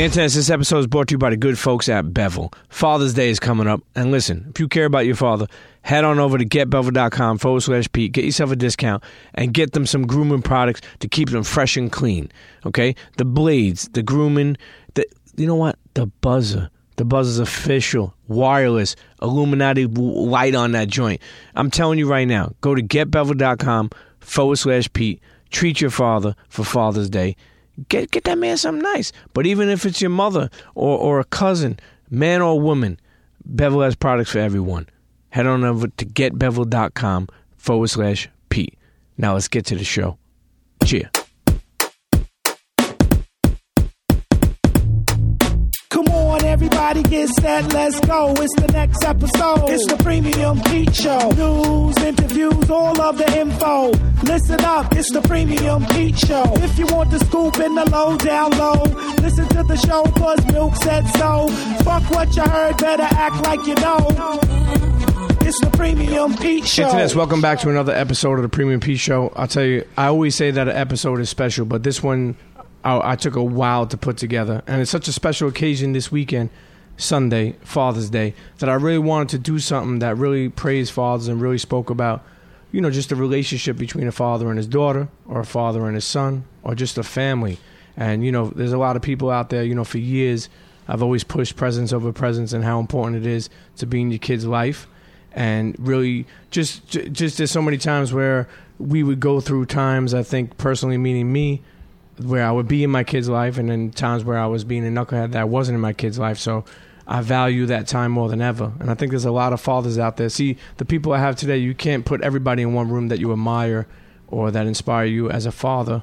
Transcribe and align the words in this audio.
Internet, 0.00 0.32
this 0.32 0.50
episode 0.50 0.78
is 0.78 0.86
brought 0.88 1.06
to 1.06 1.12
you 1.14 1.18
by 1.18 1.30
the 1.30 1.36
good 1.36 1.56
folks 1.56 1.88
at 1.88 2.12
Bevel. 2.12 2.52
Father's 2.68 3.14
Day 3.14 3.30
is 3.30 3.38
coming 3.38 3.68
up, 3.68 3.80
and 3.94 4.10
listen, 4.10 4.48
if 4.50 4.58
you 4.58 4.66
care 4.66 4.86
about 4.86 5.06
your 5.06 5.14
father, 5.14 5.46
head 5.82 6.02
on 6.02 6.18
over 6.18 6.36
to 6.36 6.44
getbevel.com 6.44 7.38
forward 7.38 7.60
slash 7.60 7.86
Pete, 7.92 8.10
get 8.10 8.24
yourself 8.24 8.50
a 8.50 8.56
discount, 8.56 9.04
and 9.34 9.54
get 9.54 9.72
them 9.72 9.86
some 9.86 10.04
grooming 10.04 10.42
products 10.42 10.80
to 10.98 11.06
keep 11.06 11.30
them 11.30 11.44
fresh 11.44 11.76
and 11.76 11.92
clean. 11.92 12.28
Okay? 12.66 12.96
The 13.18 13.24
blades, 13.24 13.88
the 13.90 14.02
grooming, 14.02 14.56
the 14.94 15.06
you 15.36 15.46
know 15.46 15.54
what? 15.54 15.78
The 15.94 16.06
buzzer. 16.06 16.70
The 16.96 17.04
buzzer's 17.04 17.38
official, 17.38 18.14
wireless, 18.26 18.96
Illuminati 19.22 19.86
light 19.86 20.56
on 20.56 20.72
that 20.72 20.88
joint. 20.88 21.22
I'm 21.54 21.70
telling 21.70 22.00
you 22.00 22.08
right 22.08 22.26
now, 22.26 22.52
go 22.62 22.74
to 22.74 22.82
getbevel.com 22.82 23.90
forward 24.18 24.56
slash 24.56 24.92
Pete. 24.92 25.22
Treat 25.50 25.80
your 25.80 25.90
father 25.90 26.34
for 26.48 26.64
Father's 26.64 27.08
Day. 27.08 27.36
Get 27.88 28.10
get 28.10 28.24
that 28.24 28.38
man 28.38 28.56
something 28.56 28.82
nice. 28.82 29.12
But 29.32 29.46
even 29.46 29.68
if 29.68 29.84
it's 29.84 30.00
your 30.00 30.10
mother 30.10 30.50
or, 30.74 30.98
or 30.98 31.20
a 31.20 31.24
cousin, 31.24 31.78
man 32.10 32.40
or 32.40 32.60
woman, 32.60 33.00
Bevel 33.44 33.82
has 33.82 33.94
products 33.94 34.30
for 34.30 34.38
everyone. 34.38 34.88
Head 35.30 35.46
on 35.46 35.64
over 35.64 35.88
to 35.88 36.06
getbevel.com 36.06 37.28
forward 37.56 37.88
slash 37.88 38.28
Pete. 38.48 38.78
Now 39.18 39.34
let's 39.34 39.48
get 39.48 39.66
to 39.66 39.76
the 39.76 39.84
show. 39.84 40.18
Cheer. 40.84 41.10
Everybody 46.54 47.02
get 47.02 47.28
set, 47.30 47.72
let's 47.72 47.98
go. 47.98 48.32
It's 48.38 48.54
the 48.54 48.68
next 48.72 49.02
episode. 49.02 49.70
It's 49.70 49.84
the 49.88 49.96
Premium 49.96 50.62
Pete 50.62 50.94
Show. 50.94 51.30
News, 51.30 51.96
interviews, 51.98 52.70
all 52.70 53.00
of 53.00 53.18
the 53.18 53.26
info. 53.36 53.90
Listen 54.22 54.60
up, 54.60 54.92
it's 54.92 55.10
the 55.10 55.20
Premium 55.22 55.84
Pete 55.86 56.16
Show. 56.16 56.44
If 56.58 56.78
you 56.78 56.86
want 56.86 57.10
the 57.10 57.18
scoop 57.18 57.58
in 57.58 57.74
the 57.74 57.84
low, 57.90 58.16
down 58.18 58.52
low, 58.52 58.84
listen 59.20 59.48
to 59.48 59.64
the 59.64 59.76
show, 59.76 60.04
cause 60.12 60.46
Milk 60.52 60.76
said 60.76 61.04
so. 61.18 61.48
Fuck 61.82 62.08
what 62.12 62.36
you 62.36 62.44
heard, 62.44 62.76
better 62.76 63.02
act 63.02 63.42
like 63.42 63.66
you 63.66 63.74
know. 63.74 63.98
It's 65.40 65.58
the 65.58 65.70
Premium 65.76 66.36
Pete 66.36 66.68
Show. 66.68 66.84
Internets, 66.84 67.16
welcome 67.16 67.40
back 67.40 67.58
to 67.62 67.68
another 67.68 67.92
episode 67.92 68.34
of 68.34 68.42
the 68.42 68.48
Premium 68.48 68.78
Pete 68.78 69.00
Show. 69.00 69.32
I'll 69.34 69.48
tell 69.48 69.64
you, 69.64 69.84
I 69.98 70.06
always 70.06 70.36
say 70.36 70.52
that 70.52 70.68
an 70.68 70.76
episode 70.76 71.18
is 71.18 71.28
special, 71.28 71.64
but 71.64 71.82
this 71.82 72.00
one 72.00 72.36
I, 72.84 73.12
I 73.12 73.16
took 73.16 73.34
a 73.34 73.42
while 73.42 73.86
to 73.86 73.96
put 73.96 74.16
together, 74.16 74.62
and 74.66 74.80
it's 74.80 74.90
such 74.90 75.08
a 75.08 75.12
special 75.12 75.48
occasion 75.48 75.92
this 75.92 76.12
weekend, 76.12 76.50
Sunday, 76.96 77.56
Father's 77.62 78.10
Day, 78.10 78.34
that 78.58 78.68
I 78.68 78.74
really 78.74 78.98
wanted 78.98 79.30
to 79.30 79.38
do 79.38 79.58
something 79.58 79.98
that 79.98 80.16
really 80.16 80.48
praised 80.48 80.92
fathers 80.92 81.26
and 81.26 81.40
really 81.40 81.58
spoke 81.58 81.90
about, 81.90 82.24
you 82.70 82.80
know, 82.80 82.90
just 82.90 83.08
the 83.08 83.16
relationship 83.16 83.76
between 83.76 84.06
a 84.06 84.12
father 84.12 84.48
and 84.48 84.58
his 84.58 84.66
daughter, 84.66 85.08
or 85.26 85.40
a 85.40 85.46
father 85.46 85.86
and 85.86 85.94
his 85.94 86.04
son, 86.04 86.44
or 86.62 86.74
just 86.74 86.98
a 86.98 87.02
family. 87.02 87.58
And 87.96 88.24
you 88.24 88.30
know, 88.30 88.48
there's 88.48 88.72
a 88.72 88.78
lot 88.78 88.96
of 88.96 89.02
people 89.02 89.30
out 89.30 89.50
there. 89.50 89.64
You 89.64 89.74
know, 89.74 89.84
for 89.84 89.98
years, 89.98 90.48
I've 90.86 91.02
always 91.02 91.24
pushed 91.24 91.56
presence 91.56 91.92
over 91.92 92.12
presents 92.12 92.52
and 92.52 92.64
how 92.64 92.80
important 92.80 93.24
it 93.24 93.26
is 93.26 93.48
to 93.76 93.86
be 93.86 94.00
in 94.00 94.10
your 94.10 94.18
kid's 94.18 94.46
life 94.46 94.86
and 95.34 95.74
really 95.78 96.26
just 96.50 96.86
just 96.86 97.38
there's 97.38 97.50
so 97.50 97.60
many 97.60 97.76
times 97.76 98.12
where 98.12 98.48
we 98.78 99.02
would 99.02 99.20
go 99.20 99.40
through 99.40 99.66
times 99.66 100.14
I 100.14 100.22
think 100.22 100.56
personally 100.58 100.96
meaning 100.96 101.32
me 101.32 101.62
where 102.18 102.46
I 102.46 102.52
would 102.52 102.68
be 102.68 102.84
in 102.84 102.90
my 102.90 103.04
kid's 103.04 103.28
life 103.28 103.58
and 103.58 103.68
then 103.68 103.90
times 103.90 104.24
where 104.24 104.38
I 104.38 104.46
was 104.46 104.64
being 104.64 104.86
a 104.86 104.90
knucklehead 104.90 105.32
that 105.32 105.48
wasn't 105.48 105.74
in 105.74 105.80
my 105.80 105.92
kid's 105.92 106.18
life. 106.18 106.38
So 106.38 106.64
I 107.06 107.20
value 107.20 107.66
that 107.66 107.86
time 107.86 108.12
more 108.12 108.28
than 108.28 108.40
ever. 108.40 108.72
And 108.80 108.90
I 108.90 108.94
think 108.94 109.10
there's 109.10 109.24
a 109.24 109.32
lot 109.32 109.52
of 109.52 109.60
fathers 109.60 109.98
out 109.98 110.16
there. 110.16 110.28
See 110.28 110.56
the 110.76 110.84
people 110.84 111.12
I 111.12 111.18
have 111.18 111.36
today 111.36 111.58
you 111.58 111.74
can't 111.74 112.04
put 112.04 112.22
everybody 112.22 112.62
in 112.62 112.72
one 112.72 112.88
room 112.88 113.08
that 113.08 113.18
you 113.18 113.32
admire 113.32 113.86
or 114.28 114.50
that 114.50 114.66
inspire 114.66 115.06
you 115.06 115.30
as 115.30 115.46
a 115.46 115.52
father. 115.52 116.02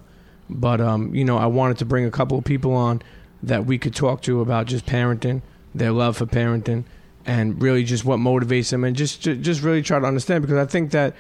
But 0.50 0.82
um, 0.82 1.16
you 1.16 1.24
know 1.24 1.38
I 1.38 1.46
wanted 1.48 1.78
to 1.80 1.86
bring 1.86 2.06
a 2.06 2.12
couple 2.12 2.38
of 2.38 2.44
people 2.44 2.74
on 2.74 3.02
that 3.42 3.66
we 3.66 3.78
could 3.78 3.96
talk 3.96 4.22
to 4.24 4.42
about 4.42 4.68
just 4.68 4.86
parenting 4.86 5.42
their 5.74 5.92
love 5.92 6.18
for 6.18 6.26
parenting 6.26 6.84
and 7.26 7.62
really 7.62 7.84
just 7.84 8.04
what 8.04 8.20
motivates 8.20 8.72
them 8.72 8.84
and 8.84 8.96
just 8.96 9.22
just 9.22 9.62
really 9.62 9.82
try 9.82 10.00
to 10.00 10.06
understand 10.06 10.42
because 10.42 10.58
I 10.58 10.66
think 10.66 10.92
that 10.92 11.16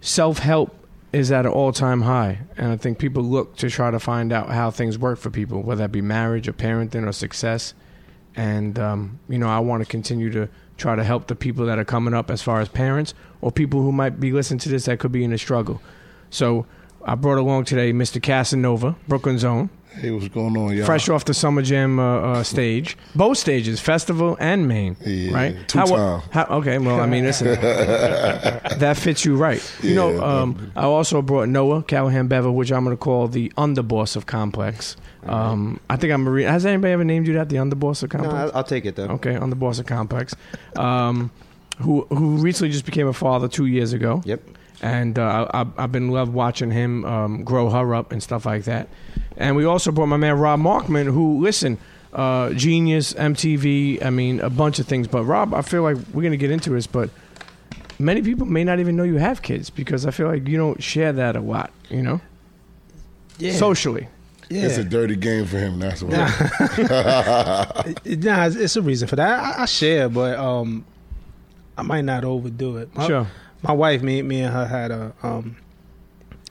self 0.00 0.38
help 0.38 0.81
is 1.12 1.30
at 1.30 1.44
an 1.44 1.52
all 1.52 1.72
time 1.72 2.02
high 2.02 2.38
and 2.56 2.72
I 2.72 2.76
think 2.76 2.98
people 2.98 3.22
look 3.22 3.56
to 3.56 3.68
try 3.68 3.90
to 3.90 4.00
find 4.00 4.32
out 4.32 4.48
how 4.48 4.70
things 4.70 4.98
work 4.98 5.18
for 5.18 5.30
people 5.30 5.62
whether 5.62 5.80
that 5.80 5.92
be 5.92 6.00
marriage 6.00 6.48
or 6.48 6.52
parenting 6.52 7.06
or 7.06 7.12
success 7.12 7.74
and 8.34 8.78
um, 8.78 9.20
you 9.28 9.38
know 9.38 9.48
I 9.48 9.58
want 9.58 9.82
to 9.82 9.88
continue 9.88 10.30
to 10.30 10.48
try 10.78 10.96
to 10.96 11.04
help 11.04 11.26
the 11.26 11.34
people 11.34 11.66
that 11.66 11.78
are 11.78 11.84
coming 11.84 12.14
up 12.14 12.30
as 12.30 12.42
far 12.42 12.60
as 12.60 12.68
parents 12.68 13.14
or 13.40 13.52
people 13.52 13.82
who 13.82 13.92
might 13.92 14.18
be 14.18 14.32
listening 14.32 14.58
to 14.60 14.68
this 14.68 14.86
that 14.86 14.98
could 14.98 15.12
be 15.12 15.22
in 15.22 15.32
a 15.32 15.38
struggle 15.38 15.82
so 16.30 16.66
I 17.04 17.14
brought 17.14 17.38
along 17.38 17.64
today 17.64 17.92
Mr. 17.92 18.22
Casanova 18.22 18.96
Brooklyn's 19.06 19.44
own 19.44 19.68
Hey, 20.00 20.10
what's 20.10 20.28
going 20.28 20.56
on, 20.56 20.74
y'all? 20.76 20.86
fresh 20.86 21.08
off 21.08 21.24
the 21.26 21.34
Summer 21.34 21.62
Jam 21.62 21.98
uh, 21.98 22.20
uh, 22.20 22.42
stage, 22.42 22.96
both 23.14 23.36
stages, 23.38 23.78
festival 23.80 24.36
and 24.40 24.66
main, 24.66 24.96
Yeah, 25.04 25.34
right? 25.34 25.68
two 25.68 25.78
how, 25.78 25.86
time. 25.86 26.22
how, 26.30 26.44
okay, 26.58 26.78
well, 26.78 26.98
I 27.00 27.06
mean, 27.06 27.24
listen, 27.24 27.46
that 27.60 28.96
fits 28.96 29.24
you 29.24 29.36
right. 29.36 29.62
You 29.82 29.94
know, 29.94 30.22
um, 30.22 30.72
I 30.74 30.84
also 30.84 31.20
brought 31.22 31.48
Noah 31.48 31.82
Callahan 31.82 32.26
Bever, 32.26 32.50
which 32.50 32.72
I'm 32.72 32.84
going 32.84 32.96
to 32.96 33.00
call 33.00 33.28
the 33.28 33.50
underboss 33.58 34.16
of 34.16 34.26
Complex. 34.26 34.96
Um, 35.24 35.78
I 35.90 35.96
think 35.96 36.12
I'm. 36.12 36.28
Re- 36.28 36.44
has 36.44 36.66
anybody 36.66 36.92
ever 36.92 37.04
named 37.04 37.26
you 37.28 37.34
that, 37.34 37.48
the 37.48 37.56
underboss 37.56 38.02
of 38.02 38.12
No, 38.12 38.18
Complex? 38.20 38.34
I'll, 38.52 38.56
I'll 38.58 38.64
take 38.64 38.86
it 38.86 38.96
though. 38.96 39.08
Okay, 39.08 39.34
underboss 39.34 39.78
of 39.78 39.86
Complex, 39.86 40.34
um, 40.76 41.30
who 41.78 42.02
who 42.06 42.38
recently 42.38 42.72
just 42.72 42.84
became 42.86 43.06
a 43.06 43.12
father 43.12 43.46
two 43.48 43.66
years 43.66 43.92
ago 43.92 44.22
Yep. 44.24 44.40
And 44.82 45.18
uh, 45.18 45.46
I, 45.54 45.66
I've 45.78 45.92
been 45.92 46.10
love 46.10 46.34
watching 46.34 46.70
him 46.70 47.04
um, 47.04 47.44
grow 47.44 47.70
her 47.70 47.94
up 47.94 48.12
and 48.12 48.22
stuff 48.22 48.44
like 48.44 48.64
that. 48.64 48.88
And 49.36 49.56
we 49.56 49.64
also 49.64 49.90
brought 49.92 50.06
my 50.06 50.16
man 50.18 50.38
Rob 50.38 50.60
Markman, 50.60 51.06
who 51.12 51.40
listen, 51.40 51.78
uh, 52.12 52.50
genius, 52.52 53.14
MTV, 53.14 54.04
I 54.04 54.10
mean 54.10 54.40
a 54.40 54.50
bunch 54.50 54.78
of 54.78 54.86
things. 54.86 55.08
But 55.08 55.24
Rob, 55.24 55.54
I 55.54 55.62
feel 55.62 55.82
like 55.82 55.96
we're 56.12 56.22
gonna 56.22 56.36
get 56.36 56.50
into 56.50 56.70
this, 56.70 56.86
but 56.86 57.08
many 57.98 58.20
people 58.22 58.46
may 58.46 58.64
not 58.64 58.80
even 58.80 58.96
know 58.96 59.04
you 59.04 59.16
have 59.16 59.40
kids 59.42 59.70
because 59.70 60.04
I 60.04 60.10
feel 60.10 60.26
like 60.26 60.46
you 60.48 60.58
don't 60.58 60.82
share 60.82 61.12
that 61.12 61.36
a 61.36 61.40
lot, 61.40 61.70
you 61.88 62.02
know, 62.02 62.20
Yeah. 63.38 63.52
socially. 63.54 64.08
yeah. 64.50 64.62
It's 64.66 64.76
a 64.78 64.84
dirty 64.84 65.16
game 65.16 65.46
for 65.46 65.58
him. 65.58 65.78
That's 65.78 66.02
why. 66.02 66.16
nah, 68.04 68.46
it's, 68.46 68.56
it's 68.56 68.76
a 68.76 68.82
reason 68.82 69.08
for 69.08 69.16
that. 69.16 69.40
I, 69.58 69.62
I 69.62 69.64
share, 69.66 70.08
but 70.08 70.38
um, 70.38 70.84
I 71.78 71.82
might 71.82 72.02
not 72.04 72.24
overdo 72.24 72.76
it. 72.78 72.94
My, 72.94 73.06
Sure. 73.06 73.26
My 73.62 73.72
wife, 73.72 74.02
me, 74.02 74.22
me 74.22 74.40
and 74.42 74.52
her 74.52 74.66
had 74.66 74.90
a 74.90 75.12
um, 75.22 75.56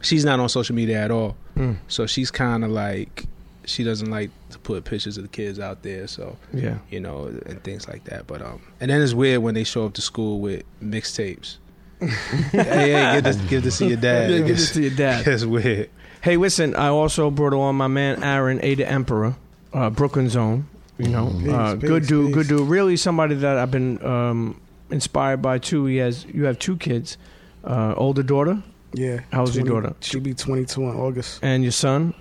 she's 0.01 0.23
not 0.25 0.39
on 0.39 0.49
social 0.49 0.75
media 0.75 1.03
at 1.03 1.11
all, 1.11 1.35
Mm. 1.57 1.77
so 1.89 2.05
she's 2.07 2.31
kind 2.31 2.63
of 2.63 2.72
like 2.72 3.25
she 3.66 3.83
doesn't 3.83 4.09
like 4.09 4.29
to 4.49 4.57
put 4.59 4.83
pictures 4.85 5.17
of 5.17 5.23
the 5.23 5.29
kids 5.29 5.59
out 5.59 5.83
there. 5.83 6.07
So 6.07 6.38
Yeah. 6.53 6.77
you 6.89 6.99
know, 6.99 7.25
and 7.45 7.61
things 7.63 7.88
like 7.88 8.05
that. 8.05 8.25
But 8.27 8.41
um, 8.41 8.61
and 8.79 8.89
then 8.89 9.01
it's 9.01 9.13
weird 9.13 9.41
when 9.44 9.53
they 9.53 9.63
show 9.63 9.85
up 9.85 9.94
to 9.95 10.01
school 10.01 10.39
with 10.39 10.63
mixtapes. 10.83 11.57
hey, 12.01 12.91
hey, 12.91 13.22
good 13.22 13.33
to, 13.33 13.47
good 13.47 13.63
to 13.63 13.72
see 13.72 13.88
your 13.89 13.97
dad. 13.97 14.31
Yeah, 14.31 14.39
good 14.39 14.57
to 14.57 14.66
see 14.66 14.81
your 14.88 14.95
dad. 14.95 15.28
It's 15.28 15.45
weird. 15.45 15.89
Hey, 16.22 16.38
listen, 16.38 16.75
I 16.75 16.88
also 16.88 17.29
brought 17.29 17.53
along 17.53 17.75
my 17.75 17.88
man 17.88 18.23
Aaron 18.23 18.59
A. 18.63 18.75
the 18.75 18.89
Emperor, 18.89 19.35
uh, 19.73 19.89
Brooklyn's 19.89 20.35
own. 20.35 20.67
You 20.97 21.09
know, 21.09 21.28
uh, 21.51 21.73
Peace, 21.75 21.81
good 21.89 22.01
peace, 22.03 22.09
dude, 22.09 22.25
peace. 22.28 22.33
good 22.35 22.47
dude. 22.47 22.67
Really, 22.69 22.95
somebody 22.97 23.35
that 23.35 23.57
I've 23.57 23.72
been 23.72 24.03
um, 24.05 24.61
inspired 24.91 25.41
by 25.41 25.57
too. 25.59 25.85
He 25.85 25.97
has, 25.97 26.25
you 26.25 26.46
have 26.46 26.59
two 26.59 26.78
kids, 26.78 27.18
uh, 27.63 27.94
older 27.97 28.24
daughter 28.24 28.62
Yeah. 28.94 29.22
How's 29.31 29.56
your 29.56 29.66
daughter? 29.66 29.96
She'll 30.02 30.22
be 30.22 30.34
22 30.34 30.84
in 30.84 30.96
August. 30.96 31.40
and 31.41 31.63
your 31.63 31.72
son, 31.72 32.13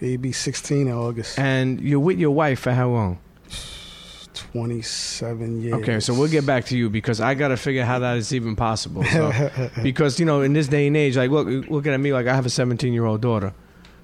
He'll 0.00 0.18
be 0.20 0.32
16 0.32 0.88
in 0.88 0.92
August. 0.92 1.38
and 1.38 1.80
you're 1.80 2.00
with 2.00 2.18
your 2.18 2.32
wife 2.32 2.60
for 2.60 2.72
how 2.72 2.88
long? 2.90 3.18
27 4.34 5.62
years. 5.62 5.74
Okay, 5.74 6.00
so 6.00 6.14
we'll 6.14 6.28
get 6.30 6.44
back 6.46 6.64
to 6.66 6.76
you 6.76 6.90
because 6.90 7.20
I 7.20 7.34
got 7.34 7.48
to 7.48 7.56
figure 7.56 7.84
how 7.84 7.98
that 8.00 8.16
is 8.16 8.34
even 8.34 8.56
possible. 8.56 9.04
So, 9.04 9.32
because 9.82 10.18
you 10.18 10.26
know, 10.26 10.42
in 10.42 10.52
this 10.52 10.68
day 10.68 10.86
and 10.86 10.96
age, 10.96 11.16
like 11.16 11.30
look, 11.30 11.46
looking 11.68 11.92
at 11.92 12.00
me, 12.00 12.12
like 12.12 12.26
I 12.26 12.34
have 12.34 12.46
a 12.46 12.50
17 12.50 12.92
year 12.92 13.04
old 13.04 13.20
daughter. 13.20 13.52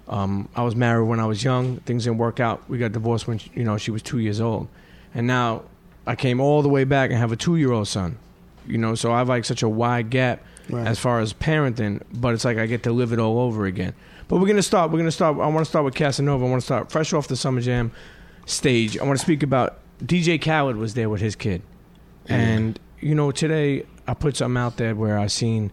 Um, 0.08 0.48
I 0.56 0.62
was 0.62 0.74
married 0.74 1.06
when 1.06 1.20
I 1.20 1.26
was 1.26 1.44
young. 1.44 1.78
Things 1.80 2.04
didn't 2.04 2.18
work 2.18 2.40
out. 2.40 2.62
We 2.68 2.78
got 2.78 2.92
divorced 2.92 3.28
when 3.28 3.40
you 3.54 3.64
know 3.64 3.76
she 3.76 3.90
was 3.90 4.02
two 4.02 4.18
years 4.18 4.40
old, 4.40 4.68
and 5.14 5.26
now 5.26 5.62
I 6.08 6.16
came 6.16 6.40
all 6.40 6.62
the 6.62 6.68
way 6.68 6.82
back 6.84 7.10
and 7.10 7.18
have 7.18 7.30
a 7.32 7.36
two 7.36 7.56
year 7.56 7.70
old 7.70 7.86
son. 7.86 8.18
You 8.66 8.78
know, 8.78 8.94
so 8.94 9.12
I 9.12 9.18
have 9.18 9.28
like 9.28 9.44
such 9.44 9.62
a 9.62 9.68
wide 9.68 10.10
gap 10.10 10.42
Right. 10.70 10.86
as 10.86 10.98
far 10.98 11.20
as 11.20 11.32
parenting, 11.32 12.02
but 12.12 12.34
it's 12.34 12.44
like 12.44 12.58
I 12.58 12.66
get 12.66 12.82
to 12.82 12.92
live 12.92 13.12
it 13.14 13.18
all 13.18 13.38
over 13.40 13.64
again. 13.64 13.94
But 14.28 14.36
we're 14.38 14.46
gonna 14.48 14.62
start. 14.62 14.90
We're 14.90 14.98
gonna 14.98 15.10
start. 15.10 15.36
I 15.38 15.46
want 15.46 15.60
to 15.60 15.64
start 15.64 15.84
with 15.86 15.94
Casanova. 15.94 16.44
I 16.44 16.48
want 16.50 16.60
to 16.60 16.66
start 16.66 16.90
fresh 16.92 17.12
off 17.14 17.26
the 17.28 17.36
Summer 17.36 17.62
Jam 17.62 17.90
stage. 18.44 18.98
I 18.98 19.04
want 19.04 19.18
to 19.18 19.24
speak 19.24 19.42
about 19.42 19.78
DJ 20.04 20.38
Khaled 20.38 20.76
was 20.76 20.92
there 20.94 21.08
with 21.08 21.20
his 21.22 21.34
kid, 21.36 21.62
and 22.26 22.78
you 23.00 23.14
know 23.14 23.30
today 23.30 23.84
I 24.06 24.12
put 24.14 24.36
something 24.36 24.60
out 24.60 24.76
there 24.76 24.94
where 24.94 25.18
I 25.18 25.26
seen, 25.28 25.70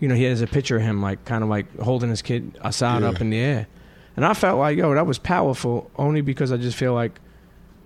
you 0.00 0.08
know, 0.08 0.14
he 0.16 0.24
has 0.24 0.40
a 0.40 0.46
picture 0.48 0.76
of 0.76 0.82
him 0.82 1.00
like 1.00 1.24
kind 1.24 1.44
of 1.44 1.48
like 1.50 1.78
holding 1.78 2.10
his 2.10 2.22
kid 2.22 2.58
aside 2.62 3.02
Yeah. 3.02 3.10
up 3.10 3.20
in 3.20 3.30
the 3.30 3.38
air, 3.38 3.68
and 4.16 4.24
I 4.24 4.34
felt 4.34 4.58
like 4.58 4.76
yo 4.76 4.92
that 4.94 5.06
was 5.06 5.18
powerful 5.20 5.88
only 5.96 6.20
because 6.20 6.50
I 6.52 6.56
just 6.56 6.76
feel 6.76 6.94
like, 6.94 7.20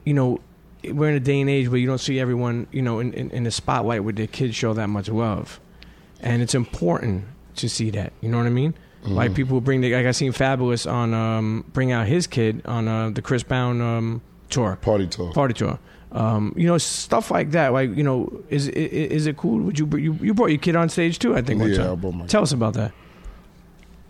you 0.04 0.14
know. 0.14 0.40
We're 0.84 1.08
in 1.10 1.16
a 1.16 1.20
day 1.20 1.40
and 1.40 1.50
age 1.50 1.68
where 1.68 1.78
you 1.78 1.86
don't 1.86 1.98
see 1.98 2.20
everyone, 2.20 2.66
you 2.70 2.82
know, 2.82 3.00
in, 3.00 3.12
in, 3.14 3.30
in 3.30 3.42
the 3.44 3.50
spotlight 3.50 4.04
with 4.04 4.16
their 4.16 4.26
kids 4.28 4.54
show 4.54 4.72
that 4.74 4.88
much 4.88 5.08
love 5.08 5.58
and 6.20 6.42
it's 6.42 6.54
important 6.54 7.24
to 7.56 7.68
see 7.68 7.90
that. 7.90 8.12
You 8.20 8.28
know 8.28 8.38
what 8.38 8.46
I 8.46 8.50
mean? 8.50 8.74
Like 9.04 9.34
people 9.34 9.60
bring, 9.60 9.82
the, 9.82 9.94
like 9.94 10.06
I 10.06 10.10
seen 10.10 10.32
Fabolous 10.32 10.90
on 10.90 11.14
um, 11.14 11.64
bring 11.72 11.92
out 11.92 12.06
his 12.08 12.26
kid 12.26 12.62
on 12.66 12.88
uh, 12.88 13.10
the 13.10 13.22
Chris 13.22 13.44
Brown 13.44 13.80
um, 13.80 14.20
tour, 14.50 14.76
Party 14.82 15.06
tour, 15.06 15.32
party 15.32 15.54
tour. 15.54 15.78
Um, 16.10 16.52
you 16.56 16.66
know, 16.66 16.76
stuff 16.78 17.30
like 17.30 17.52
that. 17.52 17.72
Like, 17.72 17.94
you 17.96 18.02
know, 18.02 18.42
is 18.50 18.68
i- 18.68 18.72
i- 18.72 18.74
is 18.74 19.26
it 19.26 19.36
cool? 19.36 19.60
Would 19.62 19.78
you 19.78 19.86
you 19.96 20.18
you 20.22 20.34
brought 20.34 20.46
your 20.50 20.58
kid 20.58 20.74
on 20.74 20.88
stage 20.88 21.18
too? 21.20 21.36
I 21.36 21.42
think. 21.42 21.62
Yeah. 21.62 21.92
I 21.92 21.94
brought 21.94 22.14
my 22.14 22.26
Tell 22.26 22.42
us 22.42 22.50
about 22.52 22.74
that. 22.74 22.92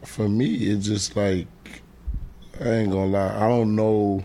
For 0.05 0.29
me, 0.29 0.55
it's 0.55 0.87
just 0.87 1.15
like 1.17 1.47
I 2.61 2.69
ain't 2.71 2.91
gonna 2.91 3.07
lie. 3.07 3.37
I 3.37 3.49
don't 3.49 3.75
know 3.77 4.25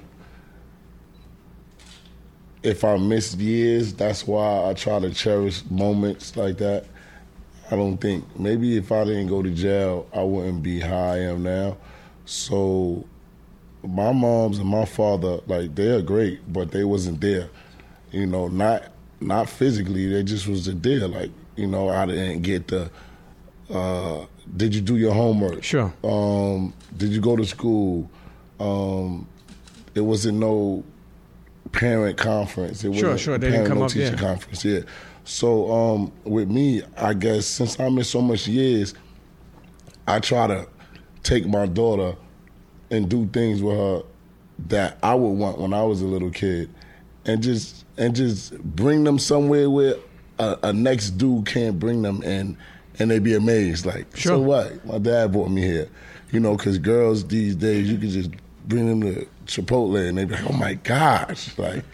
if 2.63 2.84
I 2.84 2.98
missed 2.98 3.38
years. 3.38 3.94
That's 3.94 4.28
why 4.28 4.69
I 4.69 4.74
try 4.74 5.00
to 5.00 5.12
cherish 5.12 5.63
moments 5.69 6.36
like 6.36 6.58
that. 6.58 6.86
I 7.69 7.75
don't 7.75 7.98
think 7.98 8.25
maybe 8.38 8.78
if 8.78 8.92
I 8.92 9.06
didn't 9.06 9.28
go 9.28 9.42
to 9.42 9.50
jail, 9.50 10.08
I 10.13 10.24
wouldn't 10.24 10.62
be 10.62 10.80
how 10.80 10.98
I 10.98 11.19
am 11.19 11.44
now. 11.44 11.78
So 12.25 13.06
my 13.84 14.12
mom's 14.12 14.60
and 14.60 14.68
my 14.68 14.86
father, 14.86 15.40
like 15.48 15.74
they're 15.75 16.02
great, 16.02 16.42
but 16.52 16.72
they 16.72 16.84
wasn't 16.84 17.22
there. 17.22 17.50
You 18.12 18.25
know, 18.25 18.48
not 18.48 18.84
not 19.22 19.50
physically. 19.50 20.07
They 20.07 20.24
just 20.24 20.48
wasn't 20.48 20.84
there. 20.84 21.07
Like 21.07 21.31
you 21.56 21.68
know, 21.68 21.90
I 21.90 22.06
didn't 22.06 22.42
get 22.42 22.68
the. 22.68 22.92
Uh, 23.69 24.25
did 24.57 24.75
you 24.75 24.81
do 24.81 24.98
your 24.98 25.14
homework? 25.14 25.64
Sure. 25.64 25.94
Um, 26.04 26.74
did 26.98 27.12
you 27.12 27.22
go 27.22 27.38
to 27.38 27.46
school? 27.46 28.10
Um, 28.60 29.28
it 29.96 30.02
wasn't 30.02 30.40
no 30.40 30.84
parent 31.71 32.18
conference. 32.18 32.83
It 32.83 32.89
wasn't 32.89 33.06
Sure, 33.06 33.18
sure. 33.18 33.38
They 33.38 33.51
didn't 33.51 33.68
come 33.68 33.79
no 33.79 33.85
up, 33.85 33.91
teacher 33.91 34.12
yeah. 34.12 34.15
conference. 34.18 34.65
Yeah. 34.65 34.79
So 35.23 35.71
um, 35.71 36.12
with 36.23 36.50
me, 36.50 36.81
I 36.97 37.13
guess 37.13 37.45
since 37.45 37.79
I'm 37.79 37.97
in 37.97 38.03
so 38.03 38.21
much 38.21 38.47
years, 38.47 38.94
I 40.07 40.19
try 40.19 40.47
to 40.47 40.68
take 41.23 41.45
my 41.47 41.65
daughter 41.68 42.15
and 42.89 43.07
do 43.09 43.27
things 43.27 43.62
with 43.62 43.77
her 43.77 44.01
that 44.68 44.97
I 45.01 45.15
would 45.15 45.29
want 45.29 45.59
when 45.59 45.73
I 45.73 45.83
was 45.83 46.01
a 46.01 46.06
little 46.06 46.29
kid, 46.31 46.69
and 47.25 47.41
just 47.41 47.85
and 47.97 48.15
just 48.15 48.57
bring 48.63 49.03
them 49.03 49.18
somewhere 49.19 49.69
where 49.69 49.95
a, 50.39 50.57
a 50.63 50.73
next 50.73 51.12
dude 51.12 51.45
can't 51.45 51.79
bring 51.79 52.01
them, 52.01 52.21
and 52.25 52.57
and 53.00 53.09
they 53.09 53.19
be 53.19 53.33
amazed. 53.35 53.85
Like, 53.85 54.15
Sure. 54.15 54.33
so 54.33 54.39
what? 54.41 54.85
My 54.85 54.97
dad 54.97 55.31
brought 55.31 55.50
me 55.50 55.62
here, 55.62 55.88
you 56.31 56.39
know, 56.39 56.57
because 56.57 56.77
girls 56.79 57.25
these 57.27 57.56
days 57.56 57.89
you 57.89 57.97
can 57.97 58.09
just 58.09 58.29
bring 58.68 58.88
them 58.88 59.01
to 59.01 59.27
Chipotle, 59.51 60.07
and 60.07 60.18
they 60.18 60.25
be 60.25 60.36
like, 60.36 60.50
oh 60.50 60.53
my 60.53 60.74
gosh, 60.75 61.57
like. 61.57 61.83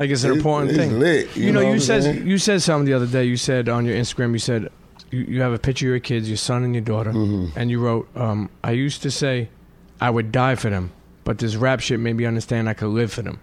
Like 0.00 0.10
it's 0.10 0.22
an 0.22 0.30
It's- 0.30 0.36
important 0.38 0.70
it's 0.70 0.78
thing. 0.78 1.00
lit, 1.00 1.36
you, 1.36 1.46
you 1.46 1.52
know, 1.52 1.60
know 1.60 1.72
you 1.72 1.80
said 1.80 2.04
saying? 2.04 2.24
you 2.24 2.38
said 2.38 2.62
something 2.62 2.84
the 2.86 2.94
other 2.94 3.08
day. 3.08 3.24
You 3.24 3.36
said 3.36 3.68
on 3.68 3.84
your 3.84 3.96
Instagram, 3.96 4.30
you 4.32 4.38
said 4.38 4.68
you, 5.10 5.22
you 5.22 5.40
have 5.42 5.52
a 5.52 5.58
picture 5.58 5.86
of 5.86 5.90
your 5.90 5.98
kids, 5.98 6.28
your 6.28 6.36
son 6.36 6.62
and 6.62 6.72
your 6.72 6.84
daughter, 6.84 7.10
Mm-hmm. 7.10 7.58
and 7.58 7.68
you 7.68 7.80
wrote, 7.80 8.08
um, 8.16 8.48
"I 8.62 8.70
used 8.70 9.02
to 9.02 9.10
say 9.10 9.48
I 10.00 10.08
would 10.10 10.30
die 10.30 10.54
for 10.54 10.70
them, 10.70 10.92
but 11.24 11.38
this 11.38 11.56
rap 11.56 11.80
shit 11.80 11.98
made 11.98 12.12
me 12.12 12.26
understand 12.26 12.68
I 12.68 12.74
could 12.74 12.90
live 12.90 13.12
for 13.12 13.22
them." 13.22 13.40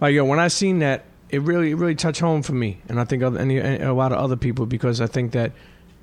Like 0.00 0.14
yo, 0.14 0.24
when 0.24 0.38
I 0.38 0.46
seen 0.46 0.78
that, 0.78 1.06
it 1.30 1.42
really 1.42 1.72
it 1.72 1.74
really 1.74 1.96
touched 1.96 2.20
home 2.20 2.42
for 2.42 2.52
me, 2.52 2.80
and 2.88 3.00
I 3.00 3.04
think 3.04 3.24
other, 3.24 3.40
any- 3.40 3.58
a 3.58 3.92
lot 3.92 4.12
of 4.12 4.18
other 4.18 4.36
people 4.36 4.64
because 4.64 5.00
I 5.00 5.08
think 5.08 5.32
that 5.32 5.50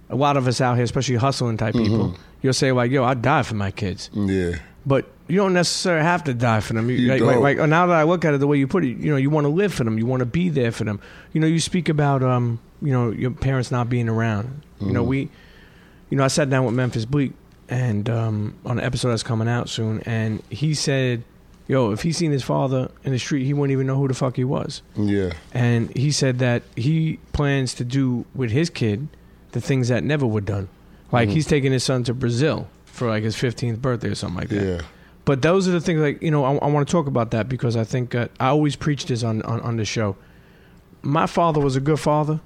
a 0.09 0.17
lot 0.17 0.35
of 0.35 0.47
us 0.49 0.59
out 0.59 0.75
here, 0.75 0.83
especially 0.83 1.15
hustling 1.15 1.55
type 1.55 1.75
Mm-hmm. 1.75 1.85
people, 1.85 2.17
you'll 2.41 2.51
say 2.51 2.73
like, 2.73 2.91
"Yo, 2.91 3.05
I'd 3.05 3.21
die 3.21 3.43
for 3.43 3.55
my 3.55 3.71
kids." 3.71 4.09
Yeah. 4.13 4.55
but 4.85 5.09
you 5.27 5.37
don't 5.37 5.53
necessarily 5.53 6.03
have 6.03 6.23
to 6.25 6.33
die 6.33 6.59
for 6.59 6.73
them. 6.73 6.89
You, 6.89 6.97
You 6.97 7.07
like, 7.09 7.21
like, 7.21 7.33
don't. 7.35 7.43
like, 7.43 7.69
now 7.69 7.87
that 7.87 7.95
I 7.95 8.03
look 8.03 8.25
at 8.25 8.33
it 8.33 8.39
the 8.39 8.47
way 8.47 8.57
you 8.57 8.67
put 8.67 8.83
it, 8.83 8.97
you 8.97 9.09
know, 9.11 9.17
you 9.17 9.29
want 9.29 9.45
to 9.45 9.49
live 9.49 9.73
for 9.73 9.83
them. 9.83 9.97
You 9.97 10.05
want 10.05 10.19
to 10.19 10.25
be 10.25 10.49
there 10.49 10.71
for 10.71 10.83
them. 10.83 10.99
You 11.31 11.39
know, 11.41 11.47
you 11.47 11.59
speak 11.59 11.87
about, 11.89 12.21
um, 12.23 12.59
you 12.81 12.91
know, 12.91 13.11
your 13.11 13.31
parents 13.31 13.71
not 13.71 13.89
being 13.89 14.09
around. 14.09 14.61
You 14.81 14.91
know, 14.91 15.03
we, 15.03 15.29
you 16.09 16.17
know, 16.17 16.25
I 16.25 16.27
sat 16.27 16.49
down 16.49 16.65
with 16.65 16.75
Memphis 16.75 17.05
Bleek 17.05 17.31
and 17.69 18.09
um, 18.09 18.55
on 18.65 18.79
an 18.79 18.83
episode 18.83 19.11
that's 19.11 19.23
coming 19.23 19.47
out 19.47 19.69
soon, 19.69 20.01
and 20.01 20.43
he 20.49 20.73
said, 20.73 21.23
"Yo, 21.69 21.91
if 21.91 22.01
he 22.01 22.11
seen 22.11 22.31
his 22.31 22.43
father 22.43 22.91
in 23.05 23.13
the 23.13 23.17
street, 23.19 23.45
he 23.45 23.53
wouldn't 23.53 23.71
even 23.71 23.87
know 23.87 23.95
who 23.95 24.09
the 24.09 24.13
fuck 24.13 24.35
he 24.35 24.43
was." 24.43 24.81
Yeah. 24.97 25.31
And 25.53 25.95
he 25.95 26.11
said 26.11 26.39
that 26.39 26.63
he 26.75 27.17
plans 27.31 27.73
to 27.75 27.85
do 27.85 28.25
with 28.35 28.51
his 28.51 28.69
kid 28.69 29.07
the 29.53 29.61
things 29.61 29.87
that 29.87 30.03
never 30.03 30.27
were 30.27 30.41
done. 30.41 30.67
Like 31.13 31.29
he's 31.29 31.45
taking 31.47 31.71
his 31.71 31.83
son 31.85 32.03
to 32.05 32.13
Brazil 32.13 32.67
for 32.85 33.07
like 33.07 33.23
his 33.23 33.35
15th 33.37 33.79
birthday 33.81 34.09
or 34.09 34.15
something 34.15 34.39
like 34.39 34.49
that. 34.49 34.65
Yeah. 34.65 34.81
But 35.25 35.41
those 35.41 35.67
are 35.67 35.71
the 35.71 35.79
things 35.81 36.01
like 36.01 36.21
you 36.21 36.31
know 36.31 36.43
I, 36.43 36.55
I 36.55 36.67
want 36.67 36.87
to 36.87 36.91
talk 36.91 37.07
about 37.07 37.31
that 37.31 37.47
because 37.47 37.75
I 37.77 37.83
think 37.83 38.13
uh, 38.13 38.27
I 38.39 38.47
always 38.47 38.75
preach 38.75 39.05
this 39.05 39.23
on, 39.23 39.41
on 39.43 39.61
on 39.61 39.77
the 39.77 39.85
show. 39.85 40.15
My 41.01 41.27
father 41.27 41.59
was 41.59 41.75
a 41.75 41.81
good 41.81 41.99
father, 41.99 42.39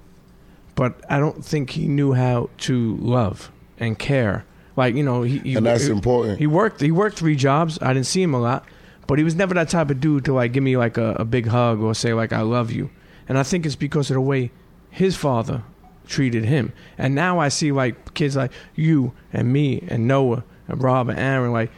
but 0.76 1.00
I 1.10 1.20
don't 1.20 1.44
think 1.44 1.72
he 1.72 1.88
knew 1.88 2.14
how 2.14 2.50
to 2.60 2.96
love 2.98 3.52
and 3.80 3.98
care. 3.98 4.46
Like 4.76 4.94
you 4.96 5.04
know, 5.04 5.24
he, 5.24 5.40
he 5.40 5.56
And 5.56 5.66
that's 5.66 5.86
he- 5.86 5.92
important. 5.92 6.38
He 6.40 6.46
worked 6.48 6.82
he 6.82 6.92
worked 6.92 7.18
three 7.18 7.36
jobs. 7.36 7.80
I 7.82 7.94
didn't 7.94 8.06
see 8.06 8.22
him 8.22 8.34
a 8.36 8.40
lot, 8.40 8.64
but 9.08 9.18
he 9.18 9.24
was 9.24 9.34
never 9.36 9.56
that 9.56 9.70
type 9.70 9.90
of 9.90 10.00
dude 10.00 10.26
to 10.26 10.34
like 10.34 10.54
give 10.54 10.64
me 10.64 10.78
like 10.78 10.98
a, 10.98 11.14
a 11.14 11.26
big 11.26 11.48
hug 11.48 11.82
or 11.82 11.96
say 11.96 12.14
like 12.14 12.32
I 12.32 12.42
love 12.42 12.72
you. 12.72 12.92
And 13.28 13.38
I 13.40 13.44
think 13.44 13.66
it's 13.66 13.76
because 13.76 14.10
of 14.12 14.16
the 14.16 14.22
way 14.22 14.52
his 14.92 15.16
father 15.16 15.64
treated 16.08 16.46
him. 16.46 16.74
And 16.98 17.16
now 17.16 17.40
I 17.40 17.50
see 17.50 17.72
like 17.72 18.14
kids 18.14 18.36
like 18.36 18.52
you 18.76 19.14
and 19.34 19.52
me 19.52 19.84
and 19.88 20.08
Noah 20.08 20.44
and 20.68 20.82
Rob 20.82 21.10
and 21.10 21.20
Aaron 21.20 21.52
like 21.52 21.72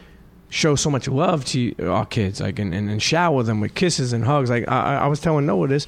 show 0.50 0.76
so 0.76 0.90
much 0.90 1.08
love 1.08 1.46
to 1.46 1.74
our 1.88 2.06
kids, 2.06 2.42
like 2.42 2.60
and, 2.60 2.74
and, 2.74 2.90
and 2.90 3.02
shower 3.02 3.44
them 3.44 3.62
with 3.62 3.76
kisses 3.76 4.14
and 4.14 4.24
hugs. 4.24 4.50
Like 4.50 4.68
I, 4.68 4.98
I 4.98 5.08
was 5.08 5.20
telling 5.20 5.46
Noah 5.46 5.68
this. 5.68 5.88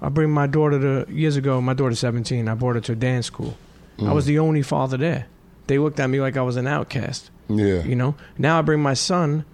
I 0.00 0.08
bring 0.08 0.30
my 0.30 0.46
daughter 0.48 1.04
to 1.06 1.12
years 1.12 1.36
ago. 1.36 1.60
My 1.60 1.74
daughter's 1.74 2.00
seventeen. 2.00 2.48
I 2.48 2.54
brought 2.54 2.74
her 2.74 2.80
to 2.82 2.92
a 2.92 2.96
dance 2.96 3.26
school. 3.26 3.56
I 4.00 4.12
was 4.12 4.26
the 4.26 4.40
only 4.40 4.62
father 4.62 4.96
there. 4.96 5.26
They 5.68 5.78
looked 5.78 6.00
at 6.00 6.10
me 6.10 6.20
like 6.20 6.36
I 6.36 6.42
was 6.42 6.56
an 6.56 6.66
outcast. 6.66 7.30
Yeah. 7.48 7.84
You 7.84 7.94
know. 7.94 8.16
Now 8.36 8.58
I 8.58 8.62
bring 8.62 8.80
my 8.80 8.94
son 8.94 9.44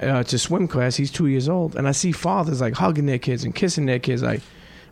uh, 0.00 0.24
to 0.24 0.36
swim 0.38 0.66
class. 0.66 0.96
He's 0.96 1.12
two 1.12 1.26
years 1.28 1.48
old, 1.48 1.76
and 1.76 1.86
I 1.86 1.92
see 1.92 2.10
fathers 2.10 2.60
like 2.60 2.74
hugging 2.74 3.06
their 3.06 3.20
kids 3.20 3.44
and 3.44 3.54
kissing 3.54 3.86
their 3.86 4.00
kids. 4.00 4.20
Like, 4.22 4.40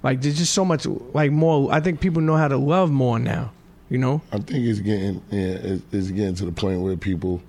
like 0.05 0.21
there's 0.23 0.39
just 0.39 0.53
so 0.53 0.65
much 0.65 0.87
like 1.15 1.33
more. 1.33 1.73
I 1.73 1.81
think 1.81 2.01
people 2.01 2.23
know 2.23 2.37
how 2.37 2.47
to 2.47 2.57
love 2.57 2.93
more 2.93 3.19
now. 3.19 3.51
You 3.91 3.99
know. 3.99 4.21
I 4.31 4.37
think 4.39 4.65
it's 4.67 4.79
getting 4.79 5.21
yeah, 5.31 5.41
it- 5.49 5.83
it's 5.91 6.11
getting 6.13 6.37
to 6.37 6.45
the 6.45 6.53
point 6.53 6.81
where 6.81 6.97
people 6.97 7.43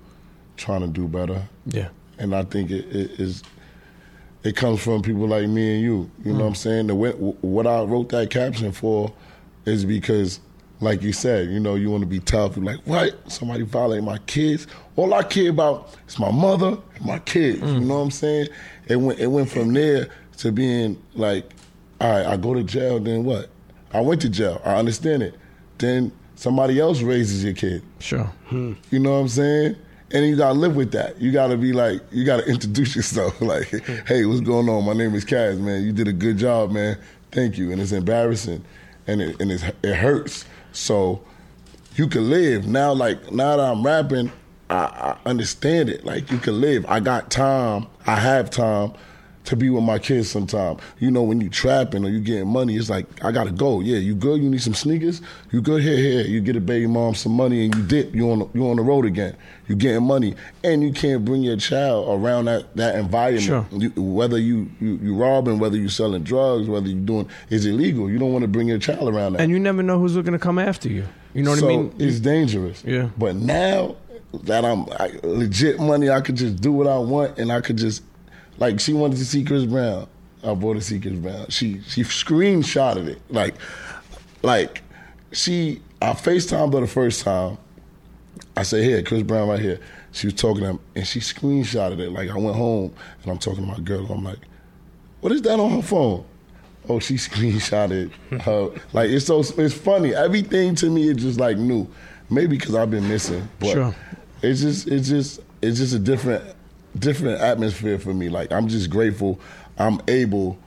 trying 0.56 0.80
to 0.80 0.88
do 0.88 1.08
better, 1.08 1.42
Yeah. 1.66 1.88
and 2.18 2.34
I 2.34 2.44
think 2.44 2.70
it, 2.70 2.84
it 2.94 3.20
is. 3.20 3.42
It 4.42 4.56
comes 4.56 4.82
from 4.82 5.00
people 5.00 5.26
like 5.26 5.48
me 5.48 5.76
and 5.76 5.82
you. 5.82 6.10
You 6.22 6.32
know 6.32 6.32
hmm. 6.32 6.40
what 6.40 6.46
I'm 6.48 6.54
saying? 6.54 6.86
The 6.88 6.94
way, 6.94 7.12
what 7.12 7.66
I 7.66 7.82
wrote 7.82 8.10
that 8.10 8.28
caption 8.30 8.72
for 8.72 9.12
is 9.64 9.86
because, 9.86 10.38
like 10.80 11.02
you 11.02 11.14
said, 11.14 11.48
you 11.48 11.58
know, 11.58 11.76
you 11.76 11.90
want 11.90 12.02
to 12.02 12.06
be 12.06 12.20
tough. 12.20 12.56
You're 12.56 12.64
like, 12.66 12.80
what? 12.84 13.32
Somebody 13.32 13.62
violate 13.62 14.04
my 14.04 14.18
kids? 14.18 14.66
All 14.96 15.14
I 15.14 15.22
care 15.22 15.48
about 15.48 15.94
is 16.06 16.18
my 16.18 16.30
mother 16.30 16.76
and 16.94 17.06
my 17.06 17.20
kids. 17.20 17.60
Hmm. 17.60 17.66
You 17.68 17.80
know 17.80 17.94
what 17.96 18.02
I'm 18.02 18.10
saying? 18.10 18.48
It 18.86 18.96
went. 18.96 19.18
It 19.18 19.28
went 19.28 19.50
from 19.50 19.72
there 19.72 20.08
to 20.38 20.52
being 20.52 21.02
like, 21.14 21.50
all 22.00 22.10
right, 22.10 22.26
I 22.26 22.36
go 22.36 22.52
to 22.52 22.62
jail. 22.62 23.00
Then 23.00 23.24
what? 23.24 23.48
I 23.92 24.00
went 24.00 24.20
to 24.22 24.28
jail. 24.28 24.60
I 24.64 24.74
understand 24.74 25.22
it. 25.22 25.38
Then 25.78 26.12
somebody 26.36 26.80
else 26.80 27.00
raises 27.00 27.44
your 27.44 27.54
kid. 27.54 27.82
Sure. 28.00 28.24
Hmm. 28.46 28.74
You 28.90 28.98
know 28.98 29.12
what 29.12 29.18
I'm 29.18 29.28
saying? 29.28 29.76
And 30.14 30.24
you 30.24 30.36
gotta 30.36 30.56
live 30.56 30.76
with 30.76 30.92
that. 30.92 31.20
You 31.20 31.32
gotta 31.32 31.56
be 31.56 31.72
like, 31.72 32.00
you 32.12 32.24
gotta 32.24 32.46
introduce 32.48 32.94
yourself. 32.96 33.40
Like, 33.44 33.68
hmm. 33.68 34.06
hey, 34.06 34.24
what's 34.24 34.40
going 34.40 34.68
on? 34.68 34.84
My 34.84 34.94
name 34.94 35.14
is 35.14 35.24
Kaz, 35.24 35.58
man. 35.58 35.82
You 35.82 35.92
did 35.92 36.08
a 36.08 36.12
good 36.12 36.38
job, 36.38 36.70
man. 36.70 36.96
Thank 37.32 37.58
you. 37.58 37.72
And 37.72 37.80
it's 37.82 37.92
embarrassing, 37.92 38.64
and 39.08 39.20
it 39.20 39.40
and 39.40 39.50
it's, 39.50 39.64
it 39.82 39.96
hurts. 39.96 40.46
So 40.72 41.22
you 41.96 42.06
can 42.06 42.30
live 42.30 42.66
now. 42.66 42.92
Like 42.92 43.32
now 43.32 43.56
that 43.56 43.64
I'm 43.64 43.84
rapping, 43.84 44.30
I, 44.70 44.76
I 44.76 45.28
understand 45.28 45.90
it. 45.90 46.04
Like 46.04 46.30
you 46.30 46.38
can 46.38 46.60
live. 46.60 46.86
I 46.88 47.00
got 47.00 47.30
time. 47.30 47.88
I 48.06 48.14
have 48.14 48.50
time 48.50 48.92
to 49.44 49.56
be 49.56 49.70
with 49.70 49.84
my 49.84 49.98
kids 49.98 50.30
sometime. 50.30 50.78
You 50.98 51.10
know, 51.10 51.22
when 51.22 51.40
you 51.40 51.48
trapping 51.48 52.04
or 52.04 52.08
you 52.08 52.20
getting 52.20 52.48
money, 52.48 52.76
it's 52.76 52.90
like 52.90 53.06
I 53.24 53.30
gotta 53.30 53.52
go. 53.52 53.80
Yeah, 53.80 53.98
you 53.98 54.14
good? 54.14 54.42
You 54.42 54.48
need 54.48 54.62
some 54.62 54.74
sneakers? 54.74 55.20
You 55.52 55.60
good? 55.60 55.82
Here, 55.82 55.96
here. 55.96 56.22
You 56.22 56.40
get 56.40 56.56
a 56.56 56.60
baby 56.60 56.86
mom 56.86 57.14
some 57.14 57.32
money 57.32 57.64
and 57.64 57.74
you 57.74 57.82
dip. 57.82 58.14
You 58.14 58.30
on 58.30 58.38
the, 58.40 58.48
you 58.54 58.68
on 58.68 58.76
the 58.76 58.82
road 58.82 59.04
again. 59.04 59.36
You 59.68 59.76
getting 59.76 60.04
money, 60.04 60.34
and 60.62 60.82
you 60.82 60.92
can't 60.92 61.24
bring 61.24 61.42
your 61.42 61.56
child 61.56 62.06
around 62.08 62.46
that 62.46 62.74
that 62.76 62.96
environment. 62.96 63.44
Sure. 63.44 63.66
You, 63.70 63.90
whether 63.96 64.38
you, 64.38 64.70
you 64.80 64.98
you 65.02 65.14
robbing, 65.14 65.58
whether 65.58 65.76
you 65.76 65.88
selling 65.88 66.22
drugs, 66.22 66.68
whether 66.68 66.88
you 66.88 66.96
doing 66.96 67.28
is 67.50 67.66
illegal. 67.66 68.10
You 68.10 68.18
don't 68.18 68.32
want 68.32 68.42
to 68.42 68.48
bring 68.48 68.68
your 68.68 68.78
child 68.78 69.08
around 69.08 69.34
that. 69.34 69.42
And 69.42 69.50
you 69.50 69.58
never 69.58 69.82
know 69.82 69.98
who's 69.98 70.16
looking 70.16 70.32
to 70.32 70.38
come 70.38 70.58
after 70.58 70.88
you. 70.88 71.04
You 71.34 71.42
know 71.42 71.50
what 71.50 71.58
so 71.60 71.68
I 71.68 71.76
mean? 71.76 71.94
It's 71.98 72.20
dangerous. 72.20 72.82
Yeah. 72.84 73.10
But 73.18 73.36
now 73.36 73.96
that 74.44 74.64
I'm 74.64 74.86
I, 74.92 75.18
legit 75.22 75.78
money, 75.78 76.10
I 76.10 76.20
could 76.20 76.36
just 76.36 76.60
do 76.60 76.72
what 76.72 76.86
I 76.86 76.98
want, 76.98 77.38
and 77.38 77.52
I 77.52 77.60
could 77.60 77.76
just 77.76 78.02
like 78.58 78.80
she 78.80 78.92
wanted 78.92 79.16
to 79.18 79.24
see 79.24 79.44
Chris 79.44 79.64
Brown. 79.64 80.06
I 80.42 80.54
bought 80.54 80.74
to 80.74 80.80
see 80.80 81.00
Chris 81.00 81.14
Brown. 81.14 81.48
She 81.48 81.80
she 81.88 82.02
screenshotted 82.02 83.08
it 83.08 83.22
like 83.30 83.54
like 84.42 84.82
she 85.32 85.80
I 86.02 86.12
Facetimed 86.12 86.74
her 86.74 86.80
the 86.80 86.86
first 86.86 87.22
time. 87.22 87.56
I 88.56 88.62
said, 88.62 88.84
"Here, 88.84 89.02
Chris 89.02 89.22
Brown, 89.22 89.48
right 89.48 89.58
here." 89.60 89.80
She 90.12 90.26
was 90.28 90.34
talking 90.34 90.62
to 90.62 90.70
him, 90.70 90.80
and 90.94 91.06
she 91.06 91.18
screenshotted 91.20 91.98
it. 91.98 92.10
Like 92.10 92.30
I 92.30 92.36
went 92.38 92.56
home, 92.56 92.94
and 93.22 93.32
I'm 93.32 93.38
talking 93.38 93.64
to 93.64 93.70
my 93.72 93.78
girl. 93.80 94.06
I'm 94.10 94.22
like, 94.22 94.38
"What 95.20 95.32
is 95.32 95.42
that 95.42 95.58
on 95.58 95.70
her 95.72 95.82
phone?" 95.82 96.24
Oh, 96.88 97.00
she 97.00 97.14
screenshotted 97.28 98.12
her. 98.42 98.70
Like 98.92 99.10
it's 99.10 99.26
so 99.26 99.40
it's 99.40 99.74
funny. 99.74 100.14
Everything 100.14 100.74
to 100.76 100.90
me 100.90 101.08
is 101.08 101.16
just 101.16 101.40
like 101.40 101.56
new. 101.56 101.88
Maybe 102.30 102.56
because 102.58 102.74
I've 102.74 102.90
been 102.90 103.08
missing, 103.08 103.48
but 103.58 103.72
Sure. 103.72 103.94
it's 104.42 104.60
just 104.60 104.86
it's 104.88 105.08
just 105.08 105.40
it's 105.62 105.78
just 105.78 105.94
a 105.94 105.98
different 105.98 106.44
different 106.98 107.40
atmosphere 107.40 107.98
for 107.98 108.14
me. 108.14 108.28
Like 108.28 108.52
I'm 108.52 108.68
just 108.68 108.90
grateful 108.90 109.40
I'm 109.78 110.00
able 110.08 110.58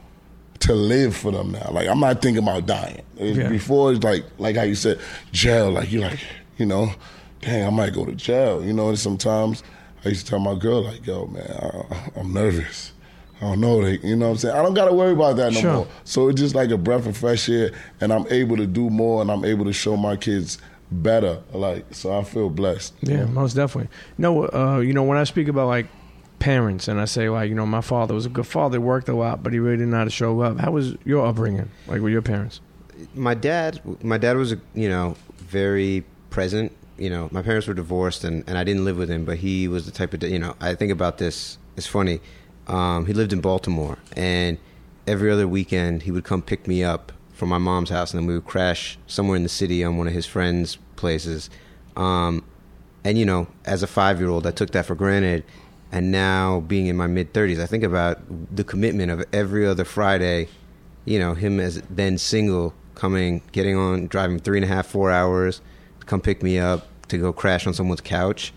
to 0.60 0.74
live 0.74 1.16
for 1.16 1.32
them 1.32 1.52
now. 1.52 1.70
Like 1.72 1.88
I'm 1.88 2.00
not 2.00 2.22
thinking 2.22 2.44
about 2.44 2.66
dying. 2.66 3.02
Yeah. 3.18 3.50
Before 3.50 3.92
it's 3.94 4.04
like 4.04 4.26
like 4.38 4.56
how 4.56 4.64
you 4.64 4.76
said 4.76 5.00
jail. 5.32 5.72
Like 5.72 5.92
you're 5.92 6.04
like 6.04 6.20
you 6.58 6.66
know, 6.66 6.92
dang, 7.42 7.66
I 7.68 7.70
might 7.70 7.94
go 7.94 8.06
to 8.06 8.14
jail. 8.16 8.64
You 8.64 8.74
know, 8.74 8.90
and 8.90 9.00
sometimes 9.00 9.64
I 10.06 10.10
used 10.10 10.26
to 10.26 10.30
tell 10.32 10.40
my 10.40 10.56
girl 10.56 10.84
like, 10.84 11.06
yo, 11.06 11.28
man, 11.28 11.50
I, 11.50 12.20
I'm 12.20 12.34
nervous. 12.34 12.92
I 13.40 13.42
don't 13.42 13.60
know, 13.62 13.84
they, 13.84 14.00
you 14.00 14.16
know 14.16 14.26
what 14.28 14.32
I'm 14.32 14.38
saying? 14.40 14.56
I 14.56 14.64
don't 14.64 14.74
got 14.74 14.86
to 14.86 14.94
worry 14.94 15.12
about 15.14 15.36
that 15.36 15.54
no 15.54 15.60
Sure. 15.60 15.74
more. 15.74 15.88
So 16.06 16.28
it's 16.30 16.42
just 16.42 16.56
like 16.56 16.72
a 16.72 16.78
breath 16.78 17.06
of 17.06 17.16
fresh 17.16 17.48
air, 17.50 17.70
and 18.02 18.12
I'm 18.12 18.26
able 18.32 18.58
to 18.58 18.66
do 18.66 18.90
more, 18.90 19.22
and 19.22 19.30
I'm 19.30 19.46
able 19.46 19.66
to 19.66 19.74
show 19.74 19.96
my 19.96 20.16
kids 20.16 20.58
better. 20.92 21.44
Like, 21.54 21.86
so 21.94 22.18
I 22.18 22.24
feel 22.24 22.50
blessed. 22.50 22.96
Yeah, 23.02 23.26
most 23.26 23.54
definitely. 23.54 23.92
No, 24.18 24.48
uh, 24.50 24.80
you 24.80 24.92
know, 24.94 25.04
when 25.04 25.20
I 25.20 25.24
speak 25.24 25.48
about 25.50 25.68
like 25.68 25.86
parents 26.40 26.88
and 26.88 27.00
I 27.00 27.06
say 27.06 27.30
like, 27.30 27.50
you 27.50 27.56
know, 27.56 27.66
my 27.66 27.82
father 27.82 28.14
was 28.14 28.26
a 28.26 28.30
good 28.30 28.48
father, 28.48 28.80
worked 28.80 29.10
a 29.10 29.16
lot, 29.16 29.44
but 29.44 29.54
he 29.54 29.60
really 29.60 29.78
didn't 29.78 29.92
know 29.92 29.98
how 29.98 30.04
to 30.04 30.10
show 30.10 30.36
love. 30.36 30.60
How 30.60 30.72
was 30.72 30.96
your 31.04 31.26
upbringing? 31.26 31.70
Like 31.88 32.02
with 32.02 32.14
your 32.14 32.22
parents? 32.22 32.62
my 33.14 33.34
dad 33.34 33.82
my 34.04 34.18
dad 34.18 34.38
was 34.38 34.56
you 34.74 34.90
know 34.90 35.16
very 35.38 36.04
present 36.30 36.72
you 36.98 37.10
know 37.10 37.30
my 37.32 37.42
parents 37.42 37.68
were 37.68 37.74
divorced 37.74 38.24
and, 38.24 38.44
and 38.48 38.58
i 38.58 38.64
didn't 38.64 38.86
live 38.86 38.98
with 38.98 39.10
him 39.10 39.26
but 39.26 39.38
he 39.38 39.68
was 39.68 39.86
the 39.86 39.92
type 39.92 40.14
of 40.14 40.24
you 40.24 40.40
know 40.40 40.56
i 40.60 40.74
think 40.74 40.92
about 40.92 41.18
this 41.18 41.58
it's 41.76 41.88
funny 41.88 42.20
um, 42.68 43.06
he 43.06 43.14
lived 43.14 43.32
in 43.32 43.40
baltimore 43.40 43.98
and 44.16 44.58
every 45.06 45.32
other 45.32 45.48
weekend 45.48 46.04
he 46.04 46.12
would 46.12 46.24
come 46.24 46.42
pick 46.42 46.68
me 46.68 46.84
up 46.84 47.12
from 47.34 47.50
my 47.50 47.58
mom's 47.58 47.90
house 47.90 48.14
and 48.14 48.22
then 48.22 48.28
we 48.28 48.34
would 48.34 48.46
crash 48.46 48.98
somewhere 49.08 49.38
in 49.38 49.44
the 49.44 49.50
city 49.50 49.84
on 49.84 49.98
one 49.98 50.08
of 50.08 50.14
his 50.14 50.26
friends 50.26 50.78
places 50.96 51.50
um, 51.96 52.44
and 53.04 53.18
you 53.18 53.26
know 53.26 53.48
as 53.66 53.84
a 53.84 53.88
five 53.88 54.20
year 54.20 54.30
old 54.30 54.46
i 54.46 54.52
took 54.52 54.72
that 54.72 54.86
for 54.86 54.96
granted 54.96 55.44
and 55.92 56.12
now 56.12 56.60
being 56.62 56.88
in 56.88 56.96
my 56.98 57.08
mid 57.08 57.34
30s 57.34 57.60
i 57.60 57.66
think 57.66 57.84
about 57.84 58.20
the 58.56 58.64
commitment 58.64 59.12
of 59.12 59.24
every 59.32 59.66
other 59.66 59.86
friday 59.86 60.48
you 61.06 61.18
know 61.18 61.34
him 61.34 61.60
as 61.60 61.82
then 61.90 62.18
single 62.18 62.74
coming 62.98 63.42
getting 63.52 63.78
on 63.78 64.08
driving 64.08 64.40
three 64.40 64.58
and 64.58 64.66
a 64.66 64.68
half 64.68 64.88
four 64.88 65.12
hours 65.12 65.62
to 66.00 66.06
come 66.06 66.20
pick 66.20 66.42
me 66.42 66.58
up 66.60 66.88
to 67.08 67.18
go 67.18 67.32
crash 67.32 67.66
on 67.68 67.74
someone's 67.74 68.02
couch. 68.02 68.54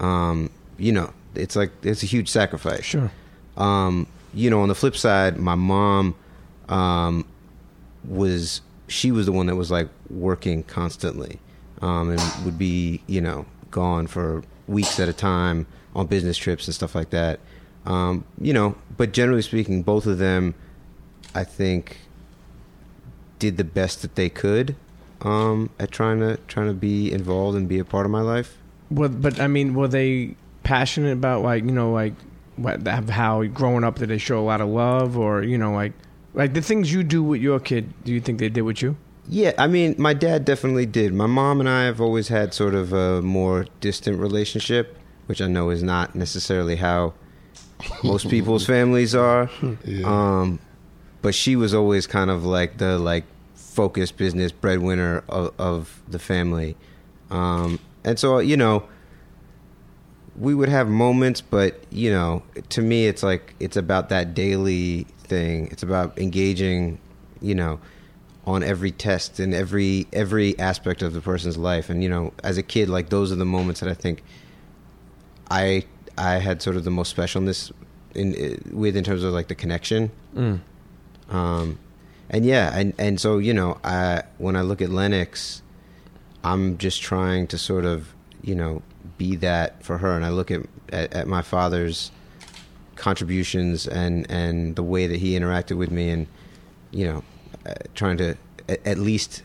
Um, 0.00 0.50
you 0.78 0.92
know 0.92 1.12
it's 1.34 1.54
like 1.54 1.70
it's 1.82 2.02
a 2.02 2.06
huge 2.06 2.28
sacrifice. 2.28 2.84
Sure. 2.84 3.10
um, 3.56 4.06
you 4.34 4.50
know 4.50 4.60
on 4.62 4.68
the 4.68 4.74
flip 4.74 4.96
side 4.96 5.38
my 5.38 5.54
mom 5.54 6.14
um, 6.68 7.24
was 8.04 8.62
she 8.88 9.12
was 9.12 9.26
the 9.26 9.32
one 9.32 9.46
that 9.46 9.56
was 9.56 9.70
like 9.70 9.88
working 10.10 10.62
constantly 10.64 11.38
um, 11.82 12.10
and 12.10 12.44
would 12.44 12.58
be 12.58 13.02
you 13.06 13.20
know 13.20 13.44
gone 13.70 14.06
for 14.06 14.42
weeks 14.66 14.98
at 14.98 15.08
a 15.08 15.12
time 15.12 15.66
on 15.94 16.06
business 16.06 16.36
trips 16.36 16.66
and 16.66 16.74
stuff 16.74 16.94
like 16.94 17.10
that 17.10 17.40
um, 17.86 18.24
you 18.40 18.52
know 18.52 18.74
but 18.96 19.12
generally 19.12 19.42
speaking 19.42 19.82
both 19.82 20.06
of 20.06 20.18
them 20.18 20.54
I 21.34 21.44
think 21.44 21.98
did 23.38 23.56
the 23.56 23.64
best 23.64 24.02
that 24.02 24.14
they 24.14 24.28
could 24.28 24.76
um, 25.22 25.70
at 25.78 25.90
trying 25.90 26.20
to 26.20 26.36
trying 26.48 26.68
to 26.68 26.74
be 26.74 27.12
involved 27.12 27.56
and 27.56 27.68
be 27.68 27.78
a 27.78 27.84
part 27.84 28.06
of 28.06 28.12
my 28.12 28.20
life. 28.20 28.58
Well, 28.90 29.08
but 29.08 29.40
I 29.40 29.46
mean, 29.46 29.74
were 29.74 29.88
they 29.88 30.36
passionate 30.62 31.12
about 31.12 31.42
like 31.42 31.64
you 31.64 31.72
know 31.72 31.92
like 31.92 32.14
what 32.56 32.86
how 32.86 33.44
growing 33.44 33.84
up 33.84 33.98
did 33.98 34.08
they 34.08 34.18
show 34.18 34.38
a 34.38 34.44
lot 34.44 34.60
of 34.60 34.68
love 34.68 35.16
or 35.16 35.42
you 35.42 35.58
know 35.58 35.72
like 35.72 35.92
like 36.34 36.54
the 36.54 36.62
things 36.62 36.92
you 36.92 37.02
do 37.02 37.22
with 37.22 37.40
your 37.40 37.60
kid? 37.60 37.92
Do 38.04 38.12
you 38.12 38.20
think 38.20 38.38
they 38.38 38.48
did 38.48 38.62
with 38.62 38.82
you? 38.82 38.96
Yeah, 39.28 39.52
I 39.56 39.68
mean, 39.68 39.94
my 39.98 40.14
dad 40.14 40.44
definitely 40.44 40.84
did. 40.84 41.14
My 41.14 41.26
mom 41.26 41.60
and 41.60 41.68
I 41.68 41.84
have 41.84 42.00
always 42.00 42.26
had 42.28 42.52
sort 42.52 42.74
of 42.74 42.92
a 42.92 43.22
more 43.22 43.66
distant 43.80 44.18
relationship, 44.18 44.98
which 45.26 45.40
I 45.40 45.46
know 45.46 45.70
is 45.70 45.82
not 45.82 46.14
necessarily 46.14 46.76
how 46.76 47.14
most 48.04 48.28
people's 48.28 48.66
families 48.66 49.14
are. 49.14 49.50
Yeah. 49.84 50.06
Um, 50.06 50.58
but 51.20 51.34
she 51.34 51.56
was 51.56 51.74
always 51.74 52.06
kind 52.06 52.30
of 52.30 52.44
like 52.44 52.78
the 52.78 52.98
like 52.98 53.24
focused 53.54 54.16
business 54.16 54.52
breadwinner 54.52 55.24
of, 55.28 55.54
of 55.58 56.02
the 56.08 56.18
family, 56.18 56.76
um, 57.30 57.78
and 58.04 58.18
so 58.18 58.38
you 58.38 58.56
know 58.56 58.88
we 60.36 60.54
would 60.54 60.68
have 60.68 60.88
moments, 60.88 61.40
but 61.40 61.80
you 61.90 62.10
know, 62.10 62.42
to 62.70 62.82
me, 62.82 63.06
it's 63.06 63.22
like 63.22 63.54
it's 63.60 63.76
about 63.76 64.08
that 64.08 64.34
daily 64.34 65.06
thing. 65.18 65.68
It's 65.70 65.82
about 65.82 66.18
engaging, 66.18 66.98
you 67.40 67.54
know, 67.54 67.80
on 68.46 68.62
every 68.62 68.90
test 68.90 69.38
and 69.38 69.54
every 69.54 70.06
every 70.12 70.58
aspect 70.58 71.02
of 71.02 71.12
the 71.12 71.20
person's 71.20 71.58
life. 71.58 71.90
And 71.90 72.02
you 72.02 72.08
know, 72.08 72.32
as 72.42 72.58
a 72.58 72.62
kid, 72.62 72.88
like 72.88 73.10
those 73.10 73.30
are 73.30 73.36
the 73.36 73.44
moments 73.44 73.80
that 73.80 73.88
I 73.88 73.94
think 73.94 74.22
I 75.50 75.84
I 76.16 76.34
had 76.34 76.62
sort 76.62 76.76
of 76.76 76.84
the 76.84 76.90
most 76.90 77.14
specialness 77.14 77.72
in 78.14 78.60
with 78.72 78.96
in 78.96 79.04
terms 79.04 79.22
of 79.22 79.32
like 79.32 79.48
the 79.48 79.54
connection. 79.54 80.10
Mm. 80.34 80.60
Um, 81.30 81.78
and 82.30 82.44
yeah, 82.44 82.76
and 82.76 82.94
and 82.98 83.20
so 83.20 83.38
you 83.38 83.54
know, 83.54 83.78
I 83.84 84.22
when 84.38 84.56
I 84.56 84.62
look 84.62 84.82
at 84.82 84.90
Lennox, 84.90 85.62
I'm 86.44 86.78
just 86.78 87.02
trying 87.02 87.46
to 87.48 87.58
sort 87.58 87.84
of 87.84 88.14
you 88.42 88.54
know 88.54 88.82
be 89.18 89.36
that 89.36 89.82
for 89.84 89.98
her, 89.98 90.16
and 90.16 90.24
I 90.24 90.30
look 90.30 90.50
at 90.50 90.62
at, 90.90 91.12
at 91.12 91.26
my 91.26 91.42
father's 91.42 92.10
contributions 92.96 93.86
and 93.86 94.30
and 94.30 94.76
the 94.76 94.82
way 94.82 95.06
that 95.06 95.18
he 95.18 95.38
interacted 95.38 95.76
with 95.76 95.90
me, 95.90 96.10
and 96.10 96.26
you 96.90 97.06
know, 97.06 97.24
uh, 97.66 97.74
trying 97.94 98.16
to 98.18 98.36
at, 98.68 98.86
at 98.86 98.98
least 98.98 99.42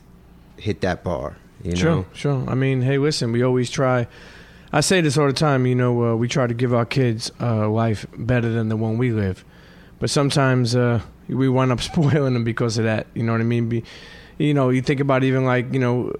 hit 0.57 0.81
that 0.81 1.03
bar. 1.03 1.37
You 1.63 1.75
sure, 1.75 1.95
know, 1.95 2.05
sure. 2.13 2.45
I 2.47 2.55
mean, 2.55 2.81
hey, 2.81 2.97
listen, 2.97 3.31
we 3.31 3.43
always 3.43 3.69
try. 3.69 4.07
I 4.71 4.81
say 4.81 5.01
this 5.01 5.17
all 5.17 5.27
the 5.27 5.33
time. 5.33 5.65
You 5.65 5.75
know, 5.75 6.11
uh, 6.11 6.15
we 6.15 6.27
try 6.27 6.47
to 6.47 6.53
give 6.53 6.73
our 6.73 6.85
kids 6.85 7.31
a 7.39 7.67
life 7.67 8.05
better 8.17 8.49
than 8.49 8.69
the 8.69 8.77
one 8.77 8.97
we 8.97 9.11
live, 9.11 9.45
but 9.99 10.09
sometimes 10.09 10.75
uh, 10.75 11.01
we 11.27 11.49
wind 11.49 11.71
up 11.71 11.81
spoiling 11.91 12.33
them 12.33 12.43
because 12.43 12.77
of 12.77 12.85
that. 12.85 13.07
You 13.13 13.23
know 13.23 13.31
what 13.31 13.41
I 13.41 13.45
mean? 13.45 13.69
Be, 13.69 13.83
you 14.37 14.53
know, 14.53 14.69
you 14.69 14.81
think 14.81 14.99
about 14.99 15.23
even 15.23 15.45
like 15.45 15.73
you 15.73 15.79
know, 15.79 16.13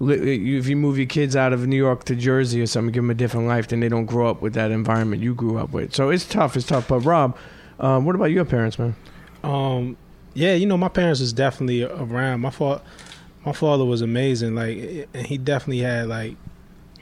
if 0.00 0.66
you 0.66 0.76
move 0.76 0.98
your 0.98 1.06
kids 1.06 1.36
out 1.36 1.52
of 1.52 1.66
New 1.66 1.76
York 1.76 2.04
to 2.04 2.14
Jersey 2.16 2.60
or 2.60 2.66
something, 2.66 2.92
give 2.92 3.02
them 3.02 3.10
a 3.10 3.14
different 3.14 3.46
life, 3.46 3.68
then 3.68 3.80
they 3.80 3.88
don't 3.88 4.06
grow 4.06 4.28
up 4.28 4.42
with 4.42 4.54
that 4.54 4.70
environment 4.70 5.22
you 5.22 5.34
grew 5.34 5.58
up 5.58 5.70
with. 5.70 5.94
So 5.94 6.10
it's 6.10 6.26
tough. 6.26 6.56
It's 6.56 6.66
tough. 6.66 6.88
But 6.88 7.00
Rob, 7.00 7.36
um, 7.80 8.04
what 8.04 8.14
about 8.14 8.26
your 8.26 8.44
parents, 8.44 8.78
man? 8.78 8.94
Um, 9.42 9.96
yeah, 10.34 10.54
you 10.54 10.66
know, 10.66 10.76
my 10.76 10.88
parents 10.88 11.20
was 11.20 11.32
definitely 11.32 11.82
around. 11.84 12.40
My 12.40 12.50
fa- 12.50 12.82
my 13.44 13.52
father 13.52 13.84
was 13.84 14.02
amazing. 14.02 14.54
Like, 14.54 15.08
and 15.14 15.26
he 15.26 15.38
definitely 15.38 15.82
had 15.82 16.08
like 16.08 16.36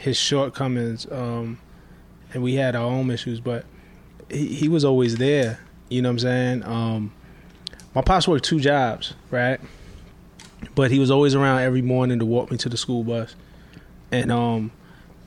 his 0.00 0.16
shortcomings, 0.16 1.06
um, 1.12 1.58
and 2.32 2.42
we 2.42 2.54
had 2.54 2.74
our 2.74 2.84
own 2.84 3.10
issues, 3.10 3.38
but 3.38 3.66
he, 4.30 4.46
he 4.46 4.68
was 4.68 4.82
always 4.82 5.16
there. 5.16 5.60
You 5.90 6.00
know 6.00 6.08
what 6.08 6.12
I'm 6.12 6.18
saying? 6.20 6.64
Um, 6.64 7.12
my 7.94 8.00
pops 8.00 8.26
worked 8.26 8.46
two 8.46 8.60
jobs, 8.60 9.12
right? 9.30 9.60
But 10.74 10.90
he 10.90 10.98
was 10.98 11.10
always 11.10 11.34
around 11.34 11.60
every 11.60 11.82
morning 11.82 12.18
to 12.18 12.24
walk 12.24 12.50
me 12.50 12.56
to 12.58 12.70
the 12.70 12.78
school 12.78 13.04
bus, 13.04 13.36
and 14.10 14.32
um, 14.32 14.72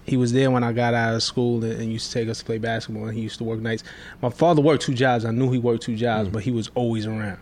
he 0.05 0.17
was 0.17 0.33
there 0.33 0.49
when 0.49 0.63
I 0.63 0.73
got 0.73 0.95
out 0.95 1.13
of 1.13 1.21
school 1.21 1.63
and, 1.63 1.73
and 1.73 1.93
used 1.93 2.11
to 2.11 2.19
take 2.19 2.27
us 2.27 2.39
to 2.39 2.45
play 2.45 2.57
basketball. 2.57 3.05
And 3.05 3.15
he 3.15 3.21
used 3.21 3.37
to 3.37 3.43
work 3.43 3.59
nights. 3.59 3.83
My 4.23 4.31
father 4.31 4.63
worked 4.63 4.81
two 4.81 4.95
jobs. 4.95 5.23
I 5.23 5.29
knew 5.29 5.51
he 5.51 5.59
worked 5.59 5.83
two 5.83 5.95
jobs, 5.95 6.29
but 6.29 6.41
he 6.41 6.51
was 6.51 6.71
always 6.73 7.05
around, 7.05 7.37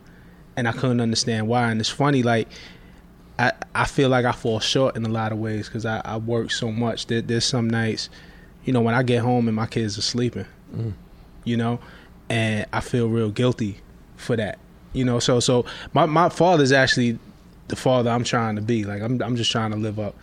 and 0.58 0.68
I 0.68 0.74
couldn't 0.74 1.00
understand 1.00 1.48
why. 1.48 1.72
And 1.72 1.80
it's 1.80 1.90
funny, 1.90 2.24
like 2.24 2.50
I 3.42 3.54
I 3.74 3.86
feel 3.86 4.10
like 4.10 4.26
I 4.26 4.32
fall 4.32 4.60
short 4.60 4.96
in 4.96 5.04
a 5.06 5.10
lot 5.10 5.32
of 5.32 5.40
ways 5.40 5.68
because 5.68 5.86
I, 5.86 6.02
I 6.06 6.18
work 6.18 6.52
so 6.52 6.72
much. 6.72 7.08
that 7.08 7.28
there's 7.28 7.46
some 7.46 7.70
nights, 7.70 8.10
you 8.66 8.72
know, 8.72 8.82
when 8.82 8.94
I 8.94 9.02
get 9.02 9.22
home 9.22 9.48
and 9.48 9.56
my 9.56 9.66
kids 9.66 9.98
are 9.98 10.04
sleeping, 10.04 10.46
mm. 10.74 10.94
you 11.44 11.58
know, 11.58 11.80
and 12.30 12.68
I 12.72 12.82
feel 12.82 13.10
real 13.10 13.32
guilty 13.32 13.80
for 14.16 14.36
that, 14.36 14.60
you 14.94 15.04
know. 15.04 15.20
So 15.20 15.40
so 15.40 15.66
my 15.94 16.06
my 16.06 16.30
father's 16.30 16.72
actually 16.72 17.18
the 17.70 17.76
father 17.76 18.12
I'm 18.12 18.24
trying 18.24 18.58
to 18.58 18.62
be. 18.62 18.84
Like 18.84 19.02
I'm 19.02 19.22
I'm 19.24 19.36
just 19.36 19.52
trying 19.52 19.72
to 19.72 19.78
live 19.78 20.00
up 20.00 20.16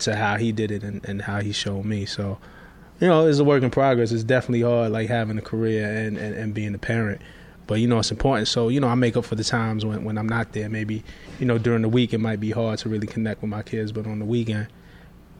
to 0.00 0.14
how 0.14 0.36
he 0.36 0.52
did 0.52 0.70
it 0.70 0.82
and, 0.82 1.04
and 1.08 1.22
how 1.22 1.40
he 1.40 1.52
showed 1.52 1.84
me. 1.84 2.04
So, 2.04 2.38
you 3.00 3.08
know, 3.08 3.26
it's 3.26 3.38
a 3.38 3.44
work 3.44 3.62
in 3.62 3.70
progress. 3.70 4.12
It's 4.12 4.24
definitely 4.24 4.62
hard 4.62 4.92
like 4.92 5.08
having 5.08 5.38
a 5.38 5.42
career 5.42 5.86
and, 5.86 6.16
and, 6.18 6.34
and 6.34 6.54
being 6.54 6.74
a 6.74 6.78
parent. 6.78 7.20
But 7.68 7.78
you 7.80 7.86
know 7.86 7.98
it's 8.00 8.10
important. 8.10 8.48
So, 8.48 8.68
you 8.68 8.80
know, 8.80 8.88
I 8.88 8.96
make 8.96 9.16
up 9.16 9.24
for 9.24 9.36
the 9.36 9.44
times 9.44 9.84
when, 9.84 10.02
when 10.02 10.18
I'm 10.18 10.28
not 10.28 10.52
there. 10.52 10.68
Maybe, 10.68 11.04
you 11.38 11.46
know, 11.46 11.58
during 11.58 11.82
the 11.82 11.88
week 11.88 12.12
it 12.12 12.18
might 12.18 12.40
be 12.40 12.50
hard 12.50 12.80
to 12.80 12.88
really 12.88 13.06
connect 13.06 13.42
with 13.42 13.50
my 13.50 13.62
kids, 13.62 13.92
but 13.92 14.06
on 14.06 14.18
the 14.18 14.24
weekend, 14.24 14.66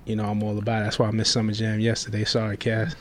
you 0.04 0.14
know, 0.14 0.24
I'm 0.24 0.42
all 0.42 0.56
about 0.56 0.82
it. 0.82 0.84
That's 0.84 0.98
why 0.98 1.08
I 1.08 1.10
missed 1.10 1.32
Summer 1.32 1.52
Jam 1.52 1.80
yesterday. 1.80 2.24
Sorry, 2.24 2.56
Cass. 2.56 2.94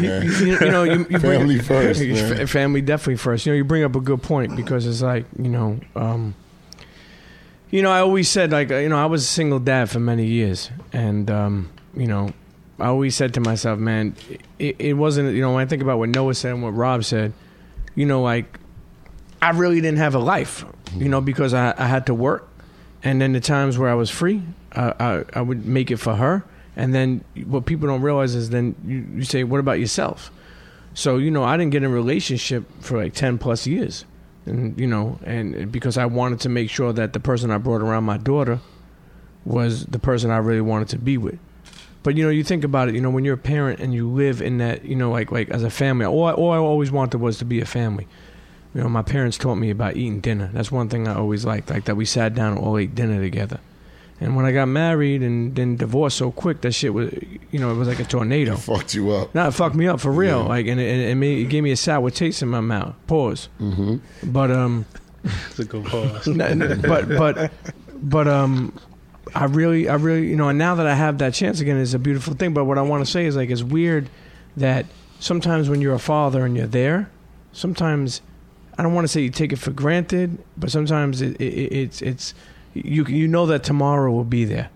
You, 0.00 0.20
you, 0.46 0.58
you 0.60 0.70
know, 0.70 0.82
you, 0.84 0.98
you 1.08 1.18
bring- 1.18 1.20
Family 1.40 1.58
first, 1.60 2.00
man. 2.00 2.46
Family 2.46 2.80
definitely 2.82 3.16
first. 3.16 3.46
You 3.46 3.52
know, 3.52 3.56
you 3.56 3.64
bring 3.64 3.84
up 3.84 3.96
a 3.96 4.00
good 4.00 4.22
point 4.22 4.54
because 4.56 4.86
it's 4.86 5.00
like 5.02 5.24
you 5.38 5.48
know, 5.48 5.80
um, 5.96 6.34
you 7.70 7.82
know, 7.82 7.90
I 7.90 8.00
always 8.00 8.28
said 8.28 8.50
like 8.52 8.70
you 8.70 8.88
know, 8.88 8.98
I 8.98 9.06
was 9.06 9.22
a 9.22 9.26
single 9.26 9.58
dad 9.58 9.90
for 9.90 9.98
many 10.00 10.26
years, 10.26 10.70
and 10.92 11.30
um, 11.30 11.70
you 11.96 12.06
know, 12.06 12.30
I 12.78 12.86
always 12.86 13.14
said 13.16 13.34
to 13.34 13.40
myself, 13.40 13.78
man, 13.78 14.14
it, 14.58 14.76
it 14.78 14.92
wasn't. 14.94 15.34
You 15.34 15.40
know, 15.42 15.54
when 15.54 15.62
I 15.64 15.68
think 15.68 15.82
about 15.82 15.98
what 15.98 16.08
Noah 16.10 16.34
said 16.34 16.52
and 16.52 16.62
what 16.62 16.74
Rob 16.74 17.04
said, 17.04 17.32
you 17.94 18.06
know, 18.06 18.22
like 18.22 18.58
I 19.40 19.50
really 19.50 19.80
didn't 19.80 19.98
have 19.98 20.14
a 20.14 20.18
life, 20.18 20.64
you 20.96 21.08
know, 21.08 21.20
because 21.20 21.54
I, 21.54 21.74
I 21.76 21.86
had 21.86 22.06
to 22.06 22.14
work, 22.14 22.48
and 23.02 23.20
then 23.20 23.32
the 23.32 23.40
times 23.40 23.78
where 23.78 23.90
I 23.90 23.94
was 23.94 24.10
free, 24.10 24.42
I, 24.72 24.94
I 24.98 25.24
I 25.34 25.42
would 25.42 25.66
make 25.66 25.90
it 25.90 25.96
for 25.96 26.14
her, 26.14 26.44
and 26.76 26.94
then 26.94 27.24
what 27.46 27.66
people 27.66 27.88
don't 27.88 28.02
realize 28.02 28.34
is 28.34 28.50
then 28.50 28.74
you, 28.86 29.06
you 29.16 29.24
say, 29.24 29.44
what 29.44 29.60
about 29.60 29.80
yourself? 29.80 30.30
So 30.94 31.16
you 31.16 31.30
know, 31.30 31.44
I 31.44 31.56
didn't 31.56 31.72
get 31.72 31.82
in 31.82 31.90
a 31.90 31.94
relationship 31.94 32.64
for 32.80 33.02
like 33.02 33.14
ten 33.14 33.38
plus 33.38 33.66
years, 33.66 34.04
and 34.46 34.78
you 34.78 34.86
know, 34.86 35.18
and 35.24 35.70
because 35.72 35.98
I 35.98 36.06
wanted 36.06 36.40
to 36.40 36.48
make 36.48 36.70
sure 36.70 36.92
that 36.92 37.12
the 37.12 37.20
person 37.20 37.50
I 37.50 37.58
brought 37.58 37.82
around 37.82 38.04
my 38.04 38.18
daughter 38.18 38.60
was 39.44 39.86
the 39.86 39.98
person 39.98 40.30
I 40.30 40.36
really 40.38 40.60
wanted 40.60 40.88
to 40.90 40.98
be 40.98 41.18
with. 41.18 41.38
But 42.02 42.16
you 42.16 42.24
know, 42.24 42.30
you 42.30 42.42
think 42.44 42.64
about 42.64 42.88
it. 42.88 42.94
You 42.94 43.00
know, 43.00 43.10
when 43.10 43.24
you're 43.24 43.34
a 43.34 43.38
parent 43.38 43.80
and 43.80 43.94
you 43.94 44.08
live 44.08 44.42
in 44.42 44.58
that, 44.58 44.84
you 44.84 44.96
know, 44.96 45.10
like 45.10 45.30
like 45.30 45.50
as 45.50 45.62
a 45.62 45.70
family, 45.70 46.04
all 46.06 46.24
I, 46.24 46.32
all 46.32 46.50
I 46.50 46.56
always 46.58 46.90
wanted 46.90 47.18
was 47.20 47.38
to 47.38 47.44
be 47.44 47.60
a 47.60 47.64
family. 47.66 48.06
You 48.74 48.80
know, 48.82 48.88
my 48.88 49.02
parents 49.02 49.36
taught 49.38 49.56
me 49.56 49.70
about 49.70 49.96
eating 49.96 50.20
dinner. 50.20 50.50
That's 50.52 50.72
one 50.72 50.88
thing 50.88 51.06
I 51.06 51.14
always 51.14 51.44
liked, 51.44 51.70
like 51.70 51.84
that 51.84 51.94
we 51.96 52.04
sat 52.04 52.34
down 52.34 52.52
and 52.56 52.60
all 52.60 52.78
ate 52.78 52.94
dinner 52.94 53.20
together. 53.20 53.60
And 54.20 54.36
when 54.36 54.44
I 54.44 54.52
got 54.52 54.66
married 54.66 55.20
and 55.22 55.54
then 55.56 55.76
divorced 55.76 56.16
so 56.16 56.30
quick, 56.30 56.60
that 56.60 56.72
shit 56.72 56.94
was, 56.94 57.12
you 57.50 57.58
know, 57.58 57.72
it 57.72 57.74
was 57.74 57.88
like 57.88 57.98
a 57.98 58.04
tornado. 58.04 58.54
Fucked 58.56 58.94
you 58.94 59.10
up. 59.10 59.34
No, 59.34 59.48
it 59.48 59.50
fucked 59.50 59.74
me 59.74 59.88
up 59.88 60.00
for 60.00 60.12
real. 60.12 60.42
Yeah. 60.42 60.48
Like, 60.48 60.66
and 60.68 60.78
it, 60.80 61.10
it, 61.10 61.14
made, 61.16 61.38
it 61.40 61.50
gave 61.50 61.64
me 61.64 61.72
a 61.72 61.76
sour 61.76 62.08
taste 62.10 62.40
in 62.40 62.48
my 62.48 62.60
mouth. 62.60 62.94
Pause. 63.08 63.48
Mm-hmm. 63.60 64.30
But 64.32 64.50
um, 64.52 64.86
It's 65.50 65.58
a 65.58 65.64
good 65.64 65.84
pause. 65.86 66.28
n- 66.40 66.40
n- 66.40 66.80
but 66.82 67.08
but 67.08 67.52
but 68.00 68.28
um, 68.28 68.72
I 69.34 69.44
really 69.46 69.88
I 69.88 69.94
really 69.94 70.28
you 70.28 70.36
know, 70.36 70.48
and 70.48 70.58
now 70.58 70.74
that 70.74 70.86
I 70.86 70.94
have 70.94 71.18
that 71.18 71.34
chance 71.34 71.60
again, 71.60 71.78
it's 71.78 71.94
a 71.94 71.98
beautiful 71.98 72.34
thing. 72.34 72.52
But 72.54 72.64
what 72.64 72.78
I 72.78 72.82
want 72.82 73.04
to 73.04 73.10
say 73.10 73.26
is 73.26 73.36
like 73.36 73.50
it's 73.50 73.62
weird 73.62 74.08
that 74.56 74.86
sometimes 75.20 75.68
when 75.68 75.80
you're 75.80 75.94
a 75.94 75.98
father 75.98 76.44
and 76.44 76.56
you're 76.56 76.66
there, 76.66 77.10
sometimes 77.52 78.20
I 78.78 78.82
don't 78.82 78.94
want 78.94 79.04
to 79.04 79.08
say 79.08 79.20
you 79.22 79.30
take 79.30 79.52
it 79.52 79.56
for 79.58 79.70
granted, 79.70 80.38
but 80.56 80.70
sometimes 80.70 81.20
it, 81.22 81.40
it, 81.40 81.44
it's 81.72 82.02
it's 82.02 82.34
you 82.74 83.04
you 83.06 83.28
know 83.28 83.46
that 83.46 83.64
tomorrow 83.64 84.10
will 84.12 84.24
be 84.24 84.44
there, 84.44 84.70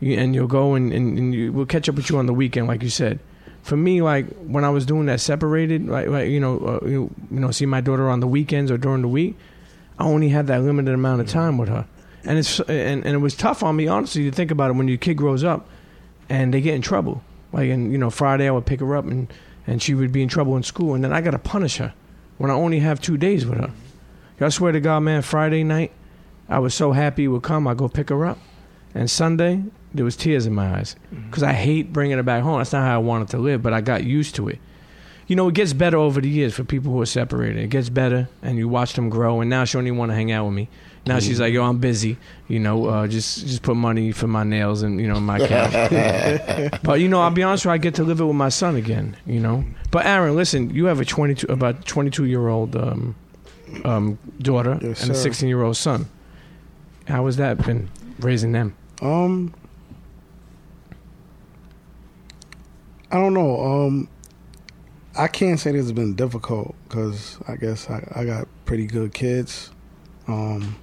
You- 0.00 0.18
and 0.18 0.34
you'll 0.34 0.46
go 0.48 0.74
and, 0.74 0.92
and, 0.92 1.18
and 1.18 1.34
you, 1.34 1.52
we'll 1.52 1.66
catch 1.66 1.88
up 1.88 1.94
with 1.96 2.10
you 2.10 2.18
on 2.18 2.26
the 2.26 2.34
weekend, 2.34 2.66
like 2.68 2.82
you 2.82 2.90
said. 2.90 3.18
For 3.62 3.76
me, 3.76 4.00
like 4.02 4.26
when 4.46 4.64
I 4.64 4.70
was 4.70 4.86
doing 4.86 5.06
that 5.06 5.20
separated, 5.20 5.86
like, 5.86 6.08
like 6.08 6.28
you 6.30 6.40
know, 6.40 6.58
uh, 6.82 6.86
you, 6.86 7.10
you 7.30 7.40
know, 7.40 7.50
see 7.50 7.66
my 7.66 7.80
daughter 7.80 8.08
on 8.08 8.20
the 8.20 8.26
weekends 8.26 8.70
or 8.70 8.78
during 8.78 9.02
the 9.02 9.08
week, 9.08 9.36
I 9.98 10.04
only 10.04 10.30
had 10.30 10.46
that 10.46 10.62
limited 10.62 10.94
amount 10.94 11.20
of 11.20 11.28
time 11.28 11.58
with 11.58 11.68
her, 11.68 11.86
and 12.24 12.38
it's 12.38 12.60
and, 12.60 13.04
and 13.04 13.14
it 13.14 13.18
was 13.18 13.34
tough 13.34 13.62
on 13.62 13.76
me 13.76 13.86
honestly 13.86 14.24
to 14.24 14.32
think 14.32 14.50
about 14.50 14.70
it 14.70 14.74
when 14.74 14.88
your 14.88 14.98
kid 14.98 15.14
grows 15.14 15.44
up, 15.44 15.68
and 16.28 16.52
they 16.52 16.60
get 16.60 16.74
in 16.74 16.82
trouble. 16.82 17.22
Like 17.52 17.70
and 17.70 17.90
you 17.92 17.98
know 17.98 18.10
Friday 18.10 18.48
I 18.48 18.50
would 18.50 18.66
pick 18.66 18.80
her 18.80 18.96
up 18.96 19.04
and 19.04 19.32
and 19.66 19.82
she 19.82 19.94
would 19.94 20.12
be 20.12 20.22
in 20.22 20.28
trouble 20.28 20.56
in 20.56 20.62
school, 20.62 20.94
and 20.94 21.04
then 21.04 21.12
I 21.12 21.20
got 21.20 21.32
to 21.32 21.38
punish 21.38 21.76
her 21.76 21.94
when 22.38 22.50
I 22.50 22.54
only 22.54 22.80
have 22.80 23.00
two 23.00 23.16
days 23.16 23.46
with 23.46 23.58
her. 23.58 23.70
I 24.40 24.48
swear 24.48 24.72
to 24.72 24.80
God, 24.80 25.00
man, 25.00 25.20
Friday 25.20 25.62
night 25.64 25.92
I 26.48 26.58
was 26.60 26.74
so 26.74 26.92
happy 26.92 27.24
it 27.24 27.28
would 27.28 27.42
come. 27.42 27.68
I 27.68 27.74
go 27.74 27.88
pick 27.88 28.08
her 28.08 28.24
up, 28.26 28.38
and 28.94 29.10
Sunday 29.10 29.64
there 29.92 30.04
was 30.04 30.16
tears 30.16 30.46
in 30.46 30.54
my 30.54 30.78
eyes 30.78 30.96
mm-hmm. 31.12 31.26
because 31.26 31.42
I 31.42 31.52
hate 31.52 31.92
bringing 31.92 32.16
her 32.16 32.22
back 32.22 32.42
home. 32.42 32.58
That's 32.58 32.72
not 32.72 32.82
how 32.82 32.94
I 32.94 32.98
wanted 32.98 33.28
to 33.28 33.38
live, 33.38 33.62
but 33.62 33.72
I 33.72 33.80
got 33.80 34.04
used 34.04 34.34
to 34.36 34.48
it. 34.48 34.58
You 35.26 35.36
know, 35.36 35.48
it 35.48 35.54
gets 35.54 35.72
better 35.72 35.96
over 35.96 36.20
the 36.20 36.28
years 36.28 36.54
for 36.54 36.64
people 36.64 36.92
who 36.92 37.00
are 37.00 37.06
separated. 37.06 37.62
It 37.62 37.68
gets 37.68 37.88
better, 37.88 38.28
and 38.42 38.58
you 38.58 38.68
watch 38.68 38.94
them 38.94 39.10
grow. 39.10 39.40
And 39.40 39.48
now 39.48 39.64
she 39.64 39.78
only 39.78 39.92
want 39.92 40.10
to 40.10 40.14
hang 40.16 40.32
out 40.32 40.46
with 40.46 40.54
me. 40.54 40.68
Now 41.06 41.18
she's 41.18 41.40
like, 41.40 41.52
"Yo, 41.52 41.64
I'm 41.64 41.78
busy. 41.78 42.18
You 42.46 42.58
know, 42.58 42.86
uh, 42.86 43.06
just 43.06 43.46
just 43.46 43.62
put 43.62 43.76
money 43.76 44.12
for 44.12 44.26
my 44.26 44.44
nails 44.44 44.82
and 44.82 45.00
you 45.00 45.08
know 45.08 45.18
my 45.18 45.38
couch." 45.38 45.72
but 46.82 47.00
you 47.00 47.08
know, 47.08 47.20
I'll 47.20 47.30
be 47.30 47.42
honest 47.42 47.64
with 47.64 47.70
you, 47.70 47.74
I 47.74 47.78
get 47.78 47.94
to 47.94 48.04
live 48.04 48.20
it 48.20 48.24
with 48.24 48.36
my 48.36 48.50
son 48.50 48.76
again. 48.76 49.16
You 49.26 49.40
know. 49.40 49.64
But 49.90 50.06
Aaron, 50.06 50.36
listen, 50.36 50.70
you 50.70 50.84
have 50.86 51.00
a 51.00 51.04
22 51.04 51.46
about 51.50 51.84
22 51.86 52.26
year 52.26 52.48
old 52.48 52.76
um, 52.76 53.14
um, 53.84 54.18
daughter 54.40 54.78
Yes, 54.82 55.02
and 55.02 55.12
a 55.12 55.14
16 55.14 55.48
year 55.48 55.62
old 55.62 55.76
son. 55.76 56.06
How 57.08 57.26
has 57.26 57.36
that 57.38 57.64
been 57.64 57.88
raising 58.20 58.52
them? 58.52 58.76
Um, 59.00 59.54
I 63.10 63.16
don't 63.16 63.34
know. 63.34 63.60
Um, 63.60 64.08
I 65.16 65.26
can't 65.26 65.58
say 65.58 65.72
this 65.72 65.82
has 65.82 65.92
been 65.92 66.14
difficult 66.14 66.76
because 66.88 67.38
I 67.48 67.56
guess 67.56 67.90
I, 67.90 68.06
I 68.14 68.24
got 68.24 68.46
pretty 68.64 68.86
good 68.86 69.12
kids. 69.12 69.70
Um, 70.28 70.76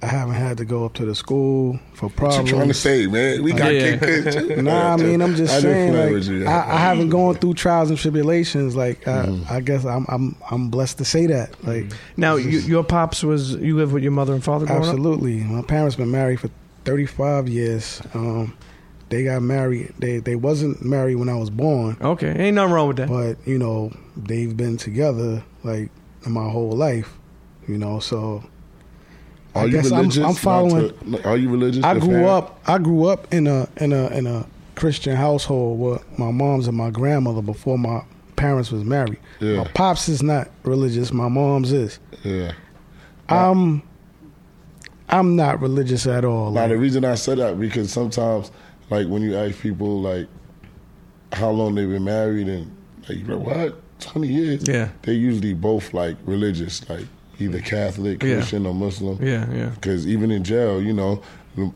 I 0.00 0.06
haven't 0.06 0.34
had 0.36 0.58
to 0.58 0.64
go 0.64 0.84
up 0.84 0.94
to 0.94 1.04
the 1.04 1.14
school 1.14 1.78
for 1.94 2.06
What 2.06 2.16
problems. 2.16 2.50
you 2.50 2.56
trying 2.56 2.68
to 2.68 2.74
say, 2.74 3.06
man? 3.08 3.42
We 3.42 3.52
got 3.52 3.74
Yeah. 3.74 3.96
kids 3.96 4.36
too. 4.36 4.62
Nah, 4.62 4.92
I 4.94 4.96
mean, 4.96 5.20
I'm 5.20 5.34
just 5.34 5.52
I 5.52 5.60
saying, 5.60 5.92
like. 6.40 6.46
I, 6.48 6.74
I 6.74 6.78
haven't 6.78 7.08
gone 7.08 7.34
through 7.34 7.54
trials 7.54 7.90
and 7.90 7.98
tribulations. 7.98 8.76
Like, 8.76 9.08
I, 9.08 9.26
Mhm. 9.26 9.50
I 9.50 9.60
guess 9.60 9.84
I'm, 9.84 10.06
I'm, 10.08 10.36
I'm 10.50 10.68
blessed 10.68 10.98
to 10.98 11.04
say 11.04 11.26
that. 11.26 11.50
Like, 11.66 11.90
Now, 12.16 12.36
you, 12.36 12.60
your 12.60 12.84
pops 12.84 13.24
was 13.24 13.54
you 13.56 13.76
live 13.76 13.92
with 13.92 14.04
your 14.04 14.12
mother 14.12 14.34
and 14.34 14.44
father 14.44 14.66
growing 14.66 14.82
up. 14.82 14.88
absolutely. 14.88 15.40
My 15.40 15.62
parents 15.62 15.96
been 15.96 16.12
married 16.12 16.38
for 16.38 16.50
35 16.84 17.48
years. 17.48 18.00
Um, 18.14 18.56
they 19.08 19.24
got 19.24 19.42
married. 19.42 19.94
They, 19.98 20.18
they 20.18 20.36
wasn't 20.36 20.84
married 20.84 21.16
when 21.16 21.28
I 21.28 21.34
was 21.36 21.50
born, 21.50 21.96
Okay, 22.00 22.28
ain't 22.38 22.54
nothing 22.54 22.72
wrong 22.72 22.88
with 22.88 22.98
that. 22.98 23.08
but 23.08 23.36
you 23.48 23.58
know, 23.58 23.90
they've 24.16 24.54
been 24.56 24.76
together 24.76 25.42
like 25.64 25.90
my 26.26 26.48
whole 26.48 26.70
life. 26.72 27.18
You 27.66 27.78
know, 27.78 27.98
so 28.00 28.44
Are 29.58 29.62
I 29.62 29.66
you 29.66 29.72
guess 29.72 29.92
I'm- 29.92 30.00
religious? 30.00 30.24
I'm 30.24 30.34
following- 30.34 30.92
to- 31.12 31.28
are 31.28 31.36
you 31.36 31.50
religious? 31.50 31.84
I 31.84 31.98
grew 31.98 32.08
parents? 32.10 32.30
up. 32.30 32.60
I 32.66 32.78
grew 32.78 33.04
up 33.06 33.32
in 33.32 33.46
a 33.46 33.68
in 33.78 33.92
a 33.92 34.06
in 34.08 34.26
a 34.26 34.46
Christian 34.76 35.16
household 35.16 35.78
with 35.80 36.18
my 36.18 36.30
mom's 36.30 36.68
and 36.68 36.76
my 36.76 36.90
grandmother 36.90 37.42
before 37.42 37.78
my 37.78 38.02
parents 38.36 38.70
was 38.70 38.84
married. 38.84 39.18
Yeah. 39.40 39.58
My 39.58 39.64
pops 39.64 40.08
is 40.08 40.22
not 40.22 40.48
religious. 40.64 41.12
My 41.12 41.28
mom's 41.28 41.72
is. 41.72 41.98
Yeah. 42.24 42.52
I'm 43.28 43.82
I'm 45.10 45.36
not 45.36 45.60
religious 45.60 46.06
at 46.06 46.24
all. 46.24 46.50
Now 46.52 46.60
Like, 46.62 46.70
the 46.70 46.76
reason 46.78 47.04
I 47.04 47.14
said 47.14 47.38
that 47.38 47.58
because 47.58 47.90
sometimes, 47.92 48.50
like 48.90 49.06
when 49.08 49.22
you 49.22 49.36
ask 49.36 49.58
people 49.60 50.00
like 50.00 50.28
how 51.32 51.50
long 51.50 51.74
they've 51.74 51.88
been 51.88 52.04
married 52.04 52.46
and 52.48 52.70
like 53.08 53.24
bro, 53.26 53.38
what 53.38 53.80
twenty 54.00 54.28
years, 54.28 54.66
Yeah. 54.68 54.88
they 55.02 55.14
usually 55.14 55.54
both 55.54 55.92
like 55.92 56.16
religious, 56.24 56.88
like 56.88 57.06
either 57.38 57.60
Catholic, 57.60 58.22
Yeah. 58.22 58.36
Christian, 58.36 58.66
or 58.66 58.74
Muslim. 58.74 59.18
Yeah, 59.24 59.46
yeah. 59.52 59.68
Because 59.70 60.06
even 60.06 60.30
in 60.30 60.44
jail, 60.44 60.82
you 60.82 60.92
know, 60.92 61.22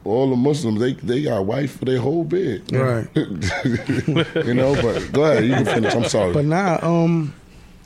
all 0.05 0.31
the 0.31 0.37
Muslims 0.37 0.79
they 0.81 0.93
they 0.95 1.23
got 1.23 1.45
wife 1.45 1.79
for 1.79 1.85
their 1.87 1.99
whole 1.99 2.25
bed, 2.25 2.63
Right. 2.73 3.09
you 3.17 4.55
know. 4.55 4.75
But 4.81 5.11
go 5.13 5.25
ahead, 5.25 5.45
you 5.45 5.55
can 5.55 5.65
finish. 5.65 5.95
I'm 5.95 6.05
sorry. 6.09 6.33
But 6.33 6.45
now, 6.45 6.79
um, 6.83 7.35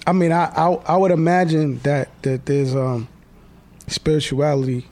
I 0.07 0.13
mean, 0.13 0.31
I, 0.33 0.45
I 0.55 0.73
I 0.87 0.97
would 0.97 1.11
imagine 1.11 1.79
that 1.81 2.09
that 2.23 2.45
there's 2.47 2.75
um 2.77 3.09
spirituality, 3.87 4.85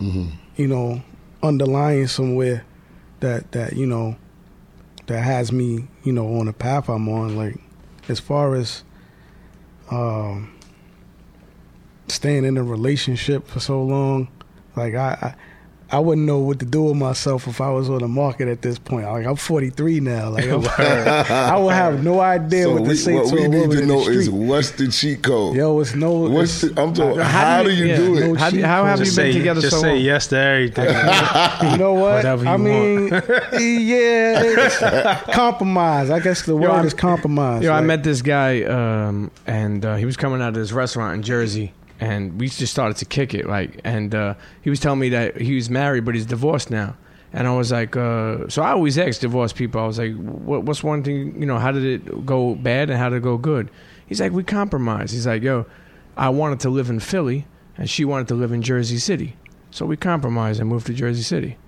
Mhm. 0.00 0.32
you 0.56 0.66
know, 0.66 1.02
underlying 1.42 2.06
somewhere 2.08 2.64
that 3.20 3.52
that 3.52 3.74
you 3.76 3.86
know 3.86 4.16
that 5.06 5.22
has 5.22 5.52
me, 5.52 5.86
you 6.02 6.12
know, 6.12 6.26
on 6.40 6.46
the 6.46 6.52
path 6.52 6.88
I'm 6.88 7.08
on. 7.08 7.36
Like 7.36 7.56
as 8.08 8.18
far 8.20 8.54
as 8.56 8.82
um 9.90 10.50
staying 12.12 12.44
in 12.44 12.56
a 12.56 12.62
relationship 12.62 13.46
for 13.48 13.60
so 13.60 13.82
long, 13.82 14.28
like 14.76 14.94
I. 14.94 15.18
I 15.20 15.34
I 15.90 16.00
wouldn't 16.00 16.26
know 16.26 16.40
what 16.40 16.58
to 16.58 16.66
do 16.66 16.82
with 16.82 16.96
myself 16.98 17.46
if 17.48 17.62
I 17.62 17.70
was 17.70 17.88
on 17.88 18.00
the 18.00 18.08
market 18.08 18.46
at 18.46 18.60
this 18.60 18.78
point. 18.78 19.06
Like 19.06 19.24
I'm 19.24 19.36
43 19.36 20.00
now. 20.00 20.28
Like 20.28 20.44
I'm, 20.46 20.62
I 20.78 21.56
would 21.58 21.72
have 21.72 22.04
no 22.04 22.20
idea 22.20 22.64
so 22.64 22.72
what 22.74 22.82
to 22.82 22.88
we, 22.90 22.94
say 22.94 23.14
what 23.14 23.28
to 23.30 23.34
we 23.36 23.44
a 23.44 23.48
need 23.48 23.60
woman 23.60 23.76
to 23.78 23.82
in 23.84 23.88
know 23.88 24.06
is 24.06 24.28
what's 24.28 24.72
the 24.72 24.88
cheat 24.88 25.22
code. 25.22 25.56
Yo, 25.56 25.80
it's 25.80 25.94
no. 25.94 26.12
What's 26.28 26.62
it's- 26.62 26.74
the, 26.76 26.82
I'm 26.82 26.92
talking. 26.92 27.20
How 27.22 27.24
How, 27.30 27.62
do 27.62 27.70
do 27.70 27.74
you- 27.74 27.84
you 27.84 27.90
yeah. 27.90 27.96
do 27.96 28.16
it? 28.18 28.20
No 28.28 28.34
How, 28.34 28.50
do- 28.50 28.62
how 28.64 28.84
have 28.84 28.98
Just 28.98 29.16
you 29.16 29.22
been 29.22 29.32
say, 29.32 29.38
together 29.38 29.60
just 29.62 29.76
so 29.76 29.80
say 29.80 29.92
long? 29.94 30.00
yes 30.02 30.26
to 30.26 30.36
everything. 30.36 30.84
you 31.72 31.78
know 31.78 31.94
what? 31.94 32.16
Whatever 32.16 32.44
you 32.44 32.50
I 32.50 32.56
mean, 32.58 33.08
yeah, 33.08 34.42
it's 34.44 35.22
compromise. 35.34 36.10
I 36.10 36.20
guess 36.20 36.42
the 36.42 36.54
word 36.54 36.70
I'm- 36.70 36.86
is 36.86 36.92
compromise. 36.92 37.62
Yo, 37.62 37.72
I 37.72 37.80
met 37.80 38.04
this 38.04 38.20
guy, 38.20 38.62
um, 38.64 39.30
and 39.46 39.86
uh, 39.86 39.96
he 39.96 40.04
was 40.04 40.18
coming 40.18 40.42
out 40.42 40.48
of 40.48 40.54
this 40.54 40.72
restaurant 40.72 41.14
in 41.14 41.22
Jersey, 41.22 41.72
and 42.00 42.40
we 42.40 42.48
just 42.48 42.72
started 42.72 42.96
to 42.98 43.04
kick 43.04 43.34
it. 43.34 43.46
Like, 43.46 43.80
and 43.84 44.14
uh, 44.14 44.34
he 44.62 44.70
was 44.70 44.80
telling 44.80 45.00
me 45.00 45.08
that 45.10 45.40
he 45.40 45.54
was 45.54 45.68
married, 45.68 46.04
but 46.04 46.14
he's 46.14 46.26
divorced 46.26 46.70
now. 46.70 46.96
And 47.32 47.46
I 47.46 47.54
was 47.54 47.72
like, 47.72 47.96
uh, 47.96 48.48
so 48.48 48.62
I 48.62 48.70
always 48.70 48.96
ask 48.98 49.20
divorced 49.20 49.54
people. 49.56 49.80
I 49.80 49.86
was 49.86 49.98
like, 49.98 50.16
what, 50.16 50.62
what's 50.62 50.82
one 50.82 51.02
thing? 51.02 51.38
You 51.38 51.46
know, 51.46 51.58
how 51.58 51.72
did 51.72 51.84
it 51.84 52.26
go 52.26 52.54
bad 52.54 52.88
and 52.88 52.98
how 52.98 53.10
did 53.10 53.16
it 53.16 53.22
go 53.22 53.36
good? 53.36 53.70
He's 54.06 54.20
like, 54.20 54.32
we 54.32 54.42
compromised. 54.42 55.12
He's 55.12 55.26
like, 55.26 55.42
yo, 55.42 55.66
I 56.16 56.30
wanted 56.30 56.60
to 56.60 56.70
live 56.70 56.88
in 56.88 57.00
Philly, 57.00 57.46
and 57.76 57.88
she 57.88 58.04
wanted 58.04 58.28
to 58.28 58.34
live 58.34 58.52
in 58.52 58.62
Jersey 58.62 58.98
City, 58.98 59.36
so 59.70 59.86
we 59.86 59.96
compromised 59.96 60.58
and 60.60 60.68
moved 60.68 60.86
to 60.86 60.94
Jersey 60.94 61.22
City. 61.22 61.58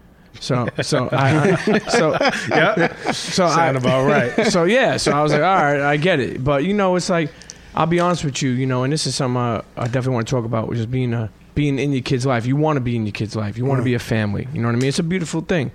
So, 0.40 0.68
so 0.82 1.08
I, 1.12 1.56
so 1.88 2.16
yep. 2.48 2.96
so 3.14 3.48
Sound 3.48 3.76
I, 3.76 3.80
about 3.80 4.06
right. 4.06 4.46
so 4.50 4.64
yeah, 4.64 4.96
so 4.96 5.12
I 5.12 5.22
was 5.22 5.32
like, 5.32 5.42
all 5.42 5.54
right, 5.54 5.80
I 5.80 5.96
get 5.96 6.20
it. 6.20 6.42
But 6.42 6.64
you 6.64 6.72
know, 6.72 6.96
it's 6.96 7.10
like 7.10 7.30
I'll 7.80 7.86
be 7.86 7.98
honest 7.98 8.24
with 8.26 8.42
you, 8.42 8.50
you 8.50 8.66
know, 8.66 8.84
and 8.84 8.92
this 8.92 9.06
is 9.06 9.14
something 9.14 9.40
I, 9.40 9.62
I 9.74 9.84
definitely 9.84 10.12
want 10.12 10.28
to 10.28 10.30
talk 10.30 10.44
about, 10.44 10.68
which 10.68 10.78
is 10.78 10.84
being 10.84 11.14
a 11.14 11.30
being 11.54 11.78
in 11.78 11.94
your 11.94 12.02
kid's 12.02 12.26
life. 12.26 12.44
You 12.44 12.54
want 12.54 12.76
to 12.76 12.80
be 12.82 12.94
in 12.94 13.06
your 13.06 13.12
kid's 13.12 13.34
life. 13.34 13.56
You 13.56 13.64
want 13.64 13.80
to 13.80 13.84
be 13.84 13.94
a 13.94 13.98
family. 13.98 14.46
You 14.52 14.60
know 14.60 14.68
what 14.68 14.74
I 14.74 14.78
mean? 14.78 14.90
It's 14.90 14.98
a 14.98 15.02
beautiful 15.02 15.40
thing, 15.40 15.72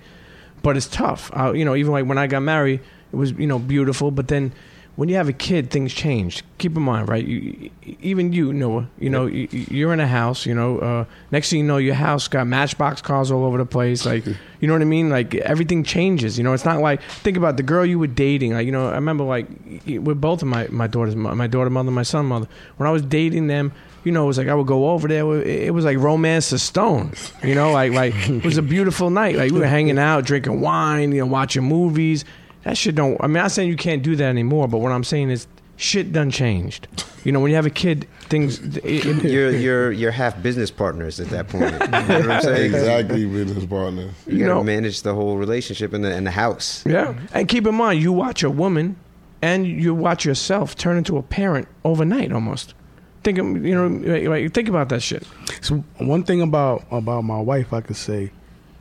but 0.62 0.76
it's 0.76 0.86
tough. 0.86 1.32
I, 1.34 1.50
you 1.50 1.64
know, 1.64 1.74
even 1.74 1.90
like 1.90 2.06
when 2.06 2.16
I 2.16 2.28
got 2.28 2.42
married, 2.42 2.78
it 3.12 3.16
was 3.16 3.32
you 3.32 3.48
know 3.48 3.58
beautiful, 3.58 4.12
but 4.12 4.28
then 4.28 4.52
when 4.96 5.10
you 5.10 5.16
have 5.16 5.28
a 5.28 5.32
kid, 5.32 5.70
things 5.70 5.92
change. 5.92 6.42
Keep 6.56 6.74
in 6.74 6.82
mind, 6.82 7.08
right? 7.08 7.24
You, 7.24 7.70
even 8.00 8.32
you, 8.32 8.52
Noah, 8.52 8.88
you 8.98 9.10
know, 9.10 9.26
you, 9.26 9.46
you're 9.52 9.92
in 9.92 10.00
a 10.00 10.06
house. 10.06 10.46
You 10.46 10.54
know, 10.54 10.78
uh, 10.78 11.04
next 11.30 11.50
thing 11.50 11.60
you 11.60 11.66
know, 11.66 11.76
your 11.76 11.94
house 11.94 12.28
got 12.28 12.46
Matchbox 12.46 13.02
cars 13.02 13.30
all 13.30 13.44
over 13.44 13.58
the 13.58 13.66
place. 13.66 14.06
Like, 14.06 14.24
you 14.24 14.66
know 14.66 14.72
what 14.72 14.80
I 14.80 14.86
mean? 14.86 15.10
Like 15.10 15.34
everything 15.34 15.84
changes. 15.84 16.38
You 16.38 16.44
know, 16.44 16.54
it's 16.54 16.64
not 16.64 16.80
like 16.80 17.02
think 17.02 17.36
about 17.36 17.58
the 17.58 17.62
girl 17.62 17.84
you 17.84 17.98
were 17.98 18.06
dating. 18.06 18.54
Like, 18.54 18.64
you 18.64 18.72
know, 18.72 18.88
I 18.88 18.94
remember 18.94 19.24
like 19.24 19.46
with 19.86 20.18
both 20.18 20.40
of 20.40 20.48
my 20.48 20.66
my 20.68 20.86
daughters, 20.86 21.14
my, 21.14 21.34
my 21.34 21.46
daughter 21.46 21.68
mother, 21.68 21.90
my 21.90 22.02
son 22.02 22.24
mother. 22.24 22.48
When 22.78 22.88
I 22.88 22.92
was 22.92 23.02
dating 23.02 23.48
them, 23.48 23.72
you 24.02 24.12
know, 24.12 24.24
it 24.24 24.28
was 24.28 24.38
like 24.38 24.48
I 24.48 24.54
would 24.54 24.66
go 24.66 24.90
over 24.90 25.08
there. 25.08 25.30
It 25.42 25.74
was 25.74 25.84
like 25.84 25.98
romance 25.98 26.48
to 26.50 26.58
stone. 26.58 27.12
You 27.44 27.54
know, 27.54 27.70
like 27.72 27.92
like 27.92 28.14
it 28.30 28.44
was 28.44 28.56
a 28.56 28.62
beautiful 28.62 29.10
night. 29.10 29.36
Like 29.36 29.52
we 29.52 29.58
were 29.58 29.66
hanging 29.66 29.98
out, 29.98 30.24
drinking 30.24 30.62
wine, 30.62 31.12
you 31.12 31.20
know, 31.20 31.26
watching 31.26 31.64
movies. 31.64 32.24
That 32.66 32.76
shit 32.76 32.96
don't. 32.96 33.16
I 33.20 33.28
mean, 33.28 33.36
I'm 33.36 33.44
not 33.44 33.52
saying 33.52 33.68
you 33.68 33.76
can't 33.76 34.02
do 34.02 34.16
that 34.16 34.24
anymore, 34.28 34.66
but 34.66 34.78
what 34.78 34.90
I'm 34.90 35.04
saying 35.04 35.30
is 35.30 35.46
shit 35.76 36.12
done 36.12 36.32
changed. 36.32 36.88
You 37.22 37.30
know, 37.30 37.38
when 37.38 37.50
you 37.50 37.54
have 37.54 37.64
a 37.64 37.70
kid, 37.70 38.08
things. 38.22 38.58
It, 38.78 38.84
it, 39.06 39.24
you're 39.30 39.50
you're 39.52 39.92
you're 39.92 40.10
half 40.10 40.42
business 40.42 40.68
partners 40.68 41.20
at 41.20 41.28
that 41.28 41.46
point. 41.46 41.70
You 41.70 41.78
know 41.78 41.84
what 41.86 42.30
I'm 42.30 42.42
saying? 42.42 42.74
Exactly, 42.74 43.24
business 43.24 43.64
partners. 43.66 44.12
You, 44.26 44.32
You 44.32 44.38
gotta 44.40 44.54
know- 44.54 44.64
manage 44.64 45.02
the 45.02 45.14
whole 45.14 45.36
relationship 45.36 45.94
in 45.94 46.02
the 46.02 46.12
in 46.12 46.24
the 46.24 46.32
house. 46.32 46.84
Yeah, 46.84 47.14
and 47.32 47.46
keep 47.46 47.68
in 47.68 47.74
mind, 47.76 48.02
you 48.02 48.12
watch 48.12 48.42
a 48.42 48.50
woman, 48.50 48.96
and 49.40 49.64
you 49.64 49.94
watch 49.94 50.24
yourself 50.24 50.74
turn 50.74 50.96
into 50.96 51.18
a 51.18 51.22
parent 51.22 51.68
overnight, 51.84 52.32
almost. 52.32 52.74
Think, 53.22 53.38
you 53.38 53.74
know, 53.76 53.86
like, 53.86 54.24
like, 54.26 54.54
think 54.54 54.68
about 54.68 54.88
that 54.88 55.02
shit. 55.02 55.22
So 55.60 55.84
one 55.98 56.24
thing 56.24 56.42
about 56.42 56.84
about 56.90 57.22
my 57.22 57.40
wife 57.40 57.72
I 57.72 57.80
could 57.80 57.94
say 57.96 58.32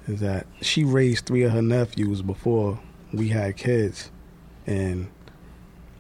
is 0.08 0.22
that 0.22 0.48
she 0.62 0.84
raised 0.84 1.28
three 1.28 1.44
of 1.44 1.52
her 1.52 1.62
nephews 1.62 2.24
before 2.24 2.80
we 3.16 3.30
had 3.30 3.58
kids, 3.58 4.12
and 4.66 5.08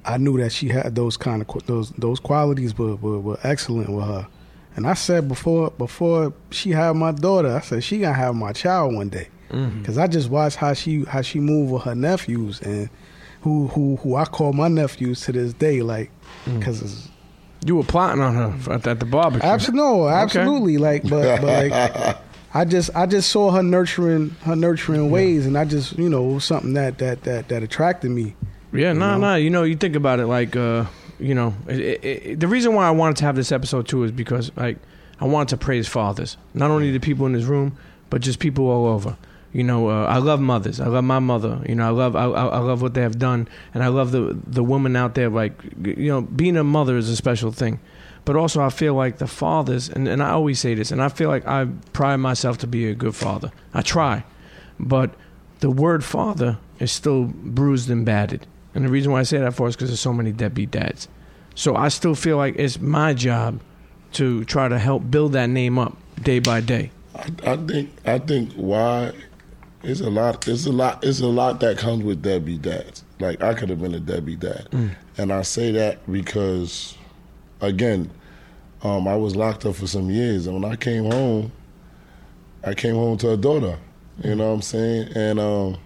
I 0.06 0.17
knew 0.17 0.38
that 0.38 0.51
she 0.51 0.69
had 0.69 0.95
those 0.95 1.17
kind 1.17 1.41
of 1.41 1.65
those 1.65 1.89
those 1.91 2.19
qualities 2.19 2.78
were, 2.78 2.95
were, 2.95 3.19
were 3.19 3.39
excellent 3.43 3.89
with 3.89 4.06
her. 4.06 4.28
And 4.75 4.88
I 4.88 4.93
said 4.93 5.28
before 5.28 5.71
before 5.71 6.34
she 6.51 6.71
had 6.71 6.95
my 6.95 7.12
daughter, 7.12 7.56
I 7.56 7.62
said 7.62 7.84
she 7.84 7.99
gonna 7.99 8.13
have 8.13 8.36
my 8.36 8.51
child 8.51 8.93
one 8.93 9.10
day, 9.10 9.30
mm-hmm. 9.49 9.80
because 9.80 9.97
I 9.97 10.08
just 10.08 10.30
watched 10.30 10.58
how 10.58 10.73
she 10.73 11.04
how 11.06 11.21
she 11.21 11.39
moved 11.39 11.71
with 11.71 11.84
her 11.84 11.95
nephews 11.95 12.62
and 12.62 12.89
who 13.41 13.67
who 13.67 13.95
who 13.97 14.15
I 14.15 14.25
call 14.25 14.54
my 14.54 14.67
nephews 14.67 15.21
to 15.21 15.32
this 15.32 15.54
day, 15.54 15.82
like 15.82 16.12
mm. 16.45 16.60
because. 16.60 17.10
You 17.65 17.78
were 17.78 17.84
plotting 17.84 18.21
on 18.21 18.36
her 18.36 18.73
at, 18.73 18.84
the 18.99 19.06
barbecue. 19.08 19.47
Absolutely, 19.47 19.80
no, 19.80 20.08
absolutely. 20.08 20.78
Like, 20.78 21.01
but, 21.01 21.41
but 21.41 21.71
like, 21.71 22.17
I 22.55 22.63
just, 22.63 22.89
I 22.95 23.05
just 23.05 23.29
saw 23.31 23.51
her 23.51 23.61
nurturing, 23.61 24.29
her 24.43 24.55
nurturing 24.55 25.11
ways, 25.11 25.45
and 25.45 25.57
I 25.57 25.65
just, 25.65 25.97
you 25.99 26.07
know, 26.07 26.29
it 26.29 26.33
was 26.35 26.45
something 26.45 26.71
that 26.73 26.99
that 26.99 27.23
that 27.23 27.49
that 27.49 27.63
attracted 27.63 28.11
me. 28.11 28.33
Yeah, 28.71 28.93
no, 28.93 29.17
nah. 29.17 29.17
no. 29.17 29.35
You 29.35 29.49
know, 29.49 29.63
you 29.63 29.75
think 29.75 29.95
about 29.95 30.21
it, 30.21 30.27
like, 30.27 30.55
uh, 30.55 30.85
you 31.19 31.35
know, 31.35 31.53
it, 31.67 31.79
it, 31.79 32.05
it, 32.05 32.39
the 32.39 32.47
reason 32.47 32.73
why 32.73 32.87
I 32.87 32.91
wanted 32.91 33.17
to 33.17 33.25
have 33.25 33.35
this 33.35 33.51
episode 33.51 33.89
too 33.89 34.05
is 34.05 34.11
because, 34.13 34.51
like, 34.55 34.77
I 35.19 35.25
wanted 35.25 35.49
to 35.49 35.57
praise 35.57 35.85
fathers, 35.87 36.37
not 36.53 36.71
only 36.71 36.91
the 36.91 36.99
people 37.01 37.25
in 37.25 37.33
this 37.33 37.43
room, 37.43 37.77
but 38.09 38.21
just 38.21 38.39
people 38.39 38.69
all 38.69 38.85
over. 38.87 39.17
You 39.51 39.63
know, 39.63 39.89
uh, 39.89 40.05
I 40.05 40.19
love 40.19 40.39
mothers. 40.39 40.79
I 40.79 40.87
love 40.87 41.03
my 41.03 41.19
mother. 41.19 41.61
You 41.67 41.75
know, 41.75 41.87
I 41.87 41.91
love, 41.91 42.15
I, 42.15 42.25
I 42.25 42.45
I 42.45 42.59
love 42.59 42.81
what 42.81 42.93
they 42.93 43.01
have 43.01 43.19
done, 43.19 43.47
and 43.73 43.83
I 43.83 43.87
love 43.87 44.11
the 44.11 44.37
the 44.47 44.63
woman 44.63 44.95
out 44.95 45.15
there. 45.15 45.29
Like, 45.29 45.53
you 45.83 46.07
know, 46.07 46.21
being 46.21 46.55
a 46.55 46.63
mother 46.63 46.95
is 46.97 47.09
a 47.09 47.15
special 47.15 47.51
thing, 47.51 47.79
but 48.25 48.35
also 48.35 48.61
I 48.61 48.69
feel 48.69 48.95
like 48.95 49.19
the 49.19 49.27
fathers, 49.27 49.88
and, 49.88 50.07
and 50.07 50.21
I 50.21 50.31
always 50.31 50.59
say 50.59 50.73
this, 50.73 50.91
and 50.91 51.01
I 51.01 51.09
feel 51.09 51.29
like 51.29 51.47
I 51.47 51.67
pride 51.93 52.17
myself 52.17 52.57
to 52.59 52.67
be 52.67 52.89
a 52.89 52.95
good 52.95 53.15
father. 53.15 53.51
I 53.73 53.81
try, 53.81 54.23
but 54.79 55.13
the 55.59 55.69
word 55.69 56.03
father 56.03 56.57
is 56.79 56.91
still 56.91 57.25
bruised 57.25 57.89
and 57.89 58.05
battered. 58.05 58.45
And 58.73 58.83
the 58.83 58.89
reason 58.89 59.11
why 59.11 59.21
I 59.21 59.23
say 59.23 59.38
that 59.38 59.53
for 59.53 59.67
is 59.67 59.75
because 59.75 59.89
there's 59.89 60.01
so 60.01 60.11
many 60.11 60.31
deadbeat 60.31 60.71
dads. 60.71 61.07
So 61.53 61.75
I 61.75 61.88
still 61.88 62.15
feel 62.15 62.35
like 62.35 62.55
it's 62.57 62.79
my 62.79 63.13
job 63.13 63.61
to 64.13 64.43
try 64.45 64.67
to 64.67 64.77
help 64.77 65.09
build 65.09 65.33
that 65.33 65.47
name 65.47 65.79
up 65.79 65.95
day 66.21 66.39
by 66.39 66.59
day. 66.59 66.91
I, 67.15 67.29
I 67.45 67.57
think 67.57 67.91
I 68.05 68.19
think 68.19 68.51
why 68.53 69.13
it's 69.83 70.01
a 70.01 70.09
lot 70.09 70.47
it's 70.47 70.65
a 70.65 70.71
lot 70.71 71.03
it's 71.03 71.21
a 71.21 71.27
lot 71.27 71.61
that 71.61 71.77
comes 71.77 72.03
with 72.03 72.21
deadbeat 72.21 72.63
dads. 72.63 73.03
Like 73.19 73.41
I 73.41 73.53
could 73.53 73.69
have 73.69 73.81
been 73.81 73.93
a 73.93 73.99
deadbeat 73.99 74.41
dad. 74.41 74.67
Mm. 74.71 74.95
And 75.17 75.31
I 75.31 75.43
say 75.43 75.71
that 75.71 76.11
because 76.11 76.97
again, 77.61 78.09
um, 78.83 79.07
I 79.07 79.15
was 79.15 79.35
locked 79.35 79.65
up 79.65 79.75
for 79.75 79.87
some 79.87 80.09
years 80.09 80.47
and 80.47 80.61
when 80.61 80.71
I 80.71 80.75
came 80.75 81.05
home, 81.05 81.51
I 82.63 82.73
came 82.73 82.95
home 82.95 83.17
to 83.19 83.31
a 83.31 83.37
daughter. 83.37 83.77
You 84.23 84.35
know 84.35 84.47
what 84.47 84.55
I'm 84.55 84.61
saying? 84.61 85.09
And 85.15 85.39
um, 85.39 85.77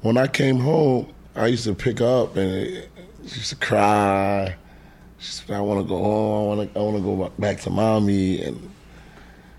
when 0.00 0.16
I 0.16 0.26
came 0.26 0.58
home, 0.58 1.12
I 1.36 1.46
used 1.48 1.64
to 1.64 1.74
pick 1.74 2.00
up 2.00 2.36
and 2.36 2.50
it, 2.50 2.90
she 3.26 3.36
used 3.36 3.50
to 3.50 3.56
cry. 3.56 4.54
She 5.18 5.32
said, 5.32 5.56
"I 5.56 5.60
want 5.60 5.80
to 5.80 5.88
go 5.88 5.96
home. 5.96 6.42
I 6.42 6.54
want 6.56 6.74
to. 6.74 6.78
I 6.78 6.82
want 6.82 6.96
to 6.96 7.02
go 7.02 7.32
back 7.38 7.60
to 7.60 7.70
mommy." 7.70 8.42
And 8.42 8.70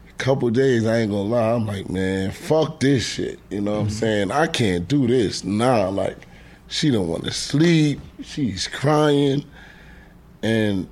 a 0.08 0.14
couple 0.14 0.50
days, 0.52 0.86
I 0.86 1.00
ain't 1.00 1.12
gonna 1.12 1.24
lie. 1.24 1.54
I'm 1.54 1.66
like, 1.66 1.90
man, 1.90 2.32
fuck 2.32 2.80
this 2.80 3.06
shit. 3.06 3.40
You 3.50 3.62
know 3.62 3.74
what 3.74 3.80
I'm 3.80 3.90
saying? 3.90 4.32
I 4.32 4.48
can't 4.48 4.88
do 4.88 5.08
this. 5.08 5.44
Nah, 5.44 5.90
like, 5.90 6.18
she 6.68 6.92
don't 6.92 7.08
want 7.08 7.24
to 7.26 7.32
sleep. 7.32 8.00
She's 8.24 8.68
crying, 8.68 9.46
and 10.44 10.88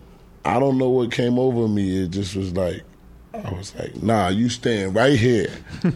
I 0.45 0.59
don't 0.59 0.77
know 0.77 0.89
what 0.89 1.11
came 1.11 1.39
over 1.39 1.67
me. 1.67 2.03
It 2.03 2.11
just 2.11 2.35
was 2.35 2.53
like, 2.53 2.83
I 3.33 3.49
was 3.51 3.73
like, 3.75 4.01
nah, 4.01 4.27
you 4.27 4.49
staying 4.49 4.93
right 4.93 5.17
here. 5.17 5.49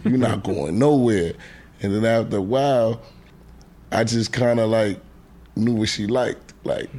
You're 0.03 0.17
not 0.17 0.43
going 0.43 0.79
nowhere. 0.79 1.33
And 1.81 1.93
then 1.93 2.05
after 2.05 2.37
a 2.37 2.41
while, 2.41 3.01
I 3.91 4.03
just 4.03 4.33
kind 4.33 4.59
of 4.59 4.69
like 4.69 4.99
knew 5.55 5.73
what 5.73 5.89
she 5.89 6.07
liked. 6.07 6.53
Like, 6.63 6.89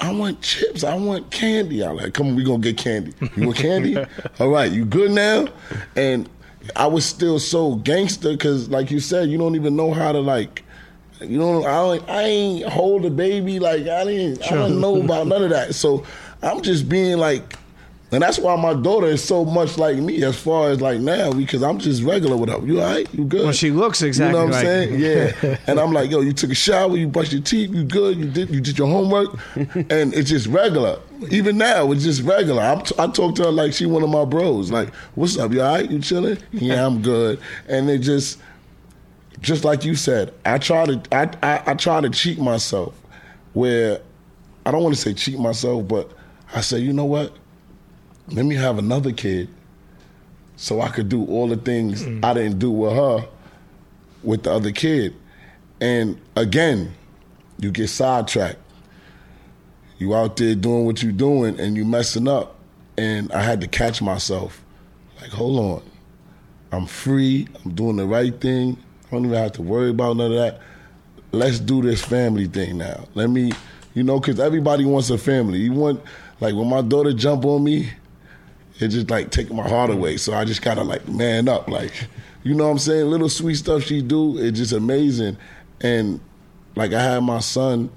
I- 0.00 0.10
want 0.12 0.40
chips. 0.42 0.82
I 0.84 0.96
want 0.96 1.30
candy. 1.30 1.84
I 1.84 1.90
like, 1.90 2.14
come 2.14 2.28
on, 2.28 2.36
we 2.36 2.44
gonna 2.44 2.58
get 2.58 2.76
candy. 2.76 3.12
You 3.36 3.46
want 3.46 3.58
candy? 3.58 3.96
All 4.40 4.48
right, 4.48 4.70
you 4.70 4.84
good 4.84 5.12
now? 5.12 5.46
And 5.96 6.28
I 6.76 6.86
was 6.86 7.04
still 7.04 7.38
so 7.38 7.76
gangster 7.76 8.30
because, 8.32 8.68
like 8.68 8.90
you 8.90 8.98
said, 9.00 9.28
you 9.30 9.38
don't 9.38 9.54
even 9.54 9.76
know 9.76 9.92
how 9.92 10.10
to 10.12 10.18
like. 10.20 10.63
You 11.28 11.38
know, 11.38 11.64
I 11.64 11.98
I 12.08 12.22
ain't 12.22 12.66
hold 12.66 13.04
a 13.04 13.10
baby 13.10 13.58
like 13.58 13.86
I 13.86 14.04
didn't. 14.04 14.44
I 14.50 14.54
don't 14.54 14.80
know 14.80 15.00
about 15.02 15.26
none 15.26 15.42
of 15.42 15.50
that. 15.50 15.74
So 15.74 16.04
I'm 16.42 16.62
just 16.62 16.88
being 16.88 17.18
like, 17.18 17.56
and 18.12 18.22
that's 18.22 18.38
why 18.38 18.54
my 18.54 18.74
daughter 18.74 19.08
is 19.08 19.24
so 19.24 19.44
much 19.44 19.76
like 19.76 19.96
me 19.96 20.22
as 20.22 20.38
far 20.38 20.70
as 20.70 20.80
like 20.80 21.00
now 21.00 21.32
because 21.32 21.62
I'm 21.64 21.78
just 21.78 22.02
regular 22.04 22.36
with 22.36 22.48
her. 22.48 22.64
You 22.64 22.80
all 22.80 22.86
right? 22.86 23.12
You 23.12 23.24
good? 23.24 23.42
Well, 23.42 23.52
she 23.52 23.72
looks 23.72 24.02
exactly 24.02 24.38
You 24.38 24.46
know 24.46 24.52
what 24.52 24.54
I'm 24.54 24.62
saying? 24.62 25.00
Yeah. 25.00 25.58
and 25.66 25.80
I'm 25.80 25.92
like, 25.92 26.10
yo, 26.10 26.20
you 26.20 26.32
took 26.32 26.50
a 26.50 26.54
shower, 26.54 26.96
you 26.96 27.08
brushed 27.08 27.32
your 27.32 27.42
teeth, 27.42 27.70
you 27.70 27.82
good, 27.82 28.16
you 28.16 28.26
did 28.26 28.50
you 28.50 28.60
did 28.60 28.78
your 28.78 28.86
homework, 28.86 29.36
and 29.56 30.14
it's 30.14 30.30
just 30.30 30.46
regular. 30.46 31.00
Even 31.30 31.58
now, 31.58 31.90
it's 31.90 32.04
just 32.04 32.22
regular. 32.22 32.62
I'm 32.62 32.82
t- 32.82 32.94
I 32.98 33.08
talk 33.08 33.34
to 33.36 33.44
her 33.44 33.50
like 33.50 33.72
she 33.72 33.86
one 33.86 34.02
of 34.04 34.10
my 34.10 34.24
bros. 34.24 34.70
Like, 34.70 34.94
what's 35.16 35.36
up? 35.38 35.52
You 35.52 35.62
all 35.62 35.74
right? 35.74 35.90
You 35.90 35.98
chilling? 35.98 36.38
Yeah, 36.52 36.86
I'm 36.86 37.02
good. 37.02 37.40
And 37.66 37.90
it 37.90 37.98
just, 37.98 38.38
just 39.44 39.64
like 39.64 39.84
you 39.84 39.94
said, 39.94 40.32
I 40.44 40.58
try 40.58 40.86
to 40.86 41.02
I 41.12 41.30
I, 41.42 41.62
I 41.72 41.74
try 41.74 42.00
to 42.00 42.10
cheat 42.10 42.38
myself, 42.38 42.94
where 43.52 44.00
I 44.66 44.70
don't 44.70 44.82
want 44.82 44.94
to 44.94 45.00
say 45.00 45.14
cheat 45.14 45.38
myself, 45.38 45.86
but 45.86 46.10
I 46.54 46.62
say, 46.62 46.78
you 46.78 46.92
know 46.92 47.04
what? 47.04 47.36
Let 48.28 48.46
me 48.46 48.54
have 48.54 48.78
another 48.78 49.12
kid, 49.12 49.48
so 50.56 50.80
I 50.80 50.88
could 50.88 51.08
do 51.08 51.26
all 51.26 51.46
the 51.46 51.56
things 51.56 52.04
hmm. 52.04 52.24
I 52.24 52.32
didn't 52.34 52.58
do 52.58 52.70
with 52.70 52.94
her 52.94 53.28
with 54.22 54.44
the 54.44 54.52
other 54.52 54.72
kid. 54.72 55.14
And 55.80 56.18
again, 56.34 56.94
you 57.58 57.70
get 57.70 57.88
sidetracked. 57.88 58.58
You 59.98 60.14
out 60.14 60.36
there 60.38 60.54
doing 60.54 60.86
what 60.86 61.02
you're 61.02 61.12
doing 61.12 61.60
and 61.60 61.76
you 61.76 61.84
messing 61.84 62.26
up. 62.26 62.56
And 62.96 63.30
I 63.32 63.42
had 63.42 63.60
to 63.60 63.68
catch 63.68 64.00
myself. 64.00 64.64
Like, 65.20 65.30
hold 65.30 65.58
on. 65.58 65.82
I'm 66.72 66.86
free. 66.86 67.46
I'm 67.64 67.74
doing 67.74 67.96
the 67.96 68.06
right 68.06 68.40
thing. 68.40 68.78
I 69.06 69.10
don't 69.10 69.26
even 69.26 69.36
have 69.36 69.52
to 69.52 69.62
worry 69.62 69.90
about 69.90 70.16
none 70.16 70.32
of 70.32 70.38
that. 70.38 70.60
Let's 71.32 71.58
do 71.58 71.82
this 71.82 72.02
family 72.02 72.46
thing 72.46 72.78
now. 72.78 73.06
Let 73.14 73.30
me, 73.30 73.52
you 73.94 74.02
know, 74.02 74.20
because 74.20 74.40
everybody 74.40 74.84
wants 74.84 75.10
a 75.10 75.18
family. 75.18 75.58
You 75.58 75.72
want, 75.72 76.00
like, 76.40 76.54
when 76.54 76.68
my 76.68 76.80
daughter 76.82 77.12
jump 77.12 77.44
on 77.44 77.64
me, 77.64 77.90
it 78.80 78.88
just 78.88 79.10
like 79.10 79.30
take 79.30 79.52
my 79.52 79.68
heart 79.68 79.90
away. 79.90 80.16
So 80.16 80.34
I 80.34 80.44
just 80.44 80.62
gotta 80.62 80.82
like 80.82 81.06
man 81.08 81.48
up, 81.48 81.68
like 81.68 81.92
you 82.42 82.54
know 82.54 82.64
what 82.64 82.72
I'm 82.72 82.78
saying. 82.78 83.06
Little 83.06 83.28
sweet 83.28 83.54
stuff 83.54 83.82
she 83.82 84.02
do, 84.02 84.38
it's 84.38 84.58
just 84.58 84.72
amazing. 84.72 85.36
And 85.80 86.20
like 86.74 86.92
I 86.92 87.02
had 87.02 87.20
my 87.20 87.40
son 87.40 87.90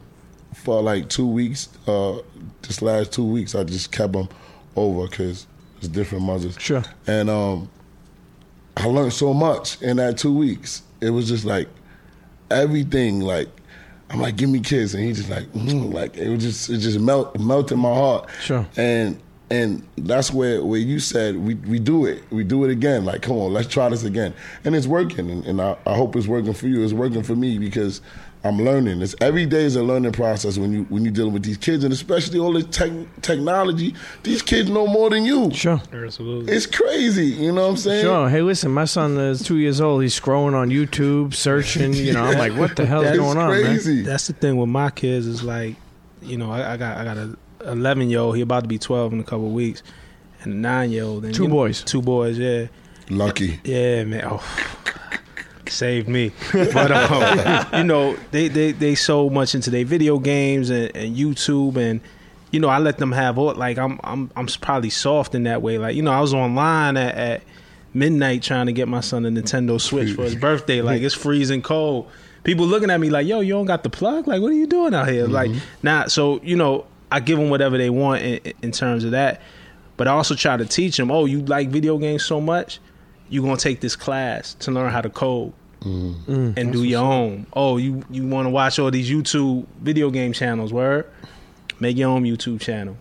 for 0.53 0.81
like 0.81 1.09
two 1.09 1.27
weeks. 1.27 1.69
Uh, 1.87 2.19
this 2.61 2.81
last 2.81 3.11
two 3.11 3.25
weeks, 3.25 3.55
I 3.55 3.63
just 3.63 3.91
kept 3.91 4.15
him 4.15 4.29
over 4.75 5.07
because 5.07 5.47
it's 5.77 5.87
different 5.87 6.25
mothers. 6.25 6.55
Sure. 6.59 6.83
And 7.07 7.29
um, 7.29 7.69
I 8.75 8.85
learned 8.85 9.13
so 9.13 9.33
much 9.33 9.81
in 9.81 9.97
that 9.97 10.17
two 10.17 10.33
weeks. 10.33 10.83
It 11.01 11.09
was 11.09 11.27
just 11.27 11.45
like 11.45 11.67
everything. 12.49 13.21
Like 13.21 13.49
I'm 14.09 14.21
like, 14.21 14.35
give 14.35 14.49
me 14.49 14.59
kids, 14.59 14.93
and 14.93 15.03
he 15.03 15.13
just 15.13 15.29
like, 15.29 15.51
mm, 15.53 15.93
like 15.99 16.17
it 16.17 16.29
was 16.29 16.43
just 16.43 16.69
it 16.69 16.77
just 16.77 16.99
melt 16.99 17.37
melted 17.39 17.77
my 17.77 17.93
heart. 17.93 18.29
Sure. 18.41 18.65
And 18.77 19.19
and 19.49 19.85
that's 19.97 20.31
where 20.31 20.63
where 20.63 20.79
you 20.79 20.99
said 20.99 21.37
we 21.37 21.55
we 21.55 21.79
do 21.79 22.05
it, 22.05 22.23
we 22.31 22.43
do 22.43 22.65
it 22.65 22.71
again. 22.71 23.05
Like, 23.05 23.21
come 23.21 23.37
on, 23.37 23.53
let's 23.53 23.67
try 23.67 23.89
this 23.89 24.03
again, 24.03 24.33
and 24.65 24.75
it's 24.75 24.87
working. 24.87 25.29
And, 25.29 25.45
and 25.45 25.61
I, 25.61 25.77
I 25.85 25.95
hope 25.95 26.15
it's 26.15 26.27
working 26.27 26.53
for 26.53 26.67
you. 26.67 26.83
It's 26.83 26.93
working 26.93 27.23
for 27.23 27.35
me 27.35 27.57
because 27.57 28.01
I'm 28.43 28.57
learning. 28.57 29.01
It's 29.01 29.15
every 29.21 29.45
day 29.45 29.63
is 29.63 29.75
a 29.75 29.83
learning 29.83 30.11
process 30.11 30.57
when 30.57 30.73
you 30.73 30.83
when 30.85 31.03
you're 31.03 31.13
dealing 31.13 31.33
with 31.33 31.43
these 31.43 31.57
kids, 31.57 31.85
and 31.85 31.93
especially 31.93 32.39
all 32.39 32.53
this 32.53 32.65
tech, 32.65 32.91
technology. 33.21 33.95
These 34.23 34.41
kids 34.41 34.69
know 34.69 34.85
more 34.85 35.09
than 35.09 35.25
you. 35.25 35.51
Sure. 35.51 35.81
Absolutely. 35.93 36.53
It's 36.53 36.65
crazy. 36.65 37.27
You 37.27 37.53
know 37.53 37.63
what 37.63 37.71
I'm 37.71 37.77
saying? 37.77 38.03
Sure. 38.03 38.29
Hey, 38.29 38.41
listen, 38.41 38.71
my 38.71 38.85
son 38.85 39.17
is 39.17 39.43
two 39.43 39.57
years 39.57 39.79
old. 39.79 40.01
He's 40.01 40.19
scrolling 40.19 40.55
on 40.55 40.69
YouTube, 40.69 41.33
searching. 41.33 41.93
You 41.93 42.13
know, 42.13 42.25
I'm 42.25 42.37
like, 42.37 42.53
what 42.53 42.75
the 42.75 42.85
hell 42.85 43.01
is 43.01 43.11
It's 43.11 43.19
going 43.19 43.37
on, 43.37 43.49
man? 43.49 44.03
That's 44.03 44.27
the 44.27 44.33
thing 44.33 44.57
with 44.57 44.69
my 44.69 44.89
kids 44.89 45.25
is 45.25 45.41
like, 45.41 45.75
you 46.21 46.37
know, 46.37 46.51
I, 46.51 46.73
I 46.73 46.77
got 46.77 46.97
I 46.97 47.03
got 47.05 47.17
a 47.17 47.37
11 47.65 48.09
year 48.09 48.19
old. 48.19 48.35
He 48.35 48.41
about 48.41 48.61
to 48.61 48.67
be 48.67 48.77
12 48.77 49.13
in 49.13 49.19
a 49.19 49.23
couple 49.23 49.47
of 49.47 49.53
weeks, 49.53 49.83
and 50.43 50.53
a 50.53 50.55
nine 50.55 50.91
year 50.91 51.03
old. 51.03 51.33
Two 51.33 51.47
boys. 51.47 51.83
Two 51.83 52.01
boys. 52.01 52.37
Yeah. 52.37 52.67
Lucky. 53.09 53.59
Yeah, 53.63 54.03
man. 54.03 54.23
Oh, 54.25 54.43
saved 55.69 56.07
me. 56.07 56.31
But 56.51 56.91
um, 56.91 57.67
you 57.77 57.83
know, 57.83 58.17
they 58.31 58.47
they 58.47 58.71
they 58.71 58.95
so 58.95 59.29
much 59.29 59.55
into 59.55 59.69
their 59.69 59.85
video 59.85 60.19
games 60.19 60.69
and, 60.69 60.95
and 60.95 61.15
YouTube, 61.15 61.77
and 61.77 62.01
you 62.51 62.59
know, 62.59 62.69
I 62.69 62.79
let 62.79 62.97
them 62.97 63.11
have 63.11 63.37
all. 63.37 63.53
Like 63.55 63.77
I'm 63.77 63.99
I'm 64.03 64.31
I'm 64.35 64.47
probably 64.61 64.89
soft 64.89 65.35
in 65.35 65.43
that 65.43 65.61
way. 65.61 65.77
Like 65.77 65.95
you 65.95 66.01
know, 66.01 66.11
I 66.11 66.21
was 66.21 66.33
online 66.33 66.97
at, 66.97 67.15
at 67.15 67.43
midnight 67.93 68.43
trying 68.43 68.67
to 68.67 68.73
get 68.73 68.87
my 68.87 69.01
son 69.01 69.25
a 69.25 69.29
Nintendo 69.29 69.79
Switch 69.79 70.13
for 70.13 70.23
his 70.23 70.35
birthday. 70.35 70.81
Like 70.81 71.01
it's 71.01 71.15
freezing 71.15 71.61
cold. 71.61 72.09
People 72.43 72.65
looking 72.65 72.89
at 72.89 72.99
me 72.99 73.09
like, 73.09 73.27
"Yo, 73.27 73.41
you 73.41 73.53
don't 73.53 73.65
got 73.65 73.83
the 73.83 73.89
plug? 73.89 74.27
Like, 74.27 74.41
what 74.41 74.51
are 74.51 74.55
you 74.55 74.67
doing 74.67 74.93
out 74.93 75.09
here?" 75.09 75.27
Like, 75.27 75.51
nah. 75.83 76.07
So 76.07 76.39
you 76.43 76.55
know, 76.55 76.85
I 77.11 77.19
give 77.19 77.39
them 77.39 77.49
whatever 77.49 77.77
they 77.77 77.89
want 77.89 78.21
in, 78.21 78.53
in 78.61 78.71
terms 78.71 79.03
of 79.03 79.11
that. 79.11 79.41
But 79.95 80.07
I 80.07 80.11
also 80.11 80.35
try 80.35 80.57
to 80.57 80.65
teach 80.65 80.97
them. 80.97 81.09
Oh, 81.09 81.25
you 81.25 81.41
like 81.41 81.69
video 81.69 81.97
games 81.97 82.23
so 82.23 82.39
much? 82.39 82.79
you're 83.29 83.43
gonna 83.43 83.57
take 83.57 83.81
this 83.81 83.95
class 83.95 84.53
to 84.55 84.71
learn 84.71 84.91
how 84.91 85.01
to 85.01 85.09
code 85.09 85.53
mm. 85.81 86.57
and 86.57 86.71
do 86.71 86.83
your 86.83 87.03
own. 87.03 87.47
Oh, 87.53 87.77
you 87.77 88.03
you 88.09 88.27
want 88.27 88.45
to 88.45 88.49
watch 88.49 88.79
all 88.79 88.91
these 88.91 89.09
YouTube 89.09 89.65
video 89.81 90.09
game 90.09 90.33
channels? 90.33 90.71
Word, 90.71 91.09
make 91.79 91.97
your 91.97 92.09
own 92.09 92.23
YouTube 92.23 92.61
channel. 92.61 92.97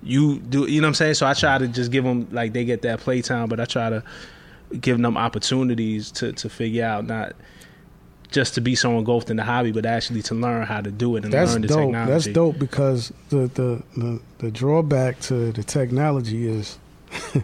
You 0.00 0.38
do, 0.38 0.70
you 0.70 0.80
know 0.80 0.86
what 0.86 0.90
I'm 0.90 0.94
saying? 0.94 1.14
So 1.14 1.26
I 1.26 1.34
try 1.34 1.58
to 1.58 1.66
just 1.66 1.90
give 1.90 2.04
them 2.04 2.28
like 2.30 2.52
they 2.52 2.64
get 2.64 2.82
that 2.82 3.00
playtime, 3.00 3.48
but 3.48 3.58
I 3.58 3.64
try 3.64 3.90
to 3.90 4.04
give 4.80 5.00
them 5.00 5.16
opportunities 5.16 6.12
to 6.12 6.32
to 6.34 6.48
figure 6.48 6.84
out 6.84 7.04
not 7.04 7.34
just 8.30 8.54
to 8.54 8.60
be 8.60 8.74
so 8.74 8.98
engulfed 8.98 9.30
in 9.30 9.36
the 9.36 9.44
hobby, 9.44 9.72
but 9.72 9.86
actually 9.86 10.22
to 10.22 10.34
learn 10.34 10.66
how 10.66 10.80
to 10.80 10.90
do 10.90 11.16
it 11.16 11.24
and 11.24 11.32
That's 11.32 11.52
learn 11.52 11.62
the 11.62 11.68
dope. 11.68 11.78
technology. 11.80 12.12
That's 12.12 12.26
dope 12.26 12.58
because 12.58 13.12
the, 13.28 13.46
the 13.54 13.82
the 13.96 14.20
the 14.38 14.50
drawback 14.50 15.20
to 15.22 15.52
the 15.52 15.62
technology 15.62 16.46
is 16.48 16.78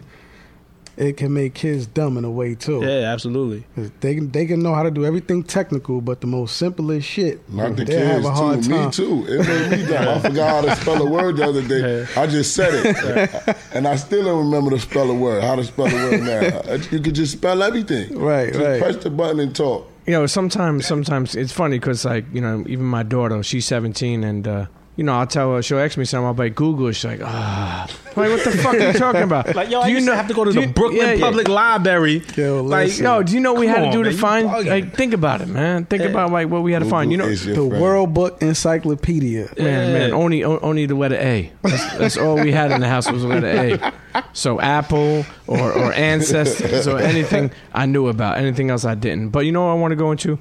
it 0.95 1.17
can 1.17 1.33
make 1.33 1.55
kids 1.55 1.87
dumb 1.87 2.17
in 2.17 2.25
a 2.25 2.29
way 2.29 2.53
too. 2.53 2.81
Yeah, 2.83 3.11
absolutely. 3.11 3.65
They 4.01 4.13
can 4.13 4.29
they 4.31 4.45
can 4.45 4.61
know 4.61 4.75
how 4.75 4.83
to 4.83 4.91
do 4.91 5.05
everything 5.05 5.41
technical, 5.43 6.01
but 6.01 6.21
the 6.21 6.27
most 6.27 6.57
simplest 6.57 7.07
shit, 7.07 7.49
Not 7.49 7.75
the 7.77 7.85
they 7.85 7.95
have 7.95 8.15
kids 8.17 8.25
a 8.27 8.31
hard 8.31 8.63
too. 8.63 8.69
time. 8.69 8.85
Me 8.85 8.91
too. 8.91 9.25
It 9.27 9.47
made 9.47 9.79
me 9.79 9.85
dumb. 9.87 10.07
I 10.07 10.19
forgot 10.19 10.49
how 10.65 10.73
to 10.75 10.81
spell 10.81 11.01
a 11.01 11.09
word 11.09 11.37
the 11.37 11.45
other 11.45 11.67
day. 11.67 12.05
I 12.15 12.27
just 12.27 12.53
said 12.53 12.73
it, 12.73 13.57
and 13.73 13.87
I 13.87 13.95
still 13.95 14.23
don't 14.25 14.45
remember 14.51 14.69
to 14.71 14.79
spell 14.79 15.09
a 15.09 15.15
word. 15.15 15.43
How 15.43 15.55
to 15.55 15.63
spell 15.63 15.87
a 15.87 15.93
word 15.93 16.21
now? 16.21 16.73
You 16.91 16.99
could 16.99 17.15
just 17.15 17.31
spell 17.31 17.63
everything. 17.63 18.19
Right, 18.19 18.53
Just 18.53 18.59
right. 18.63 18.81
Press 18.81 18.97
the 18.97 19.09
button 19.09 19.39
and 19.39 19.55
talk. 19.55 19.89
You 20.05 20.13
know, 20.13 20.25
sometimes, 20.25 20.85
sometimes 20.85 21.35
it's 21.35 21.53
funny 21.53 21.79
because, 21.79 22.05
like, 22.05 22.25
you 22.33 22.41
know, 22.41 22.63
even 22.67 22.85
my 22.85 23.03
daughter, 23.03 23.41
she's 23.43 23.65
17, 23.65 24.23
and 24.23 24.47
uh, 24.47 24.65
you 24.95 25.03
know, 25.03 25.13
I'll 25.13 25.25
tell 25.27 25.55
her, 25.55 25.61
she'll 25.63 25.79
ask 25.79 25.97
me 25.97 26.05
something, 26.05 26.25
I'll 26.27 26.33
be 26.35 26.43
like, 26.43 26.55
Google. 26.55 26.91
She's 26.91 27.03
like, 27.05 27.21
ah, 27.23 27.87
like, 28.15 28.29
what 28.29 28.43
the 28.43 28.51
fuck 28.51 28.75
are 28.75 28.79
you 28.91 28.93
talking 28.93 29.23
about? 29.23 29.55
Like 29.55 29.69
yo, 29.71 29.79
Do 29.81 29.85
I 29.85 29.87
you 29.87 29.95
used 29.95 30.05
know- 30.05 30.13
have 30.13 30.27
to 30.27 30.33
go 30.35 30.43
to 30.43 30.51
the 30.51 30.61
you- 30.61 30.67
Brooklyn 30.67 31.01
yeah, 31.07 31.13
yeah. 31.13 31.25
Public 31.25 31.47
Library. 31.47 32.21
Yo, 32.37 32.61
like 32.63 32.87
listen. 32.87 33.05
Yo, 33.05 33.23
do 33.23 33.33
you 33.33 33.39
know 33.39 33.53
what 33.53 33.59
we 33.61 33.65
Come 33.67 33.75
had 33.77 33.85
to 33.85 33.91
do 33.91 33.97
man, 34.03 34.05
to 34.05 34.11
you 34.11 34.17
find? 34.17 34.47
Like, 34.67 34.93
think 34.95 35.13
about 35.13 35.41
it, 35.41 35.47
man. 35.47 35.85
Think 35.85 36.03
about 36.03 36.31
like 36.31 36.47
what 36.49 36.61
we 36.63 36.73
had 36.73 36.83
to 36.83 36.89
find. 36.89 37.11
You 37.11 37.17
know, 37.17 37.23
Google 37.23 37.33
is 37.33 37.45
your 37.47 37.55
The 37.55 37.69
friend. 37.69 37.81
World 37.83 38.13
Book 38.13 38.41
Encyclopedia. 38.41 39.49
man, 39.57 39.93
man, 39.93 40.13
only 40.13 40.43
only 40.43 40.85
the 40.85 40.95
letter 40.95 41.15
A. 41.15 41.51
That's, 41.63 41.97
that's 41.97 42.17
all 42.17 42.35
we 42.35 42.51
had 42.51 42.71
in 42.71 42.81
the 42.81 42.87
house 42.87 43.11
was 43.11 43.21
the 43.23 43.27
letter 43.29 43.47
A. 44.13 44.23
So 44.33 44.59
Apple 44.61 45.25
or 45.47 45.71
or 45.73 45.91
ancestors 45.93 46.87
or 46.87 46.99
anything 46.99 47.49
I 47.73 47.85
knew 47.87 48.07
about. 48.09 48.37
Anything 48.37 48.69
else 48.69 48.85
I 48.85 48.93
didn't. 48.95 49.29
But 49.29 49.45
you 49.45 49.51
know 49.51 49.65
what 49.65 49.71
I 49.71 49.75
want 49.75 49.91
to 49.91 49.95
go 49.95 50.11
into? 50.11 50.37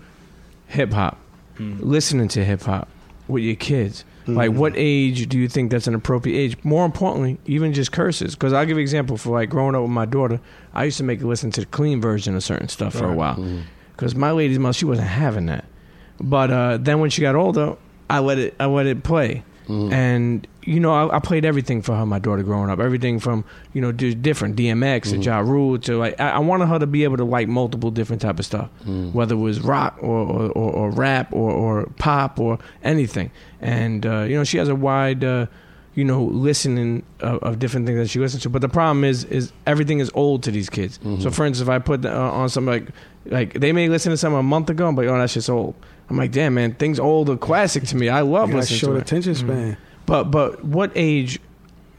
Hip 0.68 0.92
hop. 0.92 1.18
Listening 1.58 2.28
to 2.28 2.44
hip 2.44 2.62
hop 2.62 2.88
with 3.28 3.44
your 3.44 3.54
kids. 3.56 4.04
Like, 4.26 4.52
what 4.52 4.72
age 4.76 5.28
do 5.28 5.38
you 5.38 5.48
think 5.48 5.70
that's 5.70 5.86
an 5.86 5.94
appropriate 5.94 6.36
age? 6.38 6.56
More 6.64 6.84
importantly, 6.84 7.38
even 7.46 7.72
just 7.72 7.90
curses. 7.92 8.34
Because 8.34 8.52
I'll 8.52 8.64
give 8.64 8.76
you 8.76 8.80
an 8.80 8.82
example 8.82 9.16
for 9.16 9.30
like 9.30 9.50
growing 9.50 9.74
up 9.74 9.82
with 9.82 9.90
my 9.90 10.04
daughter. 10.04 10.40
I 10.74 10.84
used 10.84 10.98
to 10.98 11.04
make 11.04 11.20
her 11.20 11.26
listen 11.26 11.50
to 11.52 11.60
the 11.60 11.66
clean 11.66 12.00
version 12.00 12.36
of 12.36 12.44
certain 12.44 12.68
stuff 12.68 12.94
for 12.94 13.06
a 13.06 13.12
while. 13.14 13.36
Because 13.96 14.14
my 14.14 14.30
lady's 14.30 14.58
mother, 14.58 14.72
she 14.74 14.84
wasn't 14.84 15.08
having 15.08 15.46
that. 15.46 15.64
But 16.20 16.50
uh, 16.50 16.76
then 16.78 17.00
when 17.00 17.10
she 17.10 17.20
got 17.20 17.34
older, 17.34 17.76
I 18.08 18.20
let 18.20 18.38
it 18.38 18.54
I 18.60 18.66
let 18.66 18.86
it 18.86 19.02
play, 19.02 19.42
and 19.68 20.46
you 20.64 20.78
know 20.80 20.92
I, 20.92 21.16
I 21.16 21.18
played 21.18 21.44
everything 21.44 21.82
for 21.82 21.94
her. 21.96 22.04
My 22.06 22.18
daughter 22.18 22.42
growing 22.42 22.70
up, 22.70 22.78
everything 22.80 23.18
from 23.20 23.44
you 23.72 23.80
know 23.80 23.92
different 23.92 24.56
DMX 24.56 25.10
to 25.10 25.16
Ja 25.18 25.38
Rule 25.40 25.78
to 25.80 25.96
like 25.96 26.20
I, 26.20 26.30
I 26.30 26.38
wanted 26.38 26.66
her 26.66 26.78
to 26.78 26.86
be 26.86 27.04
able 27.04 27.16
to 27.18 27.24
like 27.24 27.48
multiple 27.48 27.90
different 27.90 28.22
type 28.22 28.38
of 28.38 28.44
stuff, 28.46 28.68
whether 29.12 29.34
it 29.34 29.38
was 29.38 29.60
rock 29.60 29.96
or 30.00 30.20
or, 30.20 30.50
or, 30.50 30.72
or 30.72 30.90
rap 30.90 31.32
or, 31.32 31.50
or 31.50 31.86
pop 31.98 32.38
or 32.38 32.58
anything. 32.82 33.30
And 33.60 34.04
uh, 34.06 34.20
you 34.22 34.36
know 34.36 34.44
she 34.44 34.58
has 34.58 34.68
a 34.68 34.74
wide. 34.74 35.24
Uh, 35.24 35.46
you 35.94 36.04
know, 36.04 36.24
listening 36.24 37.02
of, 37.20 37.38
of 37.42 37.58
different 37.58 37.84
things 37.86 37.98
that 37.98 38.08
she 38.08 38.18
listens 38.18 38.42
to. 38.42 38.48
But 38.48 38.62
the 38.62 38.68
problem 38.70 39.04
is, 39.04 39.24
is 39.24 39.52
everything 39.66 39.98
is 39.98 40.10
old 40.14 40.42
to 40.44 40.50
these 40.50 40.70
kids. 40.70 40.98
So, 41.20 41.30
for 41.30 41.44
instance, 41.44 41.60
if 41.60 41.68
I 41.68 41.80
put 41.80 42.06
uh, 42.06 42.30
on 42.32 42.48
some 42.48 42.64
like, 42.64 42.88
like 43.26 43.52
they 43.60 43.72
may 43.74 43.90
listen 43.90 44.08
to 44.10 44.16
something 44.16 44.38
a 44.38 44.42
month 44.42 44.70
ago, 44.70 44.90
but 44.92 45.04
oh, 45.06 45.18
that's 45.18 45.34
just 45.34 45.50
old. 45.50 45.74
I'm 46.08 46.16
like, 46.16 46.32
damn, 46.32 46.54
man, 46.54 46.74
things 46.74 46.98
old 46.98 47.30
are 47.30 47.36
classic 47.36 47.84
to 47.84 47.96
me. 47.96 48.08
I 48.08 48.20
love 48.20 48.52
listening 48.52 48.78
short 48.78 48.92
to 48.92 48.98
it. 48.98 49.02
attention 49.02 49.34
span. 49.34 49.76
But 50.06 50.24
but 50.24 50.64
what 50.64 50.92
age? 50.94 51.40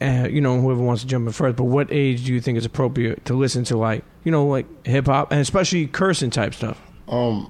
Uh, 0.02 0.28
you 0.30 0.42
know, 0.42 0.60
whoever 0.60 0.82
wants 0.82 1.02
to 1.02 1.08
jump 1.08 1.26
in 1.28 1.34
first. 1.34 1.56
But 1.56 1.64
what 1.66 1.88
age 1.90 2.26
do 2.26 2.34
you 2.34 2.42
think 2.42 2.58
is 2.58 2.66
appropriate 2.66 3.24
to 3.26 3.34
listen 3.34 3.64
to 3.66 3.78
like 3.78 4.04
you 4.24 4.32
know 4.32 4.46
like 4.46 4.66
hip 4.86 5.06
hop 5.06 5.32
and 5.32 5.40
especially 5.40 5.88
cursing 5.88 6.30
type 6.30 6.54
stuff? 6.54 6.80
Um, 7.08 7.50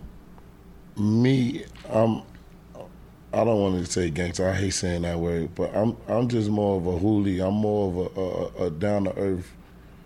me, 0.97 1.65
um, 1.89 2.23
I 3.33 3.43
don't 3.43 3.59
want 3.59 3.83
to 3.83 3.91
say 3.91 4.11
gangster. 4.11 4.47
I 4.47 4.53
hate 4.53 4.71
saying 4.71 5.01
that 5.01 5.19
word, 5.19 5.55
but 5.55 5.75
I'm 5.75 5.97
I'm 6.07 6.27
just 6.29 6.49
more 6.49 6.77
of 6.77 6.85
a 6.85 6.99
hoolie. 6.99 7.45
I'm 7.45 7.55
more 7.55 7.89
of 7.89 8.17
a, 8.17 8.63
a, 8.63 8.67
a 8.67 8.69
down 8.69 9.05
to 9.05 9.17
earth 9.17 9.51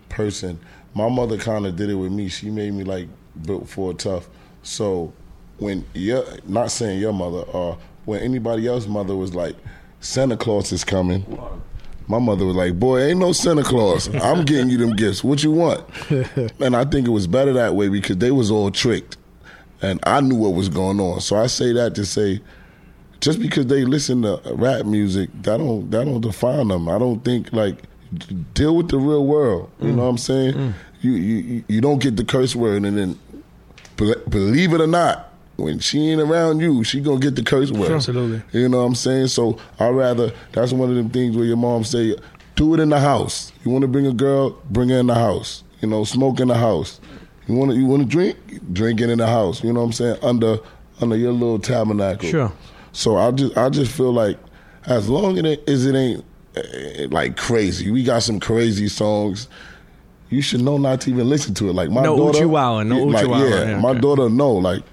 person. 0.08 0.58
My 0.94 1.08
mother 1.08 1.36
kind 1.36 1.66
of 1.66 1.76
did 1.76 1.90
it 1.90 1.94
with 1.94 2.10
me. 2.10 2.28
She 2.28 2.50
made 2.50 2.72
me 2.72 2.84
like 2.84 3.08
built 3.42 3.68
for 3.68 3.92
tough. 3.92 4.28
So 4.62 5.12
when 5.58 5.84
your 5.94 6.24
not 6.46 6.70
saying 6.70 7.00
your 7.00 7.12
mother 7.12 7.40
or 7.40 7.78
when 8.04 8.20
anybody 8.20 8.66
else's 8.66 8.88
mother 8.88 9.14
was 9.14 9.34
like 9.34 9.56
Santa 10.00 10.36
Claus 10.36 10.72
is 10.72 10.84
coming. 10.84 11.24
My 12.06 12.18
mother 12.18 12.46
was 12.46 12.56
like, 12.56 12.78
"Boy, 12.78 13.02
ain't 13.02 13.18
no 13.18 13.32
Santa 13.32 13.62
Claus. 13.62 14.08
I'm 14.14 14.44
getting 14.44 14.70
you 14.70 14.78
them 14.78 14.96
gifts. 14.96 15.22
What 15.22 15.42
you 15.42 15.50
want?" 15.50 15.84
and 16.60 16.74
I 16.74 16.84
think 16.84 17.06
it 17.06 17.10
was 17.10 17.26
better 17.26 17.52
that 17.52 17.74
way 17.74 17.88
because 17.88 18.16
they 18.16 18.30
was 18.30 18.50
all 18.50 18.70
tricked, 18.70 19.18
and 19.82 20.00
I 20.04 20.20
knew 20.20 20.36
what 20.36 20.54
was 20.54 20.68
going 20.68 21.00
on. 21.00 21.20
So 21.20 21.36
I 21.36 21.48
say 21.48 21.72
that 21.74 21.94
to 21.96 22.06
say, 22.06 22.40
just 23.20 23.40
because 23.40 23.66
they 23.66 23.84
listen 23.84 24.22
to 24.22 24.40
rap 24.54 24.86
music, 24.86 25.28
that 25.42 25.58
don't 25.58 25.90
that 25.90 26.04
don't 26.04 26.20
define 26.20 26.68
them. 26.68 26.88
I 26.88 26.98
don't 26.98 27.22
think 27.24 27.52
like 27.52 27.82
deal 28.54 28.74
with 28.76 28.88
the 28.88 28.98
real 28.98 29.26
world. 29.26 29.70
You 29.80 29.88
know 29.88 29.94
mm. 29.94 29.96
what 29.98 30.04
I'm 30.04 30.18
saying? 30.18 30.54
Mm. 30.54 30.74
You, 31.00 31.12
you 31.12 31.64
you 31.68 31.80
don't 31.80 32.00
get 32.00 32.16
the 32.16 32.24
curse 32.24 32.56
word, 32.56 32.84
and 32.84 32.96
then 32.96 33.18
believe 33.96 34.72
it 34.72 34.80
or 34.80 34.86
not, 34.86 35.27
when 35.58 35.80
she 35.80 36.10
ain't 36.10 36.20
around 36.20 36.60
you, 36.60 36.84
she 36.84 37.00
gonna 37.00 37.18
get 37.18 37.34
the 37.34 37.42
curse 37.42 37.72
word. 37.72 37.90
Absolutely. 37.90 38.42
You 38.52 38.68
know 38.68 38.78
what 38.78 38.84
I'm 38.84 38.94
saying? 38.94 39.26
So 39.26 39.58
I 39.80 39.88
rather 39.88 40.32
that's 40.52 40.72
one 40.72 40.88
of 40.88 40.94
them 40.94 41.10
things 41.10 41.36
where 41.36 41.44
your 41.44 41.56
mom 41.56 41.82
say, 41.82 42.14
do 42.54 42.74
it 42.74 42.80
in 42.80 42.90
the 42.90 43.00
house. 43.00 43.52
You 43.64 43.72
want 43.72 43.82
to 43.82 43.88
bring 43.88 44.06
a 44.06 44.12
girl, 44.12 44.50
bring 44.70 44.88
her 44.90 44.98
in 44.98 45.08
the 45.08 45.16
house. 45.16 45.64
You 45.80 45.88
know, 45.88 46.04
smoke 46.04 46.38
in 46.38 46.46
the 46.48 46.56
house. 46.56 47.00
You 47.48 47.56
want 47.56 47.72
to 47.72 47.76
you 47.76 47.86
want 47.86 48.02
to 48.02 48.08
drink, 48.08 48.36
drink 48.72 49.00
it 49.00 49.10
in 49.10 49.18
the 49.18 49.26
house. 49.26 49.64
You 49.64 49.72
know 49.72 49.80
what 49.80 49.86
I'm 49.86 49.92
saying? 49.92 50.16
Under 50.22 50.58
under 51.00 51.16
your 51.16 51.32
little 51.32 51.58
tabernacle. 51.58 52.28
Sure. 52.28 52.52
So 52.92 53.16
I 53.16 53.32
just 53.32 53.56
I 53.56 53.68
just 53.68 53.90
feel 53.90 54.12
like 54.12 54.38
as 54.86 55.08
long 55.08 55.38
as 55.44 55.86
it 55.86 55.94
ain't 55.96 56.24
eh, 56.54 57.08
like 57.10 57.36
crazy, 57.36 57.90
we 57.90 58.04
got 58.04 58.22
some 58.22 58.38
crazy 58.38 58.88
songs. 58.88 59.48
You 60.30 60.40
should 60.40 60.60
know 60.60 60.78
not 60.78 61.00
to 61.02 61.10
even 61.10 61.28
listen 61.28 61.54
to 61.54 61.68
it. 61.68 61.72
Like 61.72 61.90
my 61.90 62.02
No 62.02 62.16
daughter, 62.16 62.38
Uchi 62.38 62.46
Wowin', 62.46 62.86
no 62.86 63.02
like, 63.04 63.24
Uchi 63.24 63.32
yeah, 63.32 63.64
yeah, 63.70 63.80
my 63.80 63.94
daughter 63.94 64.28
know 64.28 64.52
like 64.52 64.84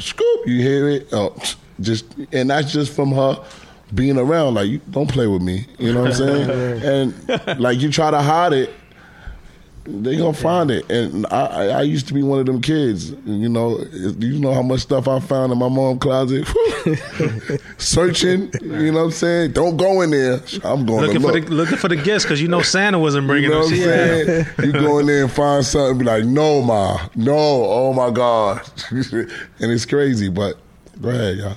scoop. 0.00 0.46
You 0.46 0.60
hear 0.60 0.88
it? 0.88 1.08
Oh, 1.12 1.34
just 1.80 2.06
and 2.32 2.50
that's 2.50 2.72
just 2.72 2.92
from 2.94 3.12
her 3.12 3.42
being 3.94 4.18
around. 4.18 4.54
Like, 4.54 4.68
you 4.68 4.80
don't 4.90 5.10
play 5.10 5.26
with 5.26 5.42
me. 5.42 5.66
You 5.78 5.92
know 5.92 6.02
what 6.02 6.20
I'm 6.20 6.46
saying? 6.46 7.10
and 7.28 7.60
like 7.60 7.80
you 7.80 7.90
try 7.90 8.10
to 8.10 8.20
hide 8.20 8.52
it, 8.52 8.70
they 9.84 10.16
gonna 10.16 10.32
find 10.34 10.70
it. 10.70 10.88
And 10.90 11.26
I, 11.30 11.46
I, 11.46 11.66
I 11.66 11.82
used 11.82 12.06
to 12.08 12.14
be 12.14 12.22
one 12.22 12.38
of 12.40 12.46
them 12.46 12.60
kids. 12.60 13.10
You 13.24 13.48
know, 13.48 13.78
you 13.92 14.38
know 14.38 14.52
how 14.54 14.62
much 14.62 14.80
stuff 14.80 15.08
I 15.08 15.20
found 15.20 15.52
in 15.52 15.58
my 15.58 15.68
mom's 15.68 16.00
closet, 16.00 16.46
searching. 17.78 18.50
You 18.62 18.92
know 18.92 18.98
what 18.98 19.04
I'm 19.06 19.10
saying? 19.10 19.52
Don't 19.52 19.76
go 19.76 20.00
in 20.02 20.10
there. 20.10 20.40
I'm 20.64 20.84
going 20.86 21.00
Looking 21.06 21.20
to 21.20 21.26
for 21.28 21.32
look. 21.32 21.46
the 21.46 21.50
looking 21.52 21.78
for 21.78 21.88
the 21.88 21.96
gifts 21.96 22.24
because 22.24 22.40
you 22.40 22.48
know 22.48 22.62
Santa 22.62 22.98
wasn't 22.98 23.26
bringing. 23.26 23.50
You 23.50 23.58
bringing 23.58 23.80
know 23.80 23.86
them. 23.86 23.88
what 23.88 23.98
I'm 23.98 24.46
She 24.46 24.62
saying? 24.62 24.72
you 24.72 24.72
go 24.72 24.98
in 24.98 25.06
there 25.06 25.22
and 25.24 25.32
find 25.32 25.64
something, 25.64 25.98
be 25.98 26.04
like, 26.04 26.24
no, 26.24 26.62
ma, 26.62 27.08
no, 27.14 27.34
oh 27.36 27.92
my 27.92 28.10
God. 28.10 28.60
and 28.90 29.28
it's 29.60 29.86
crazy, 29.86 30.28
but 30.28 30.56
Go 31.00 31.08
ahead, 31.08 31.38
y'all. 31.38 31.56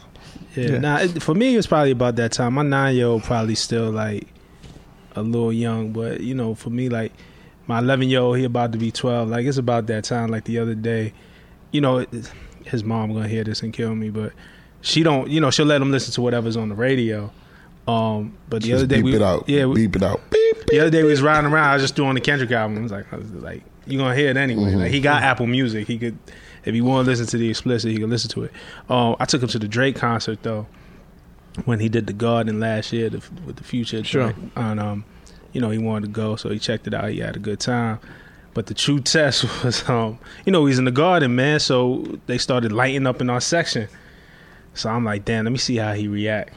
Yeah, 0.55 0.65
Yeah. 0.69 0.77
Nah, 0.77 0.99
it, 0.99 1.21
for 1.21 1.35
me, 1.35 1.53
it 1.53 1.57
was 1.57 1.67
probably 1.67 1.91
about 1.91 2.15
that 2.15 2.31
time. 2.31 2.53
My 2.53 2.63
nine 2.63 2.95
year 2.95 3.07
old 3.07 3.23
probably 3.23 3.55
still 3.55 3.91
like 3.91 4.27
a 5.15 5.21
little 5.21 5.51
young, 5.51 5.91
but 5.91 6.21
you 6.21 6.33
know, 6.33 6.55
for 6.55 6.69
me, 6.69 6.87
like 6.89 7.11
my 7.67 7.79
eleven 7.79 8.09
year 8.09 8.19
old, 8.19 8.37
he 8.37 8.43
about 8.43 8.71
to 8.73 8.77
be 8.77 8.91
twelve. 8.91 9.29
Like 9.29 9.45
it's 9.45 9.57
about 9.57 9.87
that 9.87 10.03
time. 10.03 10.29
Like 10.29 10.45
the 10.45 10.59
other 10.59 10.75
day, 10.75 11.13
you 11.71 11.81
know, 11.81 11.99
it, 11.99 12.09
his 12.65 12.83
mom 12.83 13.13
gonna 13.13 13.27
hear 13.27 13.43
this 13.43 13.61
and 13.61 13.73
kill 13.73 13.95
me, 13.95 14.09
but 14.09 14.33
she 14.81 15.03
don't. 15.03 15.29
You 15.29 15.41
know, 15.41 15.51
she'll 15.51 15.65
let 15.65 15.81
him 15.81 15.91
listen 15.91 16.13
to 16.13 16.21
whatever's 16.21 16.57
on 16.57 16.69
the 16.69 16.75
radio. 16.75 17.31
Um, 17.87 18.37
but 18.49 18.61
the 18.61 18.69
Just 18.69 18.83
other 18.83 18.87
day 18.87 18.95
beep 18.97 19.05
we 19.05 19.15
it 19.15 19.21
out. 19.21 19.49
yeah 19.49 19.65
we, 19.65 19.75
beep 19.75 19.97
it 19.97 20.03
out. 20.03 20.21
Beep. 20.29 20.67
the 20.67 20.79
other 20.79 20.89
day 20.89 21.03
we 21.03 21.09
was 21.09 21.21
riding 21.21 21.51
around. 21.51 21.69
I 21.69 21.73
was 21.73 21.83
just 21.83 21.95
doing 21.95 22.15
the 22.15 22.21
Kendrick 22.21 22.51
album. 22.51 22.77
I 22.77 22.81
was 22.81 22.91
like, 22.91 23.11
I 23.11 23.17
was 23.17 23.31
like 23.33 23.63
you 23.85 23.97
gonna 23.97 24.15
hear 24.15 24.29
it 24.29 24.37
anyway. 24.37 24.71
Mm-hmm. 24.71 24.79
Like 24.79 24.91
he 24.91 25.01
got 25.01 25.23
Apple 25.23 25.47
Music. 25.47 25.87
He 25.87 25.97
could, 25.97 26.17
if 26.63 26.73
he 26.73 26.81
want 26.81 27.05
to 27.05 27.11
listen 27.11 27.25
to 27.27 27.37
the 27.37 27.49
explicit, 27.49 27.91
he 27.91 27.97
could 27.97 28.09
listen 28.09 28.29
to 28.31 28.43
it. 28.43 28.51
Um, 28.89 29.15
I 29.19 29.25
took 29.25 29.41
him 29.41 29.49
to 29.49 29.59
the 29.59 29.67
Drake 29.67 29.95
concert 29.95 30.43
though, 30.43 30.67
when 31.65 31.79
he 31.79 31.89
did 31.89 32.07
the 32.07 32.13
Garden 32.13 32.59
last 32.59 32.93
year 32.93 33.09
the, 33.09 33.21
with 33.45 33.57
the 33.57 33.63
Future. 33.63 34.03
Sure. 34.03 34.33
And 34.55 34.79
um, 34.79 35.05
you 35.53 35.61
know 35.61 35.69
he 35.69 35.77
wanted 35.77 36.07
to 36.07 36.11
go, 36.11 36.35
so 36.35 36.49
he 36.49 36.59
checked 36.59 36.87
it 36.87 36.93
out. 36.93 37.09
He 37.09 37.19
had 37.19 37.35
a 37.35 37.39
good 37.39 37.59
time. 37.59 37.99
But 38.53 38.67
the 38.67 38.73
true 38.73 38.99
test 38.99 39.43
was, 39.63 39.87
um, 39.89 40.19
you 40.45 40.51
know, 40.51 40.65
he's 40.65 40.77
in 40.77 40.85
the 40.85 40.91
garden, 40.91 41.35
man. 41.35 41.59
So 41.59 42.19
they 42.27 42.37
started 42.37 42.71
lighting 42.71 43.07
up 43.07 43.21
in 43.21 43.29
our 43.29 43.41
section. 43.41 43.87
So 44.75 44.89
I'm 44.89 45.05
like, 45.05 45.25
damn, 45.25 45.45
let 45.45 45.51
me 45.51 45.57
see 45.57 45.77
how 45.77 45.93
he 45.93 46.07
react. 46.07 46.53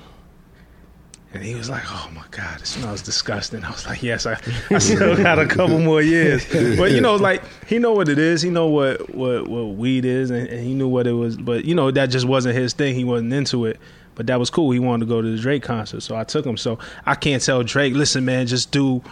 And 1.37 1.44
he 1.44 1.54
was 1.54 1.68
like, 1.68 1.82
"Oh 1.87 2.09
my 2.14 2.24
god, 2.30 2.62
it 2.62 2.66
smells 2.66 3.02
disgusting." 3.02 3.62
I 3.62 3.70
was 3.70 3.87
like, 3.87 4.02
"Yes, 4.02 4.24
I, 4.24 4.40
I 4.70 4.78
still 4.78 5.16
got 5.22 5.38
a 5.38 5.46
couple 5.46 5.78
more 5.78 6.00
years." 6.00 6.46
But 6.78 6.92
you 6.92 7.02
know, 7.02 7.16
like 7.28 7.42
he 7.66 7.78
know 7.78 7.92
what 7.92 8.09
it 8.09 8.18
is. 8.18 8.40
He 8.40 8.48
know 8.48 8.68
what 8.68 9.14
what 9.14 9.46
what 9.46 9.74
weed 9.76 10.06
is, 10.06 10.30
and, 10.30 10.48
and 10.48 10.64
he 10.64 10.72
knew 10.72 10.88
what 10.88 11.06
it 11.06 11.12
was. 11.12 11.37
But 11.37 11.66
you 11.66 11.74
know, 11.74 11.90
that 11.90 12.06
just 12.06 12.26
wasn't 12.26 12.56
his 12.56 12.72
thing. 12.72 12.94
He 12.94 13.04
wasn't 13.04 13.35
into 13.35 13.66
it. 13.66 13.78
But 14.16 14.26
that 14.26 14.40
was 14.40 14.50
cool. 14.50 14.72
He 14.72 14.79
wanted 14.81 15.05
to 15.07 15.09
go 15.09 15.22
to 15.22 15.31
the 15.31 15.40
Drake 15.40 15.62
concert, 15.62 16.02
so 16.02 16.16
I 16.16 16.24
took 16.24 16.44
him. 16.44 16.57
So 16.57 16.79
I 17.05 17.14
can't 17.14 17.42
tell 17.42 17.62
Drake, 17.62 17.94
"Listen, 17.94 18.24
man, 18.24 18.46
just 18.48 18.72
do 18.72 19.02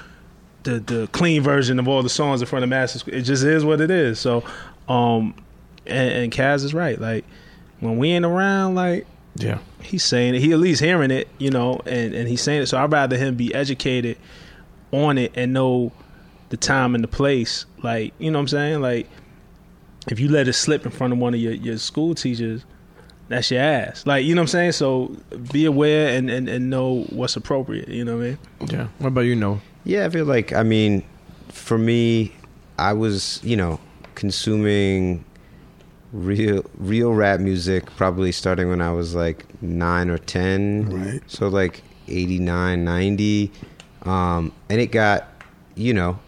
the 0.65 0.81
the 0.81 1.07
clean 1.13 1.43
version 1.43 1.79
of 1.79 1.87
all 1.87 2.03
the 2.03 2.09
songs 2.09 2.41
in 2.41 2.47
front 2.49 2.63
of 2.65 2.69
masses." 2.71 3.05
It 3.07 3.23
just 3.23 3.45
is 3.45 3.65
what 3.65 3.81
it 3.81 3.91
is. 3.91 4.19
So, 4.19 4.43
um, 4.89 5.35
and, 5.87 6.11
and 6.11 6.33
Kaz 6.33 6.65
is 6.65 6.75
right. 6.75 6.99
Like 7.01 7.25
when 7.81 7.99
we 7.99 8.11
ain't 8.11 8.25
around, 8.25 8.75
like 8.77 9.07
Yeah. 9.37 9.59
he's 9.83 10.03
saying 10.05 10.35
it. 10.37 10.41
He 10.41 10.53
at 10.53 10.59
least 10.59 10.81
hearing 10.81 11.11
it, 11.11 11.29
you 11.39 11.51
know, 11.51 11.81
and, 11.85 12.15
and 12.15 12.27
he's 12.27 12.41
saying 12.41 12.63
it. 12.63 12.67
So 12.67 12.79
I'd 12.79 12.91
rather 12.91 13.19
him 13.19 13.35
be 13.37 13.55
educated 13.55 14.17
on 14.91 15.19
it 15.19 15.33
and 15.35 15.53
know 15.53 15.93
the 16.49 16.57
time 16.57 16.95
and 16.95 17.05
the 17.05 17.09
place. 17.09 17.67
Like, 17.83 18.15
you 18.19 18.31
know 18.31 18.39
what 18.39 18.43
I'm 18.45 18.49
saying? 18.49 18.81
Like, 18.81 19.09
if 20.09 20.19
you 20.21 20.29
let 20.29 20.49
it 20.49 20.53
slip 20.55 20.87
in 20.87 20.93
front 20.93 21.13
of 21.13 21.19
one 21.19 21.35
of 21.35 21.41
your, 21.41 21.53
your 21.53 21.77
school 21.79 22.15
teachers, 22.15 22.65
that's 23.29 23.51
your 23.51 23.63
ass. 23.63 24.07
Like, 24.07 24.25
you 24.25 24.35
know 24.35 24.43
what 24.43 24.45
I'm 24.45 24.49
saying? 24.49 24.73
So 24.73 25.17
be 25.53 25.65
aware 25.65 26.17
and, 26.17 26.31
and, 26.31 26.49
and 26.49 26.71
know 26.71 27.05
what's 27.11 27.37
appropriate. 27.37 27.89
You 27.89 28.05
know 28.05 28.17
what 28.17 28.25
I 28.25 28.29
mean? 28.29 28.39
Yeah. 28.71 28.89
What 28.99 29.09
about 29.09 29.23
you, 29.23 29.35
Noah? 29.37 29.61
Yeah, 29.85 30.07
I 30.07 30.11
feel 30.11 30.25
like 30.25 30.53
I 30.53 30.63
mean, 30.63 31.05
for 31.49 31.79
me, 31.79 32.35
I 32.79 32.93
was 32.93 33.41
you 33.45 33.57
know 33.57 33.81
consuming 34.15 35.25
real 36.13 36.65
real 36.79 37.13
rap 37.13 37.41
music 37.41 37.95
probably 37.97 38.33
starting 38.33 38.69
when 38.69 38.81
I 38.81 38.93
was 38.93 39.15
like 39.15 39.47
nine 39.63 40.11
or 40.11 40.19
ten. 40.19 40.89
Right. 40.89 41.23
So 41.27 41.49
like 41.49 41.83
89, 42.09 42.85
90. 42.85 43.53
um, 44.03 44.53
and 44.69 44.81
it 44.81 44.89
got 44.89 45.29
you 45.75 45.93
know 45.95 46.19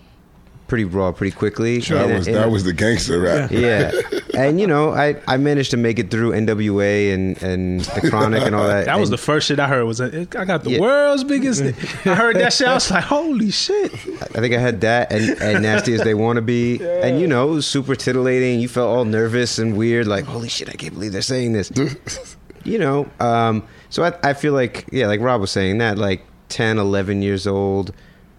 pretty 0.68 0.84
raw 0.84 1.12
pretty 1.12 1.34
quickly. 1.36 1.78
That 1.78 1.90
And- 2.06 2.18
was 2.18 2.26
and- 2.26 2.36
that 2.36 2.50
was 2.50 2.64
the 2.64 2.72
gangster 2.72 3.20
rap. 3.20 3.50
yeah. 3.50 3.92
And 4.36 4.60
you 4.60 4.66
know, 4.66 4.90
I, 4.90 5.16
I 5.26 5.38
managed 5.38 5.70
to 5.70 5.78
make 5.78 5.98
it 5.98 6.10
through 6.10 6.32
NWA 6.32 7.14
and, 7.14 7.42
and 7.42 7.80
the 7.80 8.10
Chronic 8.10 8.42
and 8.42 8.54
all 8.54 8.66
that. 8.68 8.84
That 8.84 9.00
was 9.00 9.08
the 9.08 9.16
first 9.16 9.48
shit 9.48 9.58
I 9.58 9.66
heard. 9.66 9.86
Was 9.86 9.98
I 9.98 10.24
got 10.26 10.62
the 10.62 10.72
Yeah. 10.72 10.80
world's 10.80 11.24
biggest. 11.24 11.62
I 11.62 12.14
heard 12.14 12.36
that 12.36 12.52
shit. 12.52 12.68
I 12.68 12.74
was 12.74 12.90
like, 12.90 13.02
holy 13.04 13.50
shit. 13.50 13.94
I 13.94 14.40
think 14.40 14.54
I 14.54 14.58
had 14.58 14.82
that 14.82 15.10
and, 15.10 15.40
and 15.40 15.62
nasty 15.62 15.94
as 15.94 16.02
they 16.02 16.12
want 16.12 16.36
to 16.36 16.42
be, 16.42 16.84
and 16.84 17.18
you 17.18 17.26
know, 17.26 17.48
it 17.48 17.52
was 17.52 17.66
super 17.66 17.94
titillating. 17.94 18.60
You 18.60 18.68
felt 18.68 18.94
all 18.94 19.06
nervous 19.06 19.58
and 19.58 19.74
weird, 19.74 20.06
like 20.06 20.26
holy 20.26 20.50
shit, 20.50 20.68
I 20.68 20.72
can't 20.72 20.92
believe 20.92 21.12
they're 21.12 21.22
saying 21.22 21.54
this. 21.54 21.72
you 22.64 22.78
know, 22.78 23.08
um, 23.20 23.62
so 23.88 24.04
I, 24.04 24.12
I 24.22 24.34
feel 24.34 24.52
like 24.52 24.84
yeah, 24.92 25.06
like 25.06 25.20
Rob 25.20 25.40
was 25.40 25.50
saying 25.50 25.78
that, 25.78 25.96
like 25.96 26.22
10, 26.50 26.76
11 26.78 27.22
years 27.22 27.46
old. 27.46 27.94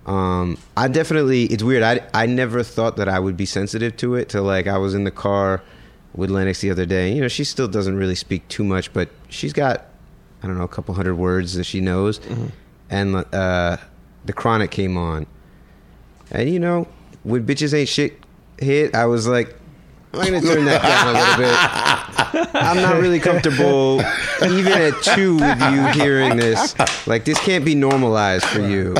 Um, 0.07 0.57
I 0.77 0.87
definitely, 0.87 1.43
it's 1.45 1.63
weird. 1.63 1.83
I 1.83 2.01
I 2.13 2.25
never 2.25 2.63
thought 2.63 2.95
that 2.95 3.09
I 3.09 3.19
would 3.19 3.35
be 3.35 3.45
sensitive 3.45 3.97
to 3.97 4.15
it 4.15 4.29
till 4.29 4.43
like 4.43 4.65
I 4.65 4.77
was 4.77 4.93
in 4.93 5.03
the 5.03 5.11
car 5.11 5.61
with 6.15 6.29
Lennox 6.29 6.61
the 6.61 6.71
other 6.71 6.85
day. 6.85 7.11
You 7.13 7.21
know, 7.21 7.27
she 7.27 7.43
still 7.43 7.67
doesn't 7.67 7.97
really 7.97 8.15
speak 8.15 8.47
too 8.47 8.63
much, 8.63 8.93
but 8.93 9.09
she's 9.27 9.51
got 9.51 9.85
I 10.41 10.47
don't 10.47 10.57
know 10.57 10.63
a 10.63 10.69
couple 10.69 10.93
hundred 10.95 11.15
words 11.15 11.55
that 11.55 11.65
she 11.65 11.81
knows, 11.81 12.21
and 12.89 13.15
uh, 13.33 13.77
the 14.25 14.33
Chronic 14.33 14.71
came 14.71 14.97
on. 14.97 15.25
And 16.31 16.49
you 16.49 16.59
know, 16.59 16.87
when 17.23 17.45
bitches 17.45 17.73
ain't 17.73 17.89
shit 17.89 18.17
hit, 18.59 18.95
I 18.95 19.07
was 19.07 19.27
like, 19.27 19.56
I'm 20.19 20.25
gonna 20.33 20.41
turn 20.41 20.65
that 20.65 20.81
down 20.81 21.15
a 21.15 21.19
little 21.19 21.37
bit. 22.43 22.55
I'm 22.55 22.77
not 22.77 23.01
really 23.01 23.19
comfortable, 23.19 24.01
even 24.43 24.71
at 24.73 24.93
two, 25.03 25.35
with 25.35 25.61
you 25.71 25.87
hearing 26.01 26.37
this. 26.37 26.75
Like, 27.07 27.25
this 27.25 27.39
can't 27.39 27.63
be 27.63 27.75
normalized 27.75 28.45
for 28.45 28.61
you. 28.61 28.93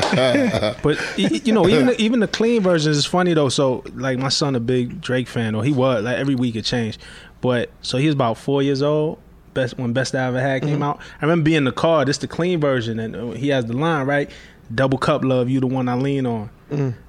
But 0.82 0.98
you 1.18 1.52
know, 1.52 1.68
even 1.68 1.86
the, 1.86 2.00
even 2.00 2.20
the 2.20 2.28
clean 2.28 2.62
versions 2.62 2.96
is 2.96 3.06
funny 3.06 3.34
though. 3.34 3.48
So 3.48 3.84
like 3.94 4.18
my 4.18 4.28
son, 4.28 4.54
a 4.54 4.60
big 4.60 5.00
Drake 5.00 5.28
fan, 5.28 5.54
or 5.54 5.64
he 5.64 5.72
was 5.72 6.04
like 6.04 6.16
every 6.18 6.34
week 6.34 6.56
it 6.56 6.64
changed. 6.64 7.00
But 7.40 7.70
so 7.82 7.98
he 7.98 8.06
was 8.06 8.14
about 8.14 8.38
four 8.38 8.62
years 8.62 8.82
old. 8.82 9.18
Best 9.54 9.78
when 9.78 9.92
Best 9.92 10.14
I 10.14 10.26
Ever 10.26 10.40
Had 10.40 10.62
came 10.62 10.82
out. 10.82 11.00
I 11.20 11.24
remember 11.24 11.44
being 11.44 11.58
in 11.58 11.64
the 11.64 11.72
car. 11.72 12.04
This 12.04 12.18
the 12.18 12.28
clean 12.28 12.60
version, 12.60 12.98
and 13.00 13.16
uh, 13.16 13.30
he 13.32 13.48
has 13.48 13.64
the 13.66 13.72
line 13.72 14.06
right. 14.06 14.30
Double 14.74 14.98
cup 14.98 15.24
love, 15.24 15.48
you 15.48 15.60
the 15.60 15.66
one 15.66 15.88
I 15.88 15.94
lean 15.94 16.26
on. 16.26 16.50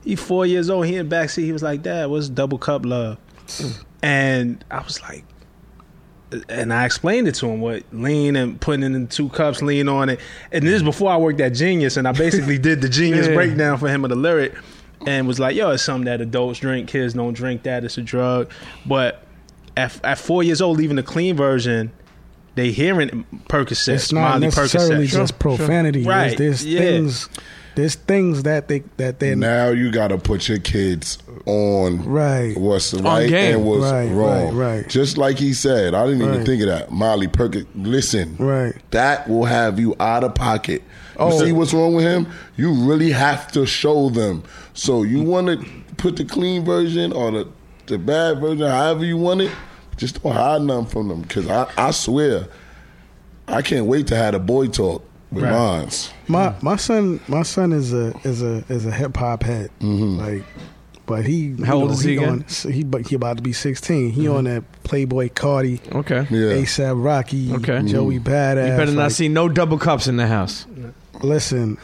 He 0.05 0.15
four 0.15 0.45
years 0.45 0.69
old. 0.69 0.85
He 0.85 0.95
in 0.95 1.09
the 1.09 1.15
backseat. 1.15 1.43
He 1.43 1.51
was 1.51 1.61
like, 1.61 1.81
"Dad, 1.83 2.09
what's 2.09 2.29
double 2.29 2.57
cup 2.57 2.85
love?" 2.85 3.17
And 4.01 4.63
I 4.71 4.81
was 4.81 5.01
like, 5.01 5.23
and 6.47 6.71
I 6.71 6.85
explained 6.85 7.27
it 7.27 7.35
to 7.35 7.47
him 7.49 7.59
what 7.59 7.83
lean 7.91 8.35
and 8.35 8.62
putting 8.62 8.83
it 8.83 8.95
in 8.95 9.07
two 9.07 9.29
cups, 9.29 9.62
lean 9.62 9.89
on 9.89 10.09
it. 10.09 10.19
And 10.51 10.65
this 10.65 10.75
is 10.75 10.83
before 10.83 11.12
I 11.12 11.17
worked 11.17 11.39
at 11.41 11.53
Genius, 11.53 11.97
and 11.97 12.07
I 12.07 12.12
basically 12.12 12.57
did 12.57 12.81
the 12.81 12.89
Genius 12.89 13.27
Yeah. 13.27 13.33
breakdown 13.33 13.77
for 13.77 13.88
him 13.89 14.03
of 14.05 14.09
the 14.09 14.15
lyric, 14.15 14.53
and 15.07 15.27
was 15.27 15.39
like, 15.39 15.55
"Yo, 15.55 15.71
it's 15.71 15.83
something 15.83 16.05
that 16.05 16.21
adults 16.21 16.59
drink, 16.59 16.88
kids 16.89 17.13
don't 17.15 17.33
drink 17.33 17.63
that. 17.63 17.83
It's 17.83 17.97
a 17.97 18.01
drug." 18.01 18.51
But 18.85 19.23
at, 19.75 19.99
at 20.03 20.17
four 20.19 20.43
years 20.43 20.62
old, 20.62 20.79
even 20.81 20.97
the 20.97 21.03
clean 21.03 21.35
version, 21.35 21.91
they 22.55 22.71
hearing 22.71 23.25
Percocet, 23.49 23.93
it's 23.95 24.12
not 24.12 24.31
Molly 24.31 24.41
necessarily 24.47 25.07
Percocet. 25.07 25.12
just 25.12 25.39
profanity. 25.39 26.03
Right, 26.03 26.38
There's, 26.38 26.63
there's 26.63 26.65
yeah. 26.65 26.79
things. 26.79 27.29
There's 27.79 27.95
things 27.95 28.43
that 28.43 28.67
they 28.67 28.79
that 28.97 29.19
they 29.19 29.35
Now 29.35 29.69
you 29.69 29.89
got 29.89 30.09
to 30.09 30.17
put 30.17 30.49
your 30.49 30.59
kids 30.59 31.17
on 31.45 32.03
Right. 32.03 32.57
what's 32.57 32.93
right 32.93 33.29
game. 33.29 33.55
and 33.55 33.65
what's 33.65 33.83
Right, 33.89 34.11
wrong. 34.11 34.53
right, 34.53 34.75
right. 34.81 34.89
Just 34.89 35.17
like 35.17 35.37
he 35.39 35.53
said, 35.53 35.93
I 35.93 36.05
didn't 36.05 36.21
even 36.27 36.45
think 36.45 36.61
of 36.61 36.67
that. 36.67 36.91
Molly 36.91 37.29
Perkins, 37.29 37.67
listen, 37.75 38.35
Right. 38.37 38.73
that 38.91 39.29
will 39.29 39.45
have 39.45 39.79
you 39.79 39.95
out 40.01 40.25
of 40.25 40.35
pocket. 40.35 40.81
You 41.17 41.25
Oh. 41.25 41.39
see 41.39 41.53
what's 41.53 41.73
wrong 41.73 41.93
with 41.95 42.03
him? 42.03 42.27
You 42.57 42.73
really 42.73 43.11
have 43.11 43.49
to 43.53 43.65
show 43.65 44.09
them. 44.09 44.43
So 44.73 45.03
you 45.03 45.23
want 45.23 45.47
to 45.47 45.65
put 45.95 46.17
the 46.17 46.25
clean 46.25 46.65
version 46.65 47.13
or 47.13 47.31
the 47.31 47.47
the 47.87 47.97
bad 47.97 48.39
version, 48.41 48.67
however 48.67 49.05
you 49.05 49.15
want 49.15 49.39
it. 49.39 49.51
Just 49.95 50.21
don't 50.21 50.33
hide 50.33 50.61
nothing 50.63 50.85
from 50.85 51.07
them, 51.07 51.21
because 51.21 51.47
I, 51.47 51.65
I 51.77 51.91
swear, 51.91 52.47
I 53.47 53.61
can't 53.61 53.85
wait 53.85 54.05
to 54.07 54.17
have 54.17 54.35
a 54.35 54.39
boy 54.39 54.67
talk 54.67 55.03
with 55.31 55.43
Right. 55.43 55.51
mines. 55.51 56.11
My 56.27 56.53
my 56.61 56.75
son 56.75 57.19
my 57.27 57.43
son 57.43 57.71
is 57.73 57.93
a 57.93 58.13
is 58.23 58.41
a 58.41 58.63
is 58.69 58.85
a 58.85 58.91
hip 58.91 59.15
hop 59.15 59.43
head. 59.43 59.69
Mm-hmm. 59.79 60.19
Like, 60.19 60.43
but 61.05 61.25
he 61.25 61.53
you 61.57 61.65
How 61.65 61.75
old 61.75 61.87
know, 61.89 61.93
is 61.93 62.01
he 62.01 62.17
again? 62.17 62.45
On, 62.65 62.71
he 62.71 62.83
but 62.83 63.07
he 63.07 63.15
about 63.15 63.37
to 63.37 63.43
be 63.43 63.53
sixteen. 63.53 64.11
He 64.11 64.23
mm-hmm. 64.23 64.35
on 64.35 64.43
that 64.45 64.63
Playboi 64.83 65.31
Carti, 65.33 65.79
Okay. 65.95 66.27
Yeah. 66.29 66.61
ASAP 66.61 67.03
Rocky, 67.03 67.53
Okay. 67.53 67.81
Joey 67.83 68.19
mm-hmm. 68.19 68.27
Badass. 68.27 68.71
You 68.71 68.77
better 68.77 68.91
not 68.91 69.03
like, 69.03 69.11
see 69.11 69.27
no 69.27 69.49
double 69.49 69.77
cups 69.77 70.07
in 70.07 70.17
the 70.17 70.27
house. 70.27 70.65
Listen, 71.21 71.77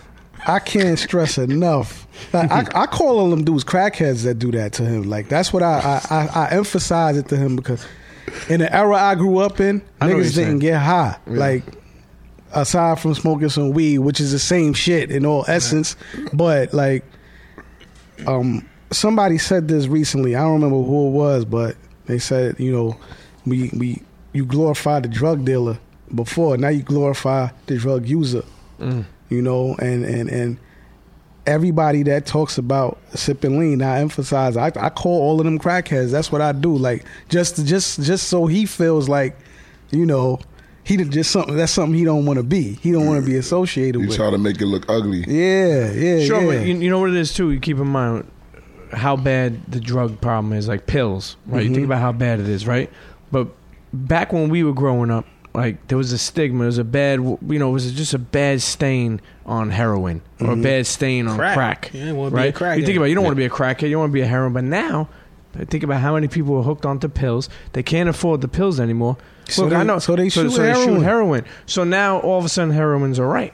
I 0.47 0.59
can't 0.59 0.97
stress 0.97 1.37
enough. 1.37 2.07
Like, 2.33 2.51
I, 2.51 2.83
I 2.83 2.85
call 2.85 3.19
all 3.19 3.29
them 3.29 3.43
dudes 3.43 3.63
crackheads 3.63 4.23
that 4.23 4.35
do 4.35 4.51
that 4.51 4.73
to 4.73 4.83
him. 4.83 5.03
Like 5.03 5.27
that's 5.27 5.51
what 5.51 5.63
I 5.63 6.01
I, 6.09 6.15
I, 6.15 6.45
I 6.45 6.49
emphasize 6.51 7.17
it 7.17 7.27
to 7.29 7.37
him 7.37 7.55
because 7.55 7.85
in 8.49 8.59
the 8.59 8.73
era 8.73 8.95
I 8.95 9.15
grew 9.15 9.37
up 9.39 9.59
in, 9.59 9.81
I 10.01 10.07
niggas 10.07 10.09
you're 10.13 10.23
saying. 10.25 10.47
didn't 10.47 10.59
get 10.61 10.81
high. 10.81 11.17
Like 11.27 11.63
aside 12.55 12.99
from 12.99 13.13
smoking 13.13 13.49
some 13.49 13.71
weed, 13.71 13.99
which 13.99 14.19
is 14.19 14.31
the 14.31 14.39
same 14.39 14.73
shit 14.73 15.11
in 15.11 15.25
all 15.25 15.45
essence, 15.47 15.95
but 16.33 16.73
like 16.73 17.03
um 18.27 18.67
somebody 18.91 19.37
said 19.37 19.67
this 19.67 19.87
recently. 19.87 20.35
I 20.35 20.41
don't 20.41 20.53
remember 20.53 20.77
who 20.81 21.07
it 21.07 21.11
was, 21.11 21.45
but 21.45 21.75
they 22.05 22.17
said, 22.19 22.59
you 22.59 22.71
know, 22.71 22.97
we 23.45 23.69
we 23.73 24.01
you 24.33 24.45
glorify 24.45 24.99
the 24.99 25.07
drug 25.07 25.45
dealer 25.45 25.77
before, 26.13 26.57
now 26.57 26.69
you 26.69 26.83
glorify 26.83 27.49
the 27.67 27.77
drug 27.77 28.07
user 28.07 28.43
you 29.29 29.41
know, 29.41 29.75
and 29.79 30.03
and 30.05 30.29
and 30.29 30.57
everybody 31.47 32.03
that 32.03 32.25
talks 32.25 32.57
about 32.57 32.97
sipping 33.13 33.59
lean, 33.59 33.81
I 33.81 33.99
emphasize. 33.99 34.57
I, 34.57 34.67
I 34.75 34.89
call 34.89 35.21
all 35.21 35.39
of 35.39 35.45
them 35.45 35.59
crackheads. 35.59 36.11
That's 36.11 36.31
what 36.31 36.41
I 36.41 36.51
do. 36.51 36.75
Like 36.75 37.05
just 37.29 37.65
just 37.65 38.01
just 38.01 38.27
so 38.27 38.47
he 38.47 38.65
feels 38.65 39.07
like, 39.07 39.37
you 39.91 40.05
know, 40.05 40.39
he 40.85 40.97
just 40.97 41.31
something. 41.31 41.55
That's 41.55 41.71
something 41.71 41.97
he 41.97 42.05
don't 42.05 42.25
want 42.25 42.37
to 42.37 42.43
be. 42.43 42.73
He 42.81 42.91
don't 42.91 43.05
want 43.05 43.23
to 43.23 43.29
be 43.29 43.35
associated 43.37 43.99
You 44.01 44.07
with. 44.07 44.15
try 44.15 44.29
to 44.29 44.37
make 44.37 44.61
it 44.61 44.65
look 44.67 44.85
ugly. 44.87 45.25
Yeah, 45.27 45.91
yeah, 45.91 46.23
Sure, 46.25 46.41
yeah. 46.41 46.59
but 46.59 46.67
you, 46.67 46.75
you 46.77 46.89
know 46.89 46.99
what 46.99 47.09
it 47.09 47.15
is 47.15 47.33
too. 47.33 47.51
You 47.51 47.59
keep 47.59 47.77
in 47.77 47.87
mind 47.87 48.25
how 48.93 49.15
bad 49.15 49.59
the 49.67 49.79
drug 49.79 50.21
problem 50.21 50.53
is, 50.53 50.67
like 50.67 50.85
pills, 50.85 51.35
right? 51.47 51.63
You 51.63 51.71
Mhm. 51.71 51.73
think 51.73 51.85
about 51.85 51.99
how 52.01 52.11
bad 52.11 52.39
it 52.39 52.47
is, 52.47 52.65
right? 52.67 52.89
But 53.31 53.47
back 53.93 54.31
when 54.31 54.49
we 54.49 54.63
were 54.63 54.73
growing 54.73 55.09
up, 55.11 55.25
like 55.53 55.87
there 55.87 55.97
was 55.97 56.11
a 56.11 56.17
stigma, 56.17 56.59
there 56.59 56.65
was 56.67 56.77
a 56.77 56.83
bad, 56.83 57.19
you 57.19 57.39
know, 57.59 57.69
it 57.69 57.73
was 57.73 57.91
just 57.91 58.13
a 58.13 58.19
bad 58.19 58.61
stain 58.61 59.21
on 59.45 59.71
heroin 59.71 60.21
or 60.39 60.51
a 60.51 60.55
Mhm. 60.55 60.63
bad 60.63 60.85
stain 60.85 61.27
on 61.27 61.37
crack, 61.37 61.55
Crack. 61.55 61.91
You 61.93 61.99
didn't 62.01 62.15
be 62.15 62.21
a 62.21 62.29
right? 62.29 62.53
crackhead. 62.55 62.79
you 62.79 62.85
think 62.85 62.97
about, 62.97 63.05
it, 63.05 63.09
you 63.09 63.15
don't 63.15 63.23
want 63.23 63.33
to 63.35 63.37
be 63.37 63.45
a 63.45 63.49
crackhead, 63.49 63.83
you 63.83 63.91
don't 63.91 64.01
want 64.01 64.11
to 64.11 64.13
be 64.13 64.21
a 64.21 64.27
heroin, 64.27 64.53
but 64.53 64.63
now. 64.63 65.09
Think 65.69 65.83
about 65.83 66.01
how 66.01 66.13
many 66.13 66.27
people 66.27 66.57
are 66.57 66.63
hooked 66.63 66.85
onto 66.85 67.07
pills. 67.07 67.47
They 67.71 67.81
can't 67.81 68.09
afford 68.09 68.41
the 68.41 68.49
pills 68.49 68.77
anymore. 68.77 69.15
So 69.49 69.63
Look, 69.63 69.71
they- 69.71 69.75
I 69.77 69.83
know. 69.83 69.99
so 69.99 70.15
they 70.15 70.29
shoot 70.29 70.51
so 70.51 70.61
they 70.61 70.73
shoot 70.73 70.79
heroin. 70.85 71.03
heroin. 71.03 71.45
So 71.65 71.83
now 71.83 72.19
all 72.19 72.39
of 72.39 72.45
a 72.45 72.49
sudden 72.49 72.73
heroin's 72.73 73.19
all 73.19 73.27
right. 73.27 73.53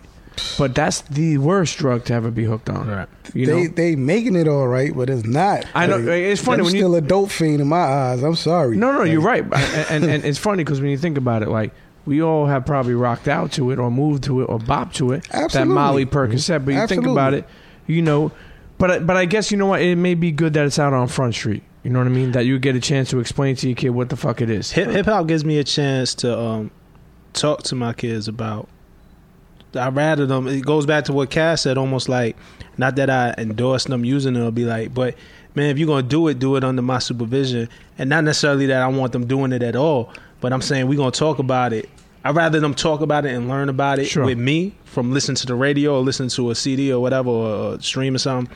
But 0.58 0.74
that's 0.74 1.02
the 1.02 1.38
worst 1.38 1.78
drug 1.78 2.06
to 2.06 2.14
ever 2.14 2.32
be 2.32 2.46
hooked 2.46 2.70
on. 2.70 2.88
Right. 2.88 3.08
You 3.34 3.46
they 3.46 3.64
know? 3.64 3.74
they 3.76 3.96
making 3.96 4.36
it 4.38 4.48
all 4.48 4.68
right, 4.68 4.96
but 4.96 5.10
it's 5.10 5.26
not. 5.26 5.66
I 5.76 5.88
know, 5.88 5.98
it's 6.00 6.42
funny 6.42 6.60
I'm 6.60 6.66
when 6.66 6.74
you- 6.76 6.82
still 6.82 6.96
a 6.96 7.02
dope 7.02 7.30
fiend 7.30 7.60
in 7.62 7.68
my 7.68 7.78
eyes. 7.78 8.24
I'm 8.24 8.36
sorry. 8.36 8.78
No, 8.78 8.92
no, 8.94 9.04
you're 9.04 9.22
right, 9.22 9.44
and, 9.44 9.54
and, 9.89 10.04
and 10.06 10.26
it's 10.26 10.39
funny 10.39 10.64
because 10.64 10.80
when 10.82 10.89
you 10.89 10.98
think 10.98 11.18
about 11.18 11.44
it, 11.44 11.50
like 11.50 11.72
we 12.06 12.22
all 12.22 12.46
have 12.48 12.66
probably 12.66 12.96
rocked 12.96 13.28
out 13.28 13.52
to 13.54 13.72
it, 13.72 13.78
or 13.80 13.92
moved 13.92 14.24
to 14.24 14.42
it, 14.42 14.46
or 14.46 14.58
bopped 14.58 14.94
to 14.94 15.12
it. 15.12 15.18
Absolutely. 15.26 15.38
That 15.39 15.44
Absolutely. 15.44 15.74
Molly 15.76 16.06
Percocet, 16.06 16.66
but 16.66 16.74
you 16.74 16.88
think 16.88 17.06
about 17.06 17.34
it, 17.34 17.46
you 17.86 18.02
know. 18.02 18.32
But 18.78 19.06
but 19.06 19.18
I 19.18 19.26
guess 19.26 19.52
you 19.52 19.58
know 19.58 19.68
what? 19.68 19.82
It 19.82 19.96
may 19.98 20.16
be 20.16 20.32
good 20.32 20.54
that 20.54 20.66
it's 20.66 20.80
out 20.80 20.94
on 20.94 21.08
Front 21.08 21.36
Street. 21.36 21.64
You 21.84 21.89
know 21.89 21.99
what 21.99 22.07
I 22.07 22.11
mean? 22.11 22.32
That 22.34 22.45
you 22.45 22.59
get 22.59 22.75
a 22.75 22.79
chance 22.79 23.09
to 23.09 23.19
explain 23.19 23.55
to 23.57 23.67
your 23.67 23.75
kid 23.75 23.89
what 23.89 24.09
the 24.09 24.15
fuck 24.15 24.41
it 24.41 24.49
is. 24.49 24.71
Hip 24.71 25.05
hop 25.05 25.27
gives 25.27 25.43
me 25.43 25.57
a 25.57 25.63
chance 25.63 26.13
to 26.15 26.38
um, 26.39 26.71
talk 27.34 27.63
to 27.63 27.75
my 27.75 27.93
kids 27.93 28.27
about. 28.27 28.69
I 29.73 29.89
rather 29.89 30.25
them. 30.25 30.47
It 30.47 30.65
goes 30.65 30.86
back 30.86 31.05
to 31.05 31.13
what 31.13 31.29
Cass 31.29 31.61
said. 31.61 31.77
Almost 31.77 32.09
like, 32.09 32.36
not 32.77 32.97
that 32.97 33.09
I 33.09 33.34
endorse 33.38 33.86
them 33.86 34.03
using 34.05 34.36
it. 34.36 34.41
I'll 34.41 34.51
be 34.51 34.65
like, 34.65 34.93
but 34.93 35.15
man, 35.55 35.69
if 35.71 35.79
you're 35.79 35.88
gonna 35.88 36.03
do 36.03 36.27
it, 36.27 36.39
do 36.39 36.55
it 36.57 36.63
under 36.63 36.82
my 36.82 36.99
supervision, 36.99 37.69
and 37.97 38.09
not 38.09 38.25
necessarily 38.25 38.65
that 38.67 38.82
I 38.82 38.88
want 38.88 39.13
them 39.13 39.25
doing 39.25 39.51
it 39.53 39.63
at 39.63 39.75
all. 39.75 40.13
But 40.41 40.51
I'm 40.53 40.61
saying 40.61 40.88
we're 40.88 40.97
gonna 40.97 41.11
talk 41.11 41.39
about 41.39 41.71
it. 41.73 41.89
I'd 42.23 42.36
rather 42.36 42.59
them 42.59 42.75
talk 42.75 43.01
about 43.01 43.25
it 43.25 43.34
and 43.34 43.47
learn 43.49 43.69
about 43.69 43.97
it 43.97 44.05
Sure. 44.05 44.25
with 44.25 44.38
me 44.38 44.75
from 44.84 45.11
listening 45.11 45.38
to 45.38 45.47
the 45.47 45.55
radio 45.55 45.95
or 45.95 46.01
listening 46.01 46.29
to 46.29 46.51
a 46.51 46.55
CD 46.55 46.91
or 46.91 46.99
whatever 47.01 47.29
or 47.29 47.73
a 47.75 47.82
stream 47.82 48.13
or 48.13 48.19
something, 48.19 48.53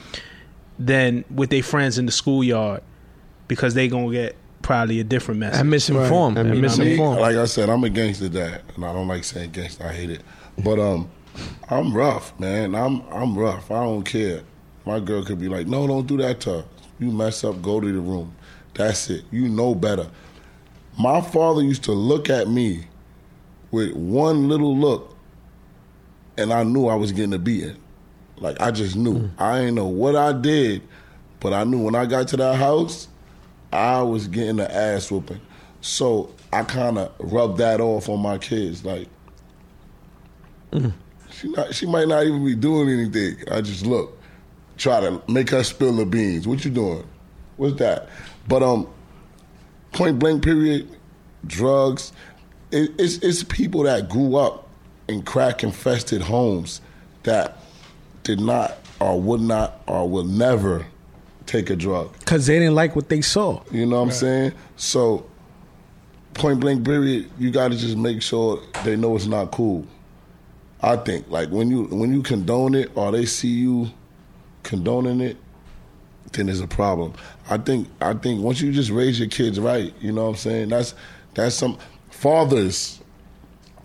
than 0.78 1.24
with 1.34 1.50
their 1.50 1.64
friends 1.64 1.98
in 1.98 2.06
the 2.06 2.12
schoolyard 2.12 2.82
because 3.48 3.74
they 3.74 3.88
gonna 3.88 4.12
get 4.12 4.36
probably 4.62 5.00
a 5.00 5.04
different 5.04 5.40
message. 5.40 5.60
And 5.60 5.70
misinformed. 5.70 6.38
Right. 6.38 6.46
I 6.46 6.50
And 6.50 6.62
mean, 6.62 6.70
I 6.70 6.74
I 6.74 6.78
mean, 6.78 6.88
misinformed. 6.88 7.22
like 7.22 7.36
I 7.36 7.46
said, 7.46 7.70
I'm 7.70 7.84
a 7.84 7.90
gangster 7.90 8.30
dad, 8.30 8.62
and 8.76 8.84
I 8.86 8.94
don't 8.94 9.08
like 9.08 9.24
saying 9.24 9.52
gangster. 9.52 9.86
I 9.86 9.94
hate 9.94 10.10
it, 10.10 10.22
but 10.64 10.80
um, 10.80 11.10
I'm 11.70 11.94
rough, 11.94 12.38
man. 12.40 12.76
I'm 12.76 13.02
I'm 13.12 13.38
rough. 13.38 13.70
I 13.72 13.84
don't 13.84 14.04
care. 14.04 14.42
My 14.86 15.00
girl 15.00 15.24
could 15.24 15.40
be 15.40 15.50
like, 15.50 15.68
"No, 15.68 15.86
don't 15.88 16.08
do 16.08 16.18
that 16.18 16.40
to 16.42 16.50
her. 16.60 16.66
You 17.00 17.12
mess 17.12 17.44
up, 17.44 17.62
go 17.62 17.80
to 17.80 17.92
the 17.92 18.00
room. 18.00 18.34
That's 18.74 19.10
it. 19.10 19.26
You 19.32 19.50
know 19.50 19.76
better." 19.76 20.08
My 20.98 21.20
father 21.20 21.62
used 21.62 21.84
to 21.84 21.92
look 21.92 22.30
at 22.30 22.48
me 22.48 22.86
with 23.72 23.94
one 23.94 24.48
little 24.48 24.78
look, 24.78 25.16
and 26.38 26.54
I 26.54 26.64
knew 26.64 26.88
I 26.88 26.96
was 26.96 27.12
getting 27.12 27.34
a 27.34 27.40
beating. 27.40 27.76
Like 28.38 28.60
I 28.62 28.72
just 28.72 28.96
knew. 28.96 29.30
I 29.38 29.60
ain't 29.60 29.76
know 29.76 29.88
what 29.88 30.16
I 30.16 30.32
did, 30.34 30.82
but 31.40 31.54
I 31.54 31.64
knew 31.66 31.82
when 31.84 31.96
I 31.96 32.06
got 32.06 32.28
to 32.30 32.38
that 32.38 32.56
house, 32.56 33.08
I 33.76 34.02
was 34.02 34.28
getting 34.28 34.58
the 34.58 34.74
ass 34.74 35.12
whooping. 35.12 35.42
So 35.82 36.34
I 36.52 36.64
kind 36.64 36.98
of 36.98 37.12
rubbed 37.20 37.58
that 37.60 37.82
off 37.82 38.10
on 38.10 38.20
my 38.20 38.38
kids. 38.38 38.84
Like 38.84 39.08
she 41.32 41.50
not, 41.50 41.76
she 41.76 41.86
might 41.86 42.08
not 42.08 42.26
even 42.26 42.44
be 42.46 42.56
doing 42.56 42.90
anything. 42.90 43.38
I 43.52 43.62
just 43.62 43.86
look, 43.86 44.18
try 44.78 45.00
to 45.02 45.22
make 45.28 45.50
her 45.52 45.64
spill 45.64 45.94
the 45.94 46.06
beans. 46.06 46.48
What 46.48 46.64
you 46.66 46.72
doing? 46.72 47.08
What's 47.58 47.76
that? 47.78 48.10
But 48.48 48.64
um, 48.64 48.88
point 49.92 50.20
blank 50.20 50.44
period, 50.44 50.90
drugs. 51.46 52.12
It, 52.72 52.92
it's 52.98 53.18
it's 53.18 53.44
people 53.44 53.84
that 53.84 54.10
grew 54.10 54.36
up 54.36 54.68
in 55.08 55.22
crack 55.22 55.64
infested 55.64 56.22
homes 56.22 56.82
that 57.24 57.58
did 58.24 58.40
not 58.40 58.78
or 59.00 59.20
would 59.20 59.42
not 59.42 59.82
or 59.88 60.10
will 60.10 60.24
never 60.24 60.86
take 61.46 61.70
a 61.70 61.76
drug. 61.76 62.12
because 62.20 62.48
they 62.48 62.60
didn't 62.60 62.76
like 62.76 62.96
what 62.96 63.10
they 63.10 63.22
saw. 63.22 63.62
You 63.72 63.86
know 63.86 63.98
what 63.98 64.08
I'm 64.08 64.12
saying? 64.12 64.54
So, 64.78 65.26
point 66.34 66.60
blank, 66.60 66.86
period. 66.86 67.30
You 67.38 67.52
got 67.52 67.72
to 67.72 67.78
just 67.78 67.98
make 67.98 68.22
sure 68.22 68.62
they 68.84 68.96
know 68.96 69.16
it's 69.16 69.26
not 69.28 69.52
cool. 69.52 69.86
I 70.82 70.98
think 70.98 71.30
like 71.30 71.50
when 71.50 71.70
you 71.70 71.86
when 71.86 72.14
you 72.14 72.22
condone 72.22 72.76
it 72.76 72.92
or 72.96 73.12
they 73.12 73.26
see 73.26 73.48
you 73.48 73.90
condoning 74.64 75.22
it, 75.22 75.38
then 76.34 76.48
there's 76.48 76.60
a 76.60 76.68
problem. 76.68 77.14
I 77.50 77.58
think 77.58 77.88
I 78.02 78.14
think 78.14 78.42
once 78.42 78.62
you 78.62 78.72
just 78.72 78.92
raise 78.92 79.20
your 79.20 79.30
kids 79.30 79.60
right, 79.60 79.94
you 80.02 80.12
know 80.12 80.24
what 80.24 80.30
I'm 80.30 80.36
saying. 80.36 80.70
That's 80.70 80.94
that's 81.34 81.56
some 81.56 81.78
fathers 82.12 83.00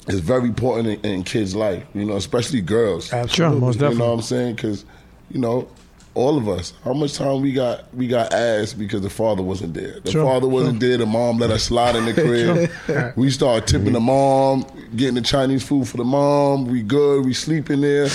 is 0.08 0.20
very 0.20 0.44
important 0.48 1.04
in, 1.04 1.10
in 1.10 1.22
kids' 1.24 1.54
life. 1.54 1.84
You 1.94 2.04
know, 2.04 2.16
especially 2.16 2.60
girls. 2.60 3.08
Sure, 3.28 3.50
most 3.50 3.76
definitely. 3.76 3.94
You 3.94 3.98
know 3.98 4.06
what 4.06 4.12
I'm 4.12 4.22
saying? 4.22 4.54
Because, 4.56 4.84
you 5.30 5.40
know, 5.40 5.68
all 6.14 6.36
of 6.36 6.48
us. 6.48 6.72
How 6.84 6.92
much 6.92 7.14
time 7.14 7.40
we 7.40 7.52
got? 7.52 7.92
We 7.94 8.08
got 8.08 8.32
ass 8.32 8.72
because 8.72 9.00
the 9.02 9.10
father 9.10 9.42
wasn't 9.42 9.74
there. 9.74 10.00
The 10.00 10.12
father 10.12 10.48
wasn't 10.48 10.80
there. 10.80 10.96
The 10.98 11.06
mom 11.06 11.38
let 11.38 11.50
us 11.50 11.62
slide 11.64 11.94
in 11.94 12.04
the 12.04 12.12
crib. 12.84 13.12
we 13.16 13.30
start 13.30 13.66
tipping 13.68 13.92
the 13.92 14.00
mom, 14.00 14.66
getting 14.96 15.14
the 15.14 15.20
Chinese 15.20 15.62
food 15.62 15.86
for 15.88 15.98
the 15.98 16.04
mom. 16.04 16.66
We 16.66 16.82
good. 16.82 17.24
We 17.24 17.32
sleep 17.32 17.70
in 17.70 17.80
there. 17.82 18.08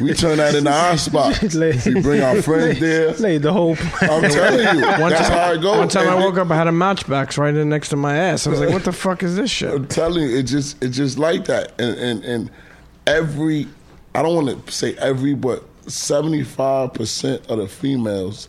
We 0.00 0.12
turn 0.12 0.38
that 0.38 0.54
into 0.56 0.70
our 0.72 0.96
spot. 0.98 1.40
we 1.86 2.00
bring 2.02 2.20
our 2.20 2.42
friends 2.42 2.80
there. 2.80 3.12
Laid 3.14 3.42
the 3.42 3.52
whole 3.52 3.76
plan. 3.76 4.10
I'm 4.24 4.30
telling 4.30 4.78
you, 4.78 4.86
One 5.00 5.10
that's 5.10 5.28
time, 5.28 5.38
how 5.38 5.52
it 5.52 5.62
goes. 5.62 5.78
one 5.78 5.88
time 5.88 6.08
I 6.08 6.14
And 6.14 6.24
woke 6.24 6.38
up, 6.38 6.50
I 6.50 6.56
had 6.56 6.66
a 6.66 6.72
matchbox 6.72 7.38
right 7.38 7.54
in 7.54 7.68
next 7.68 7.90
to 7.90 7.96
my 7.96 8.16
ass. 8.16 8.46
I 8.46 8.50
was 8.50 8.60
like, 8.60 8.70
"What 8.70 8.84
the 8.84 8.92
fuck 8.92 9.22
is 9.22 9.36
this 9.36 9.50
shit?" 9.50 9.72
I'm 9.72 9.86
telling 9.86 10.24
you, 10.28 10.36
it 10.38 10.42
just 10.44 10.82
it's 10.82 10.96
just 10.96 11.16
like 11.18 11.44
that. 11.44 11.80
And 11.80 11.96
and 11.98 12.24
and 12.24 12.50
every 13.06 13.68
I 14.14 14.22
don't 14.22 14.34
want 14.34 14.66
to 14.66 14.72
say 14.72 14.94
every, 14.96 15.34
but 15.34 15.62
seventy 15.86 16.42
five 16.44 16.94
percent 16.94 17.46
of 17.48 17.58
the 17.58 17.68
females 17.68 18.48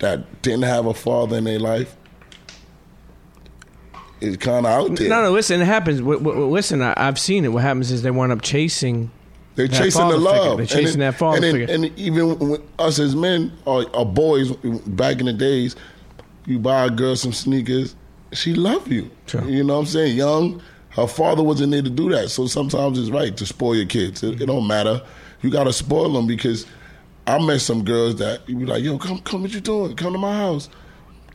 that 0.00 0.42
didn't 0.42 0.62
have 0.62 0.86
a 0.86 0.94
father 0.94 1.38
in 1.38 1.44
their 1.44 1.58
life 1.58 1.96
is 4.20 4.36
kind 4.36 4.66
of 4.66 4.72
out 4.72 4.96
there. 4.96 5.08
No, 5.08 5.22
no. 5.22 5.30
Listen, 5.32 5.60
it 5.60 5.64
happens. 5.66 6.00
W- 6.00 6.18
w- 6.18 6.46
listen, 6.46 6.82
I, 6.82 6.94
I've 6.96 7.18
seen 7.18 7.44
it. 7.44 7.48
What 7.48 7.62
happens 7.62 7.90
is 7.90 8.02
they 8.02 8.10
wind 8.10 8.32
up 8.32 8.42
chasing. 8.42 9.10
They're 9.54 9.66
chasing 9.68 10.08
the 10.08 10.14
father 10.14 10.14
figure. 10.16 10.30
love. 10.30 10.56
They're 10.58 10.66
chasing 10.66 11.00
then- 11.00 11.12
that 11.12 11.18
father 11.18 11.36
and 11.36 11.44
then- 11.44 11.52
figure. 11.54 11.74
And 11.74 11.98
even 11.98 12.62
us 12.78 12.98
as 12.98 13.14
men 13.16 13.52
or, 13.64 13.86
or 13.96 14.06
boys, 14.06 14.52
back 14.86 15.18
in 15.20 15.26
the 15.26 15.32
days, 15.32 15.76
you 16.46 16.58
buy 16.58 16.86
a 16.86 16.90
girl 16.90 17.16
some 17.16 17.32
sneakers, 17.32 17.94
she 18.32 18.54
love 18.54 18.90
you. 18.90 19.10
Sure. 19.26 19.44
You 19.44 19.64
know 19.64 19.74
what 19.74 19.80
I'm 19.80 19.86
saying? 19.86 20.16
Young, 20.16 20.62
her 20.90 21.06
father 21.06 21.42
wasn't 21.42 21.72
there 21.72 21.82
to 21.82 21.90
do 21.90 22.08
that. 22.10 22.30
So 22.30 22.46
sometimes 22.46 22.98
it's 22.98 23.10
right 23.10 23.36
to 23.36 23.46
spoil 23.46 23.74
your 23.76 23.86
kids. 23.86 24.22
It, 24.22 24.40
it 24.42 24.46
don't 24.46 24.66
matter. 24.66 25.02
You 25.42 25.50
got 25.50 25.64
to 25.64 25.72
spoil 25.72 26.12
them 26.12 26.26
because 26.26 26.66
I 27.26 27.38
met 27.44 27.60
some 27.60 27.84
girls 27.84 28.16
that 28.16 28.48
you 28.48 28.56
be 28.56 28.66
like, 28.66 28.82
yo, 28.82 28.98
come, 28.98 29.18
come, 29.20 29.42
what 29.42 29.52
you 29.52 29.60
doing? 29.60 29.94
Come 29.96 30.12
to 30.12 30.18
my 30.18 30.34
house. 30.36 30.68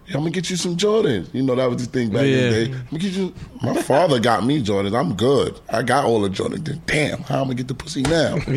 Yeah, 0.07 0.17
I'm 0.17 0.23
gonna 0.23 0.31
get 0.31 0.49
you 0.49 0.57
some 0.57 0.75
Jordans. 0.75 1.33
You 1.33 1.43
know 1.43 1.55
that 1.55 1.69
was 1.69 1.85
the 1.85 1.89
thing 1.89 2.09
back 2.09 2.23
in 2.23 2.31
the 2.31 2.49
day. 2.49 2.73
I'm 2.73 2.85
gonna 2.87 2.99
get 2.99 3.13
you. 3.13 3.33
My 3.61 3.81
father 3.83 4.19
got 4.19 4.45
me 4.45 4.61
Jordans. 4.61 4.99
I'm 4.99 5.15
good. 5.15 5.57
I 5.69 5.81
got 5.81 6.03
all 6.03 6.19
the 6.19 6.27
Jordans. 6.29 6.77
Damn, 6.85 7.19
how 7.19 7.37
I'm 7.37 7.43
gonna 7.43 7.55
get 7.55 7.69
the 7.69 7.73
pussy 7.73 8.01
now? 8.01 8.35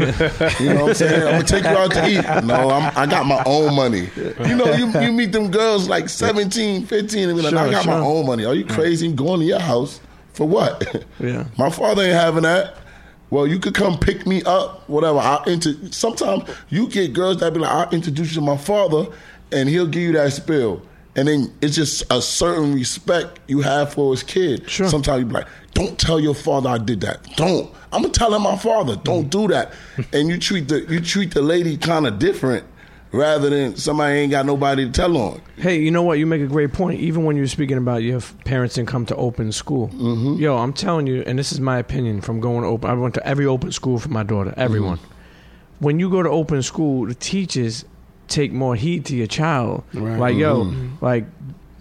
you 0.59 0.75
know 0.75 0.83
what 0.87 0.89
I'm 0.89 0.95
saying? 0.95 1.23
I'm 1.23 1.31
gonna 1.35 1.45
take 1.45 1.63
you 1.63 1.71
out 1.71 1.93
to 1.93 2.09
eat. 2.09 2.45
No, 2.45 2.71
I'm, 2.71 2.93
I 2.97 3.07
got 3.07 3.27
my 3.27 3.45
own 3.47 3.77
money. 3.77 4.09
You 4.17 4.57
know, 4.57 4.73
you, 4.73 4.87
you 5.01 5.13
meet 5.13 5.31
them 5.31 5.53
girls 5.53 5.89
like 5.89 6.09
17, 6.09 6.85
15, 6.85 7.29
and 7.29 7.37
be 7.39 7.43
like, 7.43 7.51
Sure, 7.51 7.59
I 7.61 7.71
got 7.71 7.87
my 7.87 8.01
own 8.01 8.27
money. 8.27 8.45
Are 8.45 8.55
you 8.55 8.65
crazy? 8.65 9.13
Going 9.13 9.39
to 9.39 9.47
your 9.47 9.61
house 9.61 10.01
for 10.33 10.49
what? 10.49 11.05
Yeah. 11.21 11.47
My 11.57 11.71
father 11.71 12.03
ain't 12.03 12.13
having 12.15 12.43
that. 12.43 12.77
Well, 13.31 13.47
you 13.47 13.59
could 13.59 13.75
come 13.75 13.99
pick 13.99 14.27
me 14.27 14.43
up, 14.45 14.89
whatever. 14.89 15.19
I 15.19 15.43
inter- 15.47 15.77
sometimes 15.91 16.49
you 16.69 16.89
get 16.89 17.13
girls 17.13 17.39
that 17.39 17.53
be 17.53 17.61
like, 17.61 17.71
I'll 17.71 17.91
introduce 17.91 18.29
you 18.31 18.41
to 18.41 18.47
my 18.47 18.57
father, 18.57 19.07
and 19.53 19.69
he'll 19.69 19.87
give 19.87 20.03
you 20.03 20.13
that 20.13 20.33
spill. 20.33 20.83
And 21.17 21.29
then 21.29 21.53
it's 21.63 21.75
just 21.75 22.05
a 22.11 22.21
certain 22.21 22.75
respect 22.75 23.41
you 23.49 23.63
have 23.63 23.95
for 23.95 24.13
his 24.13 24.23
kid. 24.23 24.69
Sure. 24.69 24.89
Sometimes 24.89 25.21
you 25.21 25.27
be 25.27 25.33
like, 25.33 25.49
don't 25.73 25.99
tell 25.99 26.21
your 26.21 26.35
father 26.35 26.69
I 26.69 26.79
did 26.79 27.01
that. 27.01 27.25
Don't. 27.37 27.73
I'm 27.93 28.03
gonna 28.03 28.13
tell 28.13 28.35
him 28.35 28.43
my 28.43 28.57
father. 28.57 28.97
Don't 28.97 29.27
mm. 29.27 29.31
do 29.31 29.49
that. 29.49 29.73
and 30.13 30.29
you 30.29 30.39
treat 30.39 30.69
the 30.69 30.81
you 30.85 31.01
treat 31.01 31.33
the 31.33 31.41
lady 31.43 31.79
kind 31.79 32.07
of 32.07 32.19
different 32.19 32.65
rather 33.13 33.51
than 33.51 33.77
somebody 33.77 34.19
ain't 34.19 34.31
got 34.31 34.47
nobody 34.47 34.85
to 34.85 34.91
tell 34.91 35.17
on. 35.17 35.41
Hey, 35.57 35.79
you 35.79 35.91
know 35.91 36.03
what? 36.03 36.19
You 36.19 36.27
make 36.27 36.43
a 36.43 36.47
great 36.47 36.73
point. 36.73 37.01
Even 37.01 37.25
when 37.25 37.37
you're 37.37 37.47
speaking 37.47 37.79
about 37.79 38.03
your 38.03 38.21
parents 38.45 38.75
didn't 38.75 38.89
come 38.89 39.07
to 39.07 39.17
open 39.17 39.53
school. 39.53 39.89
Mm-hmm. 39.89 40.35
Yo, 40.35 40.57
I'm 40.57 40.73
telling 40.73 41.07
you, 41.07 41.23
and 41.27 41.39
this 41.39 41.53
is 41.53 41.61
my 41.61 41.79
opinion 41.79 42.21
from 42.21 42.41
going 42.41 42.65
open. 42.65 42.91
I 42.91 42.95
went 42.95 43.15
to 43.15 43.27
every 43.27 43.47
open 43.47 43.73
school 43.73 43.99
for 43.99 44.09
my 44.09 44.23
daughter. 44.23 44.53
Everyone. 44.57 44.99
Mm-hmm. 44.99 45.13
When 45.79 46.01
you 46.01 46.11
go 46.11 46.23
to 46.23 46.31
open 46.31 46.63
school, 46.63 47.07
the 47.07 47.15
teachers 47.15 47.85
take 48.29 48.53
more 48.53 48.75
heed 48.75 49.05
to 49.07 49.17
your 49.17 49.27
child. 49.27 49.85
Right. 49.93 50.19
Like, 50.19 50.37
yo, 50.37 50.65
mm-hmm. 50.65 51.05
like 51.05 51.25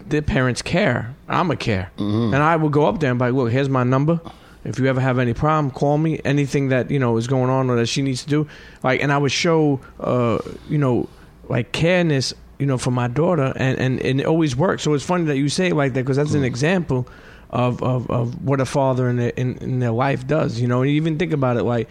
their 0.07 0.21
parents 0.21 0.61
care. 0.61 1.15
I'ma 1.28 1.55
care, 1.55 1.91
mm-hmm. 1.97 2.34
and 2.34 2.43
I 2.43 2.55
will 2.57 2.69
go 2.69 2.86
up 2.86 2.99
there 2.99 3.09
and 3.09 3.17
be 3.17 3.26
like, 3.26 3.34
look, 3.34 3.51
here's 3.51 3.69
my 3.69 3.84
number. 3.84 4.19
If 4.66 4.80
you 4.80 4.88
ever 4.88 4.99
have 4.99 5.20
any 5.20 5.34
problem, 5.34 5.72
call 5.72 5.97
me. 5.97 6.20
Anything 6.26 6.70
that 6.70 6.89
you 6.89 6.99
know 6.99 7.18
is 7.18 7.28
going 7.28 7.49
on 7.49 7.70
or 7.70 7.76
that 7.78 7.86
she 7.86 8.01
needs 8.01 8.24
to 8.24 8.30
do, 8.30 8.47
like, 8.84 9.01
and 9.01 9.11
I 9.11 9.18
would 9.18 9.32
show, 9.32 9.80
uh, 9.99 10.39
you 10.68 10.80
know, 10.80 11.07
like 11.47 11.72
careness, 11.72 12.34
you 12.57 12.66
know, 12.66 12.78
for 12.78 12.91
my 12.91 13.07
daughter, 13.07 13.53
and 13.55 13.78
and, 13.80 13.99
and 14.01 14.20
it 14.20 14.26
always 14.26 14.55
works. 14.55 14.84
So 14.84 14.93
it's 14.93 15.05
funny 15.05 15.26
that 15.26 15.38
you 15.38 15.49
say 15.49 15.68
it 15.68 15.76
like 15.76 15.93
that 15.93 16.01
because 16.01 16.18
that's 16.18 16.34
an 16.34 16.43
example 16.43 17.07
of, 17.51 17.82
of 17.84 18.09
of 18.09 18.43
what 18.43 18.59
a 18.59 18.66
father 18.66 19.07
in 19.07 19.18
their 19.18 19.30
in, 19.30 19.57
in 19.57 19.80
their 19.80 19.91
life 19.91 20.26
does. 20.26 20.59
You 20.59 20.68
know, 20.68 20.82
and 20.82 20.89
you 20.89 20.97
even 20.97 21.20
think 21.20 21.32
about 21.32 21.57
it 21.57 21.63
like, 21.63 21.88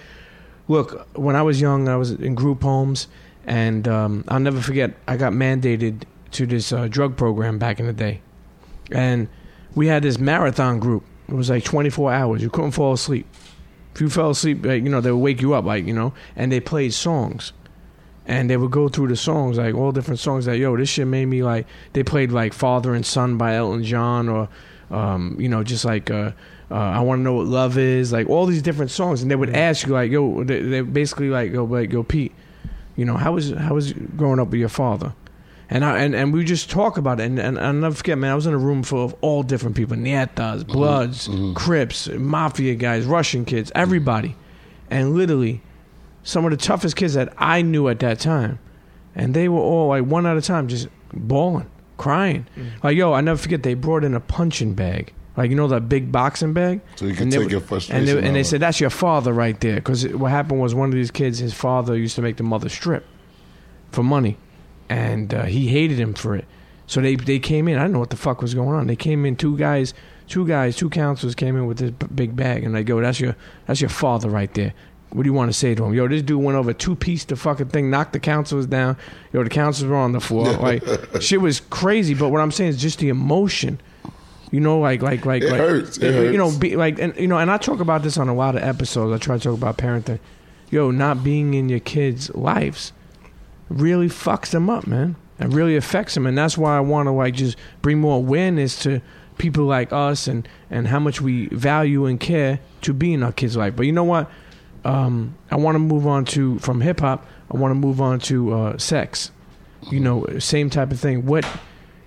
look, 0.68 1.06
when 1.16 1.36
I 1.36 1.42
was 1.42 1.60
young, 1.60 1.88
I 1.88 1.96
was 1.96 2.10
in 2.10 2.34
group 2.34 2.62
homes, 2.62 3.06
and 3.46 3.86
um, 3.86 4.24
I'll 4.28 4.40
never 4.40 4.60
forget. 4.60 4.94
I 5.06 5.16
got 5.16 5.32
mandated 5.32 6.02
to 6.32 6.46
this 6.46 6.72
uh, 6.72 6.88
drug 6.88 7.16
program 7.16 7.58
back 7.58 7.78
in 7.78 7.86
the 7.86 7.92
day, 7.92 8.20
and 8.90 9.28
we 9.76 9.86
had 9.86 10.02
this 10.02 10.18
marathon 10.18 10.80
group. 10.80 11.04
It 11.34 11.36
was 11.36 11.50
like 11.50 11.64
24 11.64 12.12
hours. 12.12 12.42
You 12.42 12.48
couldn't 12.48 12.70
fall 12.70 12.92
asleep. 12.92 13.26
If 13.92 14.00
you 14.00 14.08
fell 14.08 14.30
asleep, 14.30 14.64
like, 14.64 14.84
you 14.84 14.88
know, 14.88 15.00
they 15.00 15.10
would 15.10 15.18
wake 15.18 15.40
you 15.40 15.54
up, 15.54 15.64
like, 15.64 15.84
you 15.84 15.92
know, 15.92 16.14
and 16.36 16.52
they 16.52 16.60
played 16.60 16.94
songs. 16.94 17.52
And 18.24 18.48
they 18.48 18.56
would 18.56 18.70
go 18.70 18.88
through 18.88 19.08
the 19.08 19.16
songs, 19.16 19.58
like 19.58 19.74
all 19.74 19.90
different 19.90 20.20
songs 20.20 20.44
that, 20.44 20.58
yo, 20.58 20.76
this 20.76 20.90
shit 20.90 21.08
made 21.08 21.26
me 21.26 21.42
like, 21.42 21.66
they 21.92 22.04
played 22.04 22.30
like 22.30 22.52
Father 22.52 22.94
and 22.94 23.04
Son 23.04 23.36
by 23.36 23.56
Elton 23.56 23.82
John 23.82 24.28
or, 24.28 24.48
um, 24.92 25.36
you 25.40 25.48
know, 25.48 25.64
just 25.64 25.84
like, 25.84 26.08
uh, 26.08 26.30
uh, 26.70 26.74
I 26.74 27.00
want 27.00 27.18
to 27.18 27.22
know 27.24 27.34
what 27.34 27.46
love 27.46 27.78
is, 27.78 28.12
like 28.12 28.28
all 28.28 28.46
these 28.46 28.62
different 28.62 28.92
songs. 28.92 29.20
And 29.20 29.28
they 29.28 29.36
would 29.36 29.50
ask 29.50 29.88
you, 29.88 29.92
like, 29.92 30.12
yo, 30.12 30.44
they, 30.44 30.60
they 30.60 30.80
basically 30.82 31.30
like, 31.30 31.52
go, 31.52 31.64
like, 31.64 31.92
yo, 31.92 32.04
Pete, 32.04 32.32
you 32.94 33.04
know, 33.04 33.16
how 33.16 33.32
was, 33.32 33.50
how 33.50 33.74
was 33.74 33.92
growing 33.92 34.38
up 34.38 34.50
with 34.50 34.60
your 34.60 34.68
father? 34.68 35.12
And 35.70 35.84
I 35.84 35.98
and, 35.98 36.14
and 36.14 36.32
we 36.32 36.44
just 36.44 36.68
talk 36.70 36.98
about 36.98 37.20
it, 37.20 37.24
and, 37.24 37.38
and 37.38 37.58
I'll 37.58 37.72
never 37.72 37.94
forget, 37.94 38.18
man. 38.18 38.30
I 38.30 38.34
was 38.34 38.46
in 38.46 38.52
a 38.52 38.58
room 38.58 38.82
full 38.82 39.04
of 39.04 39.14
all 39.22 39.42
different 39.42 39.76
people: 39.76 39.96
Ñetas, 39.96 40.34
mm-hmm. 40.60 40.72
Bloods, 40.72 41.26
mm-hmm. 41.28 41.54
Crips, 41.54 42.08
Mafia 42.08 42.74
guys, 42.74 43.06
Russian 43.06 43.44
kids, 43.44 43.72
everybody, 43.74 44.36
and 44.90 45.14
literally 45.14 45.62
some 46.22 46.44
of 46.44 46.50
the 46.50 46.56
toughest 46.58 46.96
kids 46.96 47.14
that 47.14 47.32
I 47.38 47.62
knew 47.62 47.88
at 47.88 47.98
that 48.00 48.20
time, 48.20 48.58
and 49.14 49.32
they 49.32 49.48
were 49.48 49.60
all 49.60 49.88
like 49.88 50.04
one 50.04 50.26
at 50.26 50.36
a 50.36 50.42
time, 50.42 50.68
just 50.68 50.88
bawling, 51.14 51.70
crying. 51.96 52.46
Mm-hmm. 52.56 52.86
Like 52.86 52.96
yo, 52.96 53.14
I 53.14 53.22
never 53.22 53.38
forget. 53.38 53.62
They 53.62 53.74
brought 53.74 54.04
in 54.04 54.12
a 54.14 54.20
punching 54.20 54.74
bag, 54.74 55.14
like 55.38 55.48
you 55.48 55.56
know 55.56 55.68
that 55.68 55.88
big 55.88 56.12
boxing 56.12 56.52
bag. 56.52 56.82
So 56.96 57.06
you 57.06 57.14
can 57.14 57.24
And 57.24 57.32
they 57.32 57.36
take 57.38 57.44
would- 57.44 57.52
your 57.52 57.60
and 57.60 57.68
frustration. 57.68 58.04
they, 58.04 58.26
and 58.26 58.36
they 58.36 58.44
said 58.44 58.60
that's 58.60 58.80
your 58.80 58.90
father 58.90 59.32
right 59.32 59.58
there 59.60 59.76
because 59.76 60.06
what 60.08 60.30
happened 60.30 60.60
was 60.60 60.74
one 60.74 60.90
of 60.90 60.94
these 60.94 61.10
kids 61.10 61.38
his 61.38 61.54
father 61.54 61.96
used 61.96 62.16
to 62.16 62.22
make 62.22 62.36
the 62.36 62.42
mother 62.42 62.68
strip 62.68 63.06
for 63.92 64.02
money 64.02 64.36
and 64.88 65.32
uh, 65.34 65.44
he 65.44 65.68
hated 65.68 65.98
him 65.98 66.14
for 66.14 66.36
it 66.36 66.44
so 66.86 67.00
they 67.00 67.16
they 67.16 67.38
came 67.38 67.68
in 67.68 67.76
i 67.76 67.82
didn't 67.82 67.92
know 67.92 67.98
what 67.98 68.10
the 68.10 68.16
fuck 68.16 68.42
was 68.42 68.54
going 68.54 68.74
on 68.74 68.86
they 68.86 68.96
came 68.96 69.24
in 69.24 69.36
two 69.36 69.56
guys 69.56 69.94
two 70.28 70.46
guys 70.46 70.76
two 70.76 70.90
counselors 70.90 71.34
came 71.34 71.56
in 71.56 71.66
with 71.66 71.78
this 71.78 71.90
b- 71.90 72.06
big 72.14 72.36
bag 72.36 72.64
and 72.64 72.74
they 72.74 72.84
go 72.84 73.00
that's 73.00 73.20
your 73.20 73.36
that's 73.66 73.80
your 73.80 73.90
father 73.90 74.28
right 74.28 74.54
there 74.54 74.72
what 75.14 75.22
do 75.22 75.28
you 75.28 75.32
want 75.32 75.48
to 75.48 75.56
say 75.56 75.76
to 75.76 75.84
him? 75.84 75.94
Yo, 75.94 76.08
this 76.08 76.22
dude 76.22 76.42
went 76.42 76.58
over 76.58 76.72
two 76.72 76.96
piece 76.96 77.24
the 77.24 77.36
fucking 77.36 77.68
thing, 77.68 77.88
knocked 77.88 78.14
the 78.14 78.18
counselors 78.18 78.66
down. 78.66 78.96
Yo, 79.32 79.44
the 79.44 79.48
counselors 79.48 79.88
were 79.88 79.96
on 79.96 80.10
the 80.10 80.20
floor. 80.20 80.52
Like, 80.64 80.82
shit 81.20 81.40
was 81.40 81.60
crazy. 81.60 82.14
But 82.14 82.30
what 82.30 82.40
I'm 82.40 82.50
saying 82.50 82.70
is 82.70 82.82
just 82.82 82.98
the 82.98 83.10
emotion. 83.10 83.80
You 84.50 84.58
know, 84.58 84.80
like, 84.80 85.02
like, 85.02 85.24
like, 85.24 85.44
It 85.44 85.50
like, 85.52 85.60
hurts. 85.60 85.98
It 85.98 86.32
you 86.32 86.38
know, 86.38 86.50
be, 86.56 86.74
like, 86.74 86.98
and 86.98 87.14
you 87.16 87.28
know, 87.28 87.38
and 87.38 87.48
I 87.48 87.58
talk 87.58 87.78
about 87.78 88.02
this 88.02 88.18
on 88.18 88.28
a 88.28 88.34
lot 88.34 88.56
of 88.56 88.62
episodes. 88.62 89.12
I 89.12 89.24
try 89.24 89.36
to 89.36 89.42
talk 89.42 89.54
about 89.56 89.78
parenting. 89.78 90.18
Yo, 90.70 90.90
not 90.90 91.22
being 91.22 91.54
in 91.54 91.68
your 91.68 91.80
kids' 91.80 92.34
lives 92.34 92.92
really 93.74 94.08
fucks 94.08 94.50
them 94.50 94.70
up, 94.70 94.86
man. 94.86 95.16
It 95.38 95.48
really 95.48 95.76
affects 95.76 96.14
them, 96.14 96.26
and 96.26 96.38
that's 96.38 96.56
why 96.56 96.76
I 96.76 96.80
want 96.80 97.06
to 97.06 97.10
like 97.10 97.34
just 97.34 97.56
bring 97.82 98.00
more 98.00 98.16
awareness 98.16 98.80
to 98.84 99.00
people 99.36 99.64
like 99.64 99.92
us 99.92 100.28
and 100.28 100.48
and 100.70 100.86
how 100.86 101.00
much 101.00 101.20
we 101.20 101.48
value 101.48 102.06
and 102.06 102.20
care 102.20 102.60
to 102.82 102.94
be 102.94 103.12
in 103.12 103.22
our 103.22 103.32
kids' 103.32 103.56
life. 103.56 103.74
But 103.74 103.86
you 103.86 103.92
know 103.92 104.04
what? 104.04 104.30
Um, 104.84 105.34
I 105.50 105.56
want 105.56 105.74
to 105.74 105.80
move 105.80 106.06
on 106.06 106.24
to 106.26 106.58
from 106.60 106.80
hip 106.80 107.00
hop. 107.00 107.26
I 107.50 107.56
want 107.56 107.72
to 107.72 107.74
move 107.74 108.00
on 108.00 108.20
to 108.20 108.54
uh, 108.54 108.78
sex. 108.78 109.30
You 109.90 110.00
know, 110.00 110.26
same 110.38 110.70
type 110.70 110.92
of 110.92 111.00
thing. 111.00 111.26
What 111.26 111.44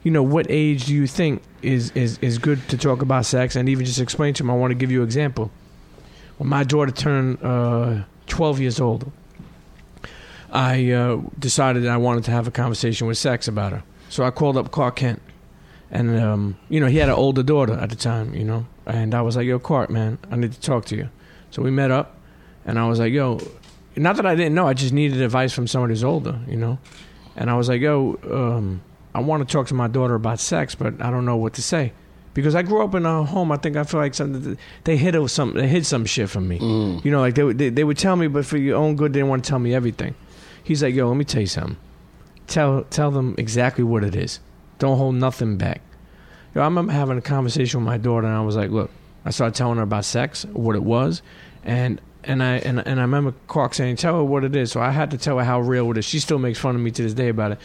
you 0.03 0.11
know, 0.11 0.23
what 0.23 0.45
age 0.49 0.85
do 0.85 0.93
you 0.93 1.05
think 1.05 1.41
is 1.61 1.91
is 1.91 2.17
is 2.19 2.37
good 2.37 2.65
to 2.69 2.77
talk 2.77 3.01
about 3.01 3.25
sex 3.25 3.57
and 3.57 3.67
even 3.67 3.85
just 3.85 3.99
explain 3.99 4.33
to 4.35 4.43
them? 4.43 4.49
I 4.49 4.55
want 4.55 4.71
to 4.71 4.75
give 4.75 4.89
you 4.89 5.01
an 5.01 5.05
example. 5.05 5.51
When 6.37 6.49
my 6.49 6.63
daughter 6.63 6.91
turned 6.91 7.39
uh, 7.43 8.03
12 8.27 8.59
years 8.59 8.79
old, 8.79 9.11
I 10.51 10.91
uh, 10.91 11.21
decided 11.37 11.83
that 11.83 11.91
I 11.91 11.97
wanted 11.97 12.23
to 12.25 12.31
have 12.31 12.47
a 12.47 12.51
conversation 12.51 13.07
with 13.07 13.17
sex 13.17 13.47
about 13.47 13.73
her. 13.73 13.83
So 14.09 14.23
I 14.23 14.31
called 14.31 14.55
up 14.57 14.71
Clark 14.71 14.97
Kent, 14.97 15.21
and 15.91 16.17
um, 16.19 16.57
you 16.69 16.79
know 16.79 16.87
he 16.87 16.97
had 16.97 17.09
an 17.09 17.15
older 17.15 17.43
daughter 17.43 17.73
at 17.73 17.89
the 17.89 17.95
time, 17.95 18.33
you 18.33 18.43
know, 18.43 18.65
and 18.85 19.13
I 19.13 19.21
was 19.21 19.35
like, 19.35 19.45
"Yo, 19.45 19.59
Clark, 19.59 19.89
man, 19.89 20.17
I 20.31 20.35
need 20.37 20.53
to 20.53 20.61
talk 20.61 20.85
to 20.85 20.95
you." 20.95 21.09
So 21.51 21.61
we 21.61 21.71
met 21.71 21.91
up, 21.91 22.15
and 22.65 22.79
I 22.79 22.87
was 22.87 22.99
like, 22.99 23.11
"Yo," 23.11 23.39
not 23.95 24.15
that 24.15 24.25
I 24.25 24.35
didn't 24.35 24.55
know, 24.55 24.67
I 24.67 24.73
just 24.73 24.93
needed 24.93 25.21
advice 25.21 25.53
from 25.53 25.67
somebody 25.67 25.91
who's 25.91 26.03
older, 26.03 26.39
you 26.47 26.55
know, 26.55 26.77
and 27.35 27.49
I 27.49 27.55
was 27.55 27.67
like, 27.67 27.81
"Yo, 27.81 28.17
um, 28.31 28.81
I 29.13 29.19
want 29.19 29.47
to 29.47 29.51
talk 29.51 29.67
to 29.67 29.73
my 29.73 29.87
daughter 29.87 30.15
about 30.15 30.39
sex, 30.39 30.75
but 30.75 31.01
I 31.01 31.11
don't 31.11 31.25
know 31.25 31.37
what 31.37 31.53
to 31.55 31.61
say." 31.61 31.91
Because 32.33 32.53
I 32.53 32.61
grew 32.61 32.83
up 32.83 32.93
in 32.93 33.03
a 33.03 33.23
home, 33.23 33.51
I 33.51 33.57
think 33.57 33.77
I 33.77 33.83
feel 33.83 33.99
like 33.99 34.13
something 34.13 34.59
they 34.83 34.95
hid 34.95 35.15
some 35.29 35.53
they 35.55 35.67
hid 35.67 35.87
some 35.87 36.05
shit 36.05 36.29
from 36.29 36.47
me. 36.47 36.59
You 37.03 37.09
know, 37.11 37.19
like 37.19 37.33
they, 37.33 37.51
they 37.51 37.69
they 37.69 37.83
would 37.83 37.97
tell 37.97 38.15
me, 38.15 38.27
but 38.27 38.45
for 38.45 38.57
your 38.57 38.77
own 38.77 38.95
good, 38.95 39.11
they 39.11 39.19
didn't 39.19 39.29
want 39.29 39.43
to 39.43 39.49
tell 39.49 39.59
me 39.59 39.73
everything. 39.73 40.13
He's 40.67 40.83
like, 40.83 40.93
"Yo, 40.93 41.07
let 41.07 41.15
me 41.15 41.23
tell 41.23 41.39
you 41.39 41.47
something. 41.47 41.77
Tell 42.45 42.83
tell 42.89 43.09
them 43.09 43.35
exactly 43.37 43.85
what 43.85 44.03
it 44.03 44.17
is. 44.17 44.41
Don't 44.79 44.97
hold 44.97 45.15
nothing 45.15 45.55
back." 45.55 45.79
Yo, 46.53 46.59
I 46.59 46.65
remember 46.65 46.91
having 46.91 47.17
a 47.17 47.21
conversation 47.21 47.79
with 47.79 47.85
my 47.85 47.97
daughter, 47.97 48.27
and 48.27 48.35
I 48.35 48.41
was 48.41 48.57
like, 48.57 48.69
"Look," 48.69 48.91
I 49.23 49.29
started 49.29 49.55
telling 49.55 49.77
her 49.77 49.83
about 49.83 50.03
sex, 50.03 50.45
what 50.51 50.75
it 50.75 50.83
was, 50.83 51.21
and 51.63 52.01
and 52.25 52.43
I 52.43 52.57
and, 52.57 52.85
and 52.85 52.99
I 52.99 53.03
remember 53.03 53.33
Clark 53.47 53.75
saying, 53.75 53.95
"Tell 53.95 54.17
her 54.17 54.23
what 54.25 54.43
it 54.43 54.57
is." 54.57 54.69
So 54.73 54.81
I 54.81 54.91
had 54.91 55.09
to 55.11 55.17
tell 55.17 55.37
her 55.37 55.45
how 55.45 55.61
real 55.61 55.89
it 55.91 55.99
is. 55.99 56.05
She 56.05 56.19
still 56.19 56.37
makes 56.37 56.59
fun 56.59 56.75
of 56.75 56.81
me 56.81 56.91
to 56.91 57.01
this 57.01 57.13
day 57.13 57.29
about 57.29 57.53
it. 57.53 57.59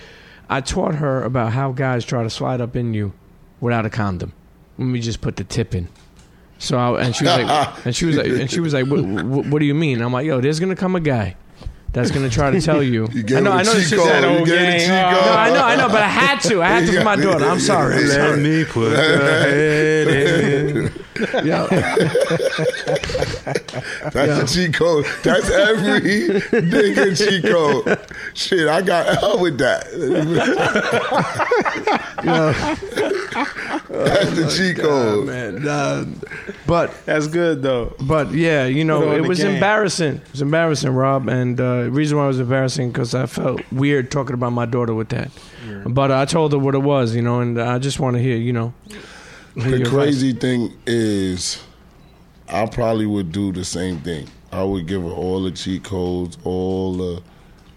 I 0.49 0.61
taught 0.61 0.95
her 0.95 1.25
about 1.25 1.53
how 1.53 1.73
guys 1.73 2.05
try 2.05 2.23
to 2.23 2.31
slide 2.31 2.61
up 2.61 2.77
in 2.77 2.95
you 2.95 3.15
without 3.61 3.85
a 3.85 3.91
condom. 3.91 4.33
Let 4.79 4.87
me 4.87 5.01
just 5.01 5.21
put 5.21 5.35
the 5.35 5.45
tip 5.45 5.75
in. 5.75 5.89
So 6.59 6.79
I, 6.79 7.03
and 7.03 7.17
she 7.17 7.25
was 7.25 7.37
like, 7.37 7.77
and 7.87 7.97
she 7.97 8.05
was 8.05 8.17
like, 8.17 8.27
and 8.29 8.49
she 8.49 8.61
was 8.61 8.75
like, 8.75 8.87
what, 8.87 9.05
what, 9.05 9.47
what 9.47 9.59
do 9.59 9.65
you 9.65 9.75
mean? 9.75 10.01
I'm 10.01 10.13
like, 10.13 10.25
yo, 10.25 10.41
there's 10.41 10.61
gonna 10.61 10.77
come 10.77 10.95
a 10.95 11.01
guy 11.01 11.35
that's 11.93 12.11
gonna 12.11 12.31
try 12.31 12.51
to 12.51 12.61
tell 12.61 12.83
you. 12.83 13.09
You 13.13 13.23
gave 13.23 13.39
I 13.39 13.41
know, 13.41 13.53
I 13.53 13.63
know, 13.63 13.75
this 13.75 13.91
shit's 13.91 14.05
that 14.05 14.25
old 14.25 14.47
game. 14.47 14.81
cheat 14.81 14.89
No. 14.89 14.95
I 14.95 15.51
know, 15.51 15.63
I 15.63 15.77
know, 15.77 15.89
but 15.89 16.03
I 16.03 16.09
had 16.09 16.41
to. 16.43 16.63
I 16.63 16.69
had 16.69 16.87
to 16.87 16.93
for 16.99 17.05
my 17.05 17.17
daughter. 17.17 17.45
I'm 17.45 17.61
sorry. 17.61 17.97
I'm 17.97 18.09
sorry. 18.09 18.41
me 18.41 18.65
put 18.65 18.91
the 18.91 18.97
head 18.97 20.09
in. 20.09 20.93
Yeah. 21.45 21.67
That's 24.11 24.41
the 24.41 24.47
cheat 24.53 24.75
code. 24.75 25.05
That's 25.23 25.49
every 25.51 26.01
nigga 26.51 27.17
cheat 27.17 27.45
code. 27.45 28.01
Shit, 28.35 28.67
I 28.67 28.83
got 28.83 29.19
hell 29.19 29.39
with 29.39 29.59
that. 29.59 29.87
That's 34.09 34.31
the 34.37 34.49
cheat 34.57 34.79
code. 34.79 35.27
man. 35.27 35.67
Uh, 35.67 36.05
but 36.67 36.93
That's 37.07 37.27
good 37.27 37.63
though. 37.63 37.95
but 38.03 38.33
yeah, 38.33 38.67
you 38.67 38.83
Put 38.83 38.87
know, 38.87 39.09
on 39.11 39.19
it 39.19 39.23
the 39.23 39.29
was 39.29 39.39
game. 39.39 39.55
embarrassing. 39.55 40.17
It 40.17 40.33
was 40.33 40.43
embarrassing, 40.43 40.91
Rob, 40.91 41.29
and 41.29 41.61
uh, 41.61 41.85
the 41.85 41.91
reason 41.91 42.19
why 42.19 42.25
it 42.25 42.29
was 42.29 42.41
embarrassing 42.41 42.91
because 42.93 43.15
I 43.15 43.27
felt 43.27 43.61
weird 43.73 44.11
talking 44.11 44.35
about 44.35 44.53
my 44.53 44.67
daughter 44.67 44.95
with 44.95 45.09
that. 45.11 45.31
But 45.87 46.11
I 46.13 46.25
told 46.27 46.53
her 46.53 46.59
what 46.59 46.75
it 46.75 46.83
was, 46.83 47.15
you 47.17 47.23
know, 47.23 47.41
and 47.41 47.61
I 47.61 47.79
just 47.79 47.99
want 48.01 48.17
to 48.17 48.23
hear, 48.23 48.37
you 48.37 48.53
know. 48.53 48.73
hear 49.55 49.65
The 49.65 49.69
your 49.71 49.77
advice. 49.79 49.93
crazy 49.93 50.33
thing 50.33 50.73
is, 50.87 51.63
I 52.49 52.67
probably 52.67 53.07
would 53.07 53.33
do 53.33 53.53
the 53.53 53.65
same 53.65 53.99
thing. 54.01 54.29
I 54.53 54.63
would 54.65 54.87
give 54.87 55.03
her 55.03 55.09
all 55.11 55.43
the 55.43 55.51
cheat 55.51 55.83
codes, 55.85 56.39
all 56.45 56.95
the 56.95 57.23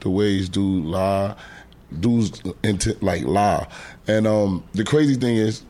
the 0.02 0.10
ways 0.12 0.50
dude 0.50 0.86
lie, 0.86 1.36
dudes 2.00 2.42
into 2.64 2.96
like 3.02 3.24
lie. 3.24 3.68
And 4.08 4.28
um, 4.28 4.64
the 4.74 4.84
crazy 4.84 5.16
thing 5.16 5.38
is, 5.38 5.64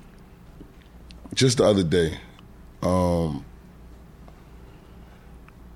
just 1.34 1.58
the 1.58 1.66
other 1.66 1.84
day, 1.84 2.18
um, 2.82 3.44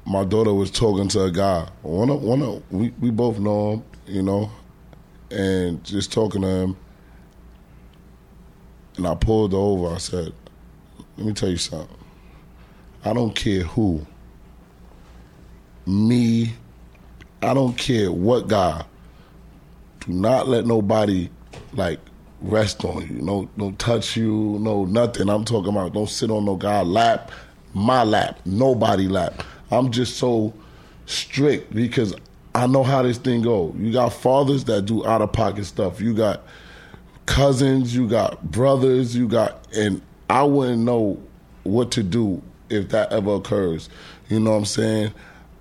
my 0.06 0.24
daughter 0.24 0.54
was 0.54 0.72
talking 0.72 1.08
to 1.10 1.24
a 1.24 1.32
guy. 1.32 1.68
One 1.82 2.10
of 2.10 2.22
one 2.22 2.42
of 2.42 2.64
we, 2.72 2.90
we 3.00 3.12
both 3.12 3.40
know 3.40 3.74
him, 3.74 3.84
you 4.08 4.22
know, 4.22 4.52
and 5.32 5.84
just 5.84 6.12
talking 6.12 6.42
to 6.42 6.48
him. 6.48 6.78
And 8.98 9.08
I 9.08 9.16
pulled 9.16 9.54
over. 9.54 9.94
I 9.94 9.98
said, 9.98 10.34
"Let 11.18 11.28
me 11.28 11.34
tell 11.34 11.50
you 11.50 11.58
something. 11.58 11.96
I 13.04 13.14
don't 13.14 13.36
care 13.36 13.64
who, 13.64 14.06
me. 15.86 16.54
I 17.42 17.54
don't 17.54 17.78
care 17.78 18.12
what 18.12 18.48
guy. 18.48 18.84
Do 20.02 20.14
not 20.14 20.48
let 20.48 20.66
nobody 20.66 21.30
like 21.74 22.00
rest 22.42 22.84
on 22.86 23.02
you. 23.08 23.22
No, 23.22 23.50
no 23.58 23.72
touch 23.74 24.16
you. 24.16 24.58
No 24.60 24.86
nothing. 24.86 25.30
I'm 25.30 25.46
talking 25.46 25.72
about. 25.72 25.94
Don't 25.94 26.10
sit 26.10 26.32
on 26.32 26.46
no 26.46 26.56
guy 26.56 26.82
lap, 26.82 27.32
my 27.74 28.04
lap, 28.04 28.40
nobody 28.46 29.08
lap. 29.08 29.44
I'm 29.72 29.92
just 29.92 30.18
so 30.18 30.54
strict 31.06 31.74
because 31.74 32.16
I 32.56 32.68
know 32.68 32.84
how 32.84 33.04
this 33.04 33.18
thing 33.18 33.42
go. 33.42 33.74
You 33.78 33.92
got 33.92 34.14
fathers 34.14 34.64
that 34.66 34.86
do 34.86 35.06
out 35.06 35.22
of 35.22 35.32
pocket 35.32 35.66
stuff. 35.66 36.02
You 36.02 36.14
got 36.14 36.44
cousins, 37.26 37.96
you 37.96 38.08
got 38.08 38.42
brothers, 38.50 39.16
you 39.16 39.28
got, 39.28 39.68
and 39.76 40.02
I 40.30 40.44
wouldn't 40.44 40.84
know 40.84 41.22
what 41.64 41.92
to 41.92 42.04
do 42.04 42.42
if 42.70 42.90
that 42.90 43.12
ever 43.12 43.36
occurs. 43.36 43.90
You 44.30 44.40
know 44.40 44.52
what 44.52 44.58
I'm 44.58 44.66
saying? 44.66 45.14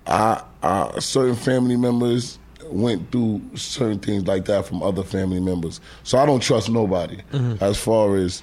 I, 0.06 0.42
I 0.62 0.98
certain 0.98 1.34
family 1.34 1.76
members 1.76 2.38
went 2.72 3.10
through 3.10 3.40
certain 3.54 3.98
things 3.98 4.26
like 4.26 4.44
that 4.46 4.66
from 4.66 4.82
other 4.82 5.02
family 5.02 5.40
members. 5.40 5.80
So 6.02 6.18
I 6.18 6.26
don't 6.26 6.40
trust 6.42 6.70
nobody 6.70 7.18
mm-hmm. 7.32 7.62
as 7.62 7.78
far 7.78 8.16
as 8.16 8.42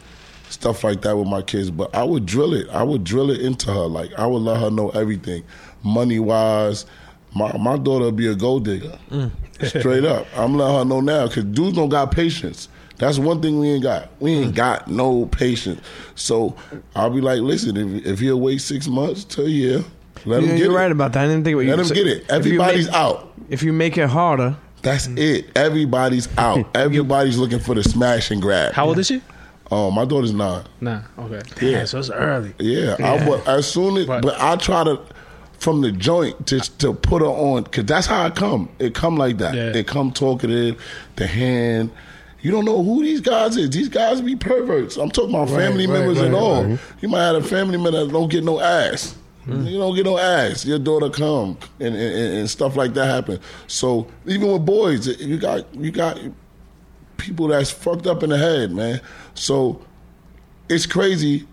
stuff 0.49 0.83
like 0.83 1.01
that 1.01 1.17
with 1.17 1.27
my 1.27 1.41
kids. 1.41 1.71
But 1.71 1.93
I 1.95 2.03
would 2.03 2.25
drill 2.25 2.53
it. 2.53 2.67
I 2.69 2.83
would 2.83 3.03
drill 3.03 3.31
it 3.31 3.41
into 3.41 3.71
her. 3.71 3.85
Like 3.87 4.13
I 4.13 4.25
would 4.25 4.41
let 4.41 4.59
her 4.59 4.71
know 4.71 4.89
everything, 4.89 5.43
money 5.83 6.19
wise. 6.19 6.85
My 7.33 7.55
my 7.57 7.77
daughter 7.77 8.05
would 8.05 8.15
be 8.15 8.27
a 8.27 8.35
gold 8.35 8.65
digger, 8.65 8.97
mm. 9.09 9.31
straight 9.63 10.05
up. 10.05 10.25
I'm 10.35 10.55
letting 10.55 10.75
her 10.77 10.85
know 10.85 11.01
now 11.01 11.27
because 11.27 11.43
dudes 11.45 11.75
don't 11.75 11.89
got 11.89 12.11
patience. 12.11 12.69
That's 12.97 13.19
one 13.19 13.41
thing 13.41 13.59
we 13.59 13.71
ain't 13.71 13.83
got. 13.83 14.09
We 14.21 14.31
ain't 14.31 14.53
mm. 14.53 14.55
got 14.55 14.87
no 14.87 15.25
patience. 15.25 15.81
So 16.15 16.55
I'll 16.95 17.09
be 17.09 17.19
like, 17.19 17.41
listen, 17.41 17.75
if 17.75 18.05
if 18.05 18.19
he'll 18.19 18.39
wait 18.39 18.61
six 18.61 18.87
months 18.87 19.25
to 19.25 19.43
a 19.43 19.49
year, 19.49 19.83
let 20.25 20.39
him 20.43 20.49
Yeah, 20.49 20.55
get 20.55 20.63
you're 20.63 20.71
it. 20.73 20.75
right 20.75 20.91
about 20.91 21.13
that. 21.13 21.25
I 21.25 21.27
didn't 21.27 21.43
think 21.43 21.55
about 21.55 21.65
Let 21.67 21.75
you. 21.77 21.81
him 21.81 21.87
So 21.87 21.95
get 21.95 22.07
it. 22.07 22.23
if 22.23 22.29
Everybody's 22.29 22.85
make- 22.87 22.95
out. 22.95 23.33
If 23.49 23.63
you 23.63 23.73
make 23.73 23.97
it 23.97 24.09
harder, 24.09 24.55
That's 24.81 25.07
it. 25.07 25.49
Everybody's 25.55 26.27
out. 26.37 26.67
Everybody's 26.75 27.37
looking 27.37 27.59
for 27.59 27.73
the 27.75 27.83
smash 27.83 28.29
and 28.31 28.41
grab. 28.41 28.73
How 28.73 28.87
old 28.87 28.99
is 28.99 29.07
she? 29.07 29.21
Oh, 29.71 29.89
my 29.89 30.05
daughter's 30.05 30.31
nine. 30.33 30.63
Nah. 30.79 31.01
Okay. 31.17 31.41
Yeah. 31.61 31.71
Damn, 31.79 31.87
so 31.87 31.97
it's 31.99 32.09
early. 32.11 32.53
Yeah, 32.59 32.95
I, 32.99 33.25
but 33.25 33.47
as 33.47 33.67
soon 33.71 33.97
as, 33.97 34.07
Right. 34.07 34.21
but 34.21 34.39
I 34.39 34.55
try 34.57 34.83
to 34.83 34.99
from 35.57 35.81
the 35.81 35.91
joint 35.91 36.45
to 36.47 36.59
to 36.59 36.93
put 36.93 37.21
her 37.23 37.27
on 37.27 37.63
because 37.63 37.85
that's 37.85 38.05
how 38.05 38.25
I 38.25 38.29
come. 38.29 38.69
It 38.77 38.93
come 38.93 39.17
like 39.17 39.37
that. 39.39 39.55
Yeah. 39.55 39.73
It 39.75 39.87
come 39.87 40.11
talkative, 40.11 40.79
the 41.15 41.25
hand. 41.25 41.89
You 42.41 42.51
don't 42.51 42.65
know 42.65 42.83
who 42.83 43.01
these 43.01 43.21
guys 43.21 43.57
is. 43.57 43.71
These 43.71 43.89
guys 43.89 44.21
be 44.21 44.35
perverts. 44.35 44.97
I'm 44.97 45.09
talking 45.09 45.31
about 45.33 45.49
family 45.49 45.87
right, 45.87 45.93
members 45.93 46.17
right, 46.19 46.27
and 46.27 46.35
all. 46.35 46.63
right. 46.63 46.79
You 47.01 47.07
might 47.09 47.23
have 47.25 47.37
a 47.37 47.41
family 47.41 47.77
member 47.77 47.89
that 48.05 48.11
don't 48.11 48.29
get 48.29 48.43
no 48.43 48.59
ass. 48.59 49.15
Hmm. 49.45 49.65
You 49.65 49.77
don't 49.77 49.95
get 49.95 50.05
no 50.05 50.17
ass. 50.17 50.65
Your 50.65 50.79
daughter 50.79 51.09
come 51.09 51.57
and, 51.79 51.95
and, 51.95 52.37
and 52.37 52.49
stuff 52.49 52.75
like 52.75 52.93
that 52.95 53.05
happen. 53.05 53.39
So 53.67 54.07
even 54.25 54.51
with 54.51 54.65
boys, 54.65 55.07
you 55.19 55.37
got 55.37 55.73
you 55.75 55.91
got 55.91 56.19
people 57.17 57.47
that's 57.47 57.71
fucked 57.71 58.07
up 58.07 58.23
in 58.23 58.31
the 58.31 58.37
head, 58.37 58.71
man. 58.71 59.01
So 59.35 59.85
it's 60.67 60.85
crazy, 60.85 61.47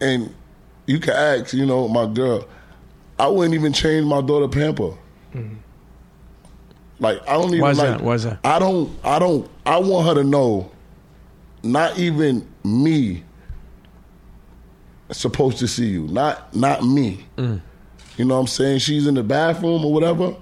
and 0.00 0.32
you 0.86 1.00
can 1.00 1.14
ask, 1.14 1.52
you 1.52 1.66
know, 1.66 1.88
my 1.88 2.06
girl. 2.06 2.46
I 3.18 3.28
wouldn't 3.28 3.54
even 3.54 3.72
change 3.72 4.06
my 4.06 4.20
daughter 4.20 4.48
pamper. 4.48 4.92
Like 7.00 7.20
I 7.28 7.32
don't 7.34 7.48
even 7.48 7.60
Why's 7.60 7.78
like. 7.78 7.98
that? 7.98 8.00
Why's 8.00 8.22
that? 8.24 8.38
I 8.44 8.58
don't. 8.58 8.96
I 9.04 9.18
don't. 9.18 9.50
I 9.66 9.78
want 9.78 10.06
her 10.06 10.14
to 10.14 10.24
know. 10.24 10.70
Not 11.62 11.98
even 11.98 12.46
me. 12.62 13.24
Supposed 15.10 15.58
to 15.58 15.68
see 15.68 15.88
you, 15.88 16.08
not 16.08 16.54
not 16.56 16.82
me. 16.82 17.26
Mm. 17.36 17.60
You 18.16 18.24
know 18.24 18.34
what 18.34 18.40
I'm 18.40 18.46
saying? 18.46 18.78
She's 18.78 19.06
in 19.06 19.14
the 19.14 19.22
bathroom 19.22 19.84
or 19.84 19.92
whatever. 19.92 20.34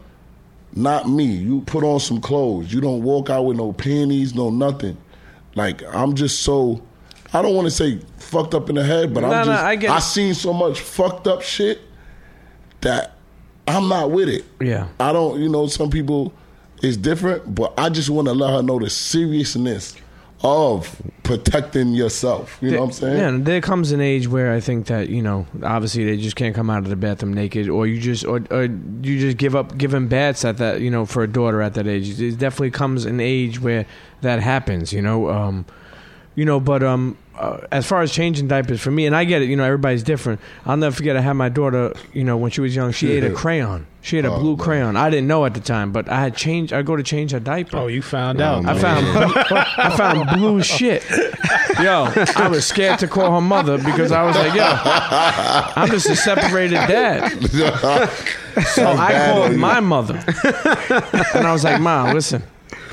Not 0.75 1.09
me. 1.09 1.25
You 1.25 1.63
put 1.63 1.85
on 1.85 2.01
some 2.01 2.21
clothes. 2.21 2.73
You 2.73 2.81
don't 2.81 3.03
walk 3.03 3.29
out 3.29 3.43
with 3.43 3.57
no 3.57 3.73
panties, 3.73 4.35
no 4.35 4.51
nothing. 4.51 4.97
Like 5.55 5.83
I'm 5.93 6.15
just 6.15 6.43
so. 6.43 6.81
I 7.35 7.43
don't 7.43 7.55
want 7.55 7.67
to 7.67 7.71
say 7.71 8.01
fucked 8.19 8.55
up 8.55 8.69
in 8.69 8.77
the 8.77 8.85
head, 8.85 9.13
but 9.13 9.25
I'm 9.25 9.47
just. 9.47 9.63
I 9.63 9.77
get. 9.77 9.91
I 9.91 9.99
seen 9.99 10.33
so 10.35 10.53
much 10.53 10.81
fucked 10.81 11.27
up 11.27 11.43
shit 11.43 11.81
that 12.83 13.17
I'm 13.67 13.89
not 13.89 14.11
with 14.11 14.29
it. 14.29 14.45
Yeah. 14.61 14.89
I 15.01 15.13
don't. 15.13 15.41
You 15.41 15.49
know, 15.49 15.67
some 15.67 15.91
people 15.91 16.33
is 16.83 16.97
different, 16.97 17.55
but 17.55 17.75
I 17.77 17.89
just 17.89 18.11
want 18.11 18.29
to 18.29 18.35
let 18.35 18.53
her 18.53 18.63
know 18.63 18.79
the 18.79 18.91
seriousness 18.91 19.97
of 20.43 21.01
protecting 21.23 21.95
yourself. 21.95 22.59
You 22.61 22.73
know 22.73 22.81
what 22.81 22.87
I'm 22.87 22.93
saying? 22.93 23.19
Yeah, 23.19 23.45
there 23.45 23.61
comes 23.61 23.93
an 23.93 24.01
age 24.01 24.29
where 24.29 24.53
I 24.53 24.61
think 24.61 24.87
that 24.87 25.09
you 25.09 25.23
know, 25.23 25.47
obviously 25.63 26.05
they 26.05 26.17
just 26.17 26.37
can't 26.37 26.55
come 26.55 26.69
out 26.71 26.79
of 26.79 26.89
the 26.89 26.97
bathroom 26.97 27.33
naked, 27.33 27.69
or 27.69 27.87
you 27.87 28.01
just, 28.01 28.25
or, 28.25 28.43
or 28.51 28.65
you 28.65 29.21
just 29.21 29.37
give 29.37 29.55
up 29.55 29.79
giving 29.79 30.09
bats 30.09 30.45
at 30.45 30.59
that, 30.59 30.81
you 30.81 30.91
know, 30.91 31.07
for 31.07 31.23
a 31.23 31.29
daughter 31.29 31.63
at 31.63 31.75
that 31.75 31.87
age. 31.87 32.21
It 32.21 32.39
definitely 32.39 32.73
comes 32.73 33.05
an 33.05 33.21
age 33.21 33.61
where 33.61 33.87
that 34.23 34.41
happens, 34.41 34.93
you 34.93 35.03
know, 35.03 35.31
um, 35.31 35.65
you 36.35 36.45
know. 36.45 36.61
But 36.61 36.83
um, 36.83 37.17
uh, 37.39 37.59
as 37.73 37.87
far 37.87 38.03
as 38.03 38.13
changing 38.13 38.49
diapers 38.49 38.81
for 38.81 38.91
me, 38.91 39.07
and 39.07 39.15
I 39.17 39.25
get 39.25 39.43
it, 39.43 39.49
you 39.49 39.57
know, 39.57 39.65
everybody's 39.65 40.03
different. 40.03 40.41
I'll 40.67 40.77
never 40.77 40.95
forget. 40.95 41.17
I 41.17 41.21
had 41.21 41.33
my 41.35 41.49
daughter, 41.49 41.95
you 42.13 42.25
know, 42.25 42.37
when 42.37 42.51
she 42.51 42.61
was 42.61 42.75
young, 42.77 42.93
she 42.93 43.11
ate 43.13 43.25
a 43.25 43.33
crayon. 43.33 43.87
She 44.05 44.17
had 44.17 44.25
a 44.25 44.33
Oh, 44.33 44.41
blue 44.41 44.57
man. 44.57 44.65
crayon. 44.65 44.97
I 44.97 45.11
didn't 45.11 45.29
know 45.29 45.45
at 45.45 45.55
the 45.55 45.61
time, 45.61 45.93
but 45.93 46.09
I 46.09 46.21
had 46.21 46.37
changed. 46.37 46.73
I 46.73 46.83
go 46.83 46.97
to 46.97 47.05
change 47.05 47.31
her 47.31 47.39
diaper. 47.41 47.77
Oh, 47.79 47.87
you 47.87 48.03
found 48.03 48.41
Oh, 48.41 48.45
out. 48.45 48.65
man. 48.65 48.77
I 48.77 48.79
found 48.81 49.07
I 49.79 49.97
found 49.97 50.29
blue 50.41 50.61
shit. 50.63 51.05
Yo, 51.81 52.09
I 52.37 52.49
was 52.49 52.67
scared 52.67 52.99
to 52.99 53.07
call 53.09 53.33
her 53.33 53.41
mother 53.41 53.79
because 53.79 54.11
I 54.13 54.25
was 54.25 54.35
like, 54.37 54.55
yo, 54.55 54.65
I'm 55.83 55.89
just 55.89 56.09
a 56.11 56.17
separated 56.17 56.75
dad. 56.89 57.33
So 58.75 58.87
I 58.87 59.13
bad 59.13 59.31
on 59.31 59.35
called 59.39 59.53
you. 59.53 59.59
my 59.59 59.81
mother. 59.81 60.23
And 61.35 61.47
I 61.47 61.53
was 61.55 61.65
like, 61.65 61.81
Mom, 61.81 62.13
listen, 62.15 62.43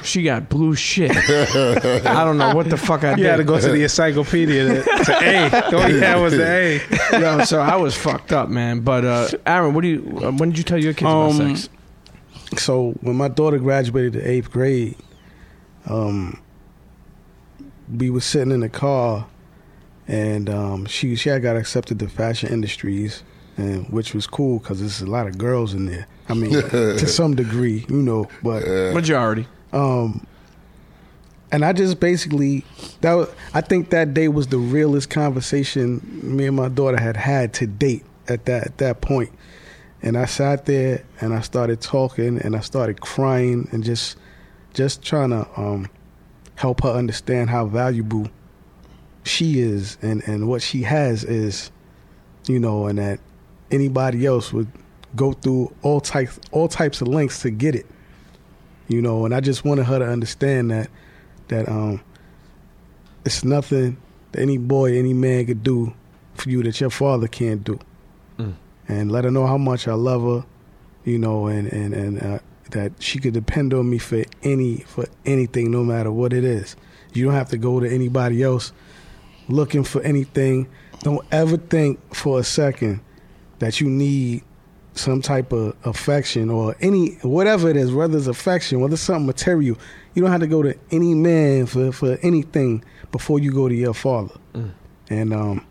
she 0.03 0.23
got 0.23 0.49
blue 0.49 0.75
shit. 0.75 1.11
I 1.15 2.23
don't 2.23 2.37
know 2.37 2.55
what 2.55 2.69
the 2.69 2.77
fuck 2.77 3.03
I 3.03 3.11
You 3.11 3.17
did. 3.17 3.25
had 3.25 3.37
to 3.37 3.43
go 3.43 3.59
to 3.59 3.69
the 3.69 3.83
encyclopedia 3.83 4.83
to, 4.83 4.83
to 4.83 5.17
A. 5.21 5.63
All 5.75 5.89
you 5.89 5.99
had 5.99 6.15
was 6.21 6.33
the 6.33 6.45
A. 6.47 7.19
Yo, 7.19 7.43
so 7.45 7.59
I 7.61 7.75
was 7.75 7.95
fucked 7.95 8.31
up, 8.31 8.49
man. 8.49 8.81
But 8.81 9.05
uh, 9.05 9.27
Aaron, 9.45 9.73
what 9.73 9.81
do 9.81 9.87
you? 9.87 10.19
Uh, 10.23 10.31
when 10.31 10.49
did 10.49 10.57
you 10.57 10.63
tell 10.63 10.77
your 10.77 10.93
kids 10.93 11.01
about 11.03 11.31
Um, 11.41 11.55
sex? 11.55 11.69
So 12.57 12.91
when 13.01 13.15
my 13.15 13.27
daughter 13.27 13.59
graduated 13.59 14.13
to 14.13 14.21
eighth 14.27 14.49
grade, 14.51 14.95
um, 15.87 16.41
we 17.95 18.09
was 18.09 18.25
sitting 18.25 18.51
in 18.51 18.59
the 18.61 18.69
car, 18.69 19.27
and 20.07 20.49
um, 20.49 20.85
she 20.85 21.15
she 21.15 21.29
had 21.29 21.41
got 21.41 21.55
accepted 21.55 21.99
to 21.99 22.07
fashion 22.07 22.51
industries, 22.51 23.23
and 23.57 23.87
which 23.89 24.13
was 24.13 24.27
cool 24.27 24.59
because 24.59 24.79
there's 24.79 25.01
a 25.01 25.05
lot 25.07 25.27
of 25.27 25.37
girls 25.37 25.73
in 25.73 25.85
there. 25.85 26.07
I 26.27 26.33
mean, 26.33 26.51
to 26.51 27.07
some 27.07 27.35
degree, 27.35 27.85
you 27.89 28.01
know, 28.01 28.27
but 28.43 28.63
Majority. 28.93 29.47
Um, 29.73 30.25
and 31.51 31.65
I 31.65 31.73
just 31.73 31.99
basically 31.99 32.63
that 33.01 33.13
was, 33.13 33.29
I 33.53 33.61
think 33.61 33.89
that 33.89 34.13
day 34.13 34.27
was 34.27 34.47
the 34.47 34.57
realest 34.57 35.09
conversation 35.09 36.01
me 36.23 36.47
and 36.47 36.55
my 36.55 36.69
daughter 36.69 36.99
had 36.99 37.17
had 37.17 37.53
to 37.55 37.67
date 37.67 38.05
at 38.27 38.45
that 38.45 38.65
at 38.65 38.77
that 38.77 39.01
point. 39.01 39.31
And 40.01 40.17
I 40.17 40.25
sat 40.25 40.65
there 40.65 41.03
and 41.19 41.33
I 41.33 41.41
started 41.41 41.81
talking 41.81 42.39
and 42.39 42.55
I 42.55 42.61
started 42.61 43.01
crying 43.01 43.67
and 43.71 43.83
just 43.83 44.17
just 44.73 45.01
trying 45.03 45.31
to 45.31 45.47
um, 45.59 45.89
help 46.55 46.83
her 46.83 46.89
understand 46.89 47.49
how 47.49 47.65
valuable 47.65 48.27
she 49.23 49.59
is 49.59 49.97
and, 50.01 50.25
and 50.27 50.47
what 50.47 50.61
she 50.61 50.83
has 50.83 51.23
is, 51.23 51.71
you 52.47 52.59
know, 52.59 52.87
and 52.87 52.99
that 52.99 53.19
anybody 53.71 54.25
else 54.25 54.53
would 54.53 54.67
go 55.15 55.33
through 55.33 55.73
all 55.81 55.99
types 55.99 56.39
all 56.51 56.67
types 56.67 57.01
of 57.01 57.07
lengths 57.07 57.41
to 57.41 57.49
get 57.49 57.73
it 57.73 57.85
you 58.89 59.01
know 59.01 59.23
and 59.23 59.33
i 59.33 59.39
just 59.39 59.63
wanted 59.63 59.85
her 59.85 59.99
to 59.99 60.05
understand 60.05 60.69
that 60.71 60.89
that 61.47 61.69
um 61.69 62.01
it's 63.25 63.43
nothing 63.45 63.95
that 64.31 64.41
any 64.41 64.57
boy 64.57 64.97
any 64.97 65.13
man 65.13 65.45
could 65.45 65.63
do 65.63 65.93
for 66.33 66.49
you 66.49 66.61
that 66.63 66.79
your 66.81 66.89
father 66.89 67.27
can't 67.27 67.63
do. 67.63 67.77
And 68.87 69.11
let 69.11 69.23
her 69.25 69.31
know 69.31 69.45
how 69.45 69.57
much 69.57 69.87
i 69.87 69.93
love 69.93 70.23
her 70.23 70.45
you 71.03 71.17
know 71.19 71.47
and 71.47 71.71
and 71.71 71.93
and 71.93 72.21
uh, 72.23 72.39
that 72.71 72.91
she 72.99 73.19
could 73.19 73.33
depend 73.33 73.73
on 73.73 73.89
me 73.89 73.97
for 73.97 74.23
any 74.43 74.77
for 74.77 75.05
anything 75.25 75.71
no 75.71 75.83
matter 75.83 76.11
what 76.11 76.33
it 76.33 76.43
is. 76.43 76.75
You 77.13 77.25
don't 77.25 77.33
have 77.33 77.49
to 77.49 77.57
go 77.57 77.79
to 77.79 77.89
anybody 77.89 78.43
else 78.43 78.71
looking 79.47 79.83
for 79.83 80.01
anything. 80.03 80.67
Don't 80.99 81.25
ever 81.31 81.57
think 81.57 82.13
for 82.13 82.39
a 82.39 82.43
second 82.43 83.01
that 83.59 83.81
you 83.81 83.89
need 83.89 84.43
some 84.93 85.21
type 85.21 85.51
of 85.51 85.75
affection 85.85 86.49
or 86.49 86.75
any 86.81 87.15
whatever 87.21 87.69
it 87.69 87.77
is, 87.77 87.93
whether 87.93 88.17
it's 88.17 88.27
affection, 88.27 88.79
whether 88.79 88.93
it's 88.93 89.03
something 89.03 89.25
material, 89.25 89.77
you 90.13 90.21
don't 90.21 90.31
have 90.31 90.41
to 90.41 90.47
go 90.47 90.61
to 90.61 90.75
any 90.91 91.13
man 91.13 91.65
for, 91.65 91.91
for 91.91 92.17
anything 92.21 92.83
before 93.11 93.39
you 93.39 93.51
go 93.51 93.69
to 93.69 93.75
your 93.75 93.93
father. 93.93 94.35
And 95.09 95.33
um, 95.33 95.65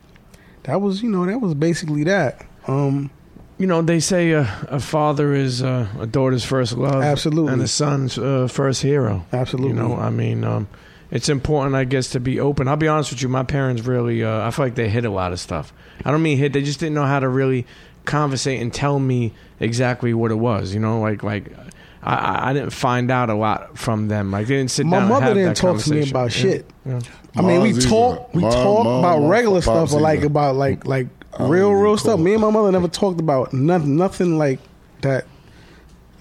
that 0.64 0.80
was, 0.80 1.02
you 1.02 1.10
know, 1.10 1.26
that 1.26 1.40
was 1.40 1.54
basically 1.54 2.04
that. 2.04 2.44
Um, 2.66 3.10
You 3.58 3.66
know, 3.66 3.82
they 3.82 3.98
say 4.00 4.34
uh, 4.34 4.46
a 4.68 4.78
father 4.78 5.34
is 5.34 5.62
uh, 5.62 5.88
a 5.98 6.06
daughter's 6.06 6.44
first 6.44 6.76
love, 6.76 7.02
Absolutely. 7.02 7.52
and 7.52 7.60
a 7.62 7.66
son's 7.66 8.16
uh, 8.16 8.46
first 8.48 8.82
hero. 8.82 9.26
Absolutely. 9.32 9.70
You 9.70 9.74
know, 9.74 9.96
I 9.96 10.10
mean, 10.10 10.44
um, 10.44 10.68
it's 11.10 11.28
important, 11.28 11.74
I 11.74 11.82
guess, 11.84 12.10
to 12.10 12.20
be 12.20 12.38
open. 12.38 12.68
I'll 12.68 12.76
be 12.76 12.86
honest 12.86 13.10
with 13.10 13.20
you. 13.20 13.28
My 13.28 13.42
parents 13.42 13.82
really, 13.82 14.22
uh, 14.22 14.46
I 14.46 14.52
feel 14.52 14.64
like 14.66 14.76
they 14.76 14.88
hid 14.88 15.04
a 15.04 15.10
lot 15.10 15.32
of 15.32 15.40
stuff. 15.40 15.72
I 16.04 16.12
don't 16.12 16.22
mean 16.22 16.38
hid; 16.38 16.52
they 16.52 16.62
just 16.62 16.78
didn't 16.78 16.94
know 16.94 17.06
how 17.06 17.18
to 17.18 17.28
really 17.28 17.66
conversate 18.08 18.60
and 18.60 18.74
tell 18.74 18.98
me 18.98 19.32
exactly 19.60 20.12
what 20.14 20.30
it 20.32 20.38
was. 20.38 20.74
You 20.74 20.80
know, 20.80 21.00
like 21.00 21.22
like. 21.22 21.52
I- 21.56 21.64
I, 22.00 22.50
I 22.50 22.52
didn't 22.52 22.70
find 22.70 23.10
out 23.10 23.28
a 23.28 23.34
lot 23.34 23.76
from 23.76 24.06
them. 24.06 24.30
Like 24.30 24.46
they 24.46 24.54
didn't 24.56 24.70
sit 24.70 24.86
my 24.86 24.92
down. 24.98 25.00
and 25.02 25.08
mother 25.10 25.24
have 25.26 25.34
didn't 25.34 25.48
that 25.48 25.56
talk 25.56 25.78
to 25.80 25.90
me 25.90 25.96
conversation. 25.96 26.10
about 26.16 26.24
Yeah. 26.36 26.42
shit. 26.42 26.70
Yeah. 26.86 27.00
I 27.36 27.42
mean, 27.42 27.60
we 27.60 27.72
talk, 27.72 28.32
we 28.34 28.42
talk 28.42 28.86
about 28.86 29.28
regular 29.28 29.60
stuff, 29.60 29.90
but 29.90 30.00
like 30.00 30.22
about 30.22 30.54
like 30.54 30.86
like 30.86 31.08
real 31.40 31.72
real 31.72 31.96
stuff. 31.98 32.20
Me 32.20 32.34
and 32.34 32.40
my 32.40 32.50
mother 32.50 32.70
never 32.70 32.86
talked 32.86 33.18
about 33.20 33.52
nothing, 33.52 33.96
nothing 33.96 34.38
like 34.38 34.60
that. 35.02 35.26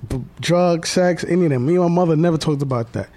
B- 0.10 0.24
Drug, 0.42 0.88
sex, 0.88 1.24
any 1.24 1.44
of 1.46 1.52
them. 1.52 1.68
Me 1.68 1.76
and 1.76 1.84
my 1.84 1.90
mother 1.90 2.16
never 2.16 2.38
talked 2.40 2.64
about 2.64 2.94
that. 2.94 3.08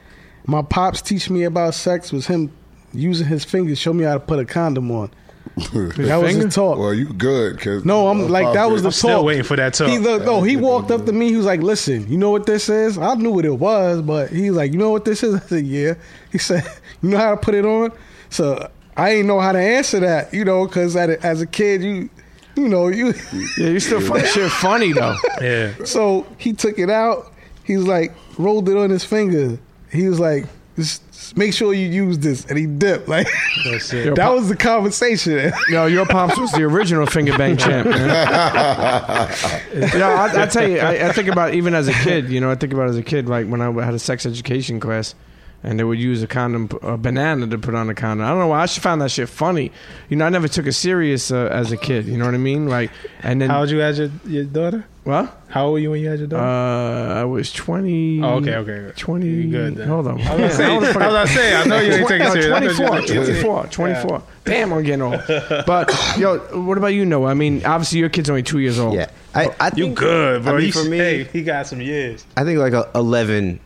My 0.46 0.60
pops 0.60 1.00
teach 1.00 1.30
me 1.30 1.44
about 1.44 1.74
sex 1.74 2.12
was 2.12 2.26
him 2.26 2.52
using 2.92 3.26
his 3.26 3.42
fingers 3.42 3.78
show 3.78 3.94
me 3.94 4.04
how 4.04 4.12
to 4.14 4.20
put 4.20 4.38
a 4.38 4.44
condom 4.44 4.90
on. 4.90 5.10
That 5.57 6.20
was 6.22 6.36
his 6.36 6.55
talk. 6.55 6.78
Well, 6.78 6.95
you 6.95 7.07
good? 7.07 7.59
Cause 7.61 7.84
No, 7.84 8.09
I'm 8.09 8.28
like 8.28 8.53
that 8.55 8.70
was 8.70 8.82
the 8.82 8.88
I'm 8.88 8.93
still 8.93 9.11
talk. 9.18 9.24
waiting 9.26 9.43
for 9.43 9.57
that 9.57 9.74
talk. 9.74 9.88
He 9.88 9.99
looked, 9.99 10.24
no, 10.24 10.43
he 10.43 10.57
walked 10.57 10.91
up 10.91 11.05
to 11.07 11.12
me. 11.12 11.28
He 11.30 11.36
was 11.36 11.47
like, 11.47 11.61
"Listen, 11.61 12.11
you 12.11 12.16
know 12.16 12.30
what 12.30 12.47
this 12.47 12.68
is?" 12.68 12.97
I 12.97 13.14
knew 13.14 13.30
what 13.30 13.45
it 13.45 13.59
was, 13.59 14.03
but 14.03 14.30
he 14.30 14.51
was 14.51 14.57
like, 14.57 14.72
"You 14.72 14.78
know 14.78 14.91
what 14.91 15.05
this 15.05 15.22
is?" 15.22 15.34
I 15.36 15.41
said, 15.41 15.66
"Yeah." 15.66 15.95
He 16.32 16.38
said, 16.38 16.64
"You 17.03 17.11
know 17.11 17.18
how 17.18 17.30
to 17.32 17.36
put 17.36 17.55
it 17.55 17.64
on?" 17.64 17.93
So 18.30 18.70
I 18.97 19.11
ain't 19.11 19.26
know 19.26 19.41
how 19.41 19.53
to 19.53 19.59
answer 19.59 20.01
that, 20.01 20.32
you 20.32 20.45
know, 20.45 20.66
because 20.66 20.97
as 20.97 21.41
a 21.41 21.47
kid, 21.47 21.82
you, 21.82 22.09
you 22.57 22.68
know, 22.68 22.88
you. 22.88 23.14
Yeah, 23.59 23.68
you 23.68 23.80
still 23.80 24.01
find 24.01 24.26
shit 24.26 24.51
funny 24.51 24.93
though. 24.93 25.16
yeah. 25.41 25.72
So 25.84 26.26
he 26.38 26.53
took 26.53 26.78
it 26.78 26.91
out. 26.91 27.32
He 27.64 27.76
was 27.76 27.86
like, 27.86 28.12
rolled 28.38 28.68
it 28.68 28.76
on 28.76 28.91
his 28.91 29.05
finger. 29.05 29.59
He 29.93 30.09
was 30.09 30.20
like, 30.20 30.47
just 30.76 31.03
just 31.09 31.09
make 31.36 31.52
sure 31.54 31.72
you 31.72 31.86
use 31.86 32.18
this, 32.18 32.44
and 32.46 32.58
he 32.58 32.66
dipped. 32.66 33.08
Like 33.08 33.28
That's 33.64 33.92
it. 33.92 34.14
That 34.14 34.26
Pop- 34.26 34.34
was 34.34 34.48
the 34.48 34.56
conversation. 34.56 35.52
Yo, 35.68 35.86
your 35.86 36.06
pops 36.06 36.38
was 36.38 36.52
the 36.52 36.62
original 36.62 37.06
finger 37.06 37.36
bang 37.36 37.56
champ. 37.56 37.88
Man. 37.88 38.08
you 39.74 40.02
I, 40.02 40.42
I 40.42 40.46
tell 40.46 40.68
you, 40.68 40.78
I, 40.80 41.08
I 41.08 41.12
think 41.12 41.28
about 41.28 41.54
even 41.54 41.74
as 41.74 41.88
a 41.88 41.92
kid. 41.92 42.28
You 42.30 42.40
know, 42.40 42.50
I 42.50 42.54
think 42.54 42.72
about 42.72 42.88
as 42.88 42.96
a 42.96 43.02
kid, 43.02 43.28
like 43.28 43.46
when 43.46 43.60
I 43.60 43.70
had 43.84 43.94
a 43.94 43.98
sex 43.98 44.26
education 44.26 44.80
class, 44.80 45.14
and 45.62 45.78
they 45.78 45.84
would 45.84 45.98
use 45.98 46.22
a 46.22 46.26
condom, 46.26 46.68
a 46.82 46.96
banana 46.96 47.46
to 47.46 47.58
put 47.58 47.74
on 47.74 47.88
a 47.90 47.94
condom. 47.94 48.26
I 48.26 48.30
don't 48.30 48.38
know 48.38 48.46
why. 48.48 48.62
I 48.62 48.66
just 48.66 48.80
found 48.80 49.00
that 49.02 49.11
shit 49.11 49.28
funny. 49.28 49.70
You 50.08 50.16
know, 50.16 50.24
I 50.26 50.30
never 50.30 50.48
took 50.48 50.66
it 50.66 50.72
serious 50.72 51.30
uh, 51.30 51.48
as 51.52 51.70
a 51.72 51.76
kid. 51.76 52.06
You 52.06 52.16
know 52.16 52.24
what 52.24 52.34
I 52.34 52.38
mean? 52.38 52.66
Like, 52.68 52.90
and 53.22 53.40
then 53.40 53.50
How 53.50 53.61
old 53.61 53.70
you 53.70 53.78
had 53.78 53.96
your, 53.96 54.11
your 54.26 54.44
daughter? 54.44 54.84
what? 55.04 55.36
How 55.48 55.64
old 55.64 55.72
were 55.72 55.78
you 55.80 55.90
when 55.90 56.00
you 56.02 56.08
had 56.08 56.18
your 56.18 56.28
daughter? 56.28 56.44
Uh, 56.44 57.20
I 57.20 57.24
was 57.24 57.52
twenty. 57.52 58.22
oh, 58.22 58.34
okay, 58.36 58.54
okay. 58.56 58.72
okay. 58.72 58.92
Twenty. 59.00 59.26
You 59.28 59.50
good 59.50 59.76
then. 59.76 59.88
Hold 59.88 60.06
on. 60.06 60.20
I 60.20 60.36
was 60.36 60.58
Yeah, 60.58 60.66
gonna 60.68 60.86
say, 60.92 61.00
I 61.00 61.24
say, 61.24 61.54
I 61.56 61.64
know 61.64 61.80
you 61.80 61.92
ain't 61.92 62.08
taking 62.08 62.26
it 62.26 62.28
No, 62.28 62.34
serious. 62.34 62.52
I 62.52 62.84
thought 62.86 63.06
24, 63.06 63.16
you 63.16 63.24
24, 63.24 63.66
24. 63.66 64.22
Damn, 64.44 64.72
I'm 64.72 64.82
getting 64.84 65.02
old. 65.02 65.20
But 65.66 65.92
yo, 66.18 66.38
what 66.64 66.78
about 66.78 66.88
you, 66.88 67.04
Noah? 67.04 67.30
I 67.30 67.34
mean, 67.34 67.64
obviously 67.64 67.98
your 67.98 68.08
kid's 68.11 68.30
only 68.30 68.42
two 68.42 68.58
years 68.61 68.78
old. 68.78 68.94
Yeah, 68.94 69.11
I, 69.34 69.48
I 69.58 69.70
You 69.74 69.86
think, 69.86 69.98
good, 69.98 70.42
bro. 70.44 70.54
I 70.54 70.58
mean, 70.61 70.72
for 70.72 70.84
me- 70.84 70.98
hey, 70.98 71.24
he 71.24 71.42
got 71.42 71.66
some 71.66 71.80
years. 71.80 72.24
I 72.36 72.44
think 72.44 72.58
like 72.58 72.72
a 72.74 72.88
11, 72.94 73.58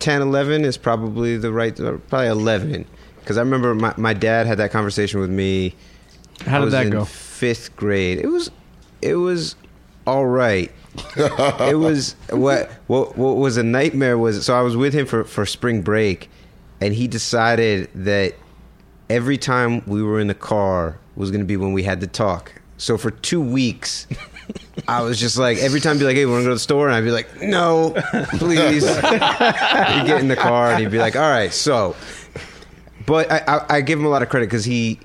10, 0.00 0.22
11 0.22 0.64
is 0.64 0.76
probably 0.76 1.36
the 1.36 1.52
right, 1.52 1.78
uh, 1.80 1.98
probably 2.08 2.28
11. 2.28 2.86
Because 3.20 3.36
I 3.36 3.40
remember 3.40 3.74
my, 3.74 3.94
my 3.96 4.14
dad 4.14 4.46
had 4.46 4.58
that 4.58 4.70
conversation 4.70 5.20
with 5.20 5.30
me. 5.30 5.74
How 6.46 6.56
I 6.56 6.58
did 6.58 6.64
was 6.64 6.72
that 6.72 6.86
in 6.86 6.92
go? 6.92 7.04
Fifth 7.04 7.76
grade. 7.76 8.18
It 8.18 8.28
was, 8.28 8.50
it 9.02 9.16
was 9.16 9.56
all 10.06 10.26
right. 10.26 10.72
it 11.16 11.78
was 11.78 12.16
what 12.30 12.70
what 12.88 13.16
what 13.16 13.36
was 13.36 13.56
a 13.56 13.62
nightmare 13.62 14.18
was 14.18 14.44
so 14.44 14.58
I 14.58 14.62
was 14.62 14.76
with 14.76 14.94
him 14.94 15.06
for 15.06 15.22
for 15.22 15.46
spring 15.46 15.82
break, 15.82 16.28
and 16.80 16.92
he 16.92 17.06
decided 17.06 17.88
that 17.94 18.34
every 19.10 19.38
time 19.38 19.82
we 19.86 20.02
were 20.02 20.18
in 20.18 20.26
the 20.26 20.34
car 20.34 20.98
was 21.14 21.30
going 21.30 21.40
to 21.40 21.46
be 21.46 21.56
when 21.56 21.72
we 21.72 21.82
had 21.82 22.00
to 22.00 22.06
talk. 22.06 22.52
So 22.78 22.96
for 22.96 23.10
two 23.10 23.40
weeks, 23.40 24.06
I 24.86 25.02
was 25.02 25.18
just 25.18 25.36
like 25.38 25.58
every 25.58 25.80
time 25.80 25.96
he'd 25.96 26.00
be 26.00 26.04
like, 26.06 26.16
"Hey, 26.16 26.26
we 26.26 26.32
want 26.32 26.42
to 26.42 26.44
go 26.44 26.50
to 26.50 26.54
the 26.54 26.60
store," 26.60 26.88
and 26.88 26.96
I'd 26.96 27.04
be 27.04 27.10
like, 27.10 27.42
"No, 27.42 27.94
please." 28.38 28.86
he'd 28.86 30.06
get 30.06 30.20
in 30.20 30.28
the 30.28 30.36
car 30.36 30.70
and 30.70 30.80
he'd 30.80 30.90
be 30.90 30.98
like, 30.98 31.16
"All 31.16 31.22
right, 31.22 31.52
so." 31.52 31.94
But 33.06 33.30
I, 33.30 33.42
I, 33.46 33.76
I 33.76 33.80
give 33.80 33.98
him 33.98 34.04
a 34.04 34.08
lot 34.10 34.22
of 34.22 34.28
credit 34.28 34.46
because 34.46 34.64
he 34.64 35.00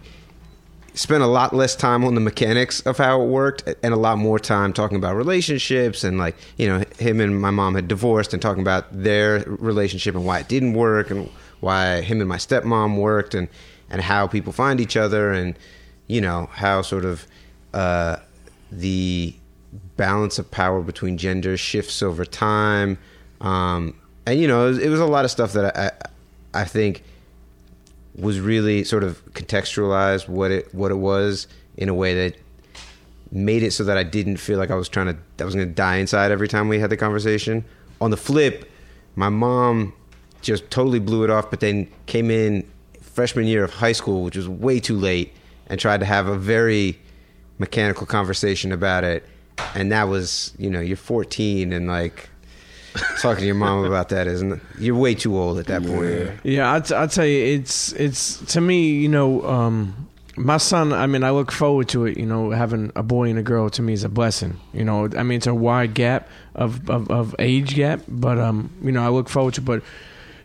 spent 0.94 1.24
a 1.24 1.28
lot 1.28 1.54
less 1.54 1.76
time 1.76 2.04
on 2.04 2.16
the 2.16 2.22
mechanics 2.22 2.82
of 2.82 2.98
how 2.98 3.22
it 3.22 3.26
worked 3.26 3.64
and 3.82 3.94
a 3.94 3.98
lot 3.98 4.18
more 4.18 4.38
time 4.38 4.74
talking 4.74 4.98
about 4.98 5.16
relationships 5.16 6.04
and 6.04 6.20
like 6.20 6.36
you 6.58 6.68
know 6.68 6.84
him 7.00 7.20
and 7.20 7.42
my 7.42 7.50
mom 7.50 7.74
had 7.74 7.88
divorced 7.88 8.32
and 8.32 8.42
talking 8.42 8.62
about 8.62 8.86
their 8.92 9.44
relationship 9.48 10.14
and 10.14 10.26
why 10.26 10.40
it 10.40 10.48
didn't 10.48 10.74
work 10.74 11.10
and 11.10 11.30
why 11.62 12.02
him 12.02 12.20
and 12.20 12.30
my 12.30 12.38
stepmom 12.38 12.98
worked 12.98 13.34
and 13.34 13.48
and 13.90 14.02
how 14.02 14.28
people 14.28 14.54
find 14.54 14.80
each 14.80 14.96
other 14.96 15.32
and 15.32 15.58
you 16.08 16.22
know 16.22 16.48
how 16.54 16.82
sort 16.82 17.06
of 17.06 17.26
uh, 17.74 18.18
the 18.80 19.36
balance 19.98 20.40
of 20.40 20.50
power 20.52 20.82
between 20.82 21.18
genders 21.18 21.60
shifts 21.60 22.02
over 22.04 22.26
time 22.26 22.98
um, 23.42 23.96
and 24.26 24.40
you 24.40 24.48
know 24.48 24.66
it 24.66 24.70
was, 24.70 24.78
it 24.80 24.90
was 24.90 25.00
a 25.00 25.06
lot 25.06 25.26
of 25.26 25.32
stuff 25.32 25.54
that 25.54 25.76
I 25.78 25.86
I, 26.54 26.62
I 26.62 26.66
think 26.66 27.04
was 28.16 28.40
really 28.40 28.84
sort 28.84 29.04
of 29.04 29.24
contextualized 29.34 30.28
what 30.28 30.52
it 30.52 30.74
what 30.74 30.92
it 30.92 30.98
was 30.98 31.48
in 31.78 31.90
a 31.90 31.94
way 31.94 32.14
that 32.14 32.38
made 33.32 33.64
it 33.64 33.72
so 33.72 33.84
that 33.84 33.98
I 33.98 34.04
didn't 34.04 34.38
feel 34.38 34.60
like 34.60 34.70
I 34.70 34.76
was 34.76 34.88
trying 34.88 35.08
to 35.08 35.18
I 35.40 35.46
was 35.46 35.56
going 35.56 35.68
to 35.68 35.74
die 35.74 35.98
inside 35.98 36.32
every 36.32 36.48
time 36.48 36.68
we 36.68 36.80
had 36.80 36.90
the 36.90 36.98
conversation. 36.98 37.66
On 38.00 38.12
the 38.12 38.18
flip, 38.18 38.70
my 39.16 39.30
mom 39.30 39.94
just 40.42 40.70
totally 40.70 41.00
blew 41.00 41.24
it 41.24 41.30
off, 41.30 41.50
but 41.50 41.60
then 41.60 41.88
came 42.06 42.30
in 42.30 42.68
freshman 43.02 43.46
year 43.46 43.64
of 43.64 43.74
high 43.74 43.92
school, 43.92 44.24
which 44.24 44.36
was 44.36 44.48
way 44.48 44.80
too 44.80 44.98
late, 44.98 45.34
and 45.68 45.80
tried 45.80 46.00
to 46.02 46.06
have 46.06 46.28
a 46.28 46.38
very 46.38 47.00
mechanical 47.64 48.06
conversation 48.06 48.74
about 48.74 49.06
it. 49.06 49.24
And 49.74 49.90
that 49.94 50.10
was, 50.10 50.54
you 50.58 50.70
know, 50.70 50.82
you're 50.82 50.98
14 50.98 51.72
and 51.72 51.88
like 51.88 52.30
talking 53.22 53.40
to 53.40 53.46
your 53.46 53.56
mom 53.56 53.86
about 53.86 54.10
that 54.10 54.28
isn't 54.28 54.62
you're 54.78 54.96
way 54.96 55.16
too 55.16 55.38
old 55.38 55.60
at 55.60 55.68
that 55.68 55.82
point. 55.82 56.40
Yeah, 56.44 56.70
I'll 56.74 57.08
tell 57.08 57.26
you, 57.26 57.56
it's 57.56 57.94
it's 57.94 58.38
to 58.54 58.60
me, 58.60 58.90
you 58.90 59.08
know, 59.08 59.42
um, 59.48 60.10
my 60.36 60.58
son. 60.58 60.92
I 60.92 61.08
mean, 61.08 61.24
I 61.24 61.32
look 61.32 61.52
forward 61.54 61.88
to 61.90 62.06
it. 62.06 62.18
You 62.18 62.26
know, 62.26 62.52
having 62.52 62.92
a 62.96 63.04
boy 63.04 63.30
and 63.30 63.40
a 63.40 63.44
girl 63.44 63.70
to 63.70 63.82
me 63.82 63.94
is 63.94 64.04
a 64.04 64.10
blessing. 64.10 64.60
You 64.74 64.84
know, 64.84 65.08
I 65.18 65.24
mean, 65.24 65.38
it's 65.38 65.48
a 65.48 65.56
wide 65.56 65.94
gap 65.94 66.28
of 66.56 66.90
of, 66.90 67.10
of 67.10 67.34
age 67.40 67.76
gap, 67.76 68.02
but 68.10 68.38
um, 68.38 68.70
you 68.84 68.92
know, 68.92 69.04
I 69.06 69.10
look 69.10 69.30
forward 69.30 69.54
to. 69.54 69.62
But 69.62 69.84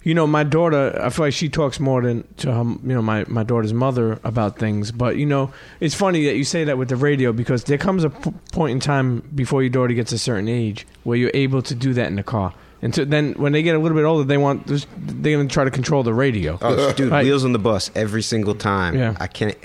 you 0.03 0.14
know, 0.14 0.26
my 0.26 0.44
daughter, 0.44 0.99
I 1.03 1.11
feel 1.11 1.26
like 1.26 1.34
she 1.34 1.49
talks 1.49 1.78
more 1.80 2.03
than 2.03 2.26
to 2.38 2.53
her, 2.53 2.62
you 2.62 2.78
know, 2.94 3.03
my, 3.03 3.24
my 3.28 3.42
daughter's 3.42 3.72
mother 3.74 4.18
about 4.24 4.59
things. 4.59 4.92
But, 4.92 5.16
you 5.16 5.26
know, 5.26 5.53
it's 5.80 5.94
funny 5.94 6.24
that 6.26 6.36
you 6.36 6.44
say 6.44 6.64
that 6.64 6.78
with 6.78 6.88
the 6.88 6.96
radio 6.96 7.32
because 7.32 7.64
there 7.64 7.78
comes 7.78 8.05
a 8.05 8.11
p- 8.11 8.32
point 8.53 8.72
in 8.72 8.80
time 8.80 9.20
before 9.34 9.62
your 9.62 9.70
daughter 9.70 9.92
gets 9.94 10.12
a 10.12 10.18
certain 10.18 10.49
age 10.49 10.86
where 11.05 11.16
you're 11.16 11.30
able 11.34 11.62
to 11.62 11.74
do 11.74 11.92
that 11.94 12.07
in 12.07 12.16
the 12.16 12.22
car. 12.22 12.55
And 12.80 12.94
so 12.94 13.05
then 13.05 13.32
when 13.32 13.51
they 13.53 13.62
get 13.64 13.74
a 13.74 13.78
little 13.80 13.96
bit 13.96 14.05
older, 14.05 14.22
they 14.24 14.38
want, 14.38 14.66
they're 14.68 15.32
going 15.36 15.49
to 15.49 15.53
try 15.53 15.64
to 15.64 15.70
control 15.70 16.05
the 16.05 16.14
radio. 16.14 16.59
Oh, 16.62 16.92
dude, 16.92 17.11
Right. 17.11 17.24
wheels 17.24 17.44
on 17.44 17.53
the 17.53 17.59
bus 17.59 17.90
every 17.96 18.22
single 18.22 18.55
time. 18.55 18.94
Yeah. 18.94 19.16
I 19.18 19.26
can't. 19.26 19.57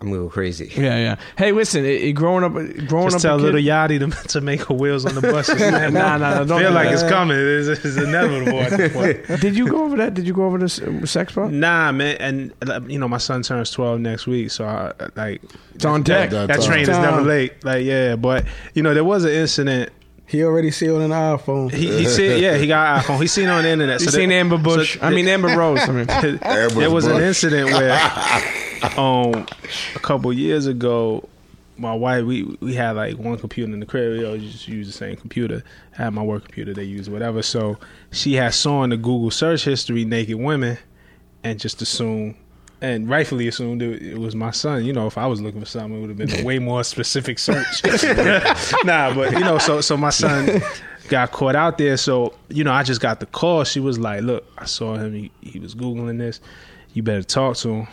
I'm 0.00 0.08
a 0.08 0.10
little 0.12 0.30
crazy. 0.30 0.72
Yeah, 0.78 0.96
yeah. 0.96 1.16
Hey, 1.36 1.50
listen, 1.52 1.84
it, 1.84 2.02
it, 2.02 2.12
growing 2.12 2.44
up, 2.44 2.52
growing 2.86 3.10
Just 3.10 3.16
up, 3.16 3.22
tell 3.22 3.36
a 3.36 3.42
Lil 3.50 3.54
Yachty 3.54 3.98
to, 3.98 4.28
to 4.28 4.40
make 4.40 4.62
her 4.66 4.74
wheels 4.74 5.04
on 5.04 5.14
the 5.16 5.20
bus. 5.20 5.48
nah, 5.58 5.88
Nah, 5.88 6.16
nah, 6.18 6.44
don't 6.44 6.60
Feel 6.60 6.70
like 6.70 6.86
that. 6.88 6.94
it's 6.94 7.02
coming. 7.02 7.36
It's, 7.36 7.68
it's 7.84 7.96
inevitable 7.96 8.60
at 8.60 8.76
this 8.76 8.92
point. 8.92 9.40
Did 9.40 9.56
you 9.56 9.66
go 9.68 9.84
over 9.84 9.96
that? 9.96 10.14
Did 10.14 10.26
you 10.26 10.32
go 10.34 10.44
over 10.44 10.56
this 10.58 10.78
uh, 10.80 11.04
sex 11.04 11.32
part? 11.32 11.50
Nah, 11.52 11.90
man, 11.90 12.16
and 12.20 12.54
uh, 12.70 12.80
you 12.86 12.98
know 12.98 13.08
my 13.08 13.18
son 13.18 13.42
turns 13.42 13.72
twelve 13.72 13.98
next 14.00 14.26
week, 14.28 14.50
so 14.52 14.66
I, 14.66 14.92
like 15.16 15.42
It's 15.74 15.84
on 15.84 16.02
deck. 16.04 16.30
That- 16.30 16.46
that 16.46 16.60
time. 16.60 16.66
train 16.66 16.82
is 16.82 16.88
never 16.98 17.22
late. 17.22 17.64
Like 17.64 17.84
yeah, 17.84 18.14
but 18.14 18.44
you 18.74 18.82
know 18.84 18.94
there 18.94 19.04
was 19.04 19.24
an 19.24 19.30
incident. 19.32 19.90
He 20.28 20.44
already 20.44 20.70
seen 20.70 20.90
on 20.90 21.00
an 21.00 21.10
iPhone. 21.10 21.72
He, 21.72 21.86
he 22.00 22.04
said 22.04 22.40
yeah 22.40 22.56
he 22.58 22.66
got 22.66 22.98
an 22.98 23.02
iPhone. 23.02 23.20
He 23.20 23.26
seen 23.26 23.48
on 23.48 23.62
the 23.64 23.70
internet. 23.70 24.00
You 24.00 24.06
so 24.06 24.18
seen 24.18 24.28
there- 24.28 24.40
Amber 24.40 24.58
Bush? 24.58 24.98
so 24.98 25.06
I 25.06 25.10
mean, 25.10 25.26
Amber 25.26 25.48
Rose. 25.56 25.80
I 25.80 25.92
mean, 25.92 26.06
there 26.74 26.90
was 26.90 27.06
an 27.06 27.22
incident 27.22 27.70
where 27.72 27.92
um 28.98 29.46
a 29.96 29.98
couple 30.00 30.32
years 30.32 30.66
ago 30.66 31.28
my 31.78 31.94
wife 31.94 32.24
we 32.24 32.42
we 32.60 32.74
had 32.74 32.92
like 32.96 33.16
one 33.16 33.38
computer 33.38 33.72
in 33.72 33.80
the 33.80 33.86
crib 33.86 34.18
we 34.18 34.24
always 34.24 34.42
just 34.52 34.68
use 34.68 34.86
the 34.86 34.92
same 34.92 35.16
computer 35.16 35.62
I 35.98 36.02
had 36.04 36.12
my 36.12 36.22
work 36.22 36.44
computer 36.44 36.74
they 36.74 36.84
use 36.84 37.08
whatever 37.08 37.42
so 37.42 37.78
she 38.10 38.34
had 38.34 38.52
saw 38.54 38.82
in 38.84 38.90
the 38.90 38.96
google 38.96 39.30
search 39.30 39.64
history 39.64 40.04
naked 40.04 40.36
women 40.36 40.78
and 41.44 41.58
just 41.58 41.80
assumed 41.80 42.34
and 42.80 43.08
rightfully 43.08 43.48
assumed 43.48 43.82
it, 43.82 44.02
it 44.02 44.18
was 44.18 44.34
my 44.34 44.50
son. 44.50 44.84
You 44.84 44.92
know, 44.92 45.06
if 45.06 45.18
I 45.18 45.26
was 45.26 45.40
looking 45.40 45.60
for 45.60 45.66
something, 45.66 45.96
it 45.96 46.00
would 46.00 46.10
have 46.10 46.18
been 46.18 46.40
a 46.40 46.44
way 46.44 46.58
more 46.58 46.84
specific 46.84 47.38
search. 47.38 47.82
nah, 48.84 49.14
but 49.14 49.32
you 49.32 49.40
know, 49.40 49.58
so 49.58 49.80
so 49.80 49.96
my 49.96 50.10
son 50.10 50.62
got 51.08 51.32
caught 51.32 51.56
out 51.56 51.78
there. 51.78 51.96
So 51.96 52.34
you 52.48 52.64
know, 52.64 52.72
I 52.72 52.82
just 52.82 53.00
got 53.00 53.20
the 53.20 53.26
call. 53.26 53.64
She 53.64 53.80
was 53.80 53.98
like, 53.98 54.22
"Look, 54.22 54.44
I 54.58 54.64
saw 54.64 54.96
him. 54.96 55.12
He, 55.14 55.30
he 55.40 55.58
was 55.58 55.74
googling 55.74 56.18
this. 56.18 56.40
You 56.92 57.02
better 57.02 57.22
talk 57.22 57.56
to 57.58 57.68
him." 57.68 57.88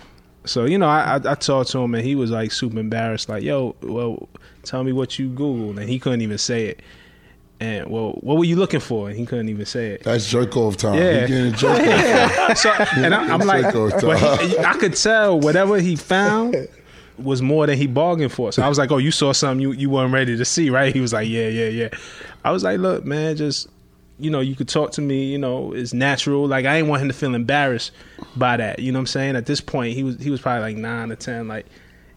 So 0.45 0.65
you 0.65 0.77
know, 0.77 0.87
I, 0.87 1.15
I 1.15 1.31
I 1.31 1.35
talked 1.35 1.71
to 1.71 1.79
him, 1.79 1.95
and 1.95 2.05
he 2.05 2.15
was 2.15 2.31
like 2.31 2.51
super 2.51 2.79
embarrassed. 2.79 3.27
Like, 3.27 3.43
"Yo, 3.43 3.75
well, 3.81 4.29
tell 4.63 4.83
me 4.83 4.91
what 4.91 5.17
you 5.17 5.29
googled," 5.29 5.77
and 5.77 5.89
he 5.89 5.99
couldn't 5.99 6.21
even 6.21 6.37
say 6.37 6.67
it. 6.67 6.81
And 7.59 7.89
well, 7.89 8.11
what 8.21 8.37
were 8.37 8.43
you 8.43 8.57
looking 8.57 8.81
for? 8.81 9.07
And 9.07 9.17
he 9.17 9.25
couldn't 9.25 9.47
even 9.47 9.65
say 9.65 9.91
it. 9.91 10.03
That's 10.03 10.29
jerk 10.29 10.57
off 10.57 10.75
time. 10.75 10.95
Yeah. 10.95 11.21
He 11.21 11.27
getting 11.27 11.53
jerk 11.53 11.79
off. 11.79 12.57
So, 12.57 12.69
and 12.97 13.13
I, 13.15 13.33
I'm 13.33 13.39
like, 13.39 13.73
but 13.73 14.41
he, 14.41 14.57
I 14.59 14.73
could 14.73 14.95
tell 14.95 15.39
whatever 15.39 15.79
he 15.79 15.95
found 15.95 16.67
was 17.17 17.41
more 17.41 17.65
than 17.65 17.77
he 17.77 17.87
bargained 17.87 18.31
for. 18.31 18.51
So 18.51 18.61
I 18.61 18.69
was 18.69 18.77
like, 18.77 18.91
"Oh, 18.91 18.97
you 18.97 19.11
saw 19.11 19.31
something 19.31 19.61
you 19.61 19.71
you 19.71 19.89
weren't 19.89 20.13
ready 20.13 20.37
to 20.37 20.45
see, 20.45 20.69
right?" 20.69 20.93
He 20.93 21.01
was 21.01 21.13
like, 21.13 21.27
"Yeah, 21.27 21.47
yeah, 21.47 21.67
yeah." 21.67 21.89
I 22.43 22.51
was 22.51 22.63
like, 22.63 22.79
"Look, 22.79 23.05
man, 23.05 23.35
just 23.35 23.67
you 24.19 24.29
know, 24.29 24.39
you 24.39 24.55
could 24.55 24.69
talk 24.69 24.91
to 24.91 25.01
me. 25.01 25.25
You 25.25 25.37
know, 25.37 25.73
it's 25.73 25.93
natural. 25.93 26.47
Like 26.47 26.65
I 26.65 26.77
didn't 26.77 26.89
want 26.89 27.01
him 27.01 27.07
to 27.09 27.13
feel 27.13 27.35
embarrassed 27.35 27.91
by 28.35 28.57
that. 28.57 28.79
You 28.79 28.91
know 28.91 28.99
what 28.99 29.01
I'm 29.01 29.07
saying? 29.07 29.35
At 29.35 29.45
this 29.45 29.61
point, 29.61 29.93
he 29.93 30.03
was 30.03 30.21
he 30.21 30.29
was 30.29 30.41
probably 30.41 30.61
like 30.61 30.77
nine 30.77 31.11
or 31.11 31.15
ten. 31.15 31.47
Like 31.47 31.65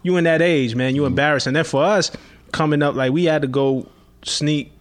you 0.03 0.17
in 0.17 0.25
that 0.25 0.43
age, 0.43 0.75
man, 0.75 0.95
you 0.95 1.03
mm-hmm. 1.03 1.09
embarrassed. 1.09 1.47
And 1.47 1.57
then 1.57 1.65
for 1.65 1.83
us 1.83 2.11
coming 2.53 2.83
up, 2.83 2.95
like 2.95 3.13
we 3.13 3.25
had 3.25 3.43
to 3.43 3.49
go 3.49 3.89
sneak 4.23 4.73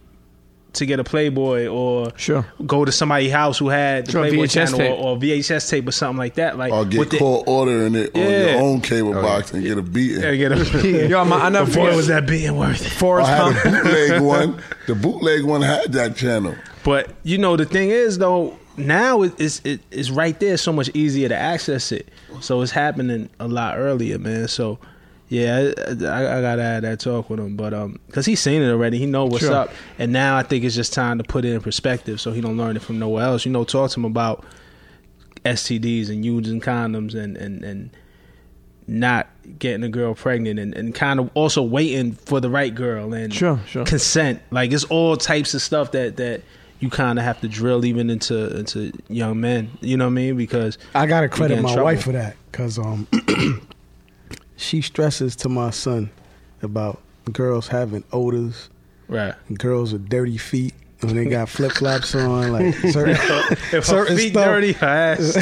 to 0.77 0.85
get 0.85 0.99
a 0.99 1.03
Playboy 1.03 1.67
or 1.67 2.11
Sure. 2.17 2.45
go 2.65 2.83
to 2.85 2.91
somebody's 2.91 3.31
house 3.31 3.57
who 3.57 3.69
had 3.69 4.05
the 4.07 4.11
Sure, 4.13 4.21
Playboy 4.27 4.45
VHS 4.45 4.51
channel 4.53 4.77
tape. 4.79 4.91
or, 4.91 4.95
or 5.09 5.17
VHS 5.17 5.69
tape 5.69 5.87
or 5.87 5.91
something 5.91 6.17
like 6.17 6.35
that. 6.35 6.57
Like 6.57 6.71
Or 6.73 6.85
get 6.85 6.99
with 6.99 7.09
the- 7.11 7.17
caught 7.17 7.43
ordering 7.47 7.95
it 7.95 8.15
on 8.15 8.21
your 8.21 8.59
own 8.61 8.81
cable 8.81 9.17
Oh, 9.17 9.21
box 9.21 9.53
and 9.53 9.63
get 9.63 9.77
a 9.77 9.81
beating. 9.81 10.21
Yeah, 10.23 10.35
get 10.35 10.51
a, 10.51 10.55
beating. 10.81 11.09
Yo, 11.09 11.19
I'm, 11.19 11.31
I 11.33 11.49
never 11.49 11.65
boy, 11.67 11.71
forget. 11.85 11.95
was 11.95 12.07
that 12.07 12.25
being 12.25 12.55
worth 12.57 12.81
it? 12.85 13.03
I 13.03 13.25
had 13.25 13.63
Gump. 13.63 13.65
a 13.65 13.83
bootleg 13.83 14.21
one. 14.23 14.61
The 14.87 14.95
bootleg 14.95 15.43
one 15.43 15.61
had 15.61 15.91
that 15.93 16.15
channel. 16.15 16.55
But 16.83 17.09
you 17.23 17.37
know 17.37 17.57
the 17.57 17.65
thing 17.65 17.89
is 17.89 18.17
though, 18.17 18.57
now 18.77 19.23
it- 19.23 19.33
it's 19.39 19.59
it, 19.65 19.81
it's 19.91 20.09
right 20.11 20.39
there, 20.39 20.55
so 20.57 20.71
much 20.71 20.89
easier 20.93 21.27
to 21.29 21.35
access 21.35 21.91
it. 21.91 22.07
So 22.39 22.61
it's 22.61 22.71
happening 22.71 23.29
a 23.39 23.47
lot 23.47 23.77
earlier, 23.77 24.19
man. 24.19 24.47
So 24.47 24.77
yeah, 25.29 25.71
I, 25.77 25.91
I, 25.91 26.37
I 26.37 26.41
gotta 26.41 26.63
have 26.63 26.81
that 26.83 26.99
talk 26.99 27.29
with 27.29 27.39
him, 27.39 27.55
but 27.55 27.73
um, 27.73 27.99
cause 28.11 28.25
he's 28.25 28.39
seen 28.39 28.61
it 28.61 28.69
already, 28.69 28.97
he 28.97 29.05
know 29.05 29.25
what's 29.25 29.43
Sure. 29.45 29.53
up, 29.53 29.71
and 29.99 30.11
now 30.13 30.37
I 30.37 30.43
think 30.43 30.63
it's 30.63 30.75
just 30.75 30.93
time 30.93 31.17
to 31.17 31.23
put 31.23 31.43
it 31.45 31.53
in 31.53 31.61
perspective, 31.61 32.21
so 32.21 32.31
he 32.31 32.41
don't 32.41 32.57
learn 32.57 32.75
it 32.75 32.81
from 32.81 32.97
nowhere 32.99 33.25
else. 33.25 33.45
You 33.45 33.51
know, 33.51 33.63
talk 33.63 33.91
to 33.91 33.99
him 33.99 34.05
about 34.05 34.45
STDs 35.45 36.09
and 36.09 36.25
using 36.25 36.59
condoms 36.61 37.13
and 37.15 37.37
and 37.37 37.63
and 37.63 37.89
not 38.89 39.27
getting 39.59 39.83
a 39.83 39.89
girl 39.89 40.13
pregnant 40.15 40.59
and, 40.59 40.73
and 40.73 40.95
kind 40.95 41.19
of 41.19 41.29
also 41.33 41.61
waiting 41.61 42.13
for 42.13 42.39
the 42.39 42.49
right 42.49 42.73
girl 42.73 43.13
and 43.13 43.33
Sure, 43.33 43.59
sure. 43.67 43.83
consent. 43.83 44.41
Like 44.49 44.71
it's 44.71 44.85
all 44.85 45.17
types 45.17 45.53
of 45.53 45.61
stuff 45.61 45.91
that 45.91 46.15
that 46.17 46.41
you 46.79 46.89
kind 46.89 47.19
of 47.19 47.25
have 47.25 47.41
to 47.41 47.47
drill 47.49 47.83
even 47.85 48.09
into 48.09 48.57
into 48.57 48.93
young 49.09 49.41
men. 49.41 49.71
You 49.81 49.97
know 49.97 50.05
what 50.05 50.11
I 50.11 50.13
mean? 50.13 50.37
Because 50.37 50.77
I 50.95 51.05
gotta 51.05 51.27
credit 51.27 51.57
my 51.61 51.69
trouble. 51.69 51.83
wife 51.83 52.03
for 52.03 52.13
that 52.13 52.37
because 52.51 52.79
um, 52.79 53.07
she 54.57 54.81
stresses 54.81 55.35
to 55.37 55.49
my 55.49 55.69
son 55.69 56.09
about 56.61 56.99
girls 57.31 57.67
having 57.67 58.03
odors, 58.11 58.69
right, 59.07 59.33
girls 59.57 59.93
with 59.93 60.09
dirty 60.09 60.37
feet 60.37 60.73
when 61.01 61.15
they 61.15 61.25
got 61.25 61.47
flip 61.47 61.71
flops 61.73 62.13
on, 62.15 62.51
like 62.51 62.73
certain, 62.75 63.11
if 63.51 63.59
her 63.71 63.81
certain 63.81 64.17
feet 64.17 64.31
stuff. 64.31 64.45
dirty, 64.45 64.73
her 64.73 64.87
ass. 64.87 65.35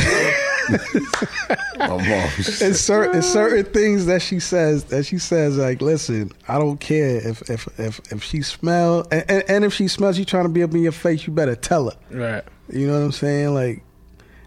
My 1.77 1.87
mom. 1.87 2.29
It's 2.37 2.79
certain, 2.79 3.17
it's 3.19 3.27
certain 3.31 3.65
things 3.65 4.07
that 4.07 4.21
she 4.21 4.39
says 4.39 4.85
that 4.85 5.05
she 5.05 5.17
says 5.19 5.57
like, 5.57 5.81
listen, 5.81 6.31
I 6.47 6.57
don't 6.57 6.79
care 6.79 7.17
if 7.17 7.47
if 7.49 7.67
if, 7.79 7.99
if 8.11 8.23
she 8.23 8.41
smell 8.41 9.05
and, 9.11 9.23
and, 9.29 9.43
and 9.47 9.63
if 9.63 9.73
she 9.73 9.87
smells 9.87 10.17
you 10.17 10.25
trying 10.25 10.45
to 10.45 10.49
be 10.49 10.63
up 10.63 10.73
in 10.73 10.81
your 10.81 10.91
face, 10.91 11.27
you 11.27 11.33
better 11.33 11.55
tell 11.55 11.89
her. 11.91 11.97
right. 12.09 12.43
You 12.67 12.87
know 12.87 12.93
what 12.93 13.05
I'm 13.05 13.11
saying? 13.11 13.53
Like, 13.53 13.83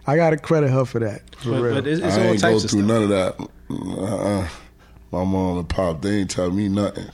I 0.09 0.17
gotta 0.17 0.37
credit 0.39 0.71
her 0.71 0.85
for 0.85 0.99
that. 1.01 1.23
For 1.37 1.51
But, 1.51 1.61
real. 1.63 1.75
but 1.75 1.87
it's, 1.87 2.01
it's 2.03 2.17
I 2.17 2.21
all 2.21 2.27
ain't 2.33 2.43
go 2.43 2.49
types 2.51 2.65
of 2.65 2.71
through 2.71 2.81
stuff. 2.81 2.89
none 2.89 3.03
of 3.05 3.09
that. 3.11 3.49
Uh-uh. 3.71 4.49
My 5.13 5.25
mom 5.25 5.59
and 5.59 5.69
pop, 5.69 6.03
they 6.03 6.21
ain't 6.21 6.31
tell 6.31 6.51
me 6.51 6.69
nothing. 6.69 7.07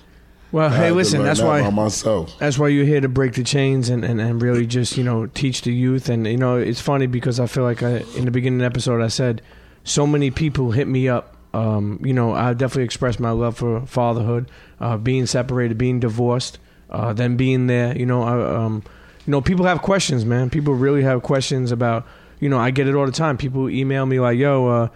Well, 0.53 0.73
I 0.73 0.77
hey, 0.77 0.91
listen, 0.93 1.23
that's 1.25 1.41
that 1.41 1.47
why 1.47 1.69
myself. 1.71 2.39
that's 2.39 2.59
why 2.59 2.69
you're 2.69 2.85
here 2.85 3.01
to 3.01 3.09
break 3.09 3.33
the 3.35 3.43
chains 3.43 3.89
and, 3.89 4.05
and, 4.05 4.21
and 4.21 4.41
really 4.41 4.67
just 4.67 4.97
you 4.97 5.03
know 5.03 5.27
teach 5.27 5.63
the 5.63 5.73
youth 5.73 6.09
and 6.09 6.27
you 6.29 6.37
know 6.37 6.57
it's 6.57 6.81
funny 6.81 7.07
because 7.09 7.41
I 7.41 7.47
feel 7.47 7.65
like 7.65 7.83
I, 7.83 8.05
in 8.17 8.25
the 8.25 8.31
beginning 8.31 8.61
of 8.61 8.63
the 8.63 8.67
episode 8.67 9.03
I 9.03 9.09
said 9.09 9.43
so 9.83 10.07
many 10.07 10.31
people 10.31 10.71
hit 10.71 10.87
me 10.87 11.09
up 11.09 11.37
um, 11.55 11.99
you 12.05 12.13
know 12.13 12.33
I 12.35 12.53
definitely 12.55 12.85
expressed 12.85 13.19
my 13.19 13.33
love 13.33 13.57
for 13.57 13.85
fatherhood 13.87 14.49
uh, 14.81 14.97
being 14.97 15.27
separated 15.27 15.77
being 15.77 15.99
divorced 15.99 16.61
uh, 16.89 17.13
then 17.13 17.37
being 17.37 17.67
there 17.67 17.97
you 17.99 18.07
know 18.07 18.23
I, 18.23 18.65
um, 18.65 18.85
you 19.27 19.33
know 19.33 19.41
people 19.41 19.65
have 19.67 19.83
questions 19.83 20.25
man 20.25 20.51
people 20.51 20.75
really 20.75 21.03
have 21.03 21.25
questions 21.25 21.73
about 21.73 22.07
you 22.45 22.51
know 22.51 22.59
I 22.59 22.71
get 22.79 22.87
it 22.89 22.95
all 22.95 23.07
the 23.07 23.13
time 23.25 23.37
people 23.45 23.71
email 23.71 24.05
me 24.13 24.21
like 24.21 24.37
yo 24.39 24.53
uh, 24.77 24.89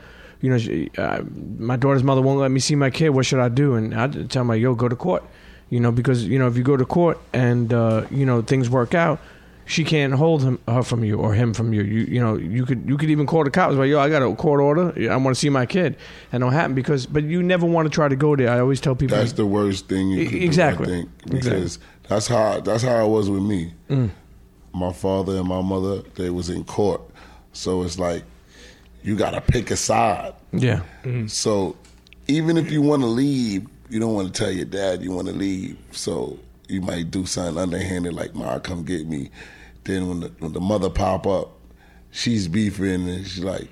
you 0.42 0.50
know 0.50 0.58
she- 0.58 0.90
uh, 0.98 1.22
my 1.58 1.76
daughter's 1.76 2.04
mother 2.04 2.20
won't 2.26 2.38
let 2.40 2.50
me 2.50 2.60
see 2.60 2.76
my 2.76 2.90
kid 2.90 3.08
what 3.10 3.24
should 3.26 3.40
I 3.40 3.48
do 3.48 3.74
and 3.78 3.94
I 3.94 4.06
tell 4.08 4.42
them 4.42 4.48
like 4.48 4.60
yo 4.60 4.74
go 4.74 4.88
to 4.88 4.96
court 4.96 5.24
you 5.70 5.80
know 5.80 5.90
because 6.00 6.24
you 6.32 6.38
know 6.38 6.48
if 6.50 6.56
you 6.58 6.62
go 6.72 6.76
to 6.76 6.84
court 6.84 7.16
and 7.32 7.72
uh, 7.72 8.04
you 8.10 8.26
know 8.26 8.42
things 8.42 8.68
work 8.68 8.94
out 8.94 9.18
she 9.64 9.84
can't 9.84 10.14
hold 10.14 10.42
him 10.42 10.58
her 10.66 10.82
from 10.82 11.04
you 11.04 11.16
or 11.24 11.34
him 11.34 11.52
from 11.58 11.72
you 11.76 11.82
you 11.82 12.00
you 12.14 12.20
know 12.24 12.36
you 12.56 12.64
could 12.68 12.82
you 12.90 12.96
could 12.98 13.10
even 13.10 13.26
call 13.26 13.44
the 13.44 13.50
cops 13.50 13.74
like 13.76 13.88
yo 13.88 13.98
I 14.00 14.08
got 14.10 14.22
a 14.22 14.34
court 14.34 14.60
order 14.60 14.92
I 15.10 15.16
want 15.16 15.34
to 15.36 15.40
see 15.44 15.50
my 15.50 15.66
kid 15.66 15.96
and 16.32 16.42
it'll 16.42 16.50
happen 16.60 16.74
because 16.74 17.06
but 17.06 17.24
you 17.24 17.42
never 17.42 17.66
want 17.66 17.86
to 17.86 17.90
try 17.90 18.08
to 18.08 18.16
go 18.16 18.36
there 18.36 18.50
I 18.50 18.60
always 18.60 18.80
tell 18.80 18.94
people 18.94 19.16
That's 19.16 19.32
the 19.32 19.46
worst 19.46 19.88
thing 19.88 20.10
you 20.10 20.28
can 20.28 20.42
exactly. 20.42 20.86
do, 20.86 20.92
I 20.92 20.96
think. 20.96 21.10
Exactly. 21.26 21.38
Because 21.60 21.78
that's 22.08 22.26
how 22.28 22.60
that's 22.60 22.82
how 22.82 23.04
it 23.06 23.08
was 23.08 23.28
with 23.28 23.42
me. 23.42 23.72
Mm. 23.90 24.10
My 24.72 24.92
father 24.92 25.36
and 25.38 25.48
my 25.48 25.60
mother, 25.62 26.02
they 26.14 26.30
was 26.30 26.48
in 26.50 26.62
court. 26.64 27.00
So 27.58 27.82
it's 27.82 27.98
like 27.98 28.22
you 29.02 29.16
gotta 29.16 29.40
pick 29.40 29.72
a 29.72 29.76
side. 29.76 30.34
yeah 30.52 30.82
mm-hmm. 31.02 31.26
So 31.26 31.76
even 32.28 32.56
if 32.56 32.70
you 32.70 32.80
wanna 32.80 33.08
leave, 33.08 33.66
you 33.90 33.98
don't 33.98 34.14
wanna 34.14 34.30
tell 34.30 34.52
your 34.52 34.64
dad 34.64 35.02
you 35.02 35.10
wanna 35.10 35.32
leave. 35.32 35.76
So 35.90 36.38
you 36.68 36.80
might 36.80 37.10
do 37.10 37.26
something 37.26 37.60
underhanded 37.60 38.14
like 38.14 38.34
Ma 38.36 38.60
come 38.60 38.84
get 38.84 39.08
me. 39.08 39.30
Then 39.82 40.08
when 40.08 40.20
the 40.20 40.28
when 40.38 40.52
the 40.52 40.60
mother 40.60 40.88
pop 40.88 41.26
up, 41.26 41.50
she's 42.12 42.46
beefing 42.46 43.08
and 43.08 43.26
she's 43.26 43.42
like, 43.42 43.68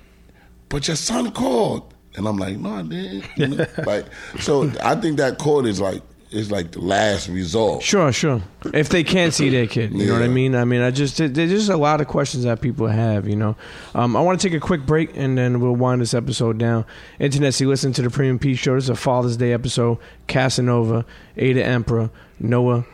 But 0.67 0.89
your 0.89 0.97
son 0.97 1.31
called 1.31 1.93
and 2.17 2.27
I'm 2.27 2.35
like, 2.37 2.57
No, 2.57 2.71
I 2.75 2.81
didn't. 2.81 3.25
You 3.37 3.47
know? 3.47 3.65
like 3.85 4.05
so 4.41 4.69
I 4.83 4.95
think 4.95 5.17
that 5.17 5.37
court 5.37 5.65
is 5.65 5.79
like 5.79 6.01
is 6.31 6.51
like 6.51 6.71
the 6.71 6.81
last 6.81 7.29
resort. 7.29 7.81
Sure, 7.83 8.11
sure. 8.11 8.41
If 8.73 8.89
they 8.89 9.03
can't 9.03 9.33
see 9.33 9.49
their 9.49 9.67
kid, 9.67 9.93
you 9.93 10.07
know 10.07 10.13
what 10.13 10.23
I 10.23 10.27
mean. 10.27 10.55
I 10.55 10.65
mean, 10.65 10.81
I 10.81 10.91
just 10.91 11.17
there's 11.17 11.49
just 11.49 11.69
a 11.69 11.77
lot 11.77 12.01
of 12.01 12.07
questions 12.07 12.43
that 12.43 12.61
people 12.61 12.87
have. 12.87 13.27
You 13.27 13.35
know, 13.35 13.55
um, 13.95 14.15
I 14.15 14.21
want 14.21 14.39
to 14.39 14.47
take 14.47 14.55
a 14.55 14.59
quick 14.59 14.85
break 14.85 15.15
and 15.15 15.37
then 15.37 15.59
we'll 15.59 15.75
wind 15.75 16.01
this 16.01 16.13
episode 16.13 16.57
down. 16.57 16.85
Internet, 17.19 17.59
you 17.59 17.69
listen 17.69 17.93
to 17.93 18.01
the 18.01 18.09
Premium 18.09 18.39
Pete 18.39 18.57
Show. 18.57 18.75
This 18.75 18.85
is 18.85 18.89
a 18.89 18.95
Father's 18.95 19.37
Day 19.37 19.53
episode. 19.53 19.99
Casanova, 20.27 21.05
A 21.37 21.53
the 21.53 21.63
Emperor, 21.63 22.09
Noah, 22.39 22.85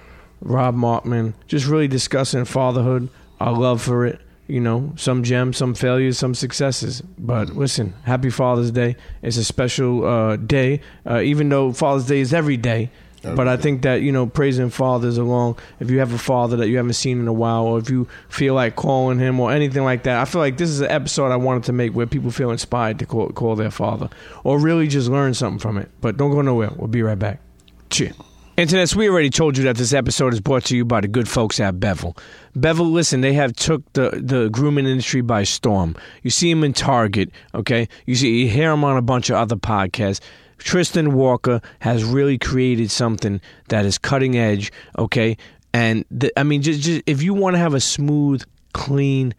Rob 0.42 0.76
Markman, 0.76 1.34
just 1.48 1.66
really 1.66 1.88
discussing 1.88 2.46
fatherhood, 2.46 3.10
our 3.40 3.54
love 3.54 3.82
for 3.82 4.06
it. 4.06 4.20
You 4.46 4.60
know, 4.60 4.94
some 4.98 5.24
gems, 5.24 5.56
some 5.58 5.74
failures, 5.74 6.18
some 6.20 6.36
successes. 6.36 7.02
But 7.18 7.56
listen, 7.56 7.94
happy 8.04 8.30
Father's 8.30 8.72
Day. 8.72 8.98
It's 9.22 9.38
a 9.38 9.44
special 9.44 10.06
uh, 10.06 10.36
day, 10.36 10.82
uh, 11.10 11.22
even 11.22 11.48
though 11.48 11.72
Father's 11.72 12.06
Day 12.06 12.20
is 12.20 12.34
every 12.34 12.58
day. 12.58 12.92
But 13.24 13.48
I 13.48 13.58
think 13.58 13.84
that 13.84 14.02
you 14.02 14.12
know, 14.12 14.28
praising 14.28 14.70
fathers 14.70 15.18
along. 15.18 15.58
If 15.80 15.90
you 15.90 16.00
have 16.00 16.14
a 16.14 16.18
father 16.18 16.58
that 16.58 16.68
you 16.68 16.78
haven't 16.78 16.94
seen 16.94 17.20
in 17.20 17.28
a 17.28 17.34
while, 17.34 17.64
or 17.64 17.80
if 17.80 17.90
you 17.90 18.08
feel 18.30 18.54
like 18.54 18.76
calling 18.76 19.18
him 19.20 19.40
or 19.40 19.52
anything 19.52 19.84
like 19.84 20.04
that, 20.04 20.20
I 20.20 20.26
feel 20.26 20.42
like 20.42 20.58
this 20.58 20.70
is 20.70 20.82
an 20.82 20.92
episode 20.92 21.32
I 21.32 21.38
wanted 21.38 21.64
to 21.64 21.74
make 21.74 21.94
where 21.94 22.06
people 22.06 22.32
feel 22.32 22.52
inspired 22.52 23.00
to 23.00 23.06
call, 23.06 23.30
call 23.30 23.56
their 23.56 23.72
father, 23.72 24.10
or 24.44 24.60
really 24.60 24.88
just 24.88 25.10
learn 25.10 25.34
something 25.34 25.60
from 25.60 25.78
it. 25.78 25.90
But 26.02 26.18
don't 26.18 26.32
go 26.32 26.42
nowhere. 26.42 26.72
We'll 26.76 26.88
be 26.88 27.02
right 27.02 27.18
back. 27.18 27.40
Cheers. 27.90 28.16
Internets, 28.56 28.96
we 28.96 29.10
already 29.10 29.32
told 29.32 29.58
you 29.58 29.64
that 29.64 29.78
this 29.78 29.94
episode 29.94 30.32
is 30.32 30.40
brought 30.40 30.66
to 30.66 30.78
you 30.78 30.86
by 30.86 31.02
the 31.02 31.08
good 31.08 31.28
folks 31.28 31.60
at 31.60 31.80
Bevel. 31.80 32.16
Bevel, 32.56 32.86
listen, 32.86 33.22
they 33.22 33.34
have 33.34 33.56
took 33.56 33.82
the, 33.94 34.12
the 34.12 34.48
grooming 34.50 34.86
industry 34.86 35.22
by 35.22 35.42
storm. 35.42 35.96
You 36.22 36.30
see 36.30 36.54
them 36.54 36.64
in 36.64 36.74
Target, 36.74 37.32
okay? 37.56 37.88
You 38.06 38.14
see, 38.14 38.44
you 38.44 38.50
hear 38.50 38.70
them 38.70 38.84
on 38.84 38.96
a 38.96 39.02
bunch 39.02 39.32
of 39.32 39.38
other 39.38 39.56
podcasts. 39.56 40.20
Tristan 40.58 41.14
Walker 41.14 41.62
has 41.80 42.04
really 42.04 42.38
created 42.38 42.92
something 42.92 43.42
that 43.70 43.86
is 43.86 43.98
cutting 43.98 44.38
edge, 44.38 44.72
okay? 44.98 45.38
And 45.74 46.06
the, 46.12 46.32
I 46.38 46.44
mean, 46.44 46.62
just, 46.62 46.82
just 46.82 47.02
if 47.06 47.22
you 47.24 47.34
want 47.34 47.56
to 47.56 47.60
have 47.60 47.74
a 47.74 47.80
smooth, 47.80 48.44
clean, 48.74 49.34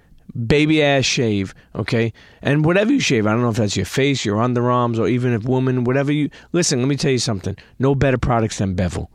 baby 0.46 0.82
ass 0.82 1.04
shave, 1.04 1.54
okay? 1.74 2.12
And 2.42 2.64
whatever 2.64 2.92
you 2.92 3.00
shave, 3.00 3.26
I 3.26 3.32
don't 3.32 3.42
know 3.42 3.50
if 3.50 3.56
that's 3.56 3.76
your 3.76 3.86
face, 3.86 4.24
your 4.24 4.38
underarms, 4.38 4.98
or 4.98 5.06
even 5.08 5.32
if 5.32 5.44
woman, 5.44 5.84
whatever 5.84 6.12
you 6.12 6.30
listen, 6.52 6.80
let 6.80 6.88
me 6.88 6.96
tell 6.96 7.12
you 7.12 7.18
something. 7.18 7.56
No 7.78 7.94
better 7.94 8.18
products 8.18 8.58
than 8.58 8.74
Bevel. 8.74 9.10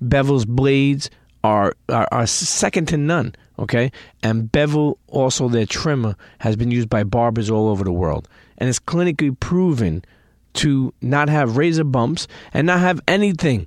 Bevel's 0.00 0.44
blades 0.44 1.10
are, 1.44 1.74
are 1.88 2.08
are 2.12 2.26
second 2.26 2.86
to 2.88 2.96
none, 2.96 3.34
okay? 3.58 3.90
And 4.22 4.50
Bevel 4.50 4.98
also 5.08 5.48
their 5.48 5.66
trimmer 5.66 6.16
has 6.38 6.56
been 6.56 6.70
used 6.70 6.88
by 6.88 7.04
barbers 7.04 7.50
all 7.50 7.68
over 7.68 7.84
the 7.84 7.92
world. 7.92 8.28
And 8.58 8.68
it's 8.68 8.80
clinically 8.80 9.38
proven 9.38 10.04
to 10.54 10.92
not 11.00 11.28
have 11.28 11.56
razor 11.56 11.84
bumps 11.84 12.26
and 12.52 12.66
not 12.66 12.80
have 12.80 13.00
anything. 13.06 13.66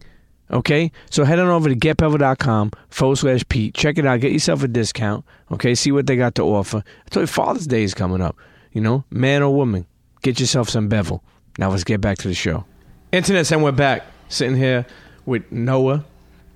Okay, 0.51 0.91
so 1.09 1.23
head 1.23 1.39
on 1.39 1.47
over 1.47 1.69
to 1.69 1.75
getbevel.com 1.75 2.71
forward 2.89 3.15
slash 3.15 3.43
Pete. 3.47 3.73
Check 3.73 3.97
it 3.97 4.05
out. 4.05 4.19
Get 4.19 4.33
yourself 4.33 4.63
a 4.63 4.67
discount. 4.67 5.23
Okay, 5.49 5.75
see 5.75 5.93
what 5.93 6.07
they 6.07 6.17
got 6.17 6.35
to 6.35 6.43
offer. 6.43 6.83
I 7.05 7.09
told 7.09 7.23
you 7.23 7.27
Father's 7.27 7.67
Day 7.67 7.83
is 7.83 7.93
coming 7.93 8.21
up. 8.21 8.35
You 8.73 8.81
know, 8.81 9.05
man 9.11 9.43
or 9.43 9.53
woman, 9.55 9.85
get 10.21 10.39
yourself 10.39 10.69
some 10.69 10.89
Bevel. 10.89 11.23
Now 11.57 11.69
let's 11.69 11.83
get 11.85 12.01
back 12.01 12.17
to 12.19 12.27
the 12.27 12.33
show. 12.33 12.65
Internet, 13.11 13.51
and 13.51 13.63
we're 13.63 13.71
back. 13.71 14.05
Sitting 14.27 14.55
here 14.55 14.85
with 15.25 15.49
Noah, 15.51 16.05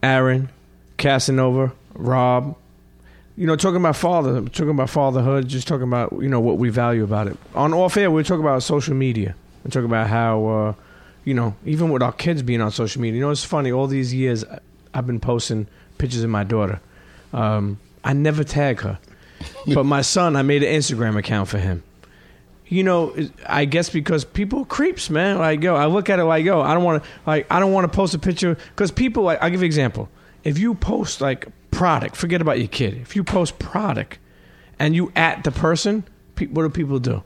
Aaron, 0.04 0.50
Casanova, 0.98 1.74
Rob. 1.94 2.56
You 3.38 3.48
know, 3.48 3.58
talking 3.58 3.78
about 3.78 3.98
father, 3.98 4.42
talking 4.44 4.70
about 4.70 4.90
fatherhood, 4.90 5.48
just 5.48 5.68
talking 5.68 5.88
about 5.88 6.14
you 6.22 6.30
know 6.30 6.40
what 6.40 6.58
we 6.58 6.70
value 6.70 7.04
about 7.04 7.28
it. 7.28 7.38
On 7.54 7.74
off 7.74 7.98
air, 7.98 8.10
we're 8.10 8.24
talking 8.24 8.44
about 8.44 8.64
social 8.64 8.96
media. 8.96 9.36
We're 9.66 9.72
talking 9.72 9.86
about 9.86 10.08
how. 10.08 10.46
Uh, 10.46 10.74
you 11.26 11.34
know, 11.34 11.56
even 11.66 11.90
with 11.90 12.04
our 12.04 12.12
kids 12.14 12.44
being 12.44 12.62
on 12.62 12.72
social 12.72 13.02
media, 13.02 13.18
you 13.18 13.26
know, 13.26 13.32
it's 13.32 13.44
funny. 13.44 13.72
All 13.72 13.88
these 13.88 14.14
years, 14.14 14.46
I've 14.94 15.08
been 15.08 15.20
posting 15.20 15.68
pictures 15.98 16.24
of 16.24 16.30
my 16.30 16.44
daughter. 16.44 16.80
Um, 17.34 17.80
I 18.04 18.14
never 18.14 18.44
tag 18.44 18.80
her, 18.82 19.00
but 19.74 19.84
my 19.84 20.02
son, 20.02 20.36
I 20.36 20.44
made 20.44 20.64
an 20.64 20.74
Instagram 20.74 21.18
account 21.18 21.50
for 21.50 21.58
him. 21.58 21.84
You 22.68 22.84
know, 22.84 23.16
I 23.48 23.66
guess 23.66 23.90
because 23.90 24.24
people 24.24 24.62
are 24.62 24.66
creeps, 24.66 25.10
man. 25.10 25.38
Like, 25.38 25.62
yo, 25.62 25.76
I 25.76 25.88
look 25.88 26.10
at 26.10 26.20
it 26.20 26.24
like, 26.24 26.46
yo, 26.46 26.62
I 26.62 26.74
don't 26.74 26.84
want 26.84 27.04
to, 27.04 27.10
like, 27.26 27.48
I 27.52 27.60
don't 27.60 27.74
want 27.74 27.92
to 27.92 27.96
post 27.96 28.14
a 28.14 28.20
picture 28.20 28.56
because 28.56 28.92
people, 28.92 29.24
like, 29.24 29.42
I'll 29.42 29.50
give 29.50 29.62
you 29.62 29.66
an 29.66 29.70
example. 29.70 30.10
If 30.44 30.58
you 30.60 30.76
post 30.76 31.22
like 31.22 31.48
product, 31.72 32.16
forget 32.16 32.42
about 32.42 32.60
your 32.60 32.68
kid. 32.68 32.96
If 32.96 33.16
you 33.16 33.24
post 33.24 33.60
product 33.60 34.20
and 34.80 34.96
you 34.96 35.12
at 35.16 35.44
the 35.44 35.52
person, 35.52 36.06
pe- 36.36 36.48
what 36.48 36.64
do 36.64 36.70
people 36.70 37.00
do? 37.00 37.24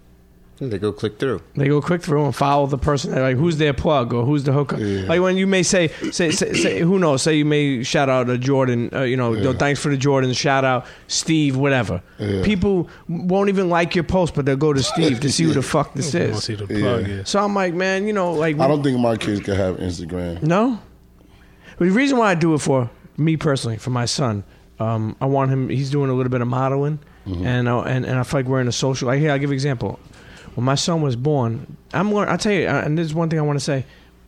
They 0.61 0.77
go 0.77 0.91
click 0.91 1.19
through. 1.19 1.41
They 1.55 1.67
go 1.69 1.81
click 1.81 2.01
through 2.01 2.25
and 2.25 2.35
follow 2.35 2.67
the 2.67 2.77
person. 2.77 3.11
They're 3.11 3.23
like, 3.23 3.37
who's 3.37 3.57
their 3.57 3.73
plug 3.73 4.13
or 4.13 4.25
who's 4.25 4.43
the 4.43 4.51
hooker? 4.51 4.77
Yeah. 4.77 5.07
Like 5.07 5.21
when 5.21 5.37
you 5.37 5.47
may 5.47 5.63
say, 5.63 5.87
say, 6.11 6.31
say, 6.31 6.51
say, 6.53 6.79
who 6.81 6.99
knows? 6.99 7.21
Say 7.21 7.35
you 7.37 7.45
may 7.45 7.81
shout 7.83 8.09
out 8.09 8.29
a 8.29 8.37
Jordan. 8.37 8.89
Uh, 8.93 9.03
you 9.03 9.15
know, 9.15 9.31
yo, 9.33 9.53
thanks 9.53 9.79
for 9.79 9.87
the 9.87 9.95
Jordan. 9.95 10.33
Shout 10.33 10.65
out 10.65 10.85
Steve, 11.07 11.55
whatever. 11.55 12.01
Yeah. 12.17 12.43
People 12.43 12.89
won't 13.07 13.47
even 13.47 13.69
like 13.69 13.95
your 13.95 14.03
post, 14.03 14.35
but 14.35 14.45
they'll 14.45 14.57
go 14.57 14.73
to 14.73 14.83
Steve 14.83 15.21
to 15.21 15.31
see 15.31 15.45
who 15.45 15.53
the 15.53 15.61
fuck 15.73 15.93
this 15.93 16.13
I 16.13 16.19
want 16.19 16.31
to 16.31 16.37
is. 16.37 16.43
see 16.43 16.55
the 16.55 16.67
plug. 16.67 17.07
Yeah. 17.07 17.15
Yeah. 17.15 17.23
So 17.23 17.39
I'm 17.39 17.55
like, 17.55 17.73
man, 17.73 18.05
you 18.05 18.11
know, 18.13 18.33
like 18.33 18.59
I 18.59 18.67
don't 18.67 18.83
think 18.83 18.99
my 18.99 19.15
kids 19.15 19.39
can 19.39 19.55
have 19.55 19.77
Instagram. 19.77 20.43
no. 20.43 20.79
But 21.77 21.85
the 21.85 21.91
reason 21.91 22.17
why 22.17 22.31
I 22.31 22.35
do 22.35 22.53
it 22.55 22.59
for 22.59 22.89
me 23.15 23.37
personally, 23.37 23.77
for 23.77 23.91
my 23.91 24.03
son, 24.03 24.43
um, 24.81 25.15
I 25.21 25.25
want 25.27 25.51
him. 25.51 25.69
He's 25.69 25.89
doing 25.89 26.09
a 26.09 26.13
little 26.13 26.29
bit 26.29 26.41
of 26.41 26.47
modeling, 26.49 26.99
and, 27.25 27.69
uh, 27.69 27.81
and 27.83 28.05
and 28.05 28.19
I 28.19 28.23
feel 28.23 28.39
like 28.39 28.47
we're 28.47 28.59
in 28.59 28.67
a 28.67 28.71
social. 28.73 29.07
Like 29.07 29.19
here, 29.21 29.31
I'll 29.31 29.39
give 29.39 29.49
an 29.51 29.53
example. 29.53 29.97
When 30.59 30.65
my 30.65 30.75
son 30.75 31.01
was 31.01 31.15
born, 31.15 31.77
I'm. 31.93 32.13
learn- 32.13 32.27
I'll 32.27 32.37
tell 32.37 32.51
you, 32.51 32.67
and 32.67 32.97
this 32.97 33.05
is 33.05 33.13
one 33.13 33.29
thing 33.29 33.39
I 33.39 33.43
want 33.43 33.57
to 33.57 33.63
say. 33.63 33.85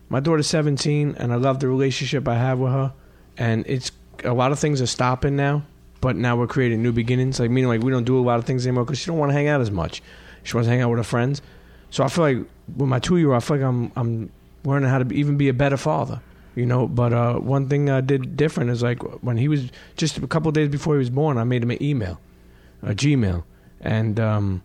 My 0.08 0.22
daughter's 0.22 0.48
17, 0.48 1.16
and 1.18 1.34
I 1.34 1.36
love 1.36 1.60
the 1.60 1.68
relationship 1.68 2.26
I 2.26 2.36
have 2.36 2.58
with 2.58 2.72
her. 2.72 2.94
And 3.38 3.66
it's 3.68 3.92
a 4.24 4.34
lot 4.34 4.54
of 4.54 4.58
things 4.60 4.82
are 4.82 4.86
stopping 4.88 5.36
now, 5.36 5.64
but 6.00 6.16
now 6.16 6.38
we're 6.38 6.48
creating 6.48 6.82
new 6.82 6.94
beginnings. 6.94 7.38
Like 7.38 7.52
meaning, 7.52 7.68
like 7.68 7.82
we 7.82 7.92
don't 7.92 8.06
do 8.06 8.18
a 8.18 8.24
lot 8.24 8.40
of 8.40 8.46
things 8.46 8.66
anymore 8.66 8.86
because 8.86 9.00
she 9.00 9.08
don't 9.08 9.18
want 9.18 9.32
to 9.32 9.34
hang 9.34 9.50
out 9.50 9.60
as 9.60 9.72
much. 9.72 10.02
She 10.44 10.56
wants 10.56 10.68
to 10.68 10.72
hang 10.72 10.80
out 10.80 10.90
with 10.90 11.00
her 11.00 11.04
friends. 11.04 11.42
So 11.90 12.02
I 12.06 12.08
feel 12.08 12.24
like 12.24 12.38
with 12.78 12.88
my 12.88 13.00
two 13.00 13.18
year 13.18 13.34
old, 13.34 13.44
I 13.44 13.46
feel 13.46 13.58
like 13.58 13.66
I'm 13.66 13.92
I'm 13.98 14.32
learning 14.64 14.88
how 14.90 15.00
to 15.00 15.14
even 15.14 15.36
be 15.36 15.50
a 15.50 15.54
better 15.54 15.76
father. 15.76 16.22
You 16.56 16.66
know, 16.66 16.88
but 16.88 17.12
uh, 17.12 17.40
one 17.40 17.68
thing 17.68 17.90
I 17.90 18.00
did 18.00 18.38
different 18.38 18.70
is 18.70 18.82
like 18.82 19.04
when 19.22 19.36
he 19.36 19.50
was 19.50 19.70
just 19.98 20.18
a 20.18 20.28
couple 20.28 20.50
days 20.54 20.70
before 20.70 20.94
he 20.94 21.00
was 21.00 21.10
born, 21.10 21.38
I 21.38 21.44
made 21.44 21.62
him 21.62 21.72
an 21.72 21.84
email, 21.84 22.22
a 22.84 22.96
Gmail, 22.96 23.44
and 23.82 24.18
um, 24.18 24.64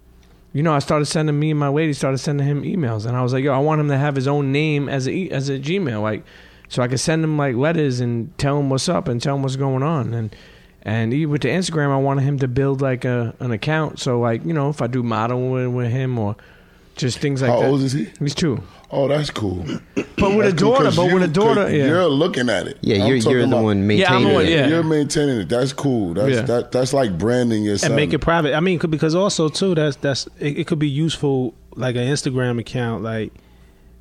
you 0.57 0.63
know, 0.63 0.73
I 0.73 0.79
started 0.79 1.05
sending 1.05 1.39
me 1.39 1.51
and 1.51 1.61
my 1.61 1.69
lady 1.69 1.93
started 1.93 2.17
sending 2.17 2.47
him 2.47 2.63
emails, 2.63 3.05
and 3.05 3.15
I 3.15 3.23
was 3.23 3.35
like, 3.35 3.45
yo, 3.45 3.53
I 3.53 3.59
want 3.59 3.79
him 3.79 3.89
to 3.89 3.99
have 3.99 4.17
his 4.17 4.27
own 4.27 4.53
name 4.53 4.89
as 4.89 5.07
a 5.07 5.29
as 5.29 5.51
a 5.51 5.59
Gmail, 5.59 6.01
like, 6.01 6.25
so 6.71 6.83
I 6.83 6.89
could 6.89 6.99
send 6.99 7.23
him 7.23 7.37
like 7.37 7.57
letters 7.57 8.01
and 8.01 8.37
tell 8.39 8.59
him 8.59 8.71
what's 8.71 8.89
up 8.89 9.07
and 9.07 9.21
tell 9.21 9.37
him 9.37 9.43
what's 9.43 9.57
going 9.57 9.83
on, 9.83 10.15
and 10.15 10.35
and 10.81 11.13
even 11.13 11.31
with 11.31 11.43
the 11.43 11.49
Instagram, 11.49 11.91
I 11.91 11.99
wanted 11.99 12.23
him 12.23 12.39
to 12.39 12.49
build 12.49 12.81
like 12.81 13.05
a 13.05 13.35
an 13.39 13.51
account, 13.51 13.99
so 13.99 14.19
like 14.19 14.47
you 14.47 14.55
know, 14.55 14.71
if 14.71 14.81
I 14.81 14.87
do 14.87 15.03
modeling 15.03 15.75
with 15.75 15.91
him 15.91 16.19
or 16.19 16.37
just 16.97 17.19
things 17.19 17.43
like 17.43 17.51
How 17.51 17.61
that. 17.61 17.69
old 17.69 17.83
is 17.83 17.93
he? 17.93 18.09
He's 18.19 18.35
two, 18.35 18.63
Oh, 18.91 19.07
that's 19.09 19.31
cool. 19.31 19.65
but 20.17 20.35
with 20.37 20.47
a 20.47 20.53
daughter, 20.53 20.91
cool, 20.91 21.07
but 21.07 21.15
with 21.15 21.23
a 21.23 21.29
daughter, 21.29 21.69
yeah. 21.71 21.87
You're 21.87 22.07
looking 22.07 22.49
at 22.49 22.67
it. 22.69 22.79
Yeah, 22.81 23.03
I'm 23.03 23.09
you're, 23.09 23.19
talking 23.19 23.33
you're 23.33 23.41
the 23.43 23.49
about- 23.49 23.63
one 23.65 23.91
Yeah, 23.91 24.15
I'm 24.15 24.23
maintaining 24.23 24.29
the 24.29 24.35
one- 24.35 24.45
it. 24.47 24.51
yeah. 24.51 24.67
You're 24.69 24.83
maintaining 24.83 25.41
it. 25.41 25.49
That's 25.49 25.73
cool. 25.73 26.15
That's 26.15 26.35
Yeah. 26.35 26.43
that. 26.43 26.73
That's 26.73 26.93
like 26.93 27.19
branding 27.19 27.65
yourself. 27.65 27.91
and 27.91 27.97
make 27.97 28.13
it 28.13 28.21
private. 28.21 28.55
I 28.55 28.61
mean, 28.61 28.79
because 28.79 29.15
also 29.15 29.49
too, 29.49 29.75
that's 29.75 29.97
that's 29.97 30.27
it, 30.41 30.59
it 30.61 30.67
could 30.67 30.79
be 30.79 30.89
useful 30.89 31.55
like 31.75 31.97
an 31.97 32.03
Instagram 32.03 32.59
account, 32.61 33.03
like 33.03 33.33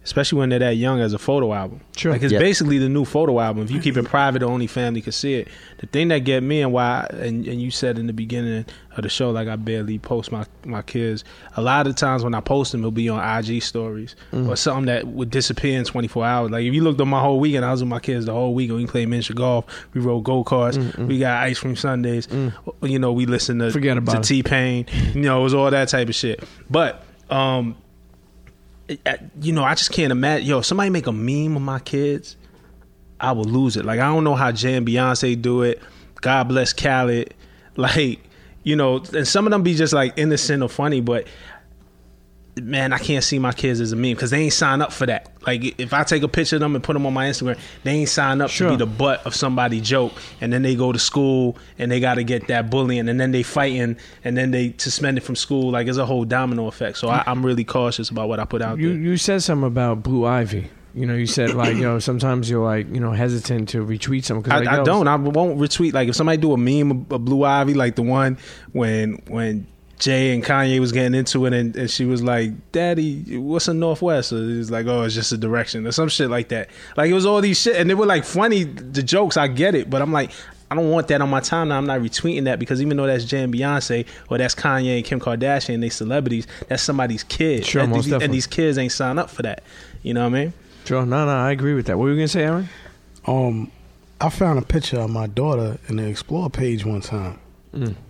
especially 0.05 0.37
when 0.37 0.49
they're 0.49 0.59
that 0.59 0.77
young 0.77 1.01
as 1.01 1.13
a 1.13 1.17
photo 1.17 1.51
album. 1.53 1.81
Sure. 1.97 2.11
like 2.11 2.21
it's 2.21 2.31
Yeah. 2.31 2.39
basically 2.39 2.77
the 2.77 2.87
new 2.89 3.05
photo 3.05 3.39
album. 3.39 3.63
If 3.63 3.71
you 3.71 3.79
keep 3.79 3.97
it 3.97 4.05
private, 4.05 4.43
only 4.43 4.67
family 4.67 5.01
can 5.01 5.11
see 5.11 5.33
it. 5.33 5.47
The 5.79 5.87
thing 5.87 6.09
that 6.09 6.19
get 6.19 6.43
me 6.43 6.61
and 6.61 6.71
why, 6.71 7.07
and, 7.09 7.45
and 7.47 7.61
you 7.61 7.71
said 7.71 7.97
in 7.97 8.05
the 8.05 8.13
beginning 8.13 8.65
of 8.95 9.03
the 9.03 9.09
show, 9.09 9.31
like 9.31 9.47
I 9.47 9.55
barely 9.55 9.97
post 9.97 10.31
my 10.31 10.45
my 10.63 10.83
kids. 10.83 11.23
A 11.57 11.61
lot 11.61 11.87
of 11.87 11.95
times 11.95 12.23
when 12.23 12.35
I 12.35 12.39
post 12.39 12.71
them, 12.71 12.81
it'll 12.81 12.91
be 12.91 13.09
on 13.09 13.19
IG 13.19 13.63
stories 13.63 14.15
mm. 14.31 14.47
or 14.47 14.55
something 14.55 14.85
that 14.85 15.07
would 15.07 15.31
disappear 15.31 15.77
in 15.79 15.85
24 15.85 16.25
hours. 16.25 16.51
Like 16.51 16.65
if 16.65 16.73
you 16.73 16.83
looked 16.83 17.01
at 17.01 17.07
my 17.07 17.19
whole 17.19 17.39
weekend, 17.39 17.65
I 17.65 17.71
was 17.71 17.81
with 17.81 17.89
my 17.89 17.99
kids 17.99 18.27
the 18.27 18.33
whole 18.33 18.53
weekend. 18.53 18.77
We 18.77 18.85
played 18.85 19.09
miniature 19.09 19.35
golf. 19.35 19.65
We 19.93 20.01
rode 20.01 20.23
go 20.23 20.43
karts. 20.43 20.77
Mm, 20.77 20.91
mm. 20.91 21.07
We 21.07 21.17
got 21.17 21.43
ice 21.43 21.59
cream 21.59 21.75
sundaes. 21.75 22.27
You 22.83 22.99
know, 22.99 23.11
we 23.11 23.25
listened 23.25 23.59
to 23.61 23.71
Forget 23.71 23.97
about. 23.97 24.23
T 24.23 24.43
Pain. 24.43 24.85
You 25.13 25.21
know, 25.21 25.39
it 25.39 25.43
was 25.43 25.53
all 25.53 25.71
that 25.71 25.87
type 25.89 26.09
of 26.09 26.15
shit. 26.15 26.43
But 26.69 27.03
um, 27.29 27.75
you 29.41 29.51
know, 29.51 29.63
I 29.63 29.75
just 29.75 29.91
can't 29.91 30.11
imagine. 30.11 30.47
Yo, 30.47 30.61
somebody 30.61 30.89
make 30.89 31.07
a 31.07 31.11
meme 31.11 31.55
of 31.55 31.61
my 31.61 31.79
kids, 31.79 32.37
I 33.19 33.31
will 33.31 33.45
lose 33.45 33.77
it. 33.77 33.85
Like 33.85 33.99
I 33.99 34.07
don't 34.07 34.23
know 34.23 34.35
how 34.35 34.51
Jay 34.51 34.75
and 34.75 34.87
Beyonce 34.87 35.41
do 35.41 35.63
it. 35.63 35.81
God 36.21 36.47
bless 36.47 36.73
Khaled. 36.73 37.33
Like 37.77 38.21
you 38.63 38.77
know, 38.77 39.03
and 39.13 39.27
some 39.27 39.45
of 39.45 39.51
them 39.51 39.61
be 39.61 39.75
just 39.75 39.91
like 39.91 40.13
innocent 40.15 40.63
or 40.63 40.69
funny, 40.69 41.01
but 41.01 41.27
man, 42.61 42.93
I 42.93 42.97
can't 42.97 43.23
see 43.23 43.37
my 43.39 43.51
kids 43.51 43.81
as 43.81 43.91
a 43.91 43.95
meme 43.95 44.13
because 44.13 44.31
they 44.31 44.41
ain't 44.43 44.53
sign 44.53 44.81
up 44.81 44.91
for 44.93 45.05
that. 45.05 45.29
Like 45.45 45.79
if 45.79 45.93
I 45.93 46.03
take 46.03 46.23
a 46.23 46.27
picture 46.27 46.55
of 46.55 46.61
them 46.61 46.73
and 46.75 46.83
put 46.83 46.93
them 46.93 47.05
on 47.05 47.13
my 47.13 47.27
Instagram, 47.29 47.57
they 47.83 47.91
ain't 47.91 48.09
sign 48.09 48.41
up 48.41 48.49
Sure. 48.49 48.69
to 48.69 48.73
be 48.73 48.77
the 48.77 48.85
butt 48.85 49.25
of 49.25 49.35
somebody 49.35 49.81
joke, 49.81 50.13
and 50.41 50.51
then 50.53 50.61
they 50.61 50.75
go 50.75 50.91
to 50.91 50.99
school 50.99 51.57
and 51.77 51.91
they 51.91 51.99
got 51.99 52.15
to 52.15 52.23
get 52.23 52.47
that 52.47 52.69
bullying, 52.69 53.09
and 53.09 53.19
then 53.19 53.31
they 53.31 53.43
fighting, 53.43 53.97
and 54.23 54.37
then 54.37 54.51
they 54.51 54.73
suspended 54.77 55.23
from 55.23 55.35
school. 55.35 55.71
Like 55.71 55.87
it's 55.87 55.97
a 55.97 56.05
whole 56.05 56.25
domino 56.25 56.67
effect. 56.67 56.97
So 56.97 57.09
I, 57.09 57.23
I'm 57.27 57.45
really 57.45 57.63
cautious 57.63 58.09
about 58.09 58.29
what 58.29 58.39
I 58.39 58.45
put 58.45 58.61
out 58.61 58.77
You 58.79 58.89
there. 58.89 58.97
you 58.97 59.17
said 59.17 59.43
something 59.43 59.67
about 59.67 60.01
Blue 60.03 60.25
Ivy. 60.25 60.69
You 60.97 61.05
know, 61.05 61.13
you 61.15 61.27
said 61.27 61.53
like, 61.53 61.75
you 61.75 61.81
know, 61.83 61.99
sometimes 61.99 62.49
you're 62.49 62.63
like, 62.63 62.87
you 62.93 63.01
know, 63.01 63.11
hesitant 63.11 63.67
to 63.69 63.85
retweet 63.85 64.23
something. 64.23 64.49
'cause, 64.49 64.61
I, 64.61 64.63
like, 64.63 64.79
I 64.79 64.83
don't. 64.83 65.07
I 65.09 65.15
won't 65.17 65.59
retweet. 65.59 65.91
Like 65.93 66.07
if 66.07 66.15
somebody 66.15 66.37
do 66.37 66.53
a 66.53 66.57
meme 66.57 67.05
of 67.11 67.25
Blue 67.25 67.43
Ivy, 67.43 67.73
like 67.73 67.95
the 67.95 68.01
one 68.01 68.37
when 68.71 69.21
when 69.27 69.67
Jay 69.99 70.33
and 70.33 70.43
Kanye 70.43 70.79
was 70.79 70.91
getting 70.91 71.13
into 71.15 71.45
it, 71.45 71.53
and, 71.53 71.75
and 71.75 71.89
she 71.89 72.05
was 72.05 72.21
like, 72.21 72.51
"Daddy, 72.71 73.37
what's 73.37 73.67
a 73.67 73.73
North 73.73 74.01
West?" 74.01 74.29
So 74.29 74.35
it 74.37 74.57
was 74.57 74.69
like, 74.71 74.85
"Oh, 74.87 75.03
it's 75.03 75.15
just 75.15 75.31
a 75.31 75.37
direction," 75.37 75.87
or 75.87 75.91
some 75.91 76.09
shit 76.09 76.29
like 76.29 76.49
that. 76.49 76.69
Like 76.97 77.09
it 77.09 77.13
was 77.13 77.25
all 77.25 77.41
these 77.41 77.59
shit, 77.61 77.75
and 77.77 77.89
they 77.89 77.93
were 77.95 78.05
like 78.05 78.25
funny. 78.25 78.63
The 78.65 79.01
jokes, 79.03 79.37
I 79.37 79.47
get 79.47 79.75
it, 79.75 79.89
but 79.89 80.01
I'm 80.01 80.11
like. 80.11 80.31
I 80.71 80.73
don't 80.73 80.89
want 80.89 81.07
that 81.09 81.21
on 81.21 81.29
my 81.29 81.41
timeline. 81.41 81.73
I'm 81.73 81.85
not 81.85 81.99
retweeting 82.01 82.45
that 82.45 82.57
because 82.57 82.81
even 82.81 82.97
though 82.97 83.05
that's 83.05 83.23
Jay 83.23 83.43
and 83.43 83.53
Beyonce 83.53 84.07
or 84.29 84.39
that's 84.39 84.55
Kanye 84.55 84.95
and 84.97 85.05
Kim 85.05 85.19
Kardashian, 85.19 85.79
they 85.79 85.89
celebrities. 85.89 86.47
That's 86.67 86.81
somebody's 86.81 87.23
kid, 87.23 87.67
Sure, 87.67 87.83
and, 87.83 87.91
most 87.91 88.05
these, 88.05 88.05
definitely. 88.05 88.25
and 88.25 88.33
these 88.33 88.47
kids 88.47 88.79
ain't 88.79 88.91
signed 88.91 89.19
up 89.19 89.29
for 89.29 89.43
that. 89.43 89.61
You 90.01 90.15
know 90.15 90.21
what 90.27 90.35
I 90.35 90.43
mean? 90.45 90.53
Sure, 90.85 91.05
no, 91.05 91.23
no, 91.27 91.31
I 91.31 91.51
agree 91.51 91.75
with 91.75 91.85
that. 91.85 91.99
What 91.99 92.05
were 92.05 92.09
you 92.09 92.15
gonna 92.15 92.27
say, 92.27 92.45
Aaron? 92.45 92.67
Um, 93.27 93.71
I 94.19 94.29
found 94.29 94.57
a 94.57 94.63
picture 94.63 94.99
of 94.99 95.11
my 95.11 95.27
daughter 95.27 95.77
in 95.87 95.97
the 95.97 96.07
Explore 96.07 96.49
page 96.49 96.83
one 96.83 97.01
time, 97.01 97.39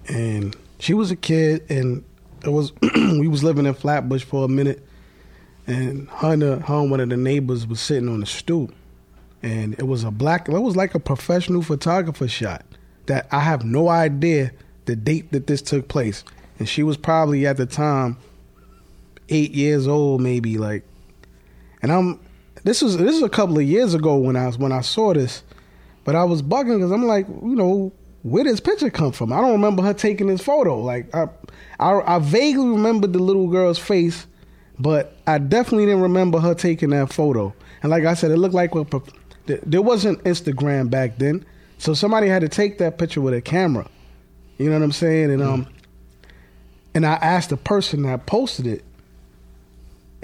and 0.08 0.56
she 0.80 0.94
was 0.94 1.12
a 1.12 1.16
kid, 1.16 1.70
and 1.70 2.04
it 2.44 2.50
was 2.50 2.74
we 2.96 3.28
was 3.28 3.44
living 3.44 3.66
in 3.66 3.74
Flatbush 3.74 4.24
for 4.24 4.46
a 4.46 4.48
minute, 4.48 4.86
and 5.68 6.10
her 6.10 6.34
and, 6.34 6.44
her 6.44 6.76
and 6.76 6.92
one 6.92 7.00
of 7.00 7.10
the 7.10 7.18
neighbors 7.18 7.68
was 7.68 7.80
sitting 7.80 8.10
on 8.10 8.20
the 8.20 8.26
stoop, 8.26 8.74
and 9.42 9.74
it 9.76 9.88
was 9.88 10.04
a 10.04 10.12
black. 10.12 10.48
It 10.48 10.60
was 10.60 10.76
like 10.76 10.96
a 10.96 11.00
professional 11.00 11.62
photographer 11.62 12.28
shot 12.28 12.66
that 13.08 13.28
I 13.32 13.40
have 13.40 13.64
no 13.64 13.90
idea 13.90 14.52
the 14.86 14.96
date 14.96 15.32
that 15.32 15.48
this 15.48 15.62
took 15.62 15.88
place, 15.88 16.24
and 16.60 16.68
she 16.68 16.84
was 16.84 16.98
probably 16.98 17.46
at 17.48 17.58
the 17.58 17.66
time 17.66 18.18
eight 19.30 19.52
years 19.52 19.88
old, 19.88 20.22
maybe 20.22 20.58
like, 20.58 20.84
and 21.82 21.92
I'm 21.92 22.20
this 22.64 22.82
was 22.82 22.98
this 22.98 23.14
was 23.14 23.24
a 23.24 23.30
couple 23.30 23.58
of 23.58 23.64
years 23.64 23.94
ago 23.94 24.18
when 24.18 24.36
I 24.36 24.48
was 24.48 24.58
when 24.58 24.72
I 24.72 24.82
saw 24.82 25.14
this, 25.14 25.44
but 26.04 26.16
I 26.16 26.24
was 26.24 26.42
bugging 26.42 26.78
because 26.78 26.92
I'm 26.92 27.06
like, 27.06 27.28
you 27.28 27.56
know, 27.56 27.92
where 28.26 28.44
this 28.44 28.60
picture 28.60 28.90
come 28.90 29.12
from? 29.12 29.32
I 29.32 29.40
don't 29.40 29.52
remember 29.52 29.84
her 29.84 29.94
taking 29.94 30.26
this 30.26 30.42
photo. 30.42 30.80
Like 30.80 31.14
I, 31.14 31.28
I, 31.80 32.16
I 32.16 32.20
vaguely 32.20 32.68
remember 32.70 33.06
the 33.06 33.20
little 33.20 33.48
girl's 33.48 33.78
face, 33.78 34.26
but 34.80 35.16
I 35.28 35.38
definitely 35.38 35.86
didn't 35.86 36.02
remember 36.02 36.40
her 36.40 36.56
taking 36.56 36.90
that 36.90 37.14
photo. 37.14 37.54
And 37.84 37.92
like 37.92 38.04
I 38.04 38.16
said, 38.16 38.32
it 38.32 38.38
looked 38.38 38.56
like 38.56 38.74
a, 38.74 38.84
there 39.64 39.84
wasn't 39.84 40.24
Instagram 40.24 40.90
back 40.90 41.20
then, 41.20 41.46
so 41.78 41.94
somebody 41.94 42.28
had 42.28 42.42
to 42.42 42.50
take 42.50 42.80
that 42.80 42.98
picture 42.98 43.22
with 43.22 43.36
a 43.36 43.42
camera. 43.42 43.88
You 44.58 44.72
know 44.72 44.80
what 44.80 44.86
I'm 44.86 44.92
saying? 44.92 45.30
And 45.30 45.44
um, 45.44 45.68
and 46.96 47.06
I 47.06 47.14
asked 47.14 47.52
the 47.52 47.58
person 47.58 48.02
that 48.04 48.26
posted 48.26 48.66
it 48.66 48.84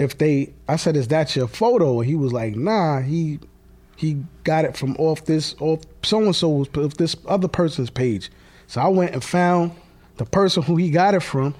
if 0.00 0.18
they 0.18 0.52
I 0.66 0.74
said, 0.74 0.96
Is 0.96 1.06
that 1.08 1.36
your 1.36 1.46
photo? 1.46 2.00
And 2.00 2.08
he 2.08 2.16
was 2.16 2.32
like, 2.32 2.56
Nah, 2.56 3.00
he 3.00 3.38
he 3.96 4.22
got 4.44 4.64
it 4.64 4.76
from 4.76 4.96
off 4.98 5.24
this 5.26 5.54
off 5.60 5.80
so 6.02 6.22
and 6.22 6.34
so's 6.34 6.68
of 6.74 6.96
this 6.96 7.14
other 7.26 7.48
person's 7.48 7.90
page. 7.90 8.30
So 8.66 8.80
I 8.80 8.88
went 8.88 9.12
and 9.12 9.22
found 9.22 9.72
the 10.16 10.24
person 10.24 10.62
who 10.62 10.76
he 10.76 10.90
got 10.90 11.14
it 11.14 11.20
from. 11.20 11.54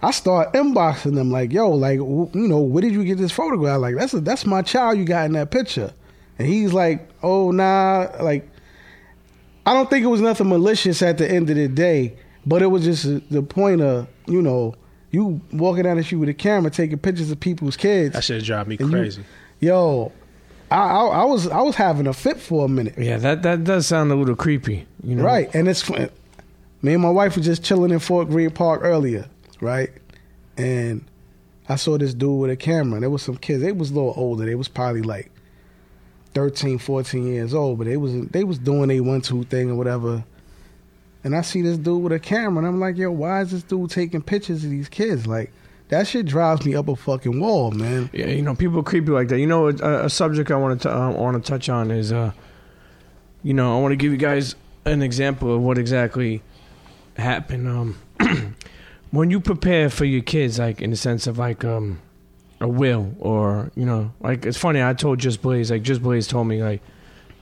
I 0.00 0.12
start 0.12 0.52
inboxing 0.52 1.14
them 1.16 1.30
like, 1.32 1.52
yo, 1.52 1.70
like 1.70 1.96
you 1.98 2.30
know, 2.34 2.60
where 2.60 2.82
did 2.82 2.92
you 2.92 3.04
get 3.04 3.18
this 3.18 3.32
photograph? 3.32 3.80
Like 3.80 3.96
that's 3.96 4.14
a, 4.14 4.20
that's 4.20 4.46
my 4.46 4.62
child 4.62 4.98
you 4.98 5.04
got 5.04 5.26
in 5.26 5.32
that 5.32 5.50
picture. 5.50 5.92
And 6.38 6.46
he's 6.46 6.72
like, 6.72 7.08
oh 7.22 7.50
nah, 7.50 8.06
like 8.20 8.48
I 9.66 9.74
don't 9.74 9.90
think 9.90 10.04
it 10.04 10.08
was 10.08 10.20
nothing 10.20 10.48
malicious 10.48 11.02
at 11.02 11.18
the 11.18 11.30
end 11.30 11.50
of 11.50 11.56
the 11.56 11.68
day, 11.68 12.16
but 12.46 12.62
it 12.62 12.66
was 12.68 12.84
just 12.84 13.04
the 13.30 13.42
point 13.42 13.80
of, 13.80 14.06
you 14.26 14.40
know, 14.40 14.74
you 15.10 15.40
walking 15.52 15.82
down 15.82 15.96
the 15.96 16.02
street 16.04 16.18
with 16.18 16.28
a 16.28 16.34
camera 16.34 16.70
taking 16.70 16.98
pictures 16.98 17.30
of 17.30 17.40
people's 17.40 17.76
kids. 17.76 18.14
That 18.14 18.24
should 18.24 18.44
drive 18.44 18.68
me 18.68 18.76
And 18.78 18.90
you- 18.90 18.96
crazy. 18.98 19.24
Yo, 19.60 20.12
I, 20.70 20.76
I 20.76 21.06
I 21.06 21.24
was 21.24 21.48
I 21.48 21.60
was 21.62 21.74
having 21.76 22.06
a 22.06 22.12
fit 22.12 22.38
for 22.38 22.64
a 22.64 22.68
minute. 22.68 22.94
Yeah, 22.98 23.16
that 23.18 23.42
that 23.42 23.64
does 23.64 23.86
sound 23.86 24.12
a 24.12 24.14
little 24.14 24.36
creepy. 24.36 24.86
You 25.02 25.16
know, 25.16 25.24
Right, 25.24 25.52
and 25.54 25.68
it's 25.68 25.88
me 25.90 26.92
and 26.94 27.02
my 27.02 27.10
wife 27.10 27.36
were 27.36 27.42
just 27.42 27.64
chilling 27.64 27.90
in 27.90 27.98
Fort 27.98 28.28
Greene 28.28 28.50
Park 28.50 28.82
earlier, 28.84 29.26
right? 29.60 29.90
And 30.56 31.04
I 31.68 31.76
saw 31.76 31.98
this 31.98 32.14
dude 32.14 32.40
with 32.40 32.50
a 32.50 32.56
camera. 32.56 32.94
And 32.94 33.02
there 33.02 33.10
was 33.10 33.22
some 33.22 33.36
kids. 33.36 33.62
They 33.62 33.72
was 33.72 33.90
a 33.90 33.94
little 33.94 34.14
older. 34.16 34.44
They 34.46 34.54
was 34.54 34.68
probably 34.68 35.02
like 35.02 35.30
13, 36.34 36.78
14 36.78 37.26
years 37.26 37.54
old, 37.54 37.78
but 37.78 37.86
they 37.86 37.96
was 37.96 38.26
they 38.28 38.44
was 38.44 38.58
doing 38.58 38.90
a 38.90 39.00
one 39.00 39.20
two 39.22 39.44
thing 39.44 39.70
or 39.70 39.74
whatever. 39.74 40.24
and 41.24 41.34
I 41.34 41.40
see 41.42 41.62
this 41.62 41.78
dude 41.78 42.02
with 42.02 42.12
a 42.12 42.18
camera, 42.18 42.58
and 42.58 42.66
I'm 42.66 42.78
like, 42.80 42.96
yo, 42.96 43.10
why 43.10 43.40
is 43.40 43.50
this 43.50 43.62
dude 43.62 43.90
taking 43.90 44.22
pictures 44.22 44.64
of 44.64 44.70
these 44.70 44.88
kids? 44.88 45.26
Like, 45.26 45.52
that 45.88 46.06
shit 46.06 46.26
drives 46.26 46.64
me 46.64 46.74
up 46.74 46.88
a 46.88 46.96
fucking 46.96 47.40
wall, 47.40 47.70
man. 47.70 48.10
Yeah, 48.12 48.26
you 48.26 48.42
know, 48.42 48.54
people 48.54 48.82
creepy 48.82 49.10
like 49.10 49.28
that. 49.28 49.38
You 49.38 49.46
know, 49.46 49.68
a, 49.68 50.06
a 50.06 50.10
subject 50.10 50.50
I 50.50 50.56
want 50.56 50.82
to 50.82 50.94
uh, 50.94 51.10
want 51.10 51.42
to 51.42 51.50
touch 51.50 51.68
on 51.68 51.90
is, 51.90 52.12
uh, 52.12 52.32
you 53.42 53.54
know, 53.54 53.76
I 53.76 53.80
want 53.80 53.92
to 53.92 53.96
give 53.96 54.12
you 54.12 54.18
guys 54.18 54.54
an 54.84 55.02
example 55.02 55.54
of 55.54 55.62
what 55.62 55.78
exactly 55.78 56.42
happened. 57.16 57.68
Um, 57.68 57.98
when 59.10 59.30
you 59.30 59.40
prepare 59.40 59.88
for 59.88 60.04
your 60.04 60.22
kids, 60.22 60.58
like 60.58 60.82
in 60.82 60.90
the 60.90 60.96
sense 60.96 61.26
of 61.26 61.38
like 61.38 61.64
um, 61.64 62.00
a 62.60 62.68
will, 62.68 63.14
or 63.18 63.70
you 63.74 63.86
know, 63.86 64.12
like 64.20 64.44
it's 64.44 64.58
funny. 64.58 64.82
I 64.82 64.92
told 64.92 65.18
Just 65.18 65.40
Blaze, 65.40 65.70
like 65.70 65.82
Just 65.82 66.02
Blaze 66.02 66.26
told 66.26 66.48
me, 66.48 66.62
like 66.62 66.82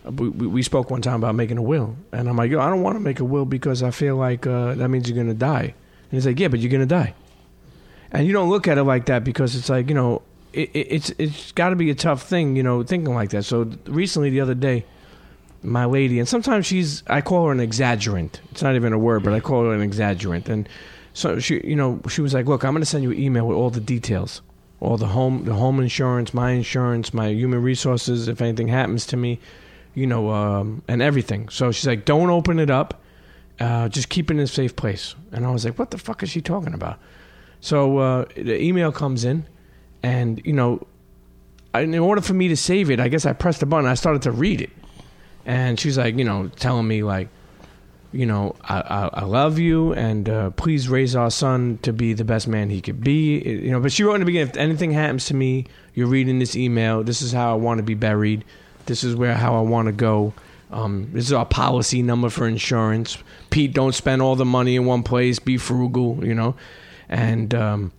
we, 0.05 0.29
we 0.29 0.63
spoke 0.63 0.89
one 0.89 1.03
time 1.03 1.17
about 1.17 1.35
making 1.35 1.59
a 1.59 1.63
will, 1.63 1.97
and 2.13 2.29
I'm 2.29 2.37
like, 2.37 2.53
yo, 2.53 2.61
I 2.61 2.71
don't 2.71 2.83
want 2.83 2.95
to 2.95 3.01
make 3.01 3.19
a 3.19 3.25
will 3.25 3.45
because 3.45 3.83
I 3.83 3.91
feel 3.91 4.15
like 4.15 4.47
uh, 4.47 4.75
that 4.77 4.89
means 4.89 5.09
you're 5.09 5.19
gonna 5.19 5.35
die. 5.35 5.75
And 6.11 6.13
he's 6.13 6.27
like, 6.27 6.39
yeah, 6.39 6.47
but 6.47 6.61
you're 6.61 6.71
gonna 6.71 6.87
die 6.87 7.13
and 8.13 8.27
you 8.27 8.33
don't 8.33 8.49
look 8.49 8.69
at 8.69 8.79
it 8.79 8.85
like 8.85 9.07
that 9.07 9.25
because 9.25 9.57
it's 9.57 9.69
like 9.69 9.89
you 9.89 9.95
know 9.95 10.23
it, 10.53 10.71
it, 10.73 10.87
it's 10.91 11.11
it's 11.19 11.53
got 11.53 11.71
to 11.71 11.77
be 11.77 11.91
a 11.91 11.95
tough 11.95 12.23
thing 12.23 12.57
you 12.57 12.63
know 12.63 12.83
thinking 12.83 13.15
like 13.15 13.31
that. 13.31 13.45
So 13.45 13.71
recently 13.87 14.31
the 14.31 14.41
other 14.41 14.55
day 14.55 14.85
my 15.63 15.85
lady 15.85 16.19
and 16.19 16.29
sometimes 16.29 16.65
she's 16.65 17.03
i 17.09 17.21
call 17.21 17.47
her 17.47 17.53
an 17.53 17.59
exaggerant. 17.59 18.41
It's 18.51 18.63
not 18.63 18.75
even 18.75 18.93
a 18.93 18.99
word 18.99 19.23
but 19.23 19.33
i 19.33 19.41
call 19.41 19.65
her 19.65 19.75
an 19.75 19.89
exaggerant. 19.89 20.49
And 20.49 20.69
so 21.13 21.39
she 21.39 21.61
you 21.65 21.77
know 21.77 22.01
she 22.09 22.21
was 22.21 22.35
like 22.35 22.47
look 22.47 22.65
i'm 22.65 22.73
going 22.73 22.83
to 22.83 22.87
send 22.87 23.03
you 23.05 23.11
an 23.11 23.19
email 23.19 23.47
with 23.47 23.57
all 23.57 23.71
the 23.71 23.81
details. 23.81 24.43
All 24.81 24.97
the 24.97 25.09
home 25.09 25.45
the 25.45 25.55
home 25.55 25.81
insurance 25.81 26.33
my 26.33 26.51
insurance 26.53 27.13
my 27.13 27.29
human 27.29 27.63
resources 27.63 28.29
if 28.29 28.41
anything 28.41 28.69
happens 28.69 29.07
to 29.07 29.17
me 29.17 29.41
you 29.95 30.07
know 30.07 30.31
um, 30.31 30.83
and 30.89 31.03
everything. 31.03 31.49
So 31.49 31.73
she's 31.73 31.87
like 31.87 32.05
don't 32.05 32.31
open 32.31 32.59
it 32.59 32.71
up. 32.71 33.03
Uh, 33.59 33.89
just 33.89 34.11
keep 34.11 34.31
it 34.31 34.35
in 34.35 34.41
a 34.41 34.47
safe 34.47 34.77
place. 34.77 35.15
And 35.33 35.45
i 35.45 35.51
was 35.51 35.65
like 35.65 35.79
what 35.79 35.91
the 35.91 35.99
fuck 35.99 36.23
is 36.23 36.31
she 36.31 36.41
talking 36.41 36.75
about 36.75 36.99
so 37.61 37.99
uh, 37.99 38.25
the 38.37 38.61
email 38.63 38.93
comes 38.93 39.25
in, 39.25 39.47
and 40.03 40.41
you 40.45 40.53
know, 40.53 40.87
in 41.75 41.95
order 41.99 42.21
for 42.21 42.35
me 42.35 42.49
to 42.49 42.57
save 42.57 42.91
it, 42.91 43.01
I 43.01 43.09
guess 43.09 43.27
I 43.27 43.33
pressed 43.33 43.61
the 43.61 43.67
button. 43.67 43.87
I 43.87 43.95
started 43.95 44.23
to 44.23 44.31
read 44.31 44.61
it, 44.61 44.71
and 45.45 45.79
she's 45.79 45.99
like, 45.99 46.17
you 46.17 46.25
know, 46.25 46.49
telling 46.57 46.87
me 46.87 47.03
like, 47.03 47.29
you 48.13 48.27
know, 48.27 48.55
I 48.63 48.81
I, 48.81 49.11
I 49.21 49.25
love 49.25 49.59
you, 49.59 49.93
and 49.95 50.29
uh, 50.29 50.51
please 50.51 50.89
raise 50.89 51.17
our 51.17 51.31
son 51.31 51.79
to 51.83 51.93
be 51.93 52.13
the 52.13 52.25
best 52.25 52.47
man 52.49 52.71
he 52.71 52.81
could 52.81 53.03
be. 53.03 53.37
It- 53.39 53.65
you 53.65 53.71
know, 53.73 53.81
but 53.81 53.93
she 53.93 54.05
wrote 54.05 54.15
in 54.15 54.21
the 54.21 54.27
beginning, 54.27 54.49
if 54.51 54.57
anything 54.57 54.93
happens 54.93 55.27
to 55.27 55.35
me, 55.35 55.67
you're 55.95 56.07
reading 56.09 56.39
this 56.39 56.55
email. 56.57 57.03
This 57.03 57.21
is 57.23 57.33
how 57.33 57.51
I 57.53 57.55
want 57.55 57.79
to 57.79 57.83
be 57.85 57.95
buried. 57.95 58.45
This 58.87 59.03
is 59.03 59.17
where 59.17 59.35
how 59.35 59.57
I 59.57 59.63
want 59.63 59.87
to 59.87 59.93
go. 59.93 60.33
Um, 60.71 61.11
this 61.13 61.27
is 61.27 61.33
our 61.33 61.47
policy 61.47 62.03
number 62.03 62.29
for 62.29 62.47
insurance. 62.47 63.19
Pete, 63.51 63.73
don't 63.73 63.95
spend 63.95 64.21
all 64.21 64.35
the 64.37 64.45
money 64.45 64.75
in 64.77 64.85
one 64.85 65.03
place. 65.05 65.39
Be 65.39 65.59
frugal, 65.59 66.25
you 66.27 66.35
know. 66.35 66.57
And 67.09 67.55
um, 67.55 67.93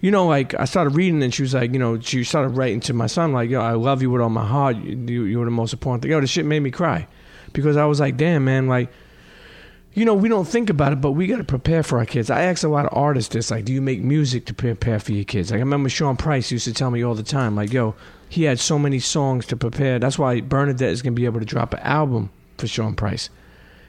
you 0.00 0.10
know, 0.10 0.26
like 0.26 0.54
I 0.54 0.64
started 0.66 0.90
reading, 0.90 1.22
and 1.22 1.32
she 1.32 1.42
was 1.42 1.54
like, 1.54 1.72
you 1.72 1.78
know, 1.78 1.98
she 2.00 2.22
started 2.24 2.50
writing 2.50 2.80
to 2.80 2.94
my 2.94 3.06
son, 3.06 3.32
like, 3.32 3.50
yo, 3.50 3.60
I 3.60 3.72
love 3.72 4.02
you 4.02 4.10
with 4.10 4.22
all 4.22 4.30
my 4.30 4.46
heart. 4.46 4.76
You, 4.76 5.24
you 5.24 5.38
were 5.38 5.44
the 5.44 5.50
most 5.50 5.72
important 5.72 6.02
thing. 6.02 6.12
Yo, 6.12 6.20
this 6.20 6.30
shit 6.30 6.46
made 6.46 6.60
me 6.60 6.70
cry 6.70 7.06
because 7.52 7.76
I 7.76 7.86
was 7.86 8.00
like, 8.00 8.16
damn, 8.16 8.44
man, 8.44 8.68
like, 8.68 8.92
you 9.94 10.04
know, 10.04 10.14
we 10.14 10.28
don't 10.28 10.46
think 10.46 10.68
about 10.68 10.92
it, 10.92 11.00
but 11.00 11.12
we 11.12 11.26
got 11.26 11.38
to 11.38 11.44
prepare 11.44 11.82
for 11.82 11.98
our 11.98 12.04
kids. 12.04 12.30
I 12.30 12.42
ask 12.42 12.62
a 12.62 12.68
lot 12.68 12.84
of 12.84 12.96
artists 12.96 13.32
this, 13.32 13.50
like, 13.50 13.64
do 13.64 13.72
you 13.72 13.80
make 13.80 14.02
music 14.02 14.44
to 14.46 14.54
prepare 14.54 15.00
for 15.00 15.12
your 15.12 15.24
kids? 15.24 15.50
Like, 15.50 15.58
I 15.58 15.60
remember 15.60 15.88
Sean 15.88 16.18
Price 16.18 16.52
used 16.52 16.66
to 16.66 16.74
tell 16.74 16.90
me 16.90 17.02
all 17.02 17.14
the 17.14 17.22
time, 17.22 17.56
like, 17.56 17.72
yo, 17.72 17.94
he 18.28 18.42
had 18.42 18.60
so 18.60 18.78
many 18.78 18.98
songs 18.98 19.46
to 19.46 19.56
prepare. 19.56 19.98
That's 19.98 20.18
why 20.18 20.42
Bernadette 20.42 20.90
is 20.90 21.00
going 21.00 21.14
to 21.14 21.20
be 21.20 21.24
able 21.24 21.40
to 21.40 21.46
drop 21.46 21.72
an 21.72 21.80
album 21.80 22.28
for 22.58 22.66
Sean 22.66 22.94
Price. 22.94 23.30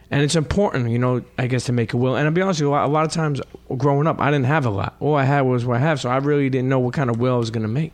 And 0.09 0.21
it's 0.21 0.35
important, 0.35 0.89
you 0.89 0.99
know, 0.99 1.23
I 1.37 1.47
guess, 1.47 1.65
to 1.65 1.73
make 1.73 1.93
a 1.93 1.97
will. 1.97 2.15
And 2.15 2.25
I'll 2.25 2.33
be 2.33 2.41
honest 2.41 2.61
with 2.61 2.69
you, 2.69 2.73
a 2.73 2.87
lot, 2.87 3.05
of 3.05 3.11
times 3.11 3.41
growing 3.77 4.07
up, 4.07 4.21
I 4.21 4.31
didn't 4.31 4.45
have 4.45 4.65
a 4.65 4.69
lot. 4.69 4.95
All 5.01 5.15
I 5.15 5.25
had 5.25 5.41
was 5.41 5.65
what 5.65 5.77
I 5.77 5.79
have, 5.79 5.99
so 5.99 6.09
I 6.09 6.17
really 6.17 6.49
didn't 6.49 6.69
know 6.69 6.79
what 6.79 6.93
kind 6.93 7.09
of 7.09 7.19
will 7.19 7.35
I 7.35 7.37
was 7.37 7.51
going 7.51 7.63
to 7.63 7.67
make. 7.67 7.91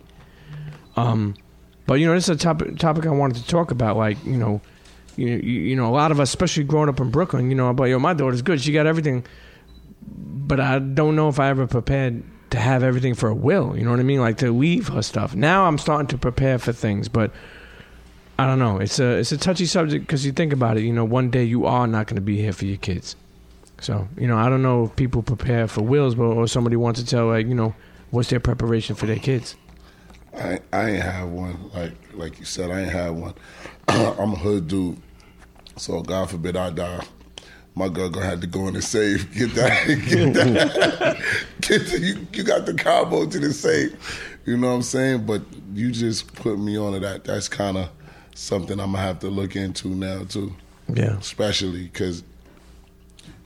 Um, 0.95 1.35
but 1.87 1.95
you 1.95 2.05
know, 2.05 2.13
this 2.13 2.25
is 2.25 2.35
a 2.35 2.39
topic 2.39 2.77
topic 2.77 3.05
I 3.07 3.09
wanted 3.09 3.37
to 3.37 3.47
talk 3.47 3.71
about. 3.71 3.97
Like, 3.97 4.23
you 4.25 4.37
know, 4.37 4.61
you, 5.15 5.27
you 5.27 5.75
know, 5.75 5.87
a 5.87 5.91
lot 5.91 6.11
of 6.11 6.19
us, 6.19 6.29
especially 6.29 6.63
growing 6.65 6.87
up 6.87 6.99
in 6.99 7.09
Brooklyn, 7.09 7.49
you 7.49 7.55
know, 7.55 7.71
like, 7.71 7.89
yo, 7.89 7.99
my 7.99 8.13
daughter's 8.13 8.41
good. 8.41 8.61
She 8.61 8.71
got 8.71 8.85
everything, 8.85 9.25
but 10.07 10.59
I 10.59 10.79
don't 10.79 11.15
know 11.15 11.29
if 11.29 11.39
I 11.39 11.49
ever 11.49 11.65
prepared 11.65 12.23
to 12.51 12.59
have 12.59 12.83
everything 12.83 13.15
for 13.15 13.29
a 13.29 13.35
will. 13.35 13.75
You 13.75 13.83
know 13.83 13.91
what 13.91 13.99
I 13.99 14.03
mean? 14.03 14.19
Like 14.19 14.37
to 14.37 14.51
leave 14.51 14.89
her 14.89 15.01
stuff. 15.01 15.35
Now 15.35 15.65
I'm 15.65 15.79
starting 15.79 16.07
to 16.07 16.17
prepare 16.17 16.59
for 16.59 16.71
things, 16.71 17.09
but 17.09 17.31
I 18.43 18.45
don't 18.45 18.59
know. 18.59 18.77
It's 18.77 18.99
a 18.99 19.19
it's 19.19 19.31
a 19.31 19.37
touchy 19.37 19.65
subject 19.65 20.05
because 20.05 20.25
you 20.25 20.33
think 20.33 20.51
about 20.51 20.75
it. 20.75 20.83
You 20.83 20.91
know, 20.91 21.05
one 21.05 21.29
day 21.29 21.45
you 21.45 21.65
are 21.65 21.87
not 21.87 22.07
going 22.07 22.17
to 22.17 22.21
be 22.21 22.35
here 22.35 22.51
for 22.51 22.65
your 22.65 22.75
kids. 22.75 23.15
So 23.79 24.05
you 24.17 24.27
know, 24.27 24.35
I 24.37 24.49
don't 24.49 24.61
know 24.61 24.83
if 24.83 24.95
people 24.97 25.23
prepare 25.23 25.65
for 25.65 25.81
wills, 25.81 26.15
but 26.15 26.25
or 26.25 26.45
somebody 26.49 26.75
wants 26.75 26.99
to 26.99 27.05
tell 27.05 27.27
like 27.27 27.47
you 27.47 27.55
know 27.55 27.73
what's 28.11 28.29
their 28.29 28.41
preparation 28.41 28.97
for 28.97 29.05
their 29.05 29.15
kids. 29.15 29.55
I 30.35 30.59
I 30.73 30.89
ain't 30.89 31.03
have 31.03 31.29
one 31.29 31.71
like 31.73 31.93
like 32.15 32.37
you 32.37 32.43
said. 32.43 32.69
I 32.69 32.81
ain't 32.81 32.91
have 32.91 33.15
one. 33.15 33.33
I'm 33.87 34.33
a 34.33 34.35
hood 34.35 34.67
dude, 34.67 34.97
so 35.77 36.01
God 36.01 36.29
forbid 36.29 36.57
I 36.57 36.71
die. 36.71 37.05
My 37.75 37.87
girl 37.87 38.09
gonna 38.09 38.25
have 38.25 38.41
to 38.41 38.47
go 38.47 38.67
in 38.67 38.73
the 38.73 38.81
safe. 38.81 39.33
Get 39.37 39.55
that. 39.55 39.87
Get 39.87 40.33
that. 40.33 41.17
Get 41.61 41.87
the, 41.87 41.97
you. 41.97 42.27
You 42.33 42.43
got 42.43 42.65
the 42.65 42.73
combo 42.73 43.25
to 43.25 43.39
the 43.39 43.53
safe. 43.53 44.37
You 44.45 44.57
know 44.57 44.67
what 44.67 44.73
I'm 44.73 44.81
saying? 44.81 45.25
But 45.25 45.43
you 45.73 45.93
just 45.93 46.35
put 46.35 46.59
me 46.59 46.77
on 46.77 46.91
to 46.91 46.99
that. 46.99 47.23
That's 47.23 47.47
kind 47.47 47.77
of 47.77 47.89
something 48.35 48.79
I'm 48.79 48.91
gonna 48.91 49.03
have 49.03 49.19
to 49.19 49.29
look 49.29 49.55
into 49.55 49.89
now 49.89 50.23
too. 50.23 50.53
Yeah. 50.93 51.17
Especially 51.17 51.83
because 51.83 52.23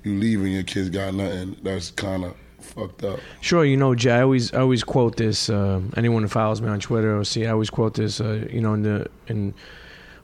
you 0.03 0.17
leaving 0.19 0.53
your 0.53 0.63
kids 0.63 0.89
got 0.89 1.13
nothing. 1.13 1.57
That's 1.61 1.91
kind 1.91 2.23
of 2.25 2.35
fucked 2.59 3.03
up. 3.03 3.19
Sure, 3.41 3.65
you 3.65 3.77
know, 3.77 3.95
Jay. 3.95 4.11
I 4.11 4.21
always 4.21 4.53
I 4.53 4.59
always 4.59 4.83
quote 4.83 5.17
this. 5.17 5.49
Uh, 5.49 5.81
anyone 5.95 6.23
who 6.23 6.29
follows 6.29 6.61
me 6.61 6.69
on 6.69 6.79
Twitter 6.79 7.17
or 7.17 7.23
see, 7.23 7.45
I 7.45 7.51
always 7.51 7.69
quote 7.69 7.95
this. 7.95 8.19
Uh, 8.21 8.47
you 8.51 8.61
know, 8.61 8.73
in 8.73 8.83
the 8.83 9.07
in 9.27 9.53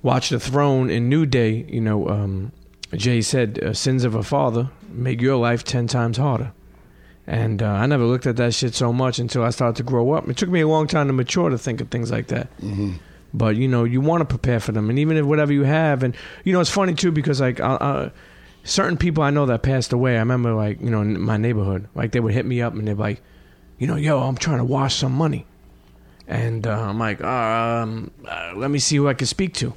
Watch 0.02 0.30
the 0.30 0.40
Throne 0.40 0.90
in 0.90 1.10
New 1.10 1.26
Day. 1.26 1.66
You 1.68 1.82
know, 1.82 2.10
um, 2.10 2.52
Jay 2.94 3.22
said, 3.22 3.60
uh, 3.64 3.74
"Sins 3.74 4.04
of 4.04 4.16
a 4.16 4.24
father 4.24 4.70
make 4.90 5.22
your 5.22 5.38
life 5.38 5.64
ten 5.64 5.88
times 5.88 6.18
harder." 6.18 6.52
And 7.26 7.64
uh, 7.64 7.68
I 7.70 7.86
never 7.86 8.04
looked 8.04 8.26
at 8.26 8.36
that 8.36 8.54
shit 8.54 8.76
so 8.76 8.92
much 8.92 9.18
until 9.18 9.44
I 9.44 9.50
started 9.52 9.78
to 9.78 9.84
grow 9.84 10.12
up. 10.12 10.28
It 10.28 10.36
took 10.36 10.50
me 10.50 10.60
a 10.60 10.68
long 10.68 10.88
time 10.88 11.08
to 11.08 11.14
mature 11.14 11.50
to 11.50 11.58
think 11.58 11.80
of 11.80 11.88
things 11.88 12.12
like 12.12 12.28
that. 12.28 12.50
But 13.34 13.56
you 13.56 13.68
know, 13.68 13.84
you 13.84 14.00
want 14.00 14.22
to 14.22 14.26
prepare 14.26 14.60
for 14.60 14.72
them, 14.72 14.90
and 14.90 15.00
even 15.00 15.18
if 15.18 15.26
whatever 15.26 15.52
you 15.52 15.64
have, 15.64 16.04
and 16.04 16.16
you 16.44 16.54
know, 16.54 16.60
it's 16.60 16.70
funny 16.70 16.94
too 16.94 17.12
because 17.12 17.42
like 17.42 17.60
I, 17.60 17.78
I, 17.80 18.12
certain 18.64 18.98
people 18.98 19.24
I 19.24 19.32
know 19.32 19.46
that 19.48 19.64
passed 19.64 19.92
away. 19.92 20.16
I 20.16 20.20
remember 20.20 20.54
like 20.54 20.80
you 20.82 20.90
know 20.90 21.02
in 21.02 21.20
my 21.20 21.38
neighborhood, 21.38 21.88
like 21.96 22.12
they 22.12 22.20
would 22.20 22.34
hit 22.34 22.46
me 22.46 22.62
up 22.62 22.74
and 22.74 22.88
they're 22.88 22.96
like, 22.96 23.22
you 23.80 23.88
know, 23.88 23.96
yo, 23.96 24.20
I'm 24.20 24.38
trying 24.38 24.60
to 24.60 24.64
wash 24.64 24.96
some 24.96 25.14
money, 25.14 25.48
and 26.28 26.68
uh, 26.68 26.80
I'm 26.80 27.00
like, 27.00 27.24
um, 27.24 28.12
uh, 28.28 28.54
let 28.56 28.70
me 28.70 28.80
see 28.80 28.98
who 28.98 29.08
I 29.08 29.16
can 29.16 29.28
speak 29.28 29.56
to. 29.56 29.74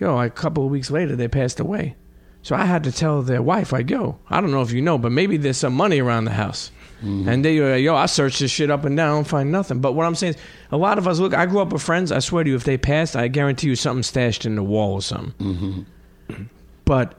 Yo, 0.00 0.16
like 0.16 0.32
a 0.32 0.34
couple 0.34 0.64
of 0.64 0.70
weeks 0.70 0.90
later, 0.90 1.14
they 1.14 1.28
passed 1.28 1.60
away. 1.60 1.94
So 2.42 2.56
I 2.56 2.64
had 2.64 2.82
to 2.84 2.92
tell 2.92 3.22
their 3.22 3.40
wife, 3.40 3.70
like, 3.70 3.88
yo, 3.88 4.18
I 4.28 4.40
don't 4.40 4.50
know 4.50 4.62
if 4.62 4.72
you 4.72 4.82
know, 4.82 4.98
but 4.98 5.12
maybe 5.12 5.36
there's 5.36 5.58
some 5.58 5.74
money 5.74 6.00
around 6.00 6.24
the 6.24 6.32
house. 6.32 6.72
Mm-hmm. 7.02 7.28
And 7.28 7.44
they 7.44 7.60
were 7.60 7.72
like, 7.72 7.82
yo, 7.82 7.94
I 7.94 8.06
searched 8.06 8.38
this 8.40 8.50
shit 8.50 8.70
up 8.70 8.84
and 8.84 8.96
down, 8.96 9.10
I 9.10 9.14
don't 9.14 9.26
find 9.26 9.52
nothing. 9.52 9.80
But 9.80 9.92
what 9.92 10.06
I'm 10.06 10.14
saying 10.14 10.34
is, 10.34 10.40
a 10.70 10.76
lot 10.76 10.98
of 10.98 11.06
us, 11.06 11.18
look, 11.18 11.34
I 11.34 11.46
grew 11.46 11.60
up 11.60 11.72
with 11.72 11.82
friends, 11.82 12.12
I 12.12 12.20
swear 12.20 12.44
to 12.44 12.50
you, 12.50 12.56
if 12.56 12.64
they 12.64 12.78
passed, 12.78 13.16
I 13.16 13.28
guarantee 13.28 13.66
you 13.66 13.76
something 13.76 14.02
stashed 14.02 14.46
in 14.46 14.54
the 14.54 14.62
wall 14.62 14.94
or 14.94 15.02
something. 15.02 15.86
Mm-hmm. 16.26 16.42
But 16.84 17.14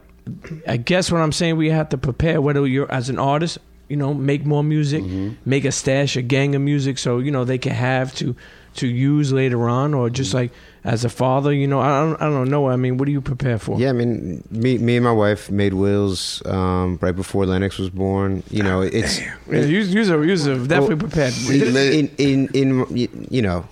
I 0.66 0.78
guess 0.78 1.12
what 1.12 1.20
I'm 1.20 1.32
saying, 1.32 1.56
we 1.56 1.70
have 1.70 1.90
to 1.90 1.98
prepare, 1.98 2.40
whether 2.40 2.66
you're 2.66 2.90
as 2.90 3.10
an 3.10 3.18
artist, 3.18 3.58
you 3.88 3.96
know, 3.96 4.14
make 4.14 4.46
more 4.46 4.64
music, 4.64 5.02
mm-hmm. 5.04 5.34
make 5.44 5.64
a 5.66 5.72
stash, 5.72 6.16
a 6.16 6.22
gang 6.22 6.54
of 6.54 6.62
music, 6.62 6.96
so, 6.98 7.18
you 7.18 7.30
know, 7.30 7.44
they 7.44 7.58
can 7.58 7.72
have 7.72 8.14
to 8.16 8.34
to 8.74 8.88
use 8.88 9.32
later 9.32 9.68
on, 9.68 9.94
or 9.94 10.10
just 10.10 10.34
like 10.34 10.50
as 10.84 11.02
a 11.04 11.08
father, 11.08 11.50
you 11.52 11.66
know, 11.66 11.80
I 11.80 12.00
don't, 12.00 12.20
I 12.22 12.26
don't 12.28 12.50
know. 12.50 12.68
I 12.68 12.76
mean, 12.76 12.98
what 12.98 13.06
do 13.06 13.12
you 13.12 13.22
prepare 13.22 13.58
for? 13.58 13.78
Yeah, 13.80 13.88
I 13.88 13.92
mean, 13.94 14.44
me, 14.50 14.76
me 14.78 14.96
and 14.96 15.04
my 15.04 15.12
wife 15.12 15.50
made 15.50 15.72
wills 15.74 16.42
um, 16.46 16.98
right 17.00 17.16
before 17.16 17.46
Lennox 17.46 17.78
was 17.78 17.88
born. 17.90 18.42
You 18.50 18.62
know, 18.62 18.82
it's 18.82 19.18
Yeah, 19.20 19.34
you, 19.50 19.78
you, 19.80 20.12
are, 20.14 20.22
you 20.24 20.34
are 20.34 20.66
definitely 20.66 20.96
prepared. 20.96 21.32
in, 21.50 22.10
in 22.18 22.48
in 22.52 23.26
you 23.30 23.40
know, 23.40 23.66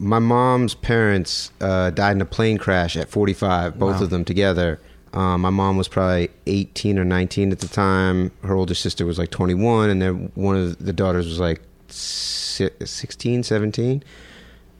my 0.00 0.18
mom's 0.18 0.74
parents 0.74 1.52
uh, 1.60 1.90
died 1.90 2.16
in 2.16 2.20
a 2.20 2.26
plane 2.26 2.58
crash 2.58 2.96
at 2.96 3.08
45, 3.08 3.78
both 3.78 3.96
Wow. 3.98 4.02
of 4.02 4.10
them 4.10 4.24
together. 4.24 4.80
Um, 5.14 5.42
my 5.42 5.50
mom 5.50 5.76
was 5.78 5.86
probably 5.88 6.28
18 6.48 6.98
or 6.98 7.04
19 7.04 7.52
at 7.52 7.60
the 7.60 7.68
time. 7.68 8.32
Her 8.42 8.54
older 8.56 8.74
sister 8.74 9.06
was 9.06 9.18
like 9.18 9.30
21, 9.30 9.88
and 9.88 10.02
then 10.02 10.32
one 10.34 10.56
of 10.56 10.84
the 10.84 10.92
daughters 10.92 11.26
was 11.26 11.38
like 11.38 11.62
si- 11.88 12.68
16, 12.84 13.44
17. 13.44 14.02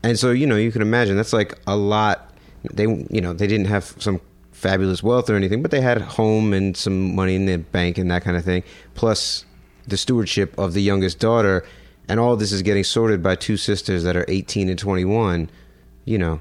And 0.06 0.18
so, 0.18 0.30
you 0.30 0.46
know, 0.46 0.56
you 0.56 0.70
can 0.70 0.82
imagine 0.82 1.16
that's 1.16 1.32
like 1.32 1.54
a 1.66 1.76
lot. 1.76 2.32
They, 2.72 2.84
you 2.84 3.20
know, 3.20 3.32
they 3.32 3.46
didn't 3.46 3.66
have 3.66 3.94
some 3.98 4.20
fabulous 4.52 5.02
wealth 5.02 5.28
or 5.28 5.34
anything, 5.34 5.62
but 5.62 5.70
they 5.70 5.80
had 5.80 6.00
home 6.00 6.52
and 6.52 6.76
some 6.76 7.14
money 7.14 7.34
in 7.34 7.46
the 7.46 7.56
bank 7.58 7.98
and 7.98 8.10
that 8.10 8.22
kind 8.22 8.36
of 8.36 8.44
thing. 8.44 8.62
Plus 8.94 9.44
the 9.86 9.96
stewardship 9.96 10.56
of 10.58 10.72
the 10.74 10.82
youngest 10.82 11.18
daughter. 11.18 11.64
And 12.08 12.20
all 12.20 12.36
this 12.36 12.52
is 12.52 12.62
getting 12.62 12.84
sorted 12.84 13.22
by 13.22 13.34
two 13.34 13.56
sisters 13.56 14.04
that 14.04 14.16
are 14.16 14.24
18 14.28 14.68
and 14.68 14.78
21. 14.78 15.50
You 16.04 16.18
know, 16.18 16.40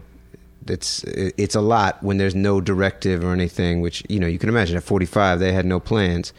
it's 0.67 1.03
it's 1.03 1.55
a 1.55 1.61
lot 1.61 2.01
when 2.03 2.17
there's 2.17 2.35
no 2.35 2.61
directive 2.61 3.23
or 3.23 3.33
anything. 3.33 3.81
Which 3.81 4.03
you 4.07 4.19
know 4.19 4.27
you 4.27 4.37
can 4.37 4.49
imagine 4.49 4.77
at 4.77 4.83
45 4.83 5.39
they 5.39 5.53
had 5.53 5.65
no 5.65 5.79
plans. 5.79 6.33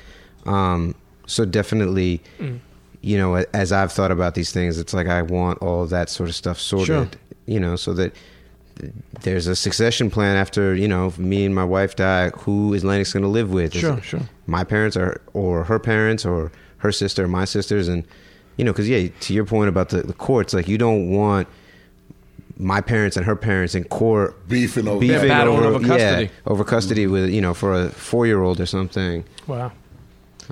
Um, 0.44 0.94
so 1.26 1.44
definitely, 1.44 2.22
Mm. 2.38 2.60
You 3.02 3.16
know, 3.18 3.36
as 3.52 3.72
I've 3.72 3.92
thought 3.92 4.10
about 4.10 4.34
these 4.34 4.52
things, 4.52 4.78
it's 4.78 4.94
like 4.94 5.06
I 5.06 5.22
want 5.22 5.58
all 5.62 5.82
of 5.84 5.90
that 5.90 6.08
sort 6.08 6.28
of 6.28 6.34
stuff 6.34 6.58
sorted. 6.60 6.86
Sure. 6.86 7.08
You 7.46 7.60
know, 7.60 7.76
so 7.76 7.92
that 7.94 8.14
there's 9.22 9.46
a 9.46 9.56
succession 9.56 10.10
plan 10.10 10.36
after 10.36 10.74
you 10.74 10.88
know 10.88 11.12
me 11.16 11.44
and 11.46 11.54
my 11.54 11.64
wife 11.64 11.96
die. 11.96 12.30
Who 12.30 12.74
is 12.74 12.84
Lennox 12.84 13.12
going 13.12 13.22
to 13.22 13.28
live 13.28 13.50
with? 13.50 13.74
Is 13.74 13.80
Sure, 13.80 13.98
it 13.98 14.04
sure. 14.04 14.20
My 14.46 14.64
parents 14.64 14.96
or 14.96 15.20
or 15.32 15.64
her 15.64 15.78
parents 15.78 16.24
or 16.26 16.50
her 16.78 16.92
sister 16.92 17.24
or 17.24 17.28
my 17.28 17.44
sisters 17.44 17.88
and 17.88 18.04
you 18.56 18.64
know 18.64 18.72
because 18.72 18.88
yeah 18.88 19.08
to 19.20 19.32
your 19.34 19.44
point 19.44 19.68
about 19.68 19.88
the, 19.88 20.02
the 20.02 20.12
courts 20.12 20.52
like 20.52 20.68
you 20.68 20.76
don't 20.78 21.10
want 21.10 21.48
my 22.58 22.80
parents 22.80 23.16
and 23.16 23.24
her 23.26 23.36
parents 23.36 23.74
in 23.74 23.84
court 23.84 24.46
Beefing 24.48 24.88
over 24.88 25.00
beefing 25.00 25.30
over, 25.30 25.64
over 25.64 25.78
custody. 25.80 26.24
yeah, 26.24 26.30
over 26.46 26.64
custody 26.64 27.06
with 27.06 27.30
you 27.30 27.40
know 27.40 27.54
for 27.54 27.74
a 27.74 27.88
four 27.90 28.26
year 28.26 28.42
old 28.42 28.60
or 28.60 28.66
something. 28.66 29.24
Wow. 29.46 29.72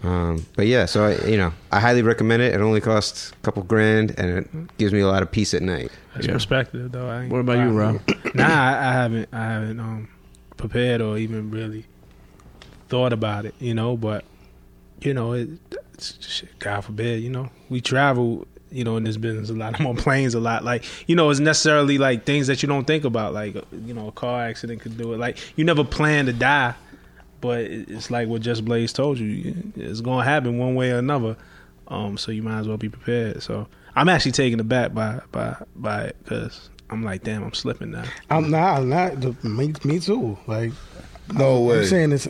Um, 0.03 0.45
but 0.57 0.67
yeah, 0.67 0.87
so 0.87 1.05
I, 1.07 1.27
you 1.27 1.37
know, 1.37 1.53
I 1.71 1.81
highly 1.81 2.03
recommend 2.03 2.43
it. 2.43 2.55
It 2.55 2.61
only 2.61 2.81
costs 2.81 3.31
a 3.33 3.37
couple 3.45 3.63
grand, 3.63 4.19
and 4.19 4.39
it 4.39 4.77
gives 4.79 4.93
me 4.93 5.01
a 5.01 5.07
lot 5.07 5.23
of 5.23 5.31
peace 5.31 5.55
at 5.55 5.63
night. 5.63 5.91
That's 6.15 6.27
Yeah. 6.27 6.33
perspective, 6.33 6.93
though. 6.93 7.09
I 7.09 7.23
ain't- 7.23 7.33
What 7.33 7.39
about 7.41 7.59
you, 7.59 7.71
Rob? 7.71 8.01
Nah, 8.35 8.45
I, 8.45 8.89
I 8.89 8.93
haven't. 8.93 9.29
I 9.33 9.45
haven't 9.45 9.79
um, 9.79 10.09
prepared 10.57 11.01
or 11.01 11.17
even 11.19 11.51
really 11.53 11.87
thought 12.89 13.13
about 13.13 13.47
it. 13.47 13.55
You 13.61 13.75
know, 13.75 13.97
but 13.97 14.25
you 15.01 15.15
know, 15.15 15.33
it, 15.35 15.49
it's, 15.93 16.19
shit, 16.27 16.59
God 16.59 16.81
forbid. 16.83 17.23
You 17.23 17.31
know, 17.31 17.51
we 17.69 17.81
travel. 17.81 18.47
You 18.73 18.83
know, 18.83 18.97
in 18.97 19.05
this 19.05 19.17
business, 19.17 19.51
a 19.51 19.53
lot. 19.53 19.79
I'm 19.79 19.87
on 19.87 19.95
planes 19.99 20.35
a 20.35 20.41
lot. 20.41 20.65
Like, 20.65 20.85
you 21.09 21.15
know, 21.15 21.31
it's 21.31 21.39
necessarily 21.39 21.97
like 21.97 22.25
things 22.25 22.49
that 22.49 22.61
you 22.61 22.67
don't 22.67 22.85
think 22.89 23.05
about. 23.05 23.33
Like, 23.33 23.55
you 23.87 23.95
know, 23.95 24.09
a 24.09 24.13
car 24.13 24.43
accident 24.47 24.81
could 24.81 24.99
do 24.99 25.13
it. 25.13 25.19
Like, 25.19 25.39
you 25.55 25.63
never 25.65 25.85
plan 25.85 26.27
to 26.27 26.33
die, 26.33 26.75
but 27.45 27.61
it's 27.61 28.11
like 28.11 28.27
what 28.29 28.41
Just 28.43 28.65
Blaze 28.65 28.93
told 28.93 29.19
you. 29.19 29.55
It's 29.77 30.01
gonna 30.01 30.25
happen 30.25 30.59
one 30.59 30.75
way 30.75 30.91
or 30.93 30.99
another. 30.99 31.37
Um, 31.89 32.17
so 32.17 32.33
you 32.33 32.43
might 32.43 32.59
as 32.61 32.67
well 32.69 32.79
be 32.79 32.89
prepared. 32.89 33.43
So 33.43 33.69
I'm 33.95 34.09
actually 34.09 34.33
taken 34.33 34.59
aback 34.59 34.95
by 34.95 35.21
by 35.31 35.57
by 35.77 36.05
it 36.05 36.17
because 36.25 36.71
I'm 36.91 37.05
like, 37.05 37.23
damn, 37.23 37.45
I'm 37.45 37.53
slipping 37.55 37.91
now. 37.91 38.05
I'm 38.31 38.51
not. 38.51 38.79
I'm 38.79 38.89
not. 38.89 39.45
Me, 39.45 39.73
me 39.85 40.01
too. 40.01 40.39
Like 40.47 40.73
No 41.33 41.61
way. 41.61 41.81
I'm 41.81 41.85
saying 41.87 42.11
this. 42.11 42.27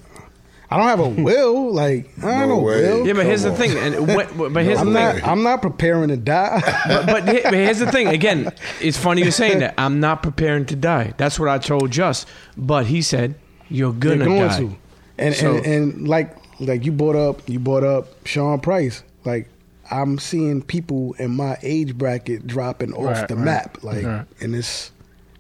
I 0.71 0.77
don't 0.79 0.87
have 0.89 0.99
a 1.01 1.09
will. 1.23 1.73
Like 1.73 2.11
I 2.19 2.23
don't 2.23 2.39
No 2.41 2.47
know 2.57 2.59
way. 2.63 2.83
will. 2.83 3.07
Yeah, 3.07 3.13
but 3.13 3.27
here's 3.27 3.43
the 3.45 3.55
thing, 3.55 3.77
and 3.79 4.09
when, 4.09 4.53
but 4.53 4.65
here's 4.65 4.81
I'm 4.81 4.87
the 4.93 4.93
not. 5.01 5.15
thing. 5.17 5.25
I'm 5.25 5.43
not 5.45 5.63
preparing 5.63 6.09
to 6.09 6.17
die. 6.17 6.61
But, 6.89 7.07
but, 7.07 7.25
but 7.27 7.55
here's 7.55 7.79
the 7.79 7.91
thing. 7.93 8.09
Again, 8.09 8.53
it's 8.81 8.99
funny 8.99 9.23
you're 9.23 9.31
saying 9.31 9.61
that. 9.61 9.75
I'm 9.79 10.01
not 10.01 10.23
preparing 10.23 10.67
to 10.67 10.77
die. 10.77 11.15
That's 11.17 11.39
what 11.39 11.49
I 11.49 11.59
told 11.59 11.91
Just. 11.93 12.27
But 12.57 12.87
he 12.87 13.03
said 13.03 13.37
you're 13.69 13.93
You're 13.93 14.17
gonna 14.17 14.25
going 14.25 14.49
die. 14.49 14.59
to. 14.59 14.77
And, 15.19 15.35
So- 15.35 15.57
and 15.57 15.67
and 15.67 16.09
like 16.09 16.37
like 16.61 16.85
you 16.85 16.93
brought 16.93 17.17
up 17.17 17.49
you 17.49 17.59
brought 17.59 17.85
up 17.85 18.09
Sean 18.27 18.61
Price. 18.61 19.03
Like 19.25 19.49
I'm 19.91 20.19
seeing 20.19 20.63
people 20.63 21.15
in 21.19 21.31
my 21.33 21.57
age 21.63 21.97
bracket 21.97 22.47
dropping 22.47 22.93
off 22.95 23.05
Right, 23.05 23.29
the 23.29 23.37
right. 23.37 23.45
map. 23.45 23.79
Like 23.83 24.05
Right. 24.05 24.25
and 24.41 24.55
it's 24.55 24.91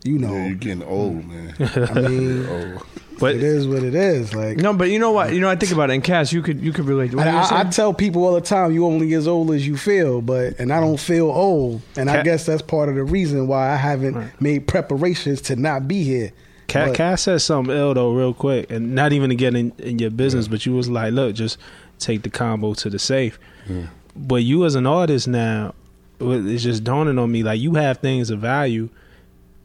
you 0.05 0.19
know 0.19 0.33
Yeah, 0.35 0.47
you're 0.49 0.55
getting 0.57 0.83
old, 0.83 1.25
man. 1.27 1.55
I 1.61 2.01
mean 2.01 2.47
oh. 2.47 2.83
But 3.21 3.37
it 3.37 3.45
is 3.45 3.69
what 3.69 3.85
it 3.85 3.95
is. 3.95 4.35
Like 4.35 4.57
No, 4.59 4.73
but 4.75 4.91
you 4.91 4.99
know 4.99 5.13
what? 5.13 5.33
You 5.33 5.39
know, 5.41 5.49
I 5.49 5.55
think 5.55 5.71
about 5.71 5.89
it. 5.91 5.95
And 5.95 6.03
Cass, 6.03 6.33
you 6.33 6.43
could 6.43 6.61
you 6.61 6.73
could 6.73 6.85
relate. 6.87 7.15
What 7.15 7.29
I, 7.29 7.43
I, 7.43 7.61
I 7.61 7.65
tell 7.65 7.95
people 7.95 8.25
all 8.25 8.35
the 8.35 8.41
time, 8.41 8.73
you 8.73 8.85
only 8.87 9.15
as 9.15 9.29
old 9.29 9.53
as 9.53 9.65
you 9.67 9.77
feel, 9.77 10.21
but 10.21 10.59
and 10.59 10.73
I 10.73 10.81
don't 10.81 10.99
feel 10.99 11.27
old, 11.31 11.81
and 11.97 12.11
I 12.11 12.23
guess 12.25 12.45
that's 12.45 12.61
part 12.61 12.89
of 12.89 12.97
the 12.97 13.05
reason 13.05 13.47
why 13.47 13.71
I 13.71 13.77
haven't 13.77 14.15
Right. 14.15 14.41
made 14.43 14.67
preparations 14.67 15.41
to 15.43 15.55
not 15.57 15.87
be 15.87 16.03
here. 16.03 16.33
Cat, 16.66 16.95
Cat 16.95 17.20
said 17.20 17.41
something 17.41 17.74
ill 17.74 17.95
though, 17.95 18.12
real 18.12 18.35
quick, 18.35 18.70
and 18.70 18.95
not 18.95 19.12
even 19.12 19.31
to 19.31 19.36
get 19.36 19.55
in, 19.55 19.73
in 19.78 19.99
your 19.99 20.11
business, 20.11 20.49
but 20.49 20.65
you 20.66 20.74
was 20.74 20.89
like, 20.89 21.12
look, 21.12 21.35
just 21.35 21.59
take 21.99 22.23
the 22.23 22.31
combo 22.31 22.74
to 22.74 22.91
the 22.91 22.99
safe. 22.99 23.39
But 24.16 24.36
you 24.36 24.65
as 24.65 24.74
an 24.74 24.86
artist 24.86 25.28
now, 25.28 25.74
it's 26.20 26.62
just 26.62 26.85
dawning 26.85 27.19
on 27.19 27.31
me 27.32 27.43
like 27.43 27.61
you 27.61 27.74
have 27.74 27.99
things 27.99 28.31
of 28.31 28.41
value 28.41 28.89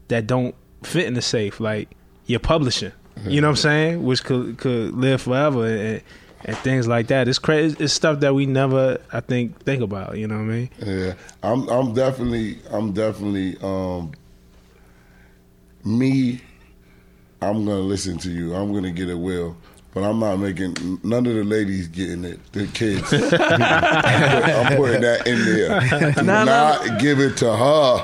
that 0.08 0.28
don't 0.28 0.56
fit 0.84 1.06
in 1.06 1.14
the 1.14 1.22
safe, 1.22 1.60
like 1.60 1.90
your 2.26 2.40
publishing. 2.40 2.92
You 3.26 3.42
know 3.42 3.48
what 3.48 3.52
I'm 3.52 3.56
saying? 3.58 4.04
Which 4.04 4.24
could 4.24 4.58
could 4.58 4.94
live 4.96 5.22
forever 5.22 5.66
and, 5.66 6.02
and 6.46 6.58
things 6.60 6.88
like 6.88 7.08
that. 7.08 7.28
It's 7.28 7.38
crazy. 7.38 7.76
It's 7.80 7.92
stuff 7.94 8.22
that 8.22 8.34
we 8.34 8.46
never, 8.46 9.00
I 9.12 9.20
think, 9.20 9.60
think 9.64 9.84
about. 9.84 10.18
You 10.18 10.28
know 10.28 10.36
what 10.36 10.44
I 10.44 10.46
mean? 10.46 10.70
Yeah, 10.80 11.14
I'm. 11.44 11.68
I'm 11.68 11.94
definitely. 11.94 12.60
I'm 12.72 12.94
definitely. 12.94 13.58
Um, 13.62 14.14
me. 15.84 16.40
I'm 17.42 17.66
gonna 17.66 17.80
listen 17.80 18.18
to 18.20 18.30
you. 18.30 18.54
I'm 18.56 18.74
gonna 18.74 18.92
get 18.92 19.10
a 19.10 19.18
will, 19.18 19.56
but 19.94 20.04
I'm 20.04 20.20
not 20.20 20.38
making 20.38 21.00
none 21.04 21.26
of 21.26 21.36
the 21.36 21.44
ladies 21.44 21.88
getting 21.88 22.26
it. 22.26 22.40
The 22.52 22.68
kids. 22.68 23.14
I'm, 23.14 23.20
put- 23.30 23.42
I'm 23.42 24.78
putting 24.78 25.02
that 25.02 25.28
in 25.28 25.46
there. 25.46 26.14
Do 26.16 26.22
No, 26.24 26.44
no. 26.44 26.46
not 26.46 27.00
give 27.00 27.20
it 27.20 27.38
to 27.38 27.56
her. 27.56 27.98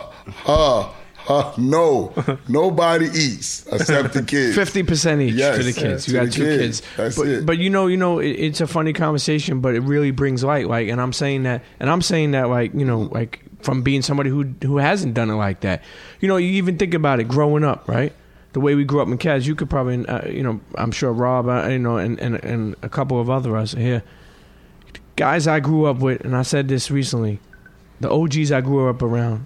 Her. 0.45 0.91
Her. 1.27 1.53
No. 1.57 2.13
Nobody 2.47 3.07
eats 3.07 3.65
except 3.71 4.13
the 4.13 4.21
kids. 4.23 4.55
Fifty 4.55 4.83
percent 4.83 5.21
each 5.21 5.33
Yes, 5.33 5.57
to 5.57 5.63
the 5.63 5.73
kids. 5.73 6.07
You 6.07 6.13
got 6.13 6.31
two 6.31 6.43
kids. 6.45 6.81
kids. 6.81 6.95
That's 6.97 7.17
but, 7.17 7.27
it. 7.27 7.45
but 7.45 7.57
you 7.57 7.69
know, 7.71 7.87
you 7.87 7.97
know, 7.97 8.19
it, 8.19 8.29
it's 8.29 8.61
a 8.61 8.67
funny 8.67 8.93
conversation, 8.93 9.59
but 9.59 9.73
it 9.75 9.81
really 9.81 10.11
brings 10.11 10.43
light. 10.43 10.67
Like, 10.67 10.87
and 10.87 11.01
I'm 11.01 11.11
saying 11.13 11.43
that, 11.43 11.63
and 11.79 11.89
I'm 11.89 12.01
saying 12.03 12.31
that, 12.31 12.47
like, 12.49 12.73
you 12.75 12.85
know, 12.85 13.01
like 13.11 13.41
from 13.61 13.81
being 13.81 14.03
somebody 14.03 14.29
who 14.29 14.43
who 14.63 14.77
hasn't 14.77 15.15
done 15.15 15.29
it 15.31 15.35
like 15.35 15.61
that. 15.61 15.81
You 16.19 16.27
know, 16.27 16.37
you 16.37 16.49
even 16.51 16.77
think 16.77 16.93
about 16.93 17.19
it 17.19 17.27
growing 17.27 17.63
up, 17.63 17.87
right? 17.89 18.13
The 18.55 18.61
way 18.61 18.73
we 18.73 18.85
grew 18.85 19.01
up 19.01 19.09
in 19.09 19.17
Cats, 19.17 19.45
you 19.45 19.53
could 19.53 19.69
probably, 19.69 20.05
uh, 20.07 20.29
you 20.29 20.41
know, 20.41 20.61
I'm 20.75 20.93
sure 20.93 21.11
Rob, 21.11 21.49
uh, 21.49 21.67
you 21.67 21.77
know, 21.77 21.97
and, 21.97 22.17
and 22.21 22.35
and 22.41 22.73
a 22.81 22.87
couple 22.87 23.19
of 23.19 23.29
other 23.29 23.57
us 23.57 23.73
here, 23.73 24.01
guys 25.17 25.45
I 25.45 25.59
grew 25.59 25.87
up 25.87 25.97
with, 25.97 26.21
and 26.21 26.33
I 26.37 26.41
said 26.43 26.69
this 26.69 26.89
recently, 26.89 27.41
the 27.99 28.09
OGs 28.09 28.53
I 28.53 28.61
grew 28.61 28.89
up 28.89 29.01
around, 29.01 29.45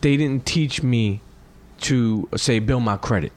they 0.00 0.16
didn't 0.16 0.46
teach 0.46 0.82
me 0.82 1.20
to 1.82 2.30
say 2.34 2.58
build 2.58 2.82
my 2.82 2.96
credit. 2.96 3.34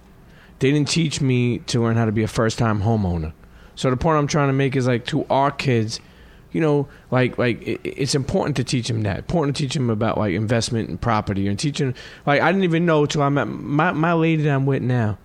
They 0.60 0.72
didn't 0.72 0.88
teach 0.88 1.20
me 1.20 1.60
to 1.68 1.84
learn 1.84 1.98
how 1.98 2.06
to 2.06 2.14
be 2.14 2.24
a 2.24 2.28
first 2.30 2.58
time 2.58 2.84
homeowner. 2.84 3.34
So 3.76 3.90
the 3.90 3.98
point 3.98 4.20
I'm 4.20 4.28
trying 4.28 4.48
to 4.48 4.54
make 4.54 4.78
is 4.78 4.88
like 4.88 5.06
to 5.08 5.26
our 5.30 5.52
kids, 5.52 6.00
you 6.52 6.62
know, 6.62 6.88
like 7.12 7.38
like 7.38 7.62
it, 7.68 7.82
it's 7.84 8.16
important 8.16 8.56
to 8.58 8.64
teach 8.64 8.88
them 8.88 9.04
that. 9.04 9.18
Important 9.20 9.56
to 9.58 9.64
teach 9.64 9.74
them 9.74 9.90
about 9.90 10.18
like 10.18 10.34
investment 10.34 10.90
and 10.90 11.00
property 11.00 11.48
and 11.48 11.58
teaching. 11.58 11.94
Like 12.26 12.42
I 12.42 12.52
didn't 12.52 12.64
even 12.64 12.86
know 12.86 13.06
till 13.06 13.22
I 13.22 13.30
met 13.30 13.46
my 13.48 13.92
my 13.92 14.14
lady 14.14 14.44
that 14.44 14.52
I'm 14.52 14.66
with 14.66 14.82
now. 14.82 15.18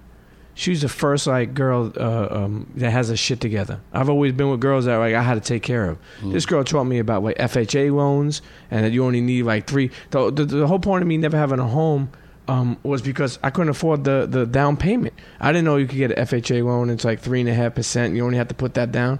She's 0.56 0.82
the 0.82 0.88
first 0.88 1.26
like 1.26 1.52
girl 1.52 1.92
uh, 1.96 2.28
um, 2.30 2.70
that 2.76 2.92
has 2.92 3.10
a 3.10 3.16
shit 3.16 3.40
together. 3.40 3.80
I've 3.92 4.08
always 4.08 4.32
been 4.32 4.50
with 4.50 4.60
girls 4.60 4.84
that 4.84 4.96
like 4.98 5.14
I 5.14 5.22
had 5.22 5.34
to 5.34 5.40
take 5.40 5.64
care 5.64 5.90
of. 5.90 5.98
This 6.22 6.46
girl 6.46 6.62
taught 6.62 6.84
me 6.84 7.00
about 7.00 7.24
like 7.24 7.36
FHA 7.38 7.92
loans 7.92 8.40
and 8.70 8.84
that 8.84 8.92
you 8.92 9.04
only 9.04 9.20
need 9.20 9.42
like 9.42 9.66
three. 9.66 9.90
The, 10.10 10.30
the, 10.30 10.44
the 10.44 10.66
whole 10.68 10.78
point 10.78 11.02
of 11.02 11.08
me 11.08 11.16
never 11.16 11.36
having 11.36 11.58
a 11.58 11.66
home 11.66 12.12
um, 12.46 12.78
was 12.82 13.02
because 13.02 13.38
I 13.42 13.50
couldn't 13.50 13.70
afford 13.70 14.04
the, 14.04 14.26
the 14.30 14.46
down 14.46 14.76
payment. 14.76 15.14
I 15.40 15.50
didn't 15.50 15.64
know 15.64 15.76
you 15.76 15.86
could 15.86 15.98
get 15.98 16.12
an 16.12 16.24
FHA 16.24 16.64
loan. 16.64 16.90
It's 16.90 17.04
like 17.04 17.20
three 17.20 17.40
and 17.40 17.48
a 17.48 17.54
half 17.54 17.74
percent. 17.74 18.14
You 18.14 18.24
only 18.24 18.36
have 18.36 18.48
to 18.48 18.54
put 18.54 18.74
that 18.74 18.92
down. 18.92 19.18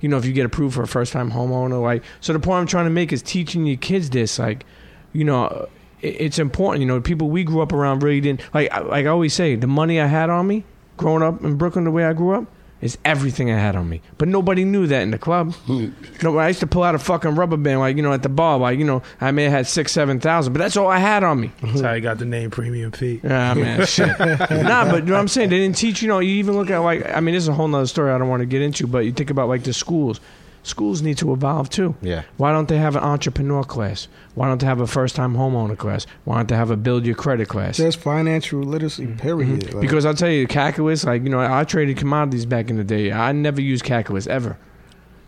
You 0.00 0.08
know, 0.08 0.16
if 0.16 0.24
you 0.24 0.32
get 0.32 0.46
approved 0.46 0.74
for 0.74 0.82
a 0.82 0.88
first 0.88 1.12
time 1.12 1.30
homeowner, 1.30 1.80
like 1.80 2.02
so. 2.20 2.32
The 2.32 2.40
point 2.40 2.60
I'm 2.60 2.66
trying 2.66 2.86
to 2.86 2.90
make 2.90 3.12
is 3.12 3.22
teaching 3.22 3.66
your 3.66 3.76
kids 3.76 4.10
this, 4.10 4.38
like, 4.38 4.64
you 5.12 5.24
know, 5.24 5.68
it, 6.02 6.20
it's 6.20 6.38
important. 6.38 6.80
You 6.80 6.86
know, 6.86 7.00
people 7.00 7.30
we 7.30 7.44
grew 7.44 7.62
up 7.62 7.72
around 7.72 8.02
really 8.02 8.20
didn't 8.20 8.42
like. 8.54 8.72
Like 8.72 9.06
I 9.06 9.08
always 9.08 9.34
say, 9.34 9.56
the 9.56 9.66
money 9.66 10.00
I 10.00 10.06
had 10.06 10.30
on 10.30 10.46
me 10.46 10.64
growing 10.96 11.22
up 11.22 11.42
in 11.42 11.56
Brooklyn, 11.56 11.84
the 11.84 11.90
way 11.90 12.04
I 12.04 12.12
grew 12.12 12.34
up. 12.34 12.46
Is 12.82 12.98
everything 13.06 13.50
I 13.50 13.58
had 13.58 13.74
on 13.74 13.88
me, 13.88 14.02
but 14.18 14.28
nobody 14.28 14.62
knew 14.62 14.86
that 14.86 15.00
in 15.00 15.10
the 15.10 15.18
club. 15.18 15.54
no, 16.22 16.36
I 16.36 16.48
used 16.48 16.60
to 16.60 16.66
pull 16.66 16.82
out 16.82 16.94
a 16.94 16.98
fucking 16.98 17.34
rubber 17.34 17.56
band, 17.56 17.80
like 17.80 17.96
you 17.96 18.02
know, 18.02 18.12
at 18.12 18.22
the 18.22 18.28
bar, 18.28 18.58
like 18.58 18.78
you 18.78 18.84
know, 18.84 19.02
I 19.18 19.30
may 19.30 19.44
have 19.44 19.52
had 19.52 19.66
six, 19.66 19.92
seven 19.92 20.20
thousand, 20.20 20.52
but 20.52 20.58
that's 20.58 20.76
all 20.76 20.88
I 20.88 20.98
had 20.98 21.24
on 21.24 21.40
me. 21.40 21.52
That's 21.62 21.80
how 21.80 21.92
I 21.92 22.00
got 22.00 22.18
the 22.18 22.26
name 22.26 22.50
Premium 22.50 22.90
Pete. 22.90 23.22
Ah 23.24 23.54
man, 23.54 23.86
shit. 23.86 24.08
nah, 24.18 24.84
but 24.90 25.04
you 25.04 25.06
know 25.06 25.14
what 25.14 25.20
I'm 25.20 25.28
saying? 25.28 25.48
They 25.48 25.58
didn't 25.58 25.76
teach. 25.76 26.02
You 26.02 26.08
know, 26.08 26.18
you 26.18 26.32
even 26.34 26.54
look 26.54 26.68
at 26.68 26.78
like 26.78 27.08
I 27.08 27.20
mean, 27.20 27.34
this 27.34 27.44
is 27.44 27.48
a 27.48 27.54
whole 27.54 27.66
nother 27.66 27.86
story 27.86 28.12
I 28.12 28.18
don't 28.18 28.28
want 28.28 28.40
to 28.42 28.46
get 28.46 28.60
into, 28.60 28.86
but 28.86 29.06
you 29.06 29.12
think 29.12 29.30
about 29.30 29.48
like 29.48 29.64
the 29.64 29.72
schools. 29.72 30.20
Schools 30.66 31.00
need 31.00 31.16
to 31.18 31.32
evolve 31.32 31.70
too. 31.70 31.94
Yeah. 32.02 32.24
Why 32.38 32.50
don't 32.50 32.68
they 32.68 32.78
have 32.78 32.96
an 32.96 33.04
entrepreneur 33.04 33.62
class? 33.62 34.08
Why 34.34 34.48
don't 34.48 34.60
they 34.60 34.66
have 34.66 34.80
a 34.80 34.86
first 34.88 35.14
time 35.14 35.34
homeowner 35.34 35.78
class? 35.78 36.08
Why 36.24 36.38
don't 36.38 36.48
they 36.48 36.56
have 36.56 36.72
a 36.72 36.76
build 36.76 37.06
your 37.06 37.14
credit 37.14 37.46
class? 37.46 37.76
Just 37.76 38.00
financial 38.00 38.58
literacy, 38.64 39.06
period. 39.06 39.60
Mm-hmm. 39.60 39.80
because 39.80 40.04
I'll 40.04 40.12
tell 40.12 40.28
you, 40.28 40.48
calculus, 40.48 41.04
like, 41.04 41.22
you 41.22 41.28
know, 41.28 41.38
I 41.38 41.62
traded 41.62 41.98
commodities 41.98 42.46
back 42.46 42.68
in 42.68 42.78
the 42.78 42.82
day. 42.82 43.12
I 43.12 43.30
never 43.30 43.60
used 43.60 43.84
calculus 43.84 44.26
ever. 44.26 44.58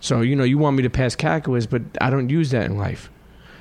So, 0.01 0.23
you 0.23 0.35
know, 0.35 0.43
you 0.43 0.59
want 0.59 0.77
me 0.77 0.83
to 0.83 0.91
pass 0.91 1.15
calculus, 1.15 1.67
but 1.67 1.83
I 2.01 2.11
don't 2.11 2.31
use 2.31 2.51
that 2.51 2.67
in 2.67 2.77
life. 2.77 3.09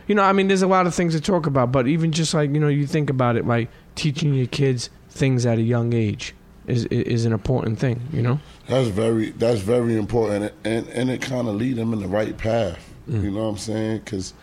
You 0.07 0.15
know, 0.15 0.23
I 0.23 0.33
mean, 0.33 0.47
there's 0.47 0.63
a 0.63 0.67
lot 0.67 0.87
of 0.87 0.95
things 0.95 1.13
to 1.13 1.21
talk 1.21 1.45
about, 1.45 1.71
but 1.71 1.87
even 1.87 2.11
just 2.11 2.33
like, 2.33 2.51
you 2.55 2.59
know, 2.59 2.69
you 2.69 2.87
think 2.87 3.11
about 3.11 3.35
it, 3.35 3.45
like 3.45 3.69
teaching 3.93 4.33
your 4.33 4.47
kids 4.47 4.89
things 5.11 5.45
at 5.45 5.59
a 5.59 5.63
young 5.63 5.93
age 5.93 6.33
is 6.68 6.85
is 6.85 7.26
an 7.26 7.34
important 7.34 7.80
thing, 7.80 8.02
you 8.11 8.22
know? 8.22 8.39
That's 8.68 8.89
very 8.89 9.31
that's 9.31 9.61
very 9.61 9.98
important, 9.98 10.53
and 10.64 10.88
and 10.89 11.10
it 11.10 11.22
kind 11.22 11.48
of 11.48 11.56
lead 11.56 11.77
them 11.77 11.94
in 11.94 11.99
the 11.99 12.07
right 12.07 12.38
path. 12.38 12.77
Mm. 13.10 13.23
You 13.23 13.31
know 13.31 13.44
what 13.44 13.49
I'm 13.49 13.57
saying? 13.57 13.99
Because 13.99 14.34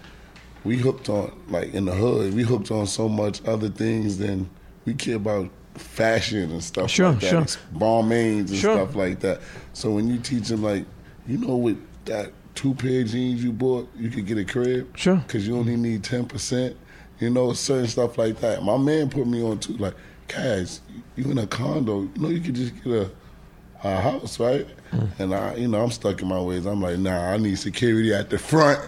we 0.64 0.76
hooked 0.76 1.08
on 1.08 1.38
like 1.48 1.74
in 1.74 1.84
the 1.84 1.94
hood, 1.94 2.34
we 2.34 2.42
hooked 2.42 2.70
on 2.70 2.86
so 2.86 3.08
much 3.08 3.44
other 3.46 3.68
things 3.68 4.18
than 4.18 4.48
we 4.86 4.94
care 4.94 5.16
about 5.16 5.50
fashion 5.74 6.50
and 6.52 6.62
stuff 6.62 6.88
Sure, 6.90 7.10
like 7.10 7.20
that, 7.20 7.50
sure. 7.50 7.60
Balmains 7.76 8.48
and 8.50 8.56
Sure. 8.56 8.76
stuff 8.76 8.94
like 8.94 9.20
that. 9.20 9.40
So 9.72 9.90
when 9.90 10.08
you 10.08 10.18
teach 10.18 10.48
them, 10.48 10.62
like, 10.62 10.84
you 11.26 11.36
know, 11.38 11.56
with 11.56 11.78
that 12.04 12.32
two 12.54 12.74
pair 12.74 13.00
of 13.02 13.08
jeans 13.08 13.42
you 13.42 13.50
bought, 13.52 13.88
you 13.96 14.08
could 14.08 14.24
get 14.26 14.38
a 14.38 14.44
crib. 14.44 14.96
Sure. 14.96 15.16
Because 15.16 15.46
you 15.46 15.56
only 15.56 15.76
need 15.76 16.04
ten 16.04 16.24
percent. 16.26 16.76
You 17.20 17.30
know, 17.30 17.52
certain 17.52 17.86
stuff 17.86 18.18
like 18.18 18.40
that. 18.40 18.62
My 18.62 18.76
man 18.76 19.08
put 19.10 19.26
me 19.26 19.42
on 19.42 19.58
too. 19.58 19.76
Like, 19.76 19.94
Kaz, 20.28 20.80
you 21.16 21.30
in 21.30 21.38
a 21.38 21.46
condo? 21.46 22.02
You 22.02 22.10
know, 22.18 22.28
you 22.28 22.40
could 22.40 22.54
just 22.54 22.74
get 22.82 22.92
a 22.92 23.10
a 23.82 24.00
house, 24.00 24.40
right? 24.40 24.66
And 25.18 25.34
I, 25.34 25.56
you 25.56 25.68
know, 25.68 25.82
I'm 25.82 25.90
stuck 25.90 26.22
in 26.22 26.28
my 26.28 26.40
ways. 26.40 26.64
I'm 26.64 26.80
like, 26.80 26.98
nah, 26.98 27.32
I 27.32 27.36
need 27.36 27.58
security 27.58 28.14
at 28.14 28.30
the 28.30 28.38
front, 28.38 28.80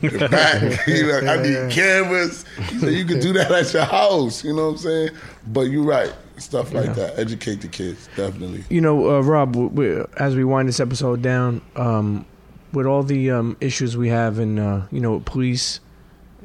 the 0.00 0.26
back. 0.28 0.86
you 0.88 1.06
know, 1.06 1.18
I 1.30 1.40
need 1.40 1.70
cameras. 1.70 2.44
He 2.70 2.78
said, 2.80 2.94
you 2.94 3.04
can 3.04 3.20
do 3.20 3.32
that 3.34 3.52
at 3.52 3.72
your 3.72 3.84
house. 3.84 4.42
You 4.42 4.54
know 4.56 4.64
what 4.66 4.70
I'm 4.72 4.76
saying? 4.78 5.10
But 5.46 5.60
you're 5.70 5.84
right. 5.84 6.12
Stuff 6.38 6.72
like 6.72 6.94
that. 6.94 7.16
Educate 7.18 7.60
the 7.60 7.68
kids, 7.68 8.08
definitely. 8.16 8.64
You 8.70 8.80
know, 8.80 9.18
uh, 9.18 9.20
Rob, 9.20 9.52
w 9.52 9.68
we, 9.68 10.04
as 10.16 10.34
we 10.34 10.42
wind 10.42 10.68
this 10.68 10.80
episode 10.80 11.22
down, 11.22 11.60
um, 11.76 12.24
with 12.72 12.86
all 12.86 13.02
the 13.04 13.30
um, 13.30 13.56
issues 13.60 13.96
we 13.96 14.08
have 14.08 14.38
in, 14.40 14.58
uh, 14.58 14.86
you 14.90 15.00
know, 15.00 15.20
police, 15.20 15.78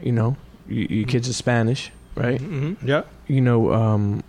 you 0.03 0.11
know, 0.11 0.35
y- 0.69 0.85
your 0.89 1.07
kids 1.07 1.27
are 1.29 1.33
Spanish, 1.33 1.91
right? 2.15 2.39
Mm-hmm. 2.41 2.87
Yeah. 2.87 3.03
You 3.27 3.41
know, 3.41 3.73
um, 3.73 4.21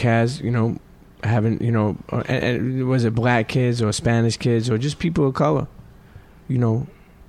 Kaz, 0.00 0.42
you 0.42 0.50
know, 0.50 0.78
having, 1.22 1.62
you 1.62 1.70
know, 1.70 1.96
uh, 2.10 2.22
and, 2.26 2.44
and 2.44 2.88
was 2.88 3.04
it 3.04 3.14
black 3.14 3.48
kids 3.48 3.82
or 3.82 3.92
Spanish 3.92 4.36
kids 4.36 4.70
or 4.70 4.78
just 4.78 4.98
people 4.98 5.26
of 5.26 5.34
color? 5.34 5.68
You 6.48 6.58
know, 6.58 6.86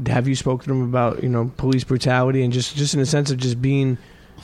have 0.08 0.28
you 0.28 0.36
spoken 0.36 0.64
to 0.66 0.70
them 0.70 0.84
about, 0.84 1.22
you 1.22 1.30
know, 1.30 1.52
police 1.58 1.84
brutality 1.84 2.44
and 2.44 2.52
just, 2.52 2.76
just 2.76 2.94
in 2.94 3.00
the 3.00 3.06
sense 3.06 3.30
of 3.30 3.38
just 3.38 3.62
being, 3.62 3.98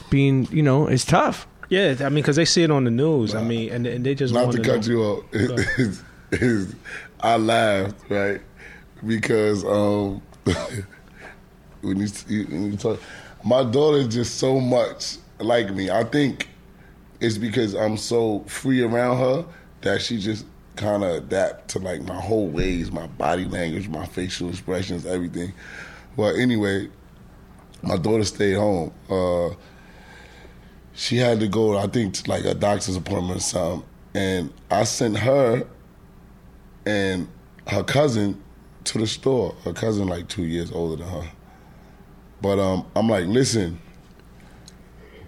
being, 0.10 0.48
you 0.52 0.62
know, 0.62 0.88
it's 0.88 1.06
tough. 1.06 1.48
Yeah, 1.70 1.96
I 2.00 2.10
mean, 2.10 2.16
because 2.16 2.36
they 2.36 2.46
see 2.46 2.64
it 2.64 2.72
on 2.72 2.84
the 2.84 2.92
news. 2.92 3.36
I 3.36 3.44
mean, 3.44 3.72
and, 3.72 3.86
and 3.88 4.06
they 4.06 4.16
just 4.16 4.34
Not 4.34 4.52
to 4.52 4.58
to 4.58 4.64
cut 4.64 4.88
know. 4.88 4.94
you 4.94 5.04
off, 5.04 5.24
is, 5.34 6.04
is 6.32 6.76
I 7.20 7.38
laughed 7.38 8.10
right 8.10 8.42
because 9.06 9.66
um, 9.66 10.22
when 11.82 12.00
you, 12.00 12.08
you, 12.28 12.46
when 12.46 12.72
you 12.72 12.78
talk, 12.78 13.02
my 13.44 13.64
daughter 13.64 13.98
is 13.98 14.08
just 14.08 14.36
so 14.36 14.60
much 14.60 15.18
like 15.40 15.74
me. 15.74 15.90
I 15.90 16.04
think 16.04 16.48
it's 17.20 17.38
because 17.38 17.74
I'm 17.74 17.98
so 17.98 18.44
free 18.48 18.82
around 18.82 19.18
her 19.18 19.46
that 19.82 20.02
she 20.02 20.20
just 20.20 20.46
kind 20.76 21.04
of 21.04 21.16
adapt 21.16 21.70
to 21.70 21.80
like 21.80 22.02
my 22.04 22.20
whole 22.20 22.48
ways, 22.48 22.92
my 22.92 23.08
body 23.08 23.46
language, 23.46 23.90
my 23.90 24.06
facial 24.06 24.50
expressions, 24.50 25.06
everything. 25.06 25.54
Well, 26.16 26.36
anyway, 26.36 26.90
my 27.82 27.98
daughter 27.98 28.24
stayed 28.24 28.56
home. 28.56 28.94
Uh, 29.10 29.56
she 30.94 31.18
had 31.18 31.40
to 31.40 31.48
go, 31.48 31.78
I 31.78 31.88
think, 31.88 32.16
to 32.16 32.30
like 32.30 32.46
a 32.46 32.54
doctor's 32.54 32.96
appointment 32.96 33.38
or 33.38 33.42
something. 33.42 33.90
And 34.14 34.54
I 34.72 34.84
sent 34.84 35.18
her 35.18 35.66
and 36.86 37.28
her 37.68 37.84
cousin 37.84 38.42
to 38.86 38.98
the 38.98 39.08
store. 39.08 39.56
Her 39.64 39.74
cousin, 39.74 40.08
like 40.08 40.28
two 40.28 40.46
years 40.46 40.72
older 40.72 41.04
than 41.04 41.12
her. 41.12 41.32
But 42.42 42.60
um, 42.60 42.86
I'm 42.96 43.10
like, 43.10 43.26
listen, 43.28 43.80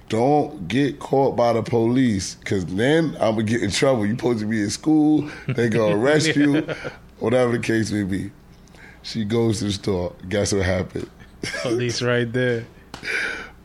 don't 0.09 0.67
get 0.67 0.99
caught 0.99 1.35
by 1.35 1.53
the 1.53 1.61
police, 1.61 2.35
because 2.35 2.65
then 2.65 3.15
I'm 3.19 3.37
to 3.37 3.43
get 3.43 3.63
in 3.63 3.71
trouble. 3.71 4.05
you 4.05 4.15
supposed 4.15 4.39
to 4.39 4.45
be 4.45 4.61
in 4.61 4.69
school, 4.69 5.29
they 5.47 5.69
to 5.69 5.87
arrest 5.93 6.35
you, 6.35 6.67
whatever 7.19 7.53
the 7.53 7.59
case 7.59 7.91
may 7.91 8.03
be. 8.03 8.31
She 9.03 9.23
goes 9.23 9.59
to 9.59 9.65
the 9.65 9.71
store. 9.71 10.13
Guess 10.27 10.53
what 10.53 10.65
happened? 10.65 11.09
Police 11.61 12.01
right 12.01 12.31
there. 12.31 12.65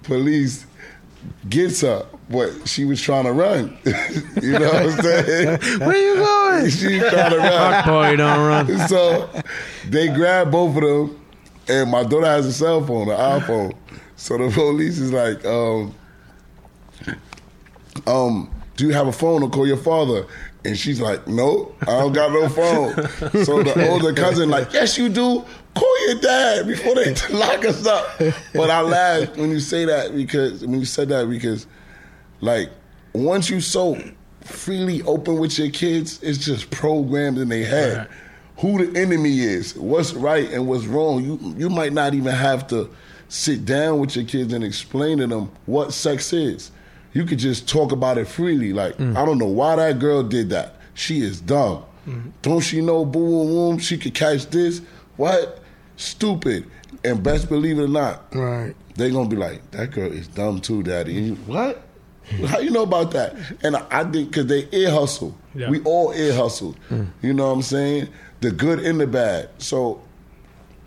police 0.05 0.67
gets 1.49 1.81
her, 1.81 2.07
but 2.29 2.69
she 2.69 2.85
was 2.85 3.01
trying 3.01 3.25
to 3.25 3.33
run. 3.33 3.77
you 4.43 4.53
know 4.53 4.67
what 4.67 4.83
I'm 4.83 5.03
saying? 5.03 5.59
Where 5.81 5.97
you 5.97 6.15
going? 6.17 6.71
She's 6.71 7.01
trying 7.01 7.31
to 7.31 7.39
run. 7.39 7.87
Boy, 7.87 8.17
don't 8.17 8.47
run. 8.47 8.89
So 8.89 9.29
they 9.89 10.09
grab 10.09 10.51
both 10.51 10.77
of 10.77 10.83
them, 10.83 11.21
and 11.69 11.91
my 11.91 12.05
daughter 12.05 12.27
has 12.27 12.47
a 12.47 12.53
cell 12.53 12.85
phone, 12.85 13.09
an 13.09 13.17
iPhone. 13.17 13.75
So 14.17 14.39
the 14.39 14.51
police 14.51 14.99
is 14.99 15.13
like, 15.13 15.45
um, 15.45 15.95
um, 18.07 18.51
do 18.77 18.87
you 18.87 18.93
have 18.93 19.07
a 19.07 19.13
phone 19.13 19.41
to 19.43 19.49
call 19.49 19.67
your 19.67 19.77
father? 19.77 20.27
And 20.65 20.79
she's 20.79 21.01
like, 21.01 21.27
no, 21.29 21.75
I 21.83 21.87
don't 21.87 22.13
got 22.13 22.33
no 22.33 22.49
phone. 22.49 22.95
So 23.45 23.63
the 23.63 23.89
older 23.91 24.15
cousin 24.15 24.49
like, 24.49 24.73
yes, 24.73 24.97
you 24.97 25.09
do. 25.09 25.45
Call 25.75 26.07
your 26.09 26.21
dad 26.21 26.67
before 26.67 26.95
they 26.95 27.15
lock 27.31 27.65
us 27.65 27.87
up. 27.87 28.07
But 28.55 28.71
I 28.71 28.81
laughed 28.81 29.37
when 29.37 29.51
you 29.51 29.61
say 29.61 29.85
that 29.85 30.15
because 30.15 30.65
when 30.65 30.79
you 30.79 30.87
said 30.87 31.09
that 31.09 31.29
because, 31.29 31.67
like, 32.41 32.71
once 33.13 33.51
you 33.51 33.61
so 33.61 33.99
freely 34.41 35.03
open 35.03 35.39
with 35.39 35.59
your 35.59 35.71
kids, 35.71 36.23
it's 36.23 36.39
just 36.39 36.71
programmed 36.71 37.39
in 37.39 37.49
their 37.49 37.67
head 37.67 38.09
who 38.59 38.87
the 38.87 38.99
enemy 38.99 39.41
is, 39.41 39.77
what's 39.77 40.13
right 40.15 40.51
and 40.51 40.67
what's 40.67 40.87
wrong. 40.87 41.25
You 41.25 41.39
you 41.57 41.69
might 41.69 41.93
not 41.93 42.15
even 42.15 42.33
have 42.33 42.67
to 42.69 42.89
sit 43.29 43.65
down 43.65 43.99
with 43.99 44.15
your 44.17 44.25
kids 44.25 44.53
and 44.53 44.63
explain 44.63 45.19
to 45.19 45.27
them 45.27 45.51
what 45.67 45.93
sex 45.93 46.33
is. 46.33 46.71
You 47.15 47.25
could 47.25 47.39
just 47.39 47.69
talk 47.69 47.93
about 47.93 48.19
it 48.19 48.27
freely. 48.27 48.73
Like, 48.73 48.97
mm. 48.99 49.17
I 49.17 49.25
don't 49.25 49.39
know 49.39 49.47
why 49.47 49.77
that 49.77 49.99
girl 49.99 50.23
did 50.23 50.51
that. 50.51 50.75
She 50.95 51.23
is 51.23 51.41
dumb. 51.41 51.85
Mm-hmm. 52.07 52.31
Don't 52.43 52.61
she 52.61 52.81
know 52.83 53.05
boo 53.05 53.21
boom 53.21 53.47
boom? 53.49 53.79
She 53.79 53.97
could 53.97 54.15
catch 54.15 54.47
this. 54.51 54.83
What? 55.17 55.61
Stupid. 55.97 56.69
And 57.05 57.23
best 57.23 57.49
believe 57.49 57.79
it 57.79 57.83
or 57.83 57.89
not, 57.89 58.35
Right. 58.35 58.75
they 58.97 59.11
gonna 59.11 59.29
be 59.29 59.37
like, 59.37 59.71
that 59.73 59.91
girl 59.91 60.11
is 60.11 60.27
dumb 60.29 60.61
too, 60.61 60.83
daddy. 60.83 61.13
You, 61.15 61.35
what? 61.47 61.83
How 62.47 62.59
you 62.59 62.71
know 62.71 62.83
about 62.83 63.11
that? 63.13 63.37
And 63.63 63.77
I, 63.77 63.85
I 63.91 64.05
think 64.05 64.31
because 64.31 64.47
they 64.47 64.67
ear 64.73 64.91
hustle. 64.91 65.37
Yeah. 65.55 65.69
We 65.69 65.81
all 65.83 66.13
ear 66.13 66.33
hustle. 66.35 66.75
Mm. 66.91 67.09
You 67.23 67.35
know 67.35 67.47
what 67.49 67.53
I'm 67.55 67.63
saying? 67.63 68.09
The 68.41 68.51
good 68.51 68.79
and 68.81 68.99
the 69.01 69.07
bad. 69.07 69.51
So 69.59 70.01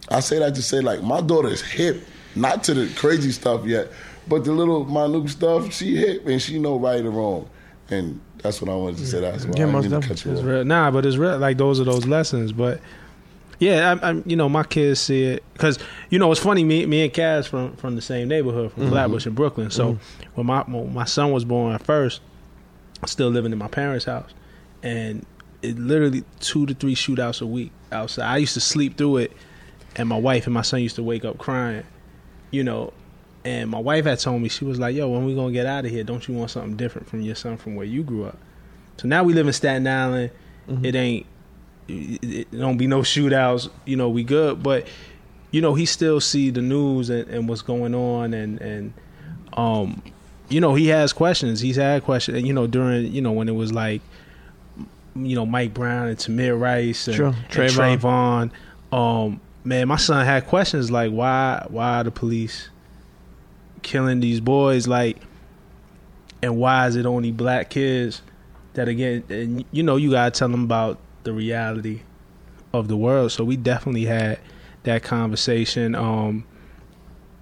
I 0.10 0.20
say 0.22 0.40
that 0.40 0.56
to 0.56 0.62
say 0.64 0.82
like 0.82 1.04
my 1.04 1.22
daughter 1.22 1.50
is 1.50 1.62
hip, 1.62 2.04
not 2.36 2.64
to 2.66 2.74
the 2.74 2.92
crazy 2.96 3.32
stuff 3.32 3.66
yet, 3.66 3.90
but 4.28 4.44
the 4.44 4.52
little 4.52 4.86
minute 4.86 5.30
stuff 5.30 5.74
she 5.74 5.96
hit, 5.96 6.24
and 6.24 6.42
she 6.42 6.60
know 6.60 6.78
right 6.78 7.04
or 7.04 7.12
wrong. 7.12 7.50
And 7.90 8.20
that's 8.40 8.62
what 8.62 8.70
I 8.70 8.76
wanted 8.76 8.98
to 8.98 9.08
say. 9.08 9.22
That's 9.22 9.46
why 9.46 9.54
Yeah, 9.58 9.64
I 9.64 9.72
most 9.72 9.84
didn't 9.84 9.94
mean 9.94 10.02
to 10.02 10.08
cut 10.08 10.26
you 10.26 10.32
It's 10.32 10.42
off. 10.42 10.46
real. 10.46 10.66
Nah, 10.66 10.92
but 10.92 11.06
it's 11.06 11.18
real. 11.18 11.38
Like 11.38 11.58
those 11.58 11.80
are 11.80 11.84
those 11.84 12.06
lessons. 12.06 12.52
But 12.52 12.82
yeah, 13.60 13.96
I, 14.02 14.10
I'm. 14.10 14.24
You 14.26 14.36
know, 14.36 14.50
my 14.50 14.64
kids 14.64 15.00
see 15.00 15.24
it 15.24 15.44
because 15.54 15.80
you 16.10 16.20
know 16.20 16.32
it's 16.32 16.42
funny. 16.42 16.64
Me, 16.64 16.86
me 16.86 17.04
and 17.04 17.14
Kaz 17.14 17.48
from 17.48 17.76
from 17.78 17.96
the 17.96 18.02
same 18.02 18.28
neighborhood 18.28 18.72
from 18.74 18.84
mm-hmm. 18.84 18.92
Flatbush 18.92 19.26
in 19.26 19.34
Brooklyn. 19.34 19.72
So 19.72 19.94
mm-hmm. 19.94 20.30
when 20.36 20.48
my 20.48 20.62
when 20.64 20.94
my 20.94 21.06
son 21.06 21.32
was 21.32 21.46
born 21.46 21.74
at 21.74 21.84
first, 21.84 22.22
still 23.06 23.30
living 23.30 23.52
in 23.52 23.58
my 23.58 23.68
parents' 23.68 24.06
house, 24.06 24.34
and 24.84 25.26
it 25.62 25.80
literally 25.80 26.24
two 26.40 26.66
to 26.68 26.74
three 26.74 26.96
shootouts 26.96 27.42
a 27.42 27.46
week 27.46 27.72
outside. 27.92 28.26
I 28.26 28.38
used 28.38 28.54
to 28.54 28.62
sleep 28.62 28.98
through 28.98 29.18
it, 29.18 29.32
and 29.96 30.08
my 30.08 30.20
wife 30.20 30.46
and 30.46 30.54
my 30.54 30.62
son 30.62 30.82
used 30.82 30.98
to 30.98 31.04
wake 31.04 31.26
up 31.26 31.38
crying. 31.38 31.84
You 32.52 32.64
know. 32.64 32.94
And 33.48 33.70
my 33.72 33.80
wife 33.80 34.04
had 34.04 34.20
told 34.20 34.42
me 34.42 34.50
she 34.50 34.66
was 34.66 34.78
like, 34.78 34.94
"Yo, 34.94 35.08
when 35.08 35.24
we 35.24 35.34
gonna 35.34 35.54
get 35.54 35.66
out 35.66 35.86
of 35.86 35.92
here? 35.92 36.04
Don't 36.04 36.28
you 36.28 36.34
want 36.34 36.52
something 36.52 36.76
different 36.76 37.08
from 37.08 37.22
your 37.22 37.36
son 37.36 37.56
from 37.56 37.76
where 37.76 37.86
you 37.86 38.04
grew 38.04 38.26
up?" 38.26 38.38
So 38.98 39.08
now 39.08 39.24
we 39.24 39.34
live 39.34 39.48
in 39.48 39.54
Staten 39.54 39.88
Island. 39.88 40.32
It 40.84 40.96
ain't. 40.96 41.26
It, 41.88 42.24
it 42.24 42.52
don't 42.52 42.76
be 42.78 42.88
no 42.88 43.00
shootouts. 43.04 43.70
You 43.86 43.96
know, 43.96 44.10
we 44.10 44.24
good, 44.26 44.62
but 44.62 44.86
you 45.52 45.62
know 45.62 45.76
he 45.76 45.86
still 45.86 46.20
see 46.20 46.50
the 46.50 46.62
news 46.62 47.10
and, 47.10 47.26
and 47.30 47.48
what's 47.48 47.62
going 47.62 47.96
on, 47.96 48.34
and 48.34 48.60
and 48.60 48.94
um, 49.54 50.02
you 50.50 50.60
know 50.60 50.76
he 50.76 50.88
has 50.88 51.14
questions. 51.14 51.62
He's 51.62 51.78
had 51.78 52.04
questions. 52.04 52.44
You 52.44 52.52
know 52.52 52.68
during 52.68 53.14
you 53.14 53.22
know 53.22 53.32
when 53.32 53.48
it 53.48 53.56
was 53.56 53.72
like, 53.72 54.02
you 55.16 55.36
know 55.36 55.46
Mike 55.46 55.74
Brown 55.74 56.10
and 56.10 56.18
Tamir 56.18 56.60
Rice 56.60 57.08
and, 57.08 57.16
Sure. 57.16 57.28
and 57.28 57.36
Trayvon. 57.50 58.52
Trayvon. 58.92 58.96
Um, 58.98 59.40
man, 59.64 59.88
my 59.88 59.96
son 59.96 60.26
had 60.26 60.48
questions 60.48 60.92
like 60.92 61.12
why 61.12 61.66
why 61.70 62.04
the 62.04 62.12
police 62.12 62.68
killing 63.88 64.20
these 64.20 64.40
boys 64.42 64.88
like, 64.88 65.18
and 66.44 66.58
why 66.58 66.86
is 66.88 66.96
it 66.96 67.06
only 67.06 67.32
black 67.32 67.70
kids? 67.70 68.22
that 68.74 68.88
again 68.88 69.24
and 69.30 69.66
you 69.72 69.82
know 69.82 69.96
you 69.96 70.12
gotta 70.12 70.30
tell 70.30 70.50
them 70.50 70.64
about 70.64 71.00
the 71.24 71.34
reality 71.34 72.00
of 72.74 72.88
the 72.88 72.96
world 72.96 73.32
so 73.32 73.44
we 73.44 73.58
definitely 73.58 74.06
had 74.06 74.38
that 74.84 75.02
conversation 75.02 75.96
um 75.96 76.46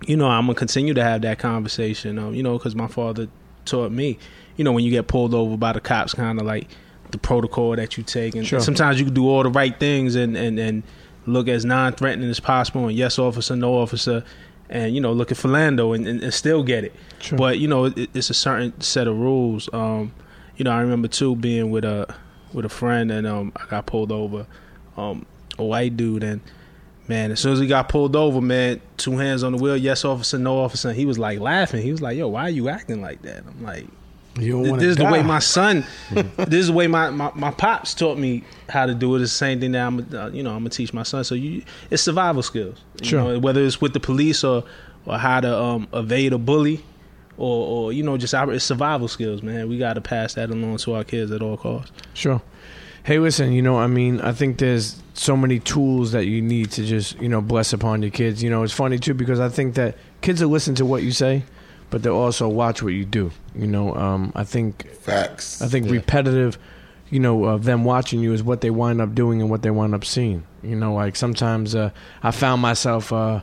you 0.07 0.15
know 0.15 0.27
i'm 0.29 0.45
gonna 0.45 0.55
continue 0.55 0.93
to 0.93 1.03
have 1.03 1.21
that 1.23 1.37
conversation 1.37 2.17
um 2.17 2.33
you 2.33 2.41
know 2.41 2.57
because 2.57 2.73
my 2.73 2.87
father 2.87 3.27
taught 3.65 3.91
me 3.91 4.17
you 4.55 4.63
know 4.63 4.71
when 4.71 4.85
you 4.85 4.89
get 4.91 5.07
pulled 5.09 5.33
over 5.33 5.57
by 5.57 5.73
the 5.73 5.81
cops 5.81 6.13
kind 6.13 6.39
of 6.39 6.45
like 6.45 6.69
the 7.11 7.17
protocol 7.17 7.75
that 7.75 7.97
you 7.97 8.03
take 8.05 8.33
and 8.33 8.47
Sure. 8.47 8.61
sometimes 8.61 8.97
you 8.97 9.03
can 9.03 9.13
do 9.13 9.27
all 9.27 9.43
the 9.43 9.49
right 9.49 9.77
things 9.77 10.15
and 10.15 10.37
and 10.37 10.57
and 10.57 10.83
look 11.25 11.49
as 11.49 11.65
non-threatening 11.65 12.29
as 12.29 12.39
possible 12.39 12.87
and 12.87 12.95
yes 12.95 13.19
officer 13.19 13.57
no 13.57 13.73
officer 13.75 14.23
and 14.69 14.93
you 14.95 15.01
know 15.01 15.13
look 15.13 15.31
at 15.31 15.37
Philando 15.37 15.95
and, 15.95 16.07
and, 16.07 16.23
and 16.23 16.33
still 16.33 16.63
get 16.63 16.83
it 16.83 16.93
Sure. 17.19 17.37
but 17.37 17.59
you 17.59 17.67
know 17.67 17.85
it, 17.85 18.09
it's 18.13 18.29
a 18.29 18.33
certain 18.33 18.79
set 18.81 19.07
of 19.07 19.17
rules 19.17 19.69
um 19.73 20.11
you 20.57 20.63
know, 20.63 20.71
I 20.71 20.79
remember 20.79 21.09
too 21.09 21.35
being 21.35 21.69
with 21.69 21.83
a 21.83 22.13
with 22.53 22.63
a 22.63 22.69
friend 22.69 23.11
and 23.11 23.27
um 23.27 23.51
I 23.57 23.65
got 23.69 23.85
pulled 23.85 24.09
over, 24.11 24.47
um, 24.95 25.25
a 25.57 25.65
white 25.65 25.97
dude 25.97 26.23
and 26.23 26.39
man, 27.09 27.31
as 27.31 27.41
soon 27.41 27.51
as 27.53 27.59
he 27.59 27.67
got 27.67 27.89
pulled 27.89 28.15
over, 28.15 28.39
man, 28.39 28.79
two 28.95 29.17
hands 29.17 29.43
on 29.43 29.51
the 29.51 29.57
wheel, 29.57 29.75
yes 29.75 30.05
officer, 30.05 30.37
no 30.39 30.59
officer, 30.59 30.87
and 30.89 30.97
he 30.97 31.05
was 31.05 31.19
like 31.19 31.39
laughing. 31.39 31.81
He 31.81 31.91
was 31.91 32.01
like, 32.01 32.17
Yo, 32.17 32.29
why 32.29 32.43
are 32.43 32.49
you 32.49 32.69
acting 32.69 33.01
like 33.01 33.21
that? 33.23 33.43
I'm 33.45 33.63
like, 33.63 33.85
This 34.35 34.83
is 34.83 34.95
to 34.97 35.03
the 35.03 35.09
way 35.11 35.23
my 35.23 35.39
son. 35.39 35.85
this 36.11 36.53
is 36.53 36.67
the 36.67 36.73
way 36.73 36.87
my, 36.87 37.09
my, 37.09 37.31
my 37.35 37.51
pops 37.51 37.93
taught 37.93 38.17
me 38.17 38.43
how 38.69 38.85
to 38.85 38.93
do 38.93 39.15
it. 39.15 39.21
It's 39.21 39.31
the 39.31 39.37
same 39.37 39.59
thing 39.59 39.71
that 39.71 39.85
I'm 39.87 39.99
uh, 40.13 40.27
you 40.31 40.43
know 40.43 40.51
I'm 40.51 40.59
gonna 40.59 40.69
teach 40.69 40.93
my 40.93 41.03
son. 41.03 41.23
So 41.23 41.35
you 41.35 41.63
it's 41.89 42.03
survival 42.03 42.43
skills. 42.43 42.81
You 43.01 43.07
Sure. 43.07 43.23
know, 43.23 43.39
whether 43.39 43.61
it's 43.63 43.79
with 43.81 43.93
the 43.93 43.99
police 43.99 44.43
or 44.43 44.63
or 45.05 45.17
how 45.17 45.39
to 45.39 45.57
um, 45.57 45.87
evade 45.93 46.33
a 46.33 46.37
bully. 46.37 46.83
Or, 47.37 47.67
or 47.67 47.91
you 47.93 48.01
know, 48.01 48.15
just 48.15 48.33
our 48.33 48.53
it's 48.53 48.63
survival 48.63 49.09
skills, 49.09 49.43
man. 49.43 49.67
We 49.67 49.77
got 49.77 49.95
to 49.95 50.01
pass 50.01 50.35
that 50.35 50.49
along 50.49 50.77
to 50.77 50.93
our 50.93 51.03
kids 51.03 51.31
at 51.31 51.41
all 51.41 51.57
costs. 51.57 51.91
Sure. 52.13 52.41
Hey, 53.03 53.19
listen, 53.19 53.51
you 53.51 53.61
know, 53.61 53.77
I 53.77 53.87
mean, 53.87 54.21
I 54.21 54.31
think 54.31 54.57
there's 54.57 55.03
so 55.15 55.35
many 55.35 55.59
tools 55.59 56.13
that 56.13 56.27
you 56.27 56.41
need 56.41 56.71
to 56.71 56.85
just, 56.85 57.19
you 57.19 57.27
know, 57.27 57.41
bless 57.41 57.73
upon 57.73 58.01
your 58.01 58.11
kids. 58.11 58.41
You 58.41 58.49
know, 58.49 58.63
it's 58.63 58.71
funny 58.71 58.97
too 58.99 59.13
because 59.13 59.41
I 59.41 59.49
think 59.49 59.75
that 59.75 59.97
kids 60.21 60.41
will 60.41 60.49
listen 60.49 60.75
to 60.75 60.85
what 60.85 61.03
you 61.03 61.11
say, 61.11 61.43
but 61.89 62.03
they'll 62.03 62.15
also 62.15 62.47
watch 62.47 62.81
what 62.81 62.93
you 62.93 63.05
do. 63.05 63.31
You 63.55 63.67
know, 63.67 63.95
um, 63.95 64.31
I 64.35 64.43
think 64.43 64.89
Facts. 64.95 65.61
I 65.61 65.67
think 65.67 65.89
repetitive, 65.89 66.57
you 67.09 67.19
know, 67.19 67.45
of 67.45 67.63
them 67.63 67.83
watching 67.83 68.19
you 68.19 68.33
is 68.33 68.43
what 68.43 68.61
they 68.61 68.69
wind 68.69 69.01
up 69.01 69.15
doing 69.15 69.41
and 69.41 69.49
what 69.49 69.61
they 69.61 69.71
wind 69.71 69.93
up 69.95 70.03
seeing. 70.05 70.45
You 70.63 70.75
know, 70.75 70.93
like 70.93 71.15
sometimes 71.15 71.75
uh, 71.75 71.91
I 72.23 72.31
found 72.31 72.61
myself, 72.61 73.13
uh, 73.13 73.41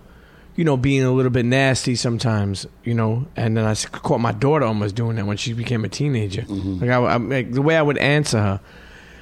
you 0.57 0.65
know, 0.65 0.77
being 0.77 1.03
a 1.03 1.13
little 1.13 1.31
bit 1.31 1.47
nasty 1.47 1.95
sometimes, 1.95 2.67
you 2.85 2.95
know, 2.95 3.27
and 3.37 3.57
then 3.57 3.65
I 3.65 3.75
caught 3.75 4.21
my 4.21 4.33
daughter 4.33 4.67
almost 4.67 4.95
doing 4.95 5.17
that 5.17 5.25
when 5.27 5.37
she 5.39 5.53
became 5.55 5.85
a 5.85 5.89
teenager. 5.89 6.45
Like, 6.47 6.91
I, 6.91 6.97
I, 6.97 7.17
like 7.17 7.53
the 7.53 7.63
way 7.63 7.77
I 7.77 7.83
would 7.83 7.97
answer 7.99 8.39
her, 8.39 8.61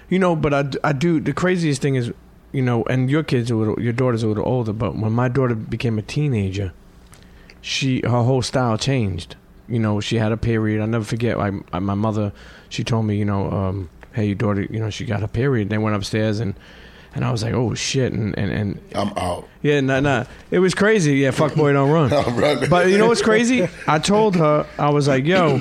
you 0.08 0.18
know, 0.18 0.34
but 0.34 0.52
I, 0.52 0.64
I 0.82 0.92
do. 0.92 1.20
The 1.20 1.32
craziest 1.32 1.80
thing 1.82 1.94
is, 1.94 2.10
you 2.50 2.62
know, 2.62 2.82
and 2.84 3.08
your 3.08 3.22
kids 3.22 3.48
are 3.50 3.54
a 3.54 3.58
little, 3.58 3.80
your 3.80 3.92
daughter's 3.92 4.24
a 4.24 4.26
little 4.26 4.44
older, 4.44 4.72
but 4.72 4.96
when 4.96 5.12
my 5.12 5.28
daughter 5.28 5.54
became 5.54 6.00
a 6.00 6.02
teenager, 6.02 6.72
she 7.60 8.00
her 8.02 8.22
whole 8.22 8.42
style 8.42 8.76
changed. 8.78 9.36
You 9.68 9.78
know, 9.78 10.00
she 10.00 10.16
had 10.16 10.32
a 10.32 10.36
period. 10.36 10.82
I 10.82 10.86
never 10.86 11.04
forget. 11.04 11.38
Like 11.38 11.54
uh, 11.72 11.80
my 11.80 11.94
mother, 11.94 12.32
she 12.68 12.82
told 12.82 13.06
me, 13.06 13.16
you 13.16 13.24
know, 13.24 13.50
um, 13.50 13.88
hey, 14.12 14.26
your 14.26 14.34
daughter, 14.34 14.62
you 14.62 14.80
know, 14.80 14.90
she 14.90 15.04
got 15.04 15.20
her 15.20 15.28
period. 15.28 15.70
They 15.70 15.78
went 15.78 15.96
upstairs 15.96 16.40
and. 16.40 16.54
And 17.12 17.24
I 17.24 17.32
was 17.32 17.42
like, 17.42 17.54
"Oh 17.54 17.74
shit!" 17.74 18.12
And 18.12 18.38
and, 18.38 18.52
and 18.52 18.80
I'm 18.94 19.08
out. 19.18 19.48
yeah, 19.62 19.80
nah, 19.80 19.98
nah, 19.98 20.26
it 20.52 20.60
was 20.60 20.76
crazy. 20.76 21.16
Yeah, 21.16 21.32
fuck 21.32 21.56
boy, 21.56 21.72
don't 21.72 21.90
run. 21.90 22.10
Running. 22.36 22.70
But 22.70 22.86
you 22.86 22.98
know 22.98 23.08
what's 23.08 23.20
crazy? 23.20 23.66
I 23.88 23.98
told 23.98 24.36
her 24.36 24.64
I 24.78 24.90
was 24.90 25.08
like, 25.08 25.24
"Yo, 25.24 25.60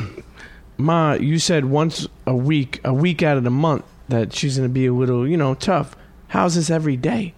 ma, 0.77 1.13
you 1.13 1.39
said 1.39 1.65
once 1.65 2.07
a 2.27 2.35
week, 2.35 2.81
a 2.83 2.93
week 2.93 3.23
out 3.23 3.35
of 3.35 3.43
the 3.43 3.49
month 3.49 3.83
that 4.09 4.31
she's 4.31 4.57
gonna 4.57 4.69
be 4.69 4.85
a 4.85 4.93
little, 4.93 5.27
you 5.27 5.37
know, 5.37 5.55
tough. 5.55 5.95
How's 6.27 6.53
this 6.53 6.69
every 6.69 6.97
day?" 6.97 7.33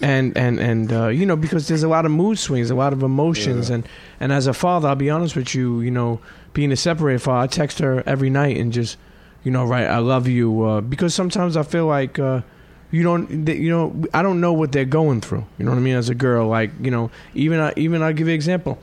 And 0.00 0.36
and 0.36 0.60
and 0.60 0.92
uh, 0.92 1.08
you 1.08 1.24
know 1.24 1.36
because 1.36 1.68
there's 1.68 1.82
a 1.82 1.88
lot 1.88 2.04
of 2.04 2.10
mood 2.12 2.38
swings, 2.38 2.70
a 2.70 2.74
lot 2.74 2.92
of 2.92 3.02
emotions, 3.02 3.70
and 3.70 3.88
and 4.20 4.32
as 4.32 4.46
a 4.46 4.52
father, 4.52 4.88
I'll 4.88 4.96
be 4.96 5.08
honest 5.08 5.34
with 5.34 5.54
you, 5.54 5.80
you 5.80 5.90
know, 5.90 6.20
being 6.52 6.70
a 6.72 6.76
separated 6.76 7.22
father, 7.22 7.44
I 7.44 7.46
text 7.46 7.78
her 7.78 8.02
every 8.06 8.28
night 8.28 8.56
and 8.58 8.72
just, 8.72 8.98
you 9.44 9.50
know, 9.50 9.64
write 9.64 9.86
"I 9.86 9.98
love 9.98 10.28
you" 10.28 10.62
uh, 10.62 10.80
because 10.80 11.14
sometimes 11.14 11.56
I 11.56 11.62
feel 11.62 11.86
like. 11.86 12.18
Uh, 12.18 12.42
you 12.90 13.02
don't 13.02 13.48
you 13.48 13.70
know 13.70 14.04
i 14.14 14.22
don't 14.22 14.40
know 14.40 14.52
what 14.52 14.70
they're 14.70 14.84
going 14.84 15.20
through. 15.20 15.44
You 15.58 15.64
know 15.64 15.72
what 15.72 15.78
i 15.78 15.80
mean? 15.80 15.96
As 15.96 16.08
a 16.10 16.14
girl 16.14 16.46
like 16.46 16.70
you 16.80 16.92
know 16.92 17.10
even 17.34 17.58
I, 17.58 17.72
even 17.76 18.02
i'll 18.02 18.12
give 18.12 18.28
you 18.28 18.34
an 18.34 18.36
example. 18.36 18.78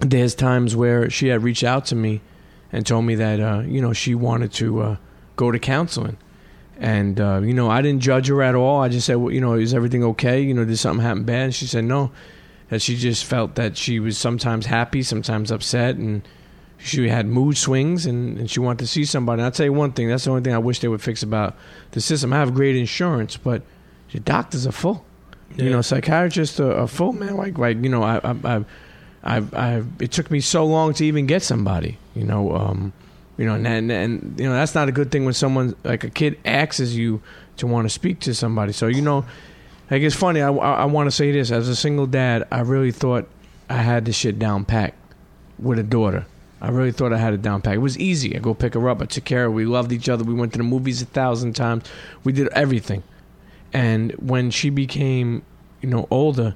There's 0.00 0.34
times 0.34 0.76
where 0.76 1.08
she 1.08 1.28
had 1.28 1.42
reached 1.42 1.64
out 1.64 1.86
to 1.86 1.94
me 1.94 2.20
and 2.70 2.84
told 2.84 3.06
me 3.06 3.14
that 3.14 3.40
uh, 3.40 3.60
you 3.60 3.80
know 3.80 3.94
she 3.94 4.14
wanted 4.14 4.52
to 4.54 4.80
uh, 4.82 4.96
go 5.36 5.50
to 5.50 5.58
counseling 5.58 6.18
and 6.78 7.20
uh, 7.20 7.40
you 7.42 7.54
know 7.54 7.70
i 7.70 7.80
didn't 7.80 8.02
judge 8.02 8.28
her 8.28 8.42
at 8.42 8.54
all 8.54 8.80
i 8.80 8.88
just 8.88 9.06
said 9.06 9.16
well, 9.16 9.32
you 9.32 9.40
know 9.40 9.54
is 9.54 9.74
everything 9.74 10.02
okay 10.02 10.40
you 10.40 10.52
know 10.52 10.64
did 10.64 10.76
something 10.76 11.04
happen 11.04 11.24
bad 11.24 11.44
and 11.44 11.54
she 11.54 11.66
said 11.66 11.84
no 11.84 12.10
that 12.68 12.82
she 12.82 12.96
just 12.96 13.24
felt 13.24 13.54
that 13.54 13.76
she 13.76 14.00
was 14.00 14.18
sometimes 14.18 14.66
happy 14.66 15.02
sometimes 15.02 15.50
upset 15.50 15.96
and 15.96 16.26
she 16.84 17.08
had 17.08 17.26
mood 17.26 17.56
swings 17.56 18.04
and, 18.04 18.38
and 18.38 18.50
she 18.50 18.60
wanted 18.60 18.80
to 18.80 18.86
see 18.86 19.04
somebody. 19.04 19.40
And 19.40 19.46
I'll 19.46 19.52
tell 19.52 19.64
you 19.64 19.72
one 19.72 19.92
thing, 19.92 20.08
that's 20.08 20.24
the 20.24 20.30
only 20.30 20.42
thing 20.42 20.52
I 20.52 20.58
wish 20.58 20.80
they 20.80 20.88
would 20.88 21.00
fix 21.00 21.22
about 21.22 21.56
the 21.92 22.00
system. 22.00 22.32
I 22.32 22.36
have 22.36 22.54
great 22.54 22.76
insurance, 22.76 23.38
but 23.38 23.62
your 24.10 24.22
doctors 24.22 24.66
are 24.66 24.72
full. 24.72 25.04
You 25.56 25.70
know, 25.70 25.82
psychiatrists 25.82 26.58
are, 26.58 26.74
are 26.74 26.88
full, 26.88 27.12
man. 27.12 27.36
Like, 27.36 27.58
like 27.58 27.82
you 27.82 27.88
know, 27.88 28.02
I, 28.02 28.18
I, 28.24 28.34
I, 28.44 28.64
I, 29.22 29.42
I, 29.52 29.82
it 30.00 30.10
took 30.10 30.30
me 30.30 30.40
so 30.40 30.66
long 30.66 30.92
to 30.94 31.04
even 31.06 31.26
get 31.26 31.42
somebody. 31.42 31.96
You 32.14 32.24
know, 32.24 32.54
um, 32.54 32.92
you 33.36 33.44
know, 33.46 33.54
and, 33.54 33.66
and 33.66 33.90
and 33.90 34.34
you 34.38 34.46
know 34.46 34.54
that's 34.54 34.74
not 34.74 34.88
a 34.88 34.92
good 34.92 35.10
thing 35.10 35.24
when 35.24 35.34
someone 35.34 35.74
like 35.84 36.04
a 36.04 36.10
kid 36.10 36.38
asks 36.44 36.92
you 36.92 37.22
to 37.56 37.66
want 37.66 37.84
to 37.86 37.90
speak 37.90 38.20
to 38.20 38.34
somebody. 38.34 38.72
So 38.72 38.86
you 38.86 39.02
know, 39.02 39.24
like 39.90 40.02
it's 40.02 40.14
funny. 40.14 40.40
I, 40.40 40.52
I, 40.52 40.72
I 40.72 40.84
want 40.84 41.08
to 41.08 41.10
say 41.10 41.32
this 41.32 41.50
as 41.50 41.68
a 41.68 41.76
single 41.76 42.06
dad. 42.06 42.46
I 42.50 42.60
really 42.60 42.92
thought 42.92 43.28
I 43.68 43.78
had 43.78 44.04
this 44.04 44.16
shit 44.16 44.38
down 44.38 44.64
pat 44.64 44.94
with 45.58 45.78
a 45.78 45.82
daughter. 45.82 46.26
I 46.60 46.68
really 46.70 46.92
thought 46.92 47.12
I 47.12 47.18
had 47.18 47.34
it 47.34 47.42
down 47.42 47.60
pat. 47.60 47.74
It 47.74 47.78
was 47.78 47.98
easy. 47.98 48.34
I 48.34 48.38
go 48.38 48.54
pick 48.54 48.74
her 48.74 48.88
up. 48.88 49.02
I 49.02 49.06
took 49.06 49.24
care 49.24 49.44
of 49.44 49.52
her. 49.52 49.54
We 49.54 49.66
loved 49.66 49.92
each 49.92 50.08
other. 50.08 50.24
We 50.24 50.32
went 50.32 50.52
to 50.52 50.58
the 50.58 50.64
movies 50.64 51.02
a 51.02 51.06
thousand 51.06 51.54
times. 51.54 51.84
We 52.22 52.32
did 52.32 52.48
everything. 52.48 53.02
And 53.72 54.12
when 54.12 54.50
she 54.50 54.70
became, 54.70 55.42
you 55.82 55.90
know, 55.90 56.06
older, 56.10 56.54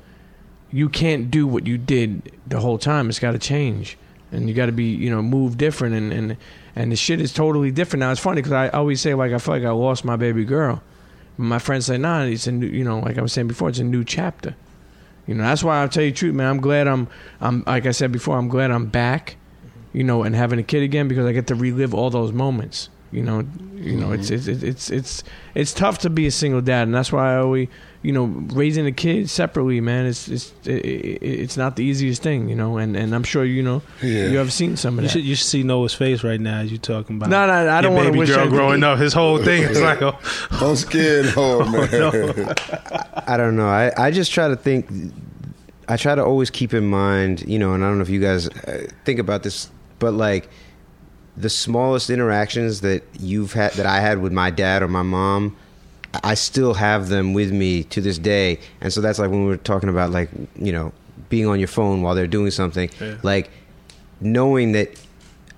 you 0.70 0.88
can't 0.88 1.30
do 1.30 1.46
what 1.46 1.66
you 1.66 1.76
did 1.76 2.32
the 2.46 2.60
whole 2.60 2.78
time. 2.78 3.08
It's 3.08 3.18
got 3.18 3.32
to 3.32 3.38
change, 3.38 3.98
and 4.32 4.48
you 4.48 4.54
got 4.54 4.66
to 4.66 4.72
be, 4.72 4.84
you 4.84 5.10
know, 5.10 5.22
move 5.22 5.56
different. 5.56 5.94
And 5.94 6.12
and 6.12 6.36
and 6.76 6.92
the 6.92 6.96
shit 6.96 7.20
is 7.20 7.32
totally 7.32 7.70
different 7.70 8.00
now. 8.00 8.10
It's 8.10 8.20
funny 8.20 8.42
because 8.42 8.52
I 8.52 8.68
always 8.68 9.00
say 9.00 9.14
like 9.14 9.32
I 9.32 9.38
feel 9.38 9.54
like 9.54 9.64
I 9.64 9.70
lost 9.70 10.04
my 10.04 10.16
baby 10.16 10.44
girl. 10.44 10.82
My 11.40 11.60
friends 11.60 11.86
say, 11.86 11.98
nah, 11.98 12.24
it's 12.24 12.48
a 12.48 12.52
new, 12.52 12.66
you 12.66 12.82
know, 12.82 12.98
like 12.98 13.16
I 13.16 13.22
was 13.22 13.32
saying 13.32 13.46
before, 13.46 13.68
it's 13.68 13.78
a 13.78 13.84
new 13.84 14.02
chapter. 14.02 14.56
You 15.28 15.34
know, 15.34 15.44
that's 15.44 15.62
why 15.62 15.80
I'll 15.80 15.88
tell 15.88 16.02
you 16.02 16.10
the 16.10 16.16
truth, 16.16 16.34
man. 16.34 16.48
I'm 16.48 16.60
glad 16.60 16.88
I'm, 16.88 17.06
I'm 17.40 17.62
like 17.64 17.86
I 17.86 17.92
said 17.92 18.10
before, 18.10 18.36
I'm 18.36 18.48
glad 18.48 18.72
I'm 18.72 18.86
back, 18.86 19.36
you 19.92 20.02
know, 20.02 20.24
and 20.24 20.34
having 20.34 20.58
a 20.58 20.64
kid 20.64 20.82
again 20.82 21.06
because 21.06 21.26
I 21.26 21.32
get 21.32 21.46
to 21.48 21.54
relive 21.54 21.94
all 21.94 22.10
those 22.10 22.32
moments. 22.32 22.88
You 23.12 23.22
know, 23.22 23.46
you 23.74 23.96
know, 23.96 24.12
it's 24.12 24.30
mm-hmm. 24.30 24.50
it's 24.50 24.62
it's 24.62 24.90
it's 24.90 25.24
it's 25.54 25.72
tough 25.72 25.98
to 26.00 26.10
be 26.10 26.26
a 26.26 26.30
single 26.30 26.60
dad, 26.60 26.88
and 26.88 26.94
that's 26.94 27.12
why 27.12 27.34
I 27.34 27.36
always, 27.38 27.68
you 28.02 28.12
know, 28.12 28.24
raising 28.54 28.86
a 28.86 28.92
kid 28.92 29.28
separately, 29.28 29.80
man. 29.80 30.06
It's 30.06 30.28
it's 30.28 30.52
it, 30.64 30.84
it, 30.84 31.22
it's 31.22 31.56
not 31.56 31.74
the 31.76 31.84
easiest 31.84 32.22
thing, 32.22 32.48
you 32.48 32.54
know, 32.54 32.78
and 32.78 32.96
and 32.96 33.12
I'm 33.14 33.24
sure 33.24 33.44
you 33.44 33.62
know 33.62 33.82
Yeah. 34.02 34.26
you 34.28 34.38
have 34.38 34.52
seen 34.52 34.76
some 34.76 34.98
of 34.98 35.02
You 35.04 35.08
that. 35.08 35.12
should 35.14 35.24
you 35.24 35.34
should 35.34 35.46
see 35.46 35.62
Noah's 35.64 35.94
face 35.94 36.22
right 36.22 36.40
now 36.40 36.60
as 36.60 36.70
you 36.70 36.78
talking 36.78 37.16
about. 37.16 37.28
No, 37.30 37.46
no, 37.46 37.70
I 37.70 37.80
don't 37.80 37.94
wanna 37.94 38.10
baby 38.10 38.18
wish 38.20 38.28
girl 38.28 38.48
growing 38.48 38.84
up. 38.84 38.98
His 38.98 39.12
whole 39.12 39.38
thing 39.42 39.64
is 39.64 39.80
like, 39.88 40.00
oh, 40.02 40.16
Don't 40.60 40.76
scare 40.76 41.22
the 41.24 41.30
whole 41.32 41.64
man. 41.64 42.54
I 43.26 43.36
don't 43.36 43.56
know. 43.56 43.68
I, 43.68 43.92
I 43.96 44.10
just 44.12 44.32
try 44.32 44.46
to 44.48 44.56
think. 44.56 44.88
I 45.88 45.96
try 45.96 46.14
to 46.14 46.22
always 46.24 46.50
keep 46.50 46.74
in 46.74 46.86
mind, 46.88 47.48
you 47.48 47.58
know, 47.58 47.72
and 47.72 47.82
I 47.82 47.88
don't 47.88 47.96
know 47.98 48.02
if 48.02 48.10
you 48.10 48.20
guys 48.20 48.46
uh, 48.48 48.86
think 49.06 49.18
about 49.18 49.42
this, 49.42 49.70
but 49.98 50.12
like 50.12 50.48
the 51.36 51.48
smallest 51.48 52.10
interactions 52.10 52.82
that 52.82 53.02
you've 53.18 53.54
had, 53.54 53.72
that 53.72 53.86
I 53.86 54.00
had 54.00 54.20
with 54.20 54.32
my 54.32 54.50
dad 54.50 54.82
or 54.82 54.88
my 54.88 55.02
mom, 55.02 55.56
I 56.22 56.34
still 56.34 56.74
have 56.74 57.08
them 57.08 57.32
with 57.32 57.52
me 57.52 57.84
to 57.84 58.00
this 58.00 58.18
day. 58.18 58.58
And 58.80 58.92
so 58.92 59.00
that's 59.00 59.18
like 59.18 59.30
when 59.30 59.42
we 59.42 59.48
were 59.48 59.56
talking 59.56 59.88
about, 59.88 60.10
like, 60.10 60.30
you 60.56 60.72
know, 60.72 60.92
being 61.28 61.46
on 61.46 61.58
your 61.58 61.68
phone 61.68 62.02
while 62.02 62.14
they're 62.14 62.26
doing 62.26 62.50
something, 62.50 62.90
like 63.22 63.50
knowing 64.20 64.72
that 64.72 64.90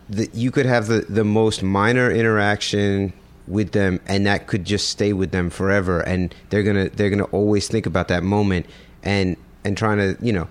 that 0.08 0.34
you 0.34 0.50
could 0.50 0.66
have 0.66 0.88
the, 0.88 1.02
the 1.08 1.22
most 1.22 1.62
minor 1.62 2.10
interaction 2.10 3.12
with 3.46 3.70
them 3.70 4.00
and 4.06 4.26
that 4.26 4.48
could 4.48 4.64
just 4.64 4.88
stay 4.88 5.12
with 5.12 5.30
them 5.30 5.50
forever. 5.50 6.00
And 6.00 6.34
they're 6.50 6.62
gonna 6.62 6.88
they're 6.88 7.10
gonna 7.10 7.24
always 7.24 7.68
think 7.68 7.86
about 7.86 8.08
that 8.08 8.22
moment 8.22 8.66
and 9.02 9.36
and 9.64 9.76
trying 9.76 9.98
to 9.98 10.16
you 10.24 10.32
know 10.32 10.48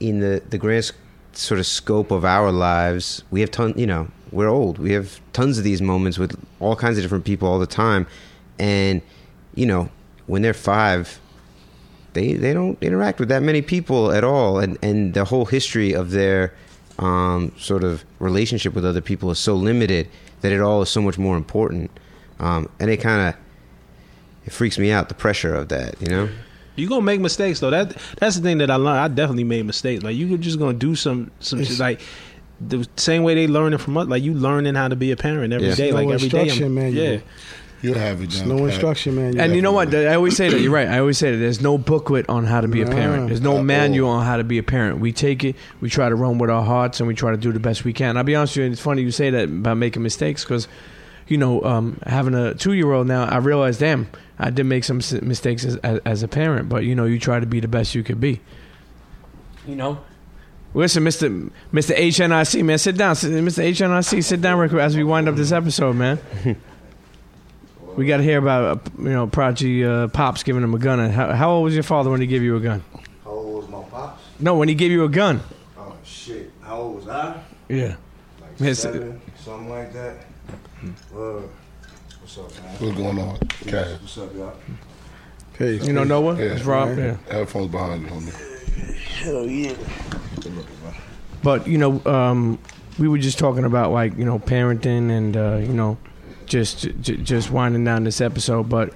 in 0.00 0.20
the 0.20 0.42
the 0.50 0.58
grand 0.58 0.92
sort 1.32 1.58
of 1.58 1.66
scope 1.66 2.10
of 2.10 2.26
our 2.26 2.52
lives 2.52 3.22
we 3.30 3.40
have 3.40 3.50
ton 3.50 3.72
you 3.74 3.86
know 3.86 4.06
we're 4.32 4.48
old. 4.48 4.78
We 4.78 4.92
have 4.92 5.20
tons 5.32 5.58
of 5.58 5.64
these 5.64 5.82
moments 5.82 6.18
with 6.18 6.36
all 6.58 6.74
kinds 6.74 6.96
of 6.96 7.04
different 7.04 7.24
people 7.24 7.46
all 7.46 7.58
the 7.58 7.66
time. 7.66 8.06
And 8.58 9.02
you 9.54 9.66
know 9.66 9.88
when 10.26 10.42
they're 10.42 10.54
five 10.54 11.18
they 12.14 12.34
they 12.34 12.52
don't 12.52 12.80
interact 12.82 13.18
with 13.18 13.28
that 13.28 13.42
many 13.42 13.62
people 13.62 14.12
at 14.12 14.24
all 14.24 14.58
and 14.58 14.78
and 14.82 15.14
the 15.14 15.24
whole 15.24 15.44
history 15.44 15.92
of 15.92 16.10
their 16.10 16.52
um, 16.98 17.52
sort 17.58 17.84
of 17.84 18.04
relationship 18.18 18.74
with 18.74 18.84
other 18.84 19.00
people 19.00 19.30
is 19.30 19.38
so 19.38 19.54
limited 19.54 20.08
that 20.42 20.52
it 20.52 20.60
all 20.60 20.82
is 20.82 20.88
so 20.90 21.00
much 21.00 21.18
more 21.18 21.36
important 21.36 21.90
um, 22.38 22.68
and 22.78 22.90
it 22.90 22.98
kind 22.98 23.28
of 23.28 23.40
it 24.46 24.52
freaks 24.52 24.78
me 24.78 24.90
out 24.90 25.08
the 25.08 25.14
pressure 25.14 25.54
of 25.54 25.68
that 25.68 26.00
you 26.00 26.08
know 26.08 26.28
you 26.74 26.88
gonna 26.88 27.02
make 27.02 27.20
mistakes 27.20 27.60
though. 27.60 27.68
That 27.68 27.94
that's 28.18 28.36
the 28.36 28.42
thing 28.42 28.56
that 28.58 28.70
I 28.70 28.76
learned. 28.76 28.98
I 28.98 29.08
definitely 29.08 29.44
made 29.44 29.66
mistakes. 29.66 30.02
Like 30.02 30.16
you 30.16 30.26
could 30.26 30.40
just 30.40 30.58
gonna 30.58 30.72
do 30.72 30.96
some 30.96 31.30
some 31.38 31.62
shit, 31.62 31.78
like 31.78 32.00
the 32.66 32.88
same 32.96 33.24
way 33.24 33.34
they 33.34 33.46
learning 33.46 33.78
from 33.78 33.94
us. 33.98 34.08
Like 34.08 34.22
you 34.22 34.32
learning 34.32 34.74
how 34.74 34.88
to 34.88 34.96
be 34.96 35.10
a 35.10 35.16
parent 35.16 35.52
every 35.52 35.74
day. 35.74 35.88
Yeah. 35.88 35.94
Like 35.94 36.06
No 36.06 36.14
every 36.14 36.30
day. 36.30 36.38
instruction 36.40 36.62
I'm- 36.64 36.74
manual. 36.74 37.04
Yeah. 37.04 37.20
You'll 37.82 37.98
have 37.98 38.22
it 38.22 38.30
down. 38.30 38.48
no 38.48 38.58
pat. 38.58 38.66
instruction, 38.66 39.16
man. 39.16 39.40
And 39.40 39.56
you 39.56 39.60
know 39.60 39.72
what? 39.72 39.92
I 39.92 40.14
always 40.14 40.36
say 40.36 40.48
that. 40.48 40.60
You're 40.60 40.72
right. 40.72 40.86
I 40.86 41.00
always 41.00 41.18
say 41.18 41.32
that. 41.32 41.36
There's 41.36 41.60
no 41.60 41.78
booklet 41.78 42.28
on 42.28 42.44
how 42.44 42.60
to 42.60 42.68
be 42.68 42.80
a 42.80 42.86
parent. 42.86 43.26
There's 43.26 43.40
no 43.40 43.60
manual 43.60 44.08
all. 44.08 44.18
on 44.18 44.24
how 44.24 44.36
to 44.36 44.44
be 44.44 44.58
a 44.58 44.62
parent. 44.62 45.00
We 45.00 45.12
take 45.12 45.42
it. 45.42 45.56
We 45.80 45.90
try 45.90 46.08
to 46.08 46.14
run 46.14 46.38
with 46.38 46.48
our 46.48 46.62
hearts, 46.62 47.00
and 47.00 47.08
we 47.08 47.14
try 47.14 47.32
to 47.32 47.36
do 47.36 47.52
the 47.52 47.58
best 47.58 47.84
we 47.84 47.92
can. 47.92 48.16
I'll 48.16 48.22
be 48.22 48.36
honest 48.36 48.56
with 48.56 48.66
you. 48.66 48.72
It's 48.72 48.80
funny 48.80 49.02
you 49.02 49.10
say 49.10 49.30
that 49.30 49.48
about 49.48 49.78
making 49.78 50.04
mistakes 50.04 50.44
because, 50.44 50.68
you 51.26 51.38
know, 51.38 51.60
um, 51.64 51.98
having 52.06 52.34
a 52.34 52.54
two 52.54 52.74
year 52.74 52.92
old 52.92 53.08
now, 53.08 53.24
I 53.24 53.38
realize, 53.38 53.78
damn, 53.78 54.08
I 54.38 54.50
did 54.50 54.64
make 54.64 54.84
some 54.84 54.98
mistakes 55.20 55.64
as, 55.64 55.76
as, 55.78 56.00
as 56.04 56.22
a 56.22 56.28
parent. 56.28 56.68
But 56.68 56.84
you 56.84 56.94
know, 56.94 57.04
you 57.04 57.18
try 57.18 57.40
to 57.40 57.46
be 57.46 57.58
the 57.58 57.68
best 57.68 57.96
you 57.96 58.04
could 58.04 58.20
be. 58.20 58.40
You 59.66 59.74
know, 59.74 59.98
Listen, 60.74 61.02
Mister 61.02 61.28
Mister 61.72 61.94
HNIC, 61.94 62.64
man, 62.64 62.78
sit 62.78 62.96
down, 62.96 63.10
Mister 63.10 63.62
HNIC, 63.62 64.24
sit 64.24 64.40
down 64.40 64.58
real 64.58 64.70
quick 64.70 64.80
as 64.80 64.96
we 64.96 65.04
wind 65.04 65.28
up 65.28 65.34
this 65.34 65.52
episode, 65.52 65.96
man. 65.96 66.18
we 67.96 68.06
got 68.06 68.18
to 68.18 68.22
hear 68.22 68.38
about 68.38 68.78
uh, 68.78 68.90
you 69.02 69.10
know 69.10 69.26
Prodigy 69.26 69.84
uh, 69.84 70.08
pops 70.08 70.42
giving 70.42 70.62
him 70.62 70.74
a 70.74 70.78
gun. 70.78 71.10
How, 71.10 71.32
how 71.32 71.50
old 71.50 71.64
was 71.64 71.74
your 71.74 71.82
father 71.82 72.10
when 72.10 72.20
he 72.20 72.26
gave 72.26 72.42
you 72.42 72.56
a 72.56 72.60
gun? 72.60 72.82
How 73.24 73.30
old 73.30 73.62
was 73.62 73.68
my 73.70 73.82
pops? 73.90 74.22
No, 74.40 74.56
when 74.56 74.68
he 74.68 74.74
gave 74.74 74.90
you 74.90 75.04
a 75.04 75.08
gun. 75.08 75.40
Oh 75.78 75.94
shit. 76.04 76.50
How 76.62 76.78
old 76.80 76.96
was 76.96 77.08
I? 77.08 77.40
Yeah. 77.68 77.96
Like 78.40 78.50
Yes. 78.58 78.80
seven, 78.80 79.20
something 79.36 79.68
like 79.68 79.92
that. 79.92 80.16
Uh, 81.14 81.40
what's 82.20 82.38
up, 82.38 82.50
man? 82.62 82.74
What's 82.78 82.96
going 82.96 83.18
on? 83.18 83.38
Cash. 83.66 84.00
What's 84.00 84.18
up, 84.18 84.34
y'all? 84.34 84.52
Peace. 85.58 85.86
You 85.86 85.92
know 85.92 86.04
Noah? 86.04 86.36
Yeah. 86.36 86.44
It's 86.54 86.64
Rob. 86.64 86.96
Yeah. 86.98 87.16
Headphones 87.30 87.70
behind 87.70 88.02
you, 88.02 88.08
homie. 88.08 88.94
Hell 89.22 89.46
yeah. 89.46 89.74
Good 90.40 90.54
looking, 90.56 90.82
man. 90.84 90.94
But 91.42 91.66
you 91.66 91.78
know, 91.78 92.02
um, 92.06 92.58
we 92.98 93.06
were 93.08 93.18
just 93.18 93.38
talking 93.38 93.64
about 93.64 93.92
like 93.92 94.16
you 94.16 94.24
know 94.24 94.38
parenting 94.38 95.10
and 95.10 95.36
uh, 95.36 95.56
you 95.60 95.72
know 95.74 95.98
just 96.46 96.88
j- 97.00 97.16
just 97.16 97.50
winding 97.50 97.84
down 97.84 98.04
this 98.04 98.20
episode. 98.20 98.68
But 98.68 98.92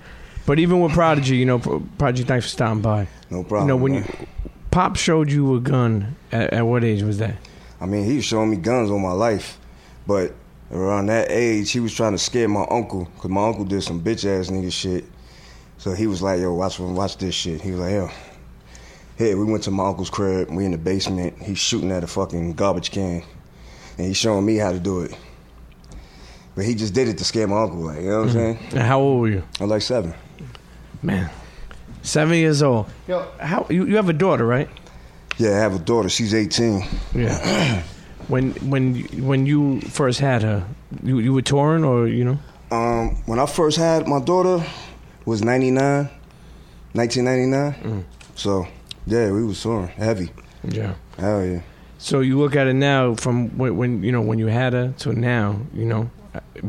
but 0.47 0.59
even 0.59 0.81
with 0.81 0.93
Prodigy, 0.93 1.37
you 1.37 1.47
know, 1.47 1.59
Prodigy, 1.99 2.25
thanks 2.25 2.47
for 2.47 2.51
stopping 2.51 2.83
by. 2.83 3.09
No 3.31 3.43
problem. 3.43 3.63
You 3.63 3.67
know, 3.67 3.77
when 3.77 3.93
man. 3.93 4.05
you 4.05 4.27
Pop 4.71 4.97
showed 4.97 5.31
you 5.33 5.57
a 5.57 5.61
gun, 5.61 6.17
at, 6.31 6.53
at 6.53 6.67
what 6.67 6.85
age 6.85 7.03
was 7.03 7.17
that? 7.19 7.37
I 7.81 7.87
mean, 7.87 8.05
he 8.05 8.17
was 8.17 8.27
showing 8.27 8.51
me 8.51 8.57
guns 8.57 8.91
all 8.91 8.99
my 8.99 9.13
life, 9.13 9.59
but 10.07 10.35
around 10.71 11.07
that 11.07 11.31
age, 11.31 11.71
he 11.71 11.81
was 11.81 11.95
trying 11.95 12.13
to 12.13 12.19
scare 12.19 12.49
my 12.49 12.67
uncle 12.71 13.07
because 13.15 13.31
my 13.31 13.47
uncle 13.49 13.65
did 13.65 13.83
some 13.83 14.03
bitch 14.03 14.25
ass 14.27 14.51
nigga 14.51 14.71
shit. 14.71 15.05
So 15.79 15.93
he 15.93 16.07
was 16.07 16.23
like, 16.23 16.41
"Yo, 16.41 16.53
watch 16.53 16.79
watch 16.79 17.17
this 17.17 17.35
shit." 17.35 17.61
He 17.61 17.71
was 17.71 17.81
like, 17.81 17.93
"Yo." 17.93 18.11
Hey, 19.17 19.35
we 19.35 19.45
went 19.45 19.63
to 19.63 19.71
my 19.71 19.87
uncle's 19.87 20.11
crib. 20.11 20.51
We 20.51 20.67
in 20.67 20.73
the 20.73 20.79
basement. 20.79 21.41
He's 21.43 21.59
shooting 21.59 21.91
at 21.91 22.05
a 22.05 22.07
fucking 22.07 22.53
garbage 22.53 22.91
can, 22.91 23.23
and 23.97 24.07
he's 24.07 24.19
showing 24.19 24.45
me 24.45 24.57
how 24.57 24.73
to 24.73 24.79
do 24.79 25.01
it. 25.01 25.17
But 26.57 26.65
he 26.65 26.75
just 26.75 26.95
did 26.95 27.07
it 27.09 27.19
to 27.19 27.25
scare 27.25 27.47
my 27.47 27.63
uncle, 27.63 27.81
like 27.81 28.01
you 28.01 28.09
know 28.09 28.21
what 28.21 28.29
I'm 28.29 28.33
saying. 28.33 28.59
And 28.73 28.81
how 28.81 28.99
old 28.99 29.21
were 29.21 29.29
you? 29.29 29.43
I 29.61 29.65
was 29.65 29.71
like 29.71 29.83
seven. 29.83 30.15
Man, 31.03 31.31
seven 32.03 32.37
years 32.39 32.63
old. 32.63 32.87
Yo, 33.07 33.29
how 33.39 33.67
you, 33.71 33.85
you 33.85 33.97
have 33.97 34.09
a 34.09 34.15
daughter, 34.15 34.45
right? 34.47 34.69
Yeah, 35.39 35.51
I 35.51 35.59
have 35.59 35.75
a 35.75 35.79
daughter. 35.79 36.09
She's 36.09 36.33
18. 36.35 36.83
Yeah. 37.15 37.83
when 38.29 38.53
when 38.71 38.95
you- 38.95 39.23
when 39.23 39.45
you 39.47 39.81
first 39.83 40.19
had 40.21 40.43
her, 40.43 40.65
you 41.05 41.19
you 41.19 41.33
were 41.35 41.43
touring 41.43 41.85
or 41.85 42.09
you 42.09 42.25
know? 42.25 42.39
Um, 42.71 43.17
when 43.27 43.39
I 43.39 43.47
first 43.47 43.77
had 43.77 44.09
my 44.09 44.19
daughter, 44.21 44.65
was 45.27 45.43
99, 45.45 46.09
1999. 46.95 48.05
So 48.35 48.67
yeah, 49.07 49.31
we 49.31 49.45
was 49.45 49.63
touring 49.63 49.89
heavy. 49.89 50.31
Yeah. 50.65 50.95
Hell 51.19 51.45
yeah. 51.45 51.61
So 51.99 52.21
you 52.21 52.39
look 52.39 52.57
at 52.57 52.67
it 52.67 52.75
now 52.75 53.15
from 53.15 53.57
when, 53.59 53.77
when 53.77 54.03
you 54.03 54.13
know 54.13 54.21
when 54.23 54.39
you 54.39 54.47
had 54.47 54.73
her 54.73 54.93
to 54.99 55.13
now, 55.13 55.61
you 55.75 55.85
know, 55.85 56.11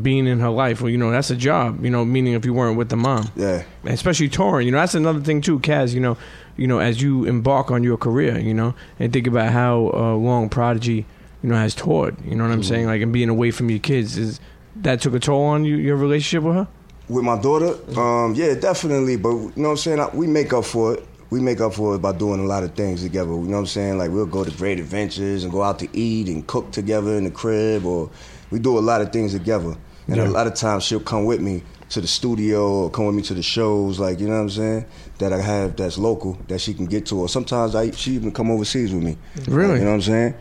being 0.02 0.26
in 0.26 0.40
her 0.40 0.50
life. 0.50 0.80
Well, 0.80 0.90
you 0.90 0.98
know 0.98 1.10
that's 1.10 1.30
a 1.30 1.36
job. 1.36 1.84
You 1.84 1.90
know, 1.90 2.04
meaning 2.04 2.34
if 2.34 2.44
you 2.44 2.52
weren't 2.54 2.76
with 2.76 2.88
the 2.88 2.96
mom, 2.96 3.30
Yeah. 3.36 3.62
especially 3.84 4.28
touring. 4.28 4.66
You 4.66 4.72
know, 4.72 4.78
that's 4.78 4.94
another 4.94 5.20
thing 5.20 5.40
too, 5.40 5.58
Kaz. 5.60 5.94
You 5.94 6.00
know, 6.00 6.16
you 6.56 6.66
know, 6.66 6.78
as 6.78 7.00
you 7.02 7.24
embark 7.24 7.70
on 7.70 7.84
your 7.84 7.96
career, 7.96 8.38
you 8.38 8.54
know, 8.54 8.74
and 8.98 9.12
think 9.12 9.26
about 9.26 9.52
how 9.52 9.90
uh, 9.94 10.14
long 10.14 10.48
Prodigy, 10.48 11.06
you 11.42 11.48
know, 11.50 11.54
has 11.56 11.74
toured. 11.74 12.16
You 12.24 12.34
know 12.34 12.44
what 12.44 12.52
I'm 12.52 12.62
saying? 12.62 12.86
Like, 12.86 13.00
and 13.02 13.12
being 13.12 13.28
away 13.28 13.50
from 13.50 13.70
your 13.70 13.78
kids 13.78 14.18
is 14.18 14.40
that 14.76 15.00
took 15.00 15.14
a 15.14 15.18
toll 15.20 15.44
on 15.44 15.64
you, 15.64 15.76
your 15.76 15.96
relationship 15.96 16.44
with 16.44 16.54
her. 16.56 16.68
With 17.08 17.24
my 17.24 17.40
daughter, 17.40 17.74
um, 17.98 18.34
yeah, 18.34 18.54
definitely. 18.54 19.16
But 19.16 19.30
you 19.30 19.52
know 19.56 19.62
what 19.64 19.70
I'm 19.70 19.76
saying? 19.78 20.00
I- 20.00 20.10
We 20.14 20.26
make 20.26 20.52
up 20.52 20.64
for 20.64 20.94
it. 20.94 21.04
We 21.30 21.40
make 21.40 21.60
up 21.60 21.74
for 21.74 21.94
it 21.94 21.98
by 22.00 22.12
doing 22.12 22.40
a 22.40 22.44
lot 22.44 22.64
of 22.64 22.72
things 22.72 23.02
together. 23.02 23.30
You 23.32 23.36
know 23.40 23.52
what 23.52 23.58
I'm 23.58 23.66
saying? 23.66 23.98
Like 23.98 24.10
we'll 24.10 24.24
go 24.26 24.44
to 24.44 24.50
Great 24.50 24.78
Adventures 24.80 25.42
and 25.44 25.52
go 25.52 25.62
out 25.62 25.78
to 25.80 25.88
eat 25.92 26.26
and 26.28 26.46
cook 26.46 26.70
together 26.70 27.12
in 27.16 27.24
the 27.24 27.30
crib, 27.30 27.84
or 27.84 28.08
we 28.50 28.58
do 28.58 28.78
a 28.78 28.80
lot 28.80 29.00
of 29.00 29.12
things 29.12 29.32
together. 29.32 29.76
And 30.06 30.16
Yeah. 30.16 30.26
a 30.26 30.30
lot 30.30 30.46
of 30.46 30.54
times 30.54 30.84
she'll 30.84 31.00
come 31.00 31.24
with 31.26 31.40
me 31.40 31.62
to 31.90 32.00
the 32.00 32.06
studio 32.06 32.84
or 32.84 32.90
come 32.90 33.06
with 33.06 33.14
me 33.14 33.22
to 33.22 33.34
the 33.34 33.42
shows, 33.42 33.98
like 33.98 34.20
you 34.20 34.26
know 34.26 34.34
what 34.34 34.40
I'm 34.40 34.50
saying, 34.50 34.84
that 35.18 35.32
I 35.32 35.40
have 35.40 35.76
that's 35.76 35.98
local 35.98 36.38
that 36.48 36.60
she 36.60 36.72
can 36.74 36.86
get 36.86 37.06
to. 37.06 37.20
Or 37.20 37.28
sometimes 37.28 37.74
I 37.74 37.90
she 37.92 38.12
even 38.12 38.30
come 38.32 38.50
overseas 38.50 38.92
with 38.92 39.02
me. 39.02 39.16
Really? 39.46 39.78
you 39.78 39.84
know 39.84 39.90
what 39.90 39.94
I'm 39.96 40.02
saying? 40.02 40.34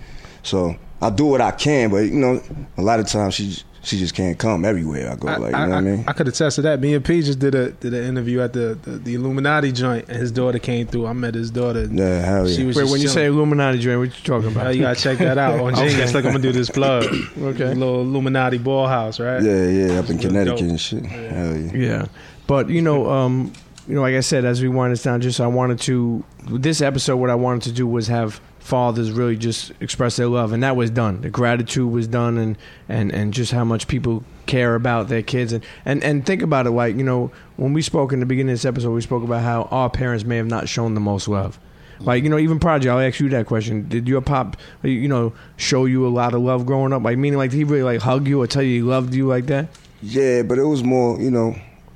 So 0.43 0.75
I 1.01 1.09
do 1.09 1.25
what 1.25 1.41
I 1.41 1.51
can, 1.51 1.89
but 1.89 1.97
you 2.05 2.11
know, 2.19 2.41
a 2.77 2.81
lot 2.81 2.99
of 2.99 3.07
times 3.07 3.33
she 3.35 3.57
she 3.87 3.97
just 3.97 4.13
can't 4.13 4.37
come 4.37 4.65
everywhere 4.65 5.11
I 5.11 5.15
go. 5.15 5.27
Like 5.27 5.39
you 5.39 5.51
know 5.51 5.59
what 5.69 5.71
I 5.71 5.81
mean? 5.81 6.03
I 6.07 6.13
could 6.13 6.27
attest 6.27 6.57
to 6.57 6.61
that. 6.63 6.79
Me 6.79 6.93
and 6.93 7.03
P 7.03 7.21
just 7.21 7.39
did 7.39 7.55
a 7.55 7.71
did 7.71 7.93
an 7.93 8.03
interview 8.03 8.41
at 8.41 8.53
the, 8.53 8.77
the, 8.83 8.91
the 8.91 9.15
Illuminati 9.15 9.71
joint, 9.71 10.07
and 10.09 10.17
his 10.17 10.31
daughter 10.31 10.59
came 10.59 10.87
through. 10.87 11.07
I 11.07 11.13
met 11.13 11.33
his 11.35 11.49
daughter. 11.51 11.85
Yeah, 11.91 12.19
hell 12.21 12.47
yeah. 12.47 12.55
She 12.55 12.63
was 12.65 12.75
Wait, 12.75 12.81
just 12.83 12.91
when 12.91 13.01
you 13.01 13.07
say. 13.07 13.25
Illuminati 13.27 13.79
joint, 13.79 13.99
what 13.99 14.05
you 14.17 14.23
talking 14.23 14.49
Oh, 14.49 14.61
about? 14.61 14.75
you 14.75 14.81
gotta 14.81 14.99
check 14.99 15.17
that 15.19 15.37
out 15.37 15.59
on 15.61 15.73
Genius. 15.75 16.13
Like 16.13 16.25
I'm 16.25 16.31
gonna 16.31 16.43
do 16.43 16.51
this 16.51 16.69
plug. 16.69 17.05
Okay. 17.37 17.73
little 17.73 18.01
Illuminati 18.01 18.57
ball 18.57 18.87
house, 18.87 19.19
right? 19.19 19.41
Yeah, 19.41 19.67
yeah, 19.67 19.99
up 19.99 20.09
in 20.09 20.17
Connecticut 20.17 20.59
dope. 20.59 20.69
and 20.69 20.79
shit. 20.81 21.05
Hell 21.05 21.55
yeah. 21.57 21.71
Yeah, 21.73 22.05
but 22.45 22.69
you 22.69 22.81
know, 22.81 23.09
um, 23.09 23.53
you 23.87 23.95
know, 23.95 24.01
like 24.01 24.15
I 24.15 24.19
said, 24.19 24.43
as 24.43 24.61
we 24.61 24.67
wind 24.67 24.91
this 24.91 25.03
down, 25.03 25.21
just 25.21 25.39
I 25.39 25.47
wanted 25.47 25.79
to 25.81 26.23
this 26.49 26.81
episode. 26.81 27.17
What 27.17 27.29
I 27.29 27.35
wanted 27.35 27.61
to 27.63 27.71
do 27.71 27.87
was 27.87 28.07
have 28.07 28.41
fathers 28.67 29.11
really 29.11 29.37
just 29.37 29.71
express 29.79 30.17
their 30.17 30.27
love, 30.27 30.51
and 30.51 30.61
that 30.61 30.75
was 30.75 30.89
done. 30.89 31.21
The 31.21 31.29
gratitude 31.29 31.91
was 31.91 32.07
done, 32.07 32.37
and 32.37 32.57
and 32.87 33.11
and 33.11 33.33
just 33.33 33.51
how 33.51 33.63
much 33.63 33.87
people 33.87 34.23
care 34.45 34.75
about 34.75 35.07
their 35.07 35.23
kids, 35.23 35.53
and 35.53 35.65
and 35.85 36.03
and 36.03 36.25
think 36.25 36.41
about 36.41 36.67
it. 36.67 36.71
Like 36.71 36.95
you 36.95 37.03
know, 37.03 37.31
when 37.55 37.73
we 37.73 37.81
spoke 37.81 38.13
in 38.13 38.19
the 38.19 38.25
beginning 38.25 38.51
of 38.51 38.55
this 38.55 38.65
episode, 38.65 38.91
we 38.91 39.01
spoke 39.01 39.23
about 39.23 39.41
how 39.41 39.63
our 39.71 39.89
parents 39.89 40.25
may 40.25 40.37
have 40.37 40.47
not 40.47 40.69
shown 40.69 40.93
the 40.93 40.99
most 40.99 41.27
love. 41.27 41.59
Like 41.99 42.23
you 42.23 42.29
know, 42.29 42.37
even 42.37 42.59
Prodigy, 42.59 42.89
I'll 42.89 42.99
ask 42.99 43.19
you 43.19 43.29
that 43.29 43.47
question: 43.47 43.87
Did 43.89 44.07
your 44.07 44.21
pop, 44.21 44.57
you 44.83 45.07
know, 45.07 45.33
show 45.55 45.85
you 45.85 46.05
a 46.05 46.09
lot 46.09 46.33
of 46.33 46.41
love 46.41 46.65
growing 46.65 46.93
up? 46.93 47.03
Like 47.03 47.17
meaning, 47.17 47.39
like 47.39 47.51
did 47.51 47.57
he 47.57 47.63
really 47.63 47.83
like 47.83 48.01
hug 48.01 48.27
you 48.27 48.41
or 48.41 48.47
tell 48.47 48.61
you 48.61 48.75
he 48.75 48.81
loved 48.81 49.15
you 49.15 49.27
like 49.27 49.47
that? 49.47 49.69
Yeah, 50.01 50.43
but 50.43 50.59
it 50.59 50.63
was 50.63 50.83
more, 50.83 51.19
you 51.19 51.31
know, 51.31 51.55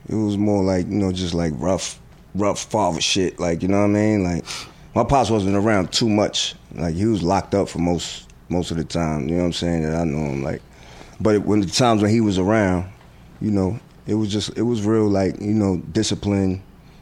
it 0.10 0.15
was 0.15 0.38
more 0.38 0.64
like, 0.64 0.88
you 0.88 0.95
know, 0.95 1.11
just 1.11 1.34
like 1.34 1.53
rough, 1.57 1.99
rough 2.34 2.64
father 2.64 3.02
shit. 3.02 3.39
Like, 3.39 3.61
you 3.61 3.68
know 3.68 3.80
what 3.80 3.85
I 3.85 3.88
mean? 3.89 4.23
Like, 4.23 4.45
my 4.95 5.03
pops 5.03 5.30
wasn't 5.30 5.56
around 5.56 5.91
too 5.91 6.10
much. 6.10 6.56
Like, 6.76 6.95
he 6.95 7.06
was 7.06 7.22
locked 7.23 7.53
up 7.56 7.69
for 7.69 7.80
most 7.80 8.27
most 8.49 8.72
of 8.72 8.77
the 8.77 8.84
time. 8.84 9.30
You 9.30 9.35
know 9.35 9.41
what 9.41 9.45
I'm 9.48 9.53
saying? 9.53 9.84
That 9.84 9.95
I 9.95 10.03
know 10.03 10.18
him. 10.31 10.43
Like, 10.43 10.61
but 11.19 11.41
when 11.45 11.61
the 11.61 11.68
times 11.68 12.02
when 12.02 12.11
he 12.11 12.22
was 12.22 12.38
around, 12.38 12.91
you 13.39 13.52
know, 13.52 13.80
it 14.07 14.15
was 14.15 14.31
just, 14.31 14.57
it 14.57 14.64
was 14.64 14.84
real, 14.85 15.07
like, 15.07 15.39
you 15.39 15.53
know, 15.53 15.77
discipline. 15.91 16.61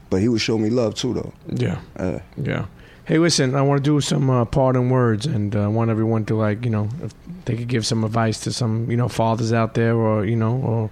But 0.09 0.21
he 0.21 0.27
would 0.27 0.41
show 0.41 0.57
me 0.57 0.69
love 0.69 0.95
too, 0.95 1.13
though. 1.13 1.33
Yeah. 1.47 1.79
Uh, 1.95 2.19
Yeah. 2.37 2.65
Hey, 3.05 3.17
listen, 3.17 3.55
I 3.55 3.63
want 3.63 3.83
to 3.83 3.89
do 3.89 3.99
some 4.01 4.29
uh, 4.29 4.45
parting 4.45 4.91
words, 4.91 5.25
and 5.25 5.55
uh, 5.55 5.67
want 5.67 5.89
everyone 5.89 6.25
to 6.25 6.35
like, 6.35 6.63
you 6.63 6.69
know, 6.69 6.89
if 7.01 7.11
they 7.45 7.55
could 7.57 7.67
give 7.67 7.83
some 7.83 8.03
advice 8.03 8.39
to 8.41 8.53
some, 8.53 8.89
you 8.91 8.97
know, 8.97 9.07
fathers 9.07 9.51
out 9.51 9.73
there, 9.73 9.95
or 9.95 10.25
you 10.25 10.35
know, 10.35 10.57
or 10.57 10.91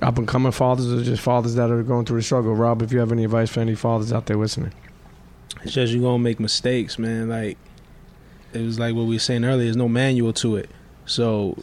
up 0.00 0.16
and 0.16 0.26
coming 0.26 0.50
fathers, 0.52 0.90
or 0.90 1.02
just 1.02 1.20
fathers 1.22 1.54
that 1.56 1.70
are 1.70 1.82
going 1.82 2.06
through 2.06 2.16
the 2.20 2.22
struggle. 2.22 2.54
Rob, 2.54 2.80
if 2.80 2.90
you 2.90 3.00
have 3.00 3.12
any 3.12 3.24
advice 3.24 3.50
for 3.50 3.60
any 3.60 3.74
fathers 3.74 4.14
out 4.14 4.24
there 4.24 4.36
listening, 4.38 4.72
It's 5.62 5.74
just 5.74 5.92
you're 5.92 6.00
gonna 6.00 6.18
make 6.18 6.40
mistakes, 6.40 6.98
man. 6.98 7.28
Like 7.28 7.58
it 8.54 8.62
was 8.62 8.78
like 8.78 8.94
what 8.94 9.06
we 9.06 9.16
were 9.16 9.20
saying 9.20 9.44
earlier. 9.44 9.64
There's 9.64 9.76
no 9.76 9.88
manual 9.88 10.32
to 10.34 10.56
it, 10.56 10.70
so 11.06 11.56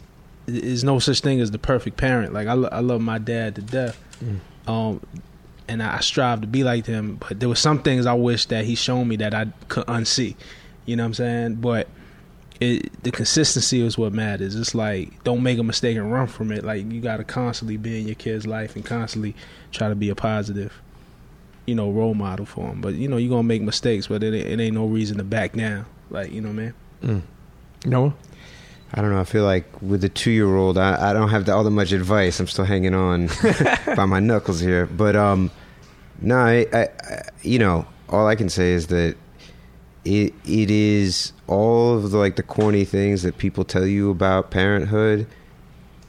there's 0.46 0.84
no 0.84 0.98
such 0.98 1.20
thing 1.20 1.40
as 1.40 1.50
the 1.50 1.58
perfect 1.58 1.96
parent. 1.96 2.32
Like 2.32 2.48
I, 2.48 2.54
lo- 2.54 2.68
I 2.72 2.80
love 2.80 3.00
my 3.00 3.18
dad 3.18 3.54
to 3.56 3.62
death, 3.62 4.02
um, 4.66 5.00
and 5.68 5.82
I 5.82 6.00
strive 6.00 6.40
to 6.42 6.46
be 6.46 6.64
like 6.64 6.86
him. 6.86 7.16
But 7.16 7.40
there 7.40 7.48
were 7.48 7.54
some 7.54 7.82
things 7.82 8.06
I 8.06 8.14
wish 8.14 8.46
that 8.46 8.64
he 8.64 8.74
showed 8.74 9.04
me 9.04 9.16
that 9.16 9.34
I 9.34 9.46
could 9.68 9.86
unsee. 9.86 10.36
You 10.86 10.96
know 10.96 11.04
what 11.04 11.08
I'm 11.08 11.14
saying? 11.14 11.54
But 11.56 11.88
it, 12.60 13.02
the 13.02 13.10
consistency 13.10 13.80
is 13.80 13.96
what 13.96 14.12
matters. 14.12 14.54
It's 14.56 14.74
like 14.74 15.22
don't 15.24 15.42
make 15.42 15.58
a 15.58 15.62
mistake 15.62 15.96
and 15.96 16.12
run 16.12 16.26
from 16.26 16.52
it. 16.52 16.64
Like 16.64 16.90
you 16.90 17.00
got 17.00 17.18
to 17.18 17.24
constantly 17.24 17.76
be 17.76 18.00
in 18.00 18.06
your 18.06 18.16
kid's 18.16 18.46
life 18.46 18.76
and 18.76 18.84
constantly 18.84 19.34
try 19.72 19.88
to 19.88 19.94
be 19.94 20.08
a 20.08 20.14
positive 20.14 20.80
you 21.66 21.76
know, 21.76 21.90
role 21.90 22.14
model 22.14 22.44
for 22.44 22.66
him. 22.66 22.80
But 22.80 22.94
you 22.94 23.06
know, 23.06 23.16
you're 23.16 23.30
gonna 23.30 23.44
make 23.44 23.62
mistakes, 23.62 24.08
but 24.08 24.24
it, 24.24 24.34
it 24.34 24.58
ain't 24.58 24.74
no 24.74 24.86
reason 24.86 25.18
to 25.18 25.24
back 25.24 25.52
down. 25.52 25.86
Like 26.10 26.32
you 26.32 26.40
know, 26.40 26.52
man. 26.52 26.74
Noah. 27.86 28.14
I 28.92 29.00
don't 29.00 29.12
know. 29.12 29.20
I 29.20 29.24
feel 29.24 29.44
like 29.44 29.80
with 29.80 30.00
the 30.00 30.08
two 30.08 30.32
year 30.32 30.56
old, 30.56 30.76
I, 30.76 31.10
I 31.10 31.12
don't 31.12 31.28
have 31.28 31.48
all 31.48 31.62
that 31.62 31.70
much 31.70 31.92
advice. 31.92 32.40
I'm 32.40 32.48
still 32.48 32.64
hanging 32.64 32.94
on 32.94 33.28
by 33.96 34.04
my 34.04 34.18
knuckles 34.18 34.58
here. 34.58 34.86
But 34.86 35.14
um, 35.14 35.50
no, 36.20 36.36
I, 36.36 36.66
I, 36.72 36.82
I, 36.82 37.22
you 37.42 37.60
know, 37.60 37.86
all 38.08 38.26
I 38.26 38.34
can 38.34 38.48
say 38.48 38.72
is 38.72 38.88
that 38.88 39.16
it 40.04 40.34
it 40.44 40.70
is 40.70 41.32
all 41.46 41.96
of 41.96 42.10
the 42.10 42.18
like 42.18 42.36
the 42.36 42.42
corny 42.42 42.84
things 42.84 43.22
that 43.22 43.38
people 43.38 43.64
tell 43.64 43.86
you 43.86 44.10
about 44.10 44.50
parenthood. 44.50 45.28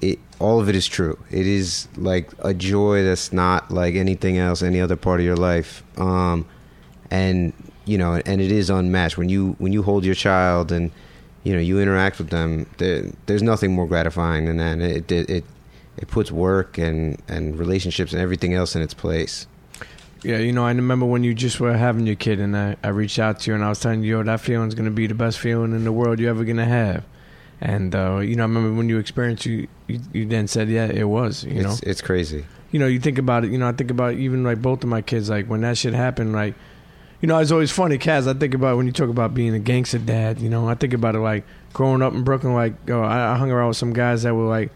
It 0.01 0.17
all 0.39 0.59
of 0.59 0.67
it 0.67 0.75
is 0.75 0.87
true. 0.87 1.19
It 1.29 1.45
is 1.45 1.87
like 1.95 2.31
a 2.39 2.53
joy 2.55 3.03
that's 3.03 3.31
not 3.31 3.69
like 3.69 3.93
anything 3.93 4.39
else, 4.39 4.63
any 4.63 4.81
other 4.81 4.95
part 4.95 5.19
of 5.19 5.25
your 5.25 5.35
life. 5.35 5.83
Um, 5.97 6.47
and 7.11 7.53
you 7.85 7.97
know, 7.97 8.21
and 8.25 8.41
it 8.41 8.51
is 8.51 8.69
unmatched 8.69 9.17
when 9.17 9.29
you 9.29 9.55
when 9.59 9.73
you 9.73 9.83
hold 9.83 10.05
your 10.05 10.15
child 10.15 10.71
and 10.71 10.91
you 11.43 11.53
know 11.53 11.59
you 11.59 11.79
interact 11.79 12.17
with 12.17 12.29
them. 12.29 12.67
There, 12.77 13.11
there's 13.25 13.43
nothing 13.43 13.73
more 13.73 13.87
gratifying 13.87 14.45
than 14.45 14.57
that. 14.57 14.79
It 14.79 15.11
it 15.11 15.29
it, 15.29 15.45
it 15.97 16.07
puts 16.07 16.31
work 16.31 16.77
and 16.77 17.21
and 17.27 17.57
relationships 17.57 18.13
and 18.13 18.21
everything 18.21 18.53
else 18.53 18.75
in 18.75 18.81
its 18.81 18.93
place. 18.93 19.47
Yeah, 20.23 20.37
you 20.37 20.51
know, 20.51 20.63
I 20.65 20.71
remember 20.71 21.07
when 21.07 21.23
you 21.23 21.33
just 21.33 21.59
were 21.59 21.75
having 21.75 22.05
your 22.05 22.15
kid, 22.15 22.39
and 22.39 22.55
I, 22.55 22.75
I 22.83 22.89
reached 22.89 23.17
out 23.17 23.39
to 23.39 23.49
you, 23.49 23.55
and 23.55 23.63
I 23.63 23.69
was 23.69 23.79
telling 23.79 24.03
you, 24.03 24.17
yo, 24.17 24.23
that 24.23 24.39
feeling's 24.39 24.75
gonna 24.75 24.91
be 24.91 25.07
the 25.07 25.15
best 25.15 25.39
feeling 25.39 25.71
in 25.73 25.83
the 25.83 25.91
world 25.91 26.19
you're 26.19 26.29
ever 26.29 26.43
gonna 26.45 26.65
have. 26.65 27.03
And 27.59 27.95
uh, 27.95 28.17
you 28.19 28.35
know, 28.35 28.43
I 28.43 28.45
remember 28.45 28.73
when 28.73 28.87
you 28.87 28.99
experienced, 28.99 29.45
you, 29.47 29.67
you 29.87 29.99
you 30.13 30.25
then 30.27 30.47
said, 30.47 30.69
yeah, 30.69 30.85
it 30.85 31.05
was. 31.05 31.43
You 31.43 31.63
know, 31.63 31.71
it's, 31.71 31.79
it's 31.81 32.01
crazy. 32.01 32.45
you 32.71 32.79
know, 32.79 32.85
you 32.87 32.99
think 32.99 33.17
about 33.17 33.45
it. 33.45 33.51
You 33.51 33.57
know, 33.57 33.67
I 33.67 33.71
think 33.71 33.89
about 33.89 34.13
even 34.13 34.43
like 34.43 34.61
both 34.61 34.83
of 34.83 34.89
my 34.89 35.01
kids. 35.01 35.29
Like 35.29 35.47
when 35.47 35.61
that 35.61 35.77
shit 35.77 35.93
happened, 35.95 36.33
like, 36.33 36.53
you 37.21 37.27
know, 37.27 37.37
it's 37.37 37.51
always 37.51 37.71
funny, 37.71 37.97
Kaz. 37.97 38.27
I 38.27 38.37
think 38.37 38.53
about 38.53 38.77
when 38.77 38.87
you 38.87 38.91
talk 38.91 39.09
about 39.09 39.33
being 39.33 39.53
a 39.53 39.59
gangster 39.59 39.99
dad. 39.99 40.39
You 40.39 40.49
know, 40.49 40.67
I 40.67 40.73
think 40.75 40.93
about 40.93 41.15
it 41.15 41.19
like 41.19 41.45
growing 41.73 42.01
up 42.01 42.13
in 42.13 42.23
Brooklyn. 42.23 42.53
Like, 42.53 42.73
oh, 42.89 43.01
I, 43.01 43.33
I 43.33 43.37
hung 43.37 43.51
around 43.51 43.69
with 43.69 43.77
some 43.77 43.93
guys 43.93 44.23
that 44.23 44.33
were 44.33 44.47
like 44.47 44.71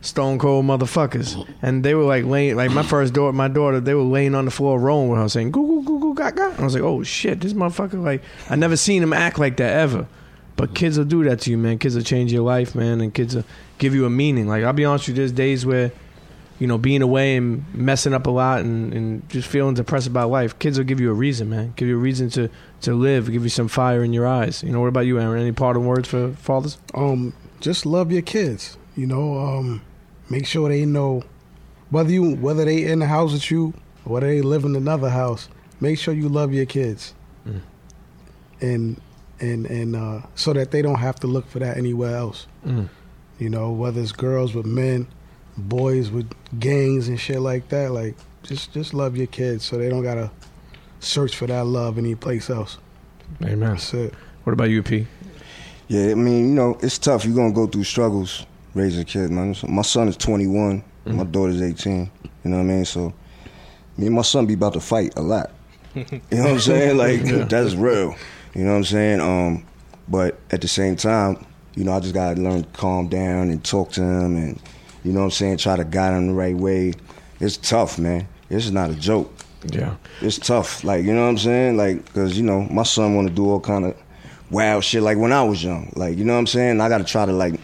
stone 0.00 0.38
cold 0.38 0.64
motherfuckers, 0.64 1.46
and 1.60 1.84
they 1.84 1.94
were 1.94 2.04
like 2.04 2.24
laying. 2.24 2.56
Like 2.56 2.70
my 2.70 2.82
first 2.82 3.12
daughter, 3.12 3.32
my 3.32 3.48
daughter, 3.48 3.78
they 3.78 3.94
were 3.94 4.02
laying 4.02 4.34
on 4.34 4.46
the 4.46 4.50
floor 4.50 4.78
rolling 4.80 5.10
with 5.10 5.20
her, 5.20 5.28
saying 5.28 5.50
"goo 5.50 5.66
goo 5.66 5.84
goo 5.84 6.00
goo 6.00 6.14
gaga." 6.14 6.54
I 6.58 6.64
was 6.64 6.74
like, 6.74 6.82
oh 6.82 7.02
shit, 7.02 7.40
this 7.40 7.52
motherfucker. 7.52 8.02
Like, 8.02 8.22
I 8.48 8.56
never 8.56 8.76
seen 8.76 9.02
him 9.02 9.12
act 9.12 9.38
like 9.38 9.58
that 9.58 9.76
ever. 9.76 10.06
But 10.56 10.74
kids 10.74 10.98
will 10.98 11.04
do 11.04 11.24
that 11.24 11.40
to 11.40 11.50
you, 11.50 11.58
man. 11.58 11.78
Kids 11.78 11.94
will 11.94 12.02
change 12.02 12.32
your 12.32 12.42
life, 12.42 12.74
man, 12.74 13.00
and 13.00 13.12
kids 13.12 13.34
will 13.34 13.44
give 13.78 13.94
you 13.94 14.06
a 14.06 14.10
meaning. 14.10 14.48
Like 14.48 14.64
I'll 14.64 14.72
be 14.72 14.84
honest 14.84 15.08
with 15.08 15.16
you, 15.16 15.22
there's 15.22 15.32
days 15.32 15.66
where 15.66 15.92
you 16.62 16.68
know, 16.68 16.78
being 16.78 17.02
away 17.02 17.36
and 17.36 17.64
messing 17.74 18.14
up 18.14 18.26
a 18.28 18.30
lot 18.30 18.60
and, 18.60 18.94
and 18.94 19.28
just 19.28 19.48
feeling 19.48 19.74
depressed 19.74 20.06
about 20.06 20.30
life, 20.30 20.56
kids 20.60 20.78
will 20.78 20.84
give 20.84 21.00
you 21.00 21.10
a 21.10 21.14
reason, 21.26 21.50
man. 21.50 21.72
Give 21.74 21.88
you 21.88 21.96
a 21.96 22.04
reason 22.08 22.30
to, 22.30 22.48
to 22.82 22.94
live, 22.94 23.30
give 23.32 23.42
you 23.42 23.48
some 23.48 23.66
fire 23.66 24.04
in 24.04 24.12
your 24.12 24.28
eyes. 24.28 24.62
You 24.62 24.70
know, 24.70 24.80
what 24.80 24.86
about 24.86 25.06
you, 25.06 25.18
Aaron? 25.18 25.40
Any 25.42 25.50
parting 25.50 25.84
words 25.84 26.08
for 26.08 26.32
fathers? 26.34 26.78
um, 26.94 27.34
just 27.60 27.84
love 27.84 28.12
your 28.12 28.22
kids. 28.22 28.76
You 28.96 29.08
know, 29.08 29.38
um, 29.38 29.82
make 30.30 30.46
sure 30.46 30.68
they 30.68 30.84
know 30.86 31.24
whether 31.90 32.10
you 32.12 32.36
whether 32.36 32.64
they 32.64 32.84
in 32.84 33.00
the 33.00 33.06
house 33.06 33.32
with 33.32 33.50
you 33.50 33.74
or 34.04 34.14
whether 34.14 34.28
they 34.28 34.40
live 34.42 34.64
in 34.64 34.76
another 34.76 35.10
house. 35.10 35.48
Make 35.80 35.98
sure 35.98 36.14
you 36.14 36.28
love 36.28 36.52
your 36.54 36.66
kids, 36.66 37.12
Mm. 37.46 37.60
and 38.60 39.00
and 39.40 39.66
and 39.66 39.96
uh, 39.96 40.20
so 40.36 40.52
that 40.52 40.70
they 40.70 40.82
don't 40.82 41.00
have 41.00 41.18
to 41.20 41.26
look 41.26 41.48
for 41.48 41.58
that 41.58 41.76
anywhere 41.76 42.16
else. 42.16 42.46
Mm. 42.64 42.88
You 43.38 43.50
know, 43.50 43.72
whether 43.72 44.00
it's 44.00 44.12
girls 44.12 44.54
with 44.54 44.66
men, 44.66 45.08
boys 45.56 46.10
with 46.10 46.30
gangs 46.58 47.08
and 47.08 47.18
shit 47.18 47.40
like 47.40 47.68
that. 47.68 47.92
Like, 47.92 48.16
just 48.42 48.72
just 48.72 48.94
love 48.94 49.16
your 49.16 49.26
kids 49.26 49.64
so 49.64 49.78
they 49.78 49.88
don't 49.88 50.02
gotta 50.02 50.30
search 51.00 51.36
for 51.36 51.46
that 51.46 51.64
love 51.66 51.98
anyplace 51.98 52.50
else. 52.50 52.78
Amen. 53.42 53.60
That's 53.60 53.92
it. 53.94 54.14
What 54.44 54.52
about 54.52 54.70
you, 54.70 54.82
P? 54.82 55.06
Yeah, 55.88 56.10
I 56.10 56.14
mean, 56.14 56.48
you 56.50 56.54
know, 56.54 56.78
it's 56.82 56.98
tough. 56.98 57.24
You're 57.24 57.34
gonna 57.34 57.52
go 57.52 57.66
through 57.66 57.84
struggles 57.84 58.46
raising 58.74 59.04
kids, 59.04 59.30
man. 59.30 59.54
My 59.68 59.82
son 59.82 60.08
is 60.08 60.16
21, 60.16 60.82
my 61.06 61.24
daughter's 61.24 61.60
18. 61.60 62.10
You 62.44 62.50
know 62.50 62.56
what 62.56 62.62
I 62.62 62.66
mean? 62.66 62.84
So, 62.84 63.12
me 63.96 64.06
and 64.06 64.14
my 64.14 64.22
son 64.22 64.46
be 64.46 64.54
about 64.54 64.72
to 64.72 64.80
fight 64.80 65.12
a 65.16 65.22
lot. 65.22 65.50
You 65.94 66.04
know 66.04 66.42
what 66.42 66.50
I'm 66.52 66.60
saying? 66.60 66.96
Like 66.96 67.48
that's 67.48 67.74
real. 67.74 68.14
You 68.54 68.64
know 68.64 68.70
what 68.72 68.78
I'm 68.78 68.84
saying? 68.84 69.20
Um, 69.20 69.66
but 70.08 70.38
at 70.50 70.60
the 70.60 70.68
same 70.68 70.96
time, 70.96 71.44
you 71.74 71.84
know, 71.84 71.92
I 71.92 72.00
just 72.00 72.14
gotta 72.14 72.40
learn 72.40 72.64
to 72.64 72.68
calm 72.70 73.08
down 73.08 73.50
and 73.50 73.62
talk 73.62 73.92
to 73.92 74.02
him, 74.02 74.36
and 74.36 74.60
you 75.04 75.12
know 75.12 75.20
what 75.20 75.26
I'm 75.26 75.30
saying, 75.32 75.58
try 75.58 75.76
to 75.76 75.84
guide 75.84 76.14
them 76.14 76.28
the 76.28 76.34
right 76.34 76.56
way. 76.56 76.94
It's 77.40 77.56
tough, 77.56 77.98
man. 77.98 78.28
This 78.48 78.64
is 78.64 78.72
not 78.72 78.90
a 78.90 78.94
joke. 78.94 79.32
Yeah. 79.66 79.96
It's 80.20 80.38
tough, 80.38 80.82
like 80.82 81.04
you 81.04 81.14
know 81.14 81.22
what 81.22 81.28
I'm 81.28 81.38
saying, 81.38 81.76
like 81.76 82.04
because 82.04 82.36
you 82.36 82.42
know 82.42 82.62
my 82.62 82.82
son 82.82 83.14
want 83.14 83.28
to 83.28 83.34
do 83.34 83.48
all 83.48 83.60
kind 83.60 83.84
of 83.84 83.96
wild 84.50 84.84
shit, 84.84 85.02
like 85.02 85.18
when 85.18 85.32
I 85.32 85.42
was 85.44 85.62
young, 85.62 85.92
like 85.94 86.18
you 86.18 86.24
know 86.24 86.32
what 86.32 86.40
I'm 86.40 86.46
saying. 86.46 86.80
I 86.80 86.88
got 86.88 86.98
to 86.98 87.04
try 87.04 87.26
to 87.26 87.32
like 87.32 87.60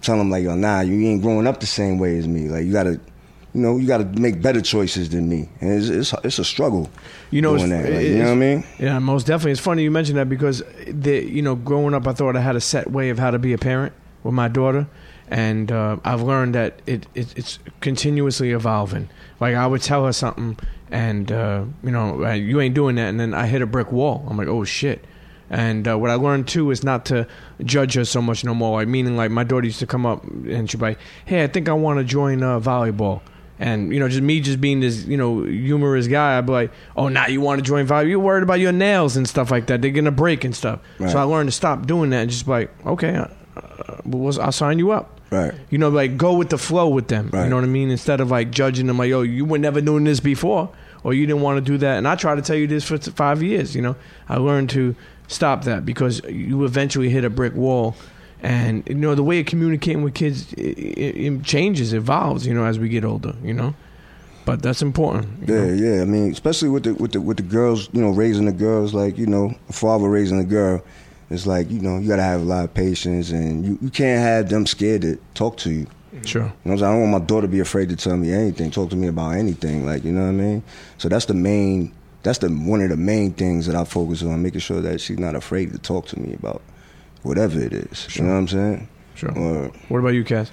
tell 0.00 0.20
him 0.20 0.30
like, 0.30 0.44
yo, 0.44 0.54
nah, 0.54 0.80
you 0.80 0.94
ain't 1.08 1.22
growing 1.22 1.46
up 1.46 1.60
the 1.60 1.66
same 1.66 1.98
way 1.98 2.18
as 2.18 2.28
me. 2.28 2.48
Like 2.48 2.64
you 2.64 2.72
got 2.72 2.84
to, 2.84 2.92
you 2.92 3.60
know, 3.60 3.76
you 3.76 3.86
got 3.86 3.98
to 3.98 4.04
make 4.04 4.40
better 4.40 4.60
choices 4.60 5.10
than 5.10 5.28
me, 5.28 5.48
and 5.60 5.72
it's 5.72 5.88
it's, 5.88 6.14
it's 6.24 6.38
a 6.38 6.44
struggle. 6.44 6.88
You 7.30 7.42
know, 7.42 7.56
doing 7.56 7.70
that, 7.70 7.90
like, 7.90 8.06
you 8.06 8.18
know 8.18 8.26
what 8.26 8.32
I 8.32 8.34
mean? 8.36 8.64
Yeah, 8.78 8.98
most 8.98 9.26
definitely. 9.26 9.52
It's 9.52 9.60
funny 9.60 9.82
you 9.82 9.90
mentioned 9.90 10.18
that 10.18 10.28
because, 10.28 10.62
the, 10.86 11.24
you 11.24 11.42
know, 11.42 11.54
growing 11.54 11.94
up, 11.94 12.06
I 12.06 12.12
thought 12.12 12.36
I 12.36 12.40
had 12.40 12.56
a 12.56 12.60
set 12.60 12.90
way 12.90 13.10
of 13.10 13.18
how 13.18 13.30
to 13.30 13.38
be 13.38 13.52
a 13.52 13.58
parent 13.58 13.94
with 14.22 14.34
my 14.34 14.48
daughter, 14.48 14.86
and 15.32 15.72
uh, 15.72 15.96
I've 16.04 16.20
learned 16.20 16.54
that 16.54 16.82
it, 16.84 17.06
it 17.14 17.32
it's 17.38 17.58
continuously 17.80 18.50
evolving. 18.52 19.08
Like 19.40 19.54
I 19.54 19.66
would 19.66 19.80
tell 19.80 20.04
her 20.04 20.12
something, 20.12 20.58
and 20.90 21.32
uh, 21.32 21.64
you 21.82 21.90
know, 21.90 22.30
you 22.32 22.60
ain't 22.60 22.74
doing 22.74 22.96
that, 22.96 23.08
and 23.08 23.18
then 23.18 23.32
I 23.32 23.46
hit 23.46 23.62
a 23.62 23.66
brick 23.66 23.90
wall. 23.90 24.26
I'm 24.28 24.36
like, 24.36 24.48
oh 24.48 24.64
shit. 24.64 25.04
And 25.48 25.88
uh, 25.88 25.98
what 25.98 26.10
I 26.10 26.14
learned 26.14 26.48
too 26.48 26.70
is 26.70 26.84
not 26.84 27.06
to 27.06 27.26
judge 27.64 27.94
her 27.94 28.04
so 28.04 28.20
much 28.20 28.44
no 28.44 28.54
more. 28.54 28.80
Like 28.80 28.88
meaning, 28.88 29.16
like 29.16 29.30
my 29.30 29.42
daughter 29.42 29.64
used 29.64 29.78
to 29.80 29.86
come 29.86 30.04
up 30.04 30.22
and 30.24 30.70
she'd 30.70 30.76
be 30.78 30.82
like, 30.86 30.98
"Hey, 31.24 31.42
I 31.42 31.46
think 31.46 31.66
I 31.66 31.72
want 31.72 31.98
to 31.98 32.04
join 32.04 32.42
uh, 32.42 32.60
volleyball." 32.60 33.22
And 33.58 33.92
you 33.92 34.00
know, 34.00 34.08
just 34.08 34.22
me 34.22 34.40
just 34.40 34.60
being 34.60 34.80
this 34.80 35.06
you 35.06 35.16
know 35.16 35.44
humorous 35.44 36.08
guy, 36.08 36.36
I'd 36.36 36.46
be 36.46 36.52
like, 36.52 36.72
"Oh, 36.94 37.08
now 37.08 37.26
you 37.26 37.40
want 37.40 37.58
to 37.58 37.62
join 37.66 37.86
volleyball? 37.86 38.10
You're 38.10 38.18
worried 38.18 38.42
about 38.42 38.60
your 38.60 38.72
nails 38.72 39.16
and 39.16 39.26
stuff 39.26 39.50
like 39.50 39.66
that. 39.68 39.80
They're 39.80 39.90
gonna 39.92 40.10
break 40.10 40.44
and 40.44 40.54
stuff." 40.54 40.80
Right. 40.98 41.10
So 41.10 41.18
I 41.18 41.22
learned 41.22 41.48
to 41.48 41.52
stop 41.52 41.86
doing 41.86 42.10
that 42.10 42.20
and 42.20 42.30
just 42.30 42.44
be 42.44 42.52
like, 42.52 42.86
"Okay, 42.86 43.14
uh, 43.16 43.28
uh, 43.56 44.32
I'll 44.40 44.52
sign 44.52 44.78
you 44.78 44.90
up." 44.90 45.20
Right. 45.32 45.54
You 45.70 45.78
know, 45.78 45.88
like 45.88 46.18
go 46.18 46.34
with 46.34 46.50
the 46.50 46.58
flow 46.58 46.88
with 46.88 47.08
them. 47.08 47.30
You 47.32 47.48
know 47.48 47.56
what 47.56 47.64
I 47.64 47.68
mean? 47.68 47.90
Instead 47.90 48.20
of 48.20 48.30
like 48.30 48.50
judging 48.50 48.86
them, 48.86 48.98
like, 48.98 49.12
"Oh, 49.12 49.22
you 49.22 49.46
were 49.46 49.58
never 49.58 49.80
doing 49.80 50.04
this 50.04 50.20
before," 50.20 50.68
or 51.04 51.14
"You 51.14 51.26
didn't 51.26 51.40
want 51.40 51.56
to 51.56 51.72
do 51.72 51.78
that." 51.78 51.96
And 51.96 52.06
I 52.06 52.16
try 52.16 52.34
to 52.34 52.42
tell 52.42 52.56
you 52.56 52.66
this 52.66 52.84
for 52.84 52.98
five 52.98 53.42
years. 53.42 53.74
You 53.74 53.80
know, 53.80 53.96
I 54.28 54.36
learned 54.36 54.68
to 54.70 54.94
stop 55.28 55.64
that 55.64 55.86
because 55.86 56.22
you 56.24 56.64
eventually 56.64 57.08
hit 57.08 57.24
a 57.24 57.30
brick 57.30 57.54
wall. 57.54 57.96
And 58.42 58.82
you 58.88 58.94
know 58.96 59.14
the 59.14 59.22
way 59.22 59.40
of 59.40 59.46
communicating 59.46 60.02
with 60.02 60.14
kids 60.14 60.52
it, 60.54 60.76
it, 60.78 61.16
it 61.16 61.44
changes, 61.44 61.94
evolves. 61.94 62.46
You 62.46 62.52
know, 62.52 62.64
as 62.64 62.78
we 62.78 62.90
get 62.90 63.04
older. 63.04 63.34
You 63.42 63.54
know, 63.54 63.74
but 64.44 64.60
that's 64.60 64.82
important. 64.82 65.48
Yeah, 65.48 65.64
know? 65.64 65.72
yeah. 65.72 66.02
I 66.02 66.04
mean, 66.04 66.30
especially 66.30 66.68
with 66.68 66.82
the 66.82 66.94
with 66.94 67.12
the 67.12 67.20
with 67.22 67.38
the 67.38 67.42
girls, 67.44 67.88
you 67.92 68.02
know, 68.02 68.10
raising 68.10 68.44
the 68.44 68.52
girls, 68.52 68.92
like 68.92 69.16
you 69.16 69.26
know, 69.26 69.54
a 69.70 69.72
father 69.72 70.10
raising 70.10 70.40
a 70.40 70.44
girl. 70.44 70.84
It's 71.32 71.46
like 71.46 71.70
you 71.70 71.80
know, 71.80 71.98
you 71.98 72.08
gotta 72.08 72.22
have 72.22 72.42
a 72.42 72.44
lot 72.44 72.64
of 72.64 72.74
patience, 72.74 73.30
and 73.30 73.64
you, 73.64 73.78
you 73.80 73.90
can't 73.90 74.20
have 74.20 74.48
them 74.48 74.66
scared 74.66 75.02
to 75.02 75.18
talk 75.34 75.56
to 75.58 75.70
you. 75.70 75.86
Mm-hmm. 75.86 76.22
Sure. 76.24 76.42
You 76.42 76.46
know 76.48 76.52
what 76.62 76.72
I'm 76.72 76.78
saying? 76.78 76.90
I 76.90 76.92
don't 77.00 77.10
want 77.10 77.22
my 77.22 77.26
daughter 77.26 77.46
to 77.46 77.50
be 77.50 77.60
afraid 77.60 77.88
to 77.88 77.96
tell 77.96 78.16
me 78.18 78.32
anything, 78.32 78.70
talk 78.70 78.90
to 78.90 78.96
me 78.96 79.06
about 79.06 79.30
anything. 79.30 79.86
Like, 79.86 80.04
you 80.04 80.12
know 80.12 80.22
what 80.22 80.28
I 80.28 80.32
mean? 80.32 80.62
So 80.98 81.08
that's 81.08 81.24
the 81.24 81.32
main, 81.34 81.94
that's 82.22 82.38
the 82.38 82.48
one 82.50 82.82
of 82.82 82.90
the 82.90 82.98
main 82.98 83.32
things 83.32 83.66
that 83.66 83.74
I 83.74 83.84
focus 83.84 84.22
on, 84.22 84.42
making 84.42 84.60
sure 84.60 84.82
that 84.82 85.00
she's 85.00 85.18
not 85.18 85.34
afraid 85.34 85.72
to 85.72 85.78
talk 85.78 86.06
to 86.08 86.20
me 86.20 86.34
about 86.34 86.60
whatever 87.22 87.58
it 87.58 87.72
is. 87.72 88.14
You 88.14 88.24
know 88.24 88.32
what 88.32 88.38
I'm 88.38 88.48
saying? 88.48 88.88
Sure. 89.14 89.38
Or, 89.38 89.68
What 89.88 89.98
about 90.00 90.10
you, 90.10 90.24
Cass? 90.24 90.50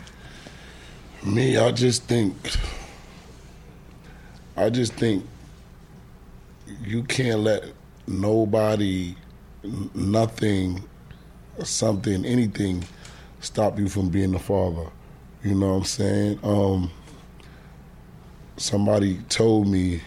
Me, 1.26 1.58
I 1.58 1.72
just 1.74 2.04
think, 2.04 2.36
I 4.56 4.70
just 4.70 4.94
think 4.94 5.26
you 6.86 7.04
can't 7.04 7.42
let 7.42 7.66
nobody, 8.08 9.10
n- 9.10 9.16
nothing, 9.64 10.84
something, 11.64 12.26
anything 12.26 12.84
stop 13.42 13.80
you 13.80 13.88
from 13.88 14.10
being 14.10 14.32
the 14.32 14.40
father. 14.40 14.90
You 15.44 15.56
know 15.56 15.70
what 15.70 15.78
I'm 15.78 15.84
saying? 15.86 16.40
Um, 16.44 16.92
somebody 18.58 19.18
told 19.30 19.68
me 19.68 20.02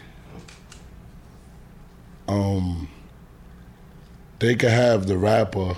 um, 2.29 2.89
they 4.39 4.55
could 4.55 4.71
have 4.71 5.07
the 5.07 5.17
rapper, 5.17 5.75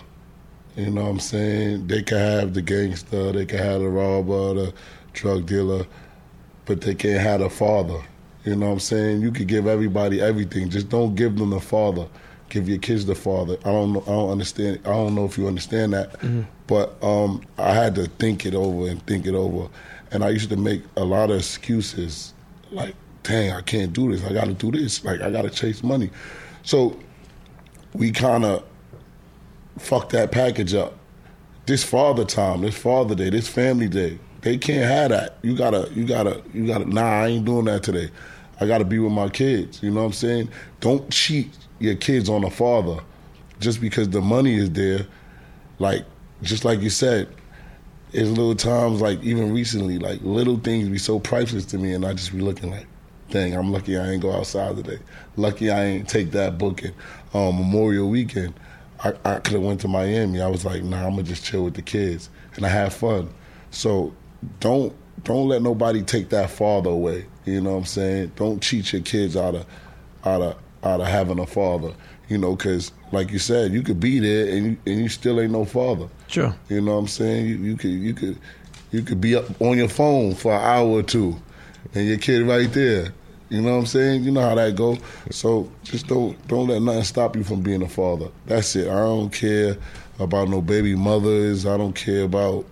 you 0.76 0.90
know 0.90 1.02
what 1.02 1.10
I'm 1.10 1.20
saying? 1.20 1.86
They 1.86 2.02
could 2.02 2.18
have 2.18 2.54
the 2.54 2.62
gangster, 2.62 3.32
they 3.32 3.46
could 3.46 3.60
have 3.60 3.80
the 3.80 3.88
robber, 3.88 4.54
the 4.54 4.74
drug 5.12 5.46
dealer, 5.46 5.86
but 6.64 6.80
they 6.80 6.94
can't 6.94 7.20
have 7.20 7.40
the 7.40 7.50
father. 7.50 8.00
You 8.44 8.56
know 8.56 8.66
what 8.66 8.72
I'm 8.72 8.80
saying? 8.80 9.22
You 9.22 9.30
could 9.30 9.46
give 9.46 9.66
everybody 9.66 10.20
everything, 10.20 10.68
just 10.68 10.88
don't 10.88 11.14
give 11.14 11.36
them 11.36 11.50
the 11.50 11.60
father. 11.60 12.06
Give 12.54 12.68
your 12.68 12.78
kids 12.78 13.04
the 13.04 13.16
father. 13.16 13.56
I 13.64 13.72
don't 13.72 13.94
know. 13.94 14.02
I 14.02 14.10
don't 14.10 14.30
understand. 14.30 14.78
I 14.84 14.90
don't 14.90 15.16
know 15.16 15.24
if 15.24 15.36
you 15.36 15.48
understand 15.48 15.92
that, 15.92 16.14
but 16.68 16.94
um, 17.02 17.42
I 17.58 17.74
had 17.74 17.96
to 17.96 18.06
think 18.06 18.46
it 18.46 18.54
over 18.54 18.86
and 18.88 19.04
think 19.08 19.26
it 19.26 19.34
over, 19.34 19.68
and 20.12 20.22
I 20.22 20.28
used 20.28 20.50
to 20.50 20.56
make 20.56 20.84
a 20.96 21.02
lot 21.02 21.32
of 21.32 21.38
excuses, 21.38 22.32
like, 22.70 22.94
"Dang, 23.24 23.50
I 23.50 23.60
can't 23.60 23.92
do 23.92 24.12
this. 24.12 24.24
I 24.24 24.32
got 24.32 24.44
to 24.44 24.54
do 24.54 24.70
this. 24.70 25.04
Like, 25.04 25.20
I 25.20 25.32
got 25.32 25.42
to 25.42 25.50
chase 25.50 25.82
money." 25.82 26.10
So 26.62 26.96
we 27.92 28.12
kind 28.12 28.44
of 28.44 28.62
fuck 29.80 30.10
that 30.10 30.30
package 30.30 30.74
up. 30.74 30.94
This 31.66 31.82
father 31.82 32.24
time, 32.24 32.60
this 32.60 32.76
father 32.76 33.16
day, 33.16 33.30
this 33.30 33.48
family 33.48 33.88
day, 33.88 34.20
they 34.42 34.58
can't 34.58 34.84
have 34.84 35.10
that. 35.10 35.38
You 35.42 35.56
gotta, 35.56 35.90
you 35.92 36.04
gotta, 36.04 36.40
you 36.52 36.68
gotta. 36.68 36.88
Nah, 36.88 37.22
I 37.22 37.26
ain't 37.30 37.46
doing 37.46 37.64
that 37.64 37.82
today. 37.82 38.10
I 38.60 38.66
gotta 38.68 38.84
be 38.84 39.00
with 39.00 39.10
my 39.10 39.28
kids. 39.28 39.82
You 39.82 39.90
know 39.90 40.02
what 40.02 40.06
I'm 40.06 40.12
saying? 40.12 40.50
Don't 40.78 41.10
cheat 41.10 41.50
your 41.78 41.96
kids 41.96 42.28
on 42.28 42.44
a 42.44 42.50
father 42.50 42.98
just 43.60 43.80
because 43.80 44.08
the 44.10 44.20
money 44.20 44.54
is 44.54 44.70
there. 44.70 45.06
Like, 45.78 46.04
just 46.42 46.64
like 46.64 46.80
you 46.80 46.90
said, 46.90 47.28
it's 48.12 48.28
little 48.28 48.54
times 48.54 49.00
like 49.00 49.22
even 49.22 49.52
recently, 49.52 49.98
like 49.98 50.20
little 50.22 50.58
things 50.58 50.88
be 50.88 50.98
so 50.98 51.18
priceless 51.18 51.64
to 51.66 51.78
me, 51.78 51.92
and 51.92 52.04
I 52.04 52.12
just 52.12 52.32
be 52.32 52.40
looking 52.40 52.70
like, 52.70 52.86
dang, 53.30 53.54
I'm 53.54 53.72
lucky 53.72 53.98
I 53.98 54.10
ain't 54.10 54.22
go 54.22 54.32
outside 54.32 54.76
today. 54.76 54.98
Lucky 55.36 55.70
I 55.70 55.84
ain't 55.84 56.08
take 56.08 56.30
that 56.32 56.58
booking 56.58 56.92
um, 57.32 57.56
Memorial 57.56 58.08
Weekend. 58.08 58.54
I, 59.02 59.14
I 59.24 59.40
could 59.40 59.54
have 59.54 59.62
went 59.62 59.80
to 59.80 59.88
Miami. 59.88 60.40
I 60.40 60.46
was 60.46 60.64
like, 60.64 60.82
nah, 60.84 61.04
I'm 61.04 61.10
gonna 61.10 61.24
just 61.24 61.44
chill 61.44 61.64
with 61.64 61.74
the 61.74 61.82
kids, 61.82 62.30
and 62.54 62.64
I 62.64 62.68
have 62.68 62.94
fun. 62.94 63.28
So 63.70 64.14
don't 64.60 64.94
don't 65.24 65.48
let 65.48 65.62
nobody 65.62 66.02
take 66.02 66.28
that 66.28 66.50
father 66.50 66.90
away. 66.90 67.26
You 67.44 67.60
know 67.60 67.72
what 67.72 67.78
I'm 67.78 67.84
saying? 67.84 68.32
Don't 68.36 68.62
cheat 68.62 68.92
your 68.92 69.02
kids 69.02 69.36
out 69.36 69.54
of 69.54 69.66
out 70.24 70.40
of 70.40 70.56
out 70.84 71.00
of 71.00 71.06
having 71.06 71.38
a 71.38 71.46
father. 71.46 71.92
You 72.28 72.38
know, 72.38 72.56
because 72.56 72.92
like 73.12 73.30
you 73.30 73.38
said, 73.38 73.72
you 73.72 73.82
could 73.82 74.00
be 74.00 74.18
there 74.18 74.48
and 74.56 74.64
you, 74.64 74.76
and 74.86 75.00
you 75.00 75.08
still 75.08 75.40
ain't 75.40 75.52
no 75.52 75.64
father. 75.64 76.08
Sure. 76.28 76.54
You 76.68 76.80
know 76.80 76.92
what 76.92 77.00
I'm 77.00 77.08
saying? 77.08 77.46
You, 77.46 77.56
you 77.56 77.76
could 77.76 77.90
you 77.90 78.14
could 78.14 78.38
you 78.92 79.02
could 79.02 79.20
be 79.20 79.34
up 79.34 79.60
on 79.60 79.76
your 79.76 79.88
phone 79.88 80.34
for 80.34 80.52
an 80.52 80.60
hour 80.60 80.88
or 80.88 81.02
two, 81.02 81.36
and 81.94 82.06
your 82.06 82.18
kid 82.18 82.46
right 82.46 82.72
there. 82.72 83.12
You 83.50 83.60
know 83.60 83.72
what 83.72 83.80
I'm 83.80 83.86
saying? 83.86 84.24
You 84.24 84.30
know 84.30 84.40
how 84.40 84.54
that 84.54 84.74
go. 84.74 84.96
So 85.30 85.70
just 85.82 86.06
don't 86.06 86.34
don't 86.48 86.68
let 86.68 86.80
nothing 86.80 87.04
stop 87.04 87.36
you 87.36 87.44
from 87.44 87.60
being 87.60 87.82
a 87.82 87.88
father. 87.88 88.28
That's 88.46 88.74
it. 88.74 88.88
I 88.88 89.00
don't 89.00 89.30
care 89.30 89.76
about 90.18 90.48
no 90.48 90.62
baby 90.62 90.94
mothers. 90.94 91.66
I 91.66 91.76
don't 91.76 91.94
care 91.94 92.24
about 92.24 92.64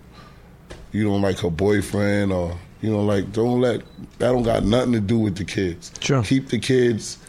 you 0.91 1.03
don't 1.03 1.21
like 1.21 1.39
her 1.39 1.49
boyfriend 1.49 2.31
or 2.31 2.57
you 2.81 2.91
know 2.91 3.03
like 3.03 3.31
don't 3.31 3.61
let 3.61 3.81
that 4.17 4.31
don't 4.31 4.43
got 4.43 4.63
nothing 4.63 4.93
to 4.93 4.99
do 4.99 5.19
with 5.19 5.37
the 5.37 5.45
kids. 5.45 5.91
Sure. 5.99 6.23
Keep 6.23 6.49
the 6.49 6.59
kids 6.59 7.19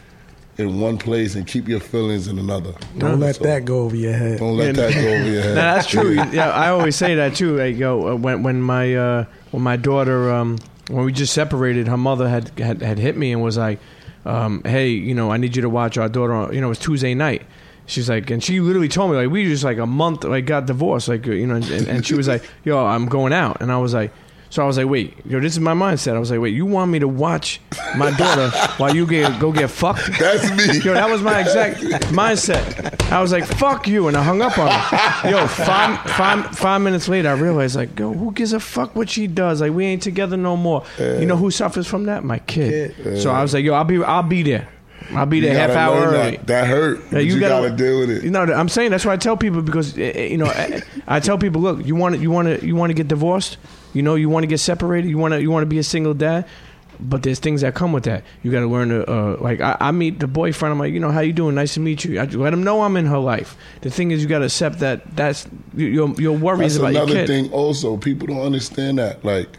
in 0.57 0.79
one 0.79 0.97
place 0.97 1.35
and 1.35 1.45
keep 1.45 1.67
your 1.67 1.79
feelings 1.81 2.27
in 2.27 2.39
another. 2.39 2.73
Don't 2.97 3.19
let 3.19 3.35
So, 3.35 3.43
that 3.43 3.65
go 3.65 3.79
over 3.81 3.95
your 3.95 4.13
head. 4.13 4.39
Don't 4.39 4.55
let 4.57 4.75
Yeah. 4.75 4.87
that 4.87 4.93
go 4.93 4.99
over 5.13 5.29
your 5.31 5.41
head. 5.43 5.49
No, 5.55 5.61
that's 5.61 5.87
true. 5.87 6.11
Yeah, 6.13 6.49
I 6.51 6.69
always 6.69 6.95
say 6.95 7.15
that 7.15 7.35
too. 7.35 7.57
Like, 7.57 7.75
yo, 7.77 8.07
uh, 8.13 8.15
when 8.15 8.43
when 8.43 8.61
my 8.61 8.95
uh, 8.95 9.25
when 9.51 9.63
my 9.63 9.75
daughter 9.75 10.31
um, 10.33 10.57
when 10.89 11.03
we 11.05 11.11
just 11.11 11.33
separated, 11.33 11.87
her 11.87 11.97
mother 11.97 12.29
had 12.29 12.57
had, 12.57 12.81
had 12.81 12.97
hit 12.99 13.17
me 13.17 13.31
and 13.33 13.41
was 13.43 13.57
like, 13.57 13.79
um, 14.25 14.61
"Hey, 14.63 14.89
you 14.89 15.13
know, 15.13 15.31
I 15.31 15.37
need 15.37 15.55
you 15.55 15.61
to 15.63 15.69
watch 15.69 15.97
our 15.97 16.07
daughter." 16.09 16.53
You 16.53 16.61
know, 16.61 16.67
it 16.67 16.69
was 16.69 16.79
Tuesday 16.79 17.13
night. 17.13 17.41
She's 17.87 18.09
like, 18.09 18.29
and 18.31 18.43
she 18.43 18.59
literally 18.61 18.87
told 18.87 19.11
me 19.11 19.17
like 19.17 19.29
we 19.29 19.43
just 19.45 19.63
like 19.63 19.77
a 19.77 19.85
month 19.85 20.23
like 20.23 20.45
got 20.45 20.65
divorced, 20.67 21.07
like 21.07 21.25
you 21.27 21.45
know, 21.45 21.55
and, 21.55 21.87
and 21.87 22.05
she 22.05 22.15
was 22.15 22.27
like, 22.27 22.43
"Yo, 22.63 22.83
I'm 22.83 23.07
going 23.07 23.33
out," 23.33 23.61
and 23.61 23.71
I 23.71 23.77
was 23.77 23.93
like. 23.93 24.11
So 24.55 24.63
I 24.63 24.67
was 24.67 24.77
like, 24.77 24.87
wait, 24.87 25.13
yo, 25.25 25.41
this 25.41 25.51
is 25.51 25.59
my 25.59 25.73
mindset. 25.73 26.15
I 26.15 26.19
was 26.19 26.31
like, 26.31 26.39
wait, 26.39 26.53
you 26.53 26.65
want 26.65 26.89
me 26.89 26.99
to 26.99 27.09
watch 27.09 27.59
my 27.97 28.09
daughter 28.11 28.49
while 28.77 28.95
you 28.95 29.05
get 29.05 29.37
go 29.37 29.51
get 29.51 29.69
fucked? 29.69 30.17
That's 30.17 30.49
me. 30.49 30.79
Yo, 30.79 30.93
that 30.93 31.09
was 31.09 31.21
my 31.21 31.41
exact 31.41 31.81
mindset. 32.13 33.11
I 33.11 33.21
was 33.21 33.33
like, 33.33 33.45
"Fuck 33.45 33.85
you," 33.85 34.07
and 34.07 34.15
I 34.15 34.23
hung 34.23 34.41
up 34.41 34.57
on 34.57 34.71
her. 34.71 35.29
Yo, 35.29 35.45
five, 35.47 35.99
five, 36.11 36.57
five 36.57 36.81
minutes 36.81 37.09
later, 37.09 37.27
I 37.27 37.33
realized, 37.33 37.75
like, 37.75 37.99
yo, 37.99 38.13
who 38.13 38.31
gives 38.31 38.53
a 38.53 38.61
fuck 38.61 38.95
what 38.95 39.09
she 39.09 39.27
does? 39.27 39.59
Like, 39.59 39.73
we 39.73 39.83
ain't 39.87 40.01
together 40.01 40.37
no 40.37 40.55
more. 40.55 40.85
you 40.99 41.25
know 41.25 41.35
who 41.35 41.51
suffers 41.51 41.85
from 41.85 42.05
that? 42.05 42.23
My 42.23 42.39
kid. 42.39 42.95
So 43.21 43.31
I 43.31 43.41
was 43.41 43.53
like, 43.53 43.65
yo, 43.65 43.73
I'll 43.73 43.83
be, 43.83 44.01
I'll 44.01 44.23
be 44.23 44.41
there. 44.41 44.69
I'll 45.11 45.25
be 45.25 45.39
there 45.39 45.53
half 45.55 45.71
hour 45.71 46.07
early. 46.07 46.37
That, 46.37 46.47
that 46.47 46.67
hurt. 46.67 46.99
Yeah, 46.99 47.05
but 47.11 47.25
you, 47.25 47.39
gotta, 47.39 47.75
deal 47.75 47.99
with 47.99 48.09
it. 48.09 48.23
You 48.23 48.31
know, 48.31 48.41
I'm 48.41 48.69
saying 48.69 48.91
that's 48.91 49.05
why 49.05 49.13
I 49.13 49.17
tell 49.17 49.37
people 49.37 49.61
because 49.61 49.97
eh, 49.97 50.11
eh, 50.15 50.25
you 50.27 50.37
know 50.37 50.47
I, 50.47 50.81
I 51.07 51.19
tell 51.19 51.37
people, 51.37 51.61
look, 51.61 51.85
you 51.85 51.95
want 51.95 52.15
to, 52.15 52.21
you 52.21 52.31
want 52.31 52.47
to, 52.47 52.65
you 52.65 52.75
want 52.75 52.89
to 52.89 52.93
get 52.93 53.07
divorced. 53.07 53.57
You 53.93 54.01
know, 54.01 54.15
you 54.15 54.29
want 54.29 54.43
to 54.43 54.47
get 54.47 54.59
separated. 54.59 55.09
You 55.09 55.17
want 55.17 55.33
to, 55.33 55.41
you 55.41 55.51
want 55.51 55.63
to 55.63 55.67
be 55.67 55.77
a 55.77 55.83
single 55.83 56.13
dad. 56.13 56.47
But 56.99 57.23
there's 57.23 57.39
things 57.39 57.61
that 57.61 57.75
come 57.75 57.91
with 57.91 58.05
that. 58.05 58.23
You 58.41 58.51
got 58.51 58.61
to 58.61 58.67
learn 58.67 58.87
to, 58.87 59.09
uh, 59.09 59.37
like, 59.41 59.59
I, 59.59 59.75
I 59.81 59.91
meet 59.91 60.19
the 60.19 60.27
boyfriend. 60.27 60.71
I'm 60.71 60.79
like, 60.79 60.93
you 60.93 61.01
know, 61.01 61.11
how 61.11 61.19
you 61.19 61.33
doing? 61.33 61.53
Nice 61.55 61.73
to 61.73 61.81
meet 61.81 62.05
you. 62.05 62.19
I 62.19 62.23
let 62.25 62.53
him 62.53 62.63
know 62.63 62.83
I'm 62.83 62.95
in 62.95 63.05
her 63.05 63.17
life. 63.17 63.57
The 63.81 63.89
thing 63.89 64.11
is, 64.11 64.21
you 64.21 64.29
got 64.29 64.39
to 64.39 64.45
accept 64.45 64.79
that. 64.79 65.15
That's 65.15 65.47
your 65.75 66.09
your 66.13 66.37
worries 66.37 66.59
That's 66.59 66.75
about 66.77 66.93
your 66.93 67.03
another 67.03 67.19
kid. 67.19 67.27
thing. 67.27 67.51
Also, 67.51 67.97
people 67.97 68.27
don't 68.27 68.41
understand 68.41 68.97
that. 68.99 69.25
Like 69.25 69.57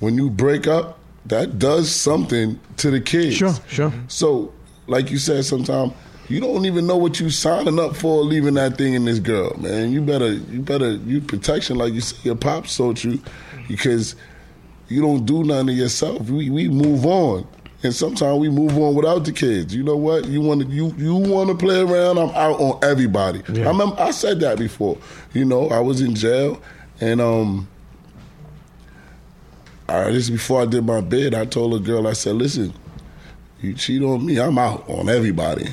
when 0.00 0.16
you 0.16 0.30
break 0.30 0.66
up, 0.66 0.98
that 1.26 1.58
does 1.58 1.90
something 1.90 2.60
to 2.78 2.90
the 2.90 3.00
kids. 3.00 3.36
Sure, 3.36 3.54
sure. 3.68 3.92
So, 4.08 4.52
like 4.86 5.10
you 5.10 5.18
said, 5.18 5.44
sometimes 5.44 5.92
you 6.28 6.40
don't 6.40 6.64
even 6.64 6.86
know 6.86 6.96
what 6.96 7.20
you 7.20 7.30
signing 7.30 7.78
up 7.78 7.96
for, 7.96 8.22
leaving 8.22 8.54
that 8.54 8.78
thing 8.78 8.94
in 8.94 9.04
this 9.04 9.18
girl, 9.18 9.54
man. 9.58 9.92
You 9.92 10.00
better, 10.00 10.32
you 10.32 10.60
better, 10.62 10.92
you 10.92 11.20
protection, 11.20 11.76
like 11.76 11.92
you 11.92 12.00
said, 12.00 12.24
your 12.24 12.36
pops 12.36 12.76
taught 12.76 13.04
you, 13.04 13.20
because 13.68 14.16
you 14.88 15.02
don't 15.02 15.24
do 15.24 15.44
nothing 15.44 15.68
to 15.68 15.72
yourself. 15.72 16.28
We 16.28 16.50
we 16.50 16.68
move 16.68 17.06
on. 17.06 17.46
And 17.82 17.94
sometimes 17.94 18.38
we 18.38 18.48
move 18.48 18.78
on 18.78 18.94
without 18.94 19.26
the 19.26 19.32
kids. 19.32 19.74
You 19.74 19.82
know 19.82 19.96
what? 19.96 20.24
You 20.24 20.40
want 20.40 20.62
to 20.62 20.66
you 20.68 20.94
you 20.96 21.14
want 21.14 21.50
to 21.50 21.54
play 21.54 21.80
around. 21.80 22.16
I'm 22.16 22.30
out 22.30 22.58
on 22.58 22.82
everybody. 22.82 23.42
I 23.46 23.68
remember 23.68 23.96
I 23.98 24.10
said 24.10 24.40
that 24.40 24.58
before. 24.58 24.96
You 25.34 25.44
know, 25.44 25.68
I 25.68 25.80
was 25.80 26.00
in 26.00 26.14
jail, 26.14 26.62
and 27.02 27.20
um, 27.20 27.68
I, 29.86 30.04
this 30.04 30.24
is 30.24 30.30
before 30.30 30.62
I 30.62 30.64
did 30.64 30.84
my 30.86 31.02
bid. 31.02 31.34
I 31.34 31.44
told 31.44 31.74
a 31.74 31.78
girl, 31.78 32.06
I 32.06 32.14
said, 32.14 32.36
"Listen, 32.36 32.72
you 33.64 33.74
cheat 33.74 34.02
on 34.02 34.24
me, 34.24 34.38
I'm 34.38 34.58
out 34.58 34.88
on 34.88 35.08
everybody. 35.08 35.68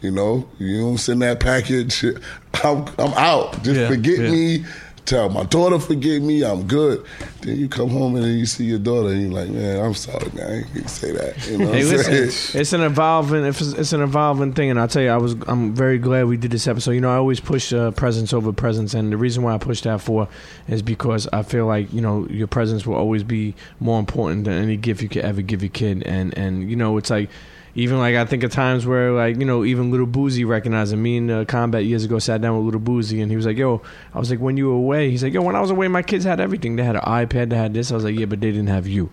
You 0.00 0.10
know, 0.10 0.48
you 0.58 0.80
don't 0.80 0.98
send 0.98 1.22
that 1.22 1.40
package, 1.40 2.04
I'm, 2.64 2.86
I'm 2.98 3.12
out. 3.14 3.62
Just 3.62 3.80
Yeah, 3.80 3.88
forget 3.88 4.18
yeah. 4.18 4.30
me. 4.30 4.64
Tell 5.06 5.28
my 5.30 5.44
daughter 5.44 5.78
forgive 5.78 6.22
me. 6.22 6.44
I'm 6.44 6.66
good. 6.66 7.04
Then 7.42 7.56
you 7.58 7.68
come 7.68 7.88
home 7.88 8.16
and 8.16 8.24
then 8.24 8.36
you 8.36 8.44
see 8.44 8.64
your 8.64 8.80
daughter 8.80 9.10
and 9.10 9.22
you're 9.22 9.30
like, 9.40 9.48
man, 9.48 9.84
I'm 9.84 9.94
sorry, 9.94 10.28
man. 10.34 10.50
I 10.50 10.54
ain't 10.56 10.74
gonna 10.74 10.88
say 10.88 11.12
that. 11.12 11.48
You 11.48 11.58
know 11.58 11.72
Hey, 11.72 11.80
I'm 11.80 11.98
saying? 12.02 12.60
it's 12.60 12.72
an 12.72 12.80
evolving, 12.82 13.44
it's, 13.44 13.60
it's 13.60 13.92
an 13.92 14.02
evolving 14.02 14.52
thing, 14.52 14.68
and 14.70 14.80
I'll 14.80 14.88
tell 14.88 15.02
you, 15.02 15.10
I 15.10 15.16
was, 15.16 15.36
I'm 15.46 15.74
very 15.74 15.98
glad 15.98 16.26
we 16.26 16.36
did 16.36 16.50
this 16.50 16.66
episode. 16.66 16.90
You 16.90 17.00
know, 17.00 17.12
I 17.12 17.16
always 17.16 17.38
push 17.38 17.72
uh, 17.72 17.92
presence 17.92 18.32
over 18.32 18.52
presents, 18.52 18.94
and 18.94 19.12
the 19.12 19.16
reason 19.16 19.44
why 19.44 19.54
I 19.54 19.58
push 19.58 19.80
that 19.82 20.00
for 20.00 20.26
is 20.66 20.82
because 20.82 21.28
I 21.32 21.44
feel 21.44 21.66
like 21.66 21.92
you 21.92 22.00
know 22.00 22.26
your 22.28 22.48
presence 22.48 22.84
will 22.84 22.96
always 22.96 23.22
be 23.22 23.54
more 23.78 24.00
important 24.00 24.44
than 24.44 24.54
any 24.54 24.76
gift 24.76 25.02
you 25.02 25.08
could 25.08 25.24
ever 25.24 25.40
give 25.40 25.62
your 25.62 25.70
kid, 25.70 26.02
and 26.02 26.36
and 26.36 26.68
you 26.68 26.74
know, 26.76 26.96
it's 26.96 27.10
like. 27.10 27.30
Even 27.76 27.98
like 27.98 28.16
I 28.16 28.24
think 28.24 28.42
of 28.42 28.50
times 28.50 28.86
where 28.86 29.12
like 29.12 29.36
you 29.36 29.44
know 29.44 29.64
even 29.64 29.90
Lil 29.90 30.06
Boosie 30.06 30.46
recognizing 30.46 31.00
me 31.00 31.18
in 31.18 31.30
uh, 31.30 31.44
combat 31.44 31.84
years 31.84 32.04
ago 32.04 32.18
sat 32.18 32.40
down 32.40 32.56
with 32.64 32.74
Lil 32.74 32.82
Boosie 32.82 33.22
and 33.22 33.30
he 33.30 33.36
was 33.36 33.46
like 33.46 33.58
yo 33.58 33.82
I 34.14 34.18
was 34.18 34.30
like 34.30 34.40
when 34.40 34.56
you 34.56 34.68
were 34.68 34.76
away? 34.76 35.10
He's 35.10 35.22
like 35.22 35.34
yo 35.34 35.42
when 35.42 35.54
I 35.54 35.60
was 35.60 35.70
away 35.70 35.86
my 35.86 36.02
kids 36.02 36.24
had 36.24 36.40
everything. 36.40 36.76
They 36.76 36.84
had 36.84 36.96
an 36.96 37.02
iPad 37.02 37.50
they 37.50 37.56
had 37.56 37.74
this. 37.74 37.92
I 37.92 37.94
was 37.94 38.04
like 38.04 38.18
yeah 38.18 38.24
but 38.24 38.40
they 38.40 38.50
didn't 38.50 38.68
have 38.68 38.86
you. 38.86 39.10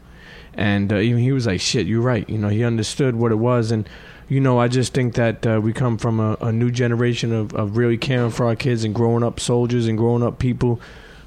And 0.56 0.94
uh, 0.94 0.98
even 0.98 1.22
he 1.22 1.32
was 1.32 1.48
like, 1.48 1.62
"Shit, 1.62 1.88
you're 1.88 2.02
right." 2.02 2.30
You 2.30 2.38
know, 2.38 2.48
he 2.48 2.64
understood 2.64 3.16
what 3.16 3.32
it 3.32 3.38
was, 3.38 3.72
and 3.72 3.90
you 4.30 4.40
know, 4.40 4.60
I 4.60 4.68
just 4.68 4.94
think 4.94 5.16
that 5.16 5.46
uh, 5.46 5.60
we 5.62 5.74
come 5.74 5.98
from 5.98 6.20
a, 6.20 6.38
a 6.42 6.52
new 6.52 6.72
generation 6.72 7.34
of, 7.34 7.54
of 7.54 7.76
really 7.76 7.98
caring 7.98 8.32
for 8.32 8.46
our 8.46 8.56
kids 8.56 8.84
and 8.84 8.94
growing 8.94 9.24
up 9.24 9.40
soldiers 9.40 9.88
and 9.88 9.98
growing 9.98 10.24
up 10.24 10.40
people 10.40 10.80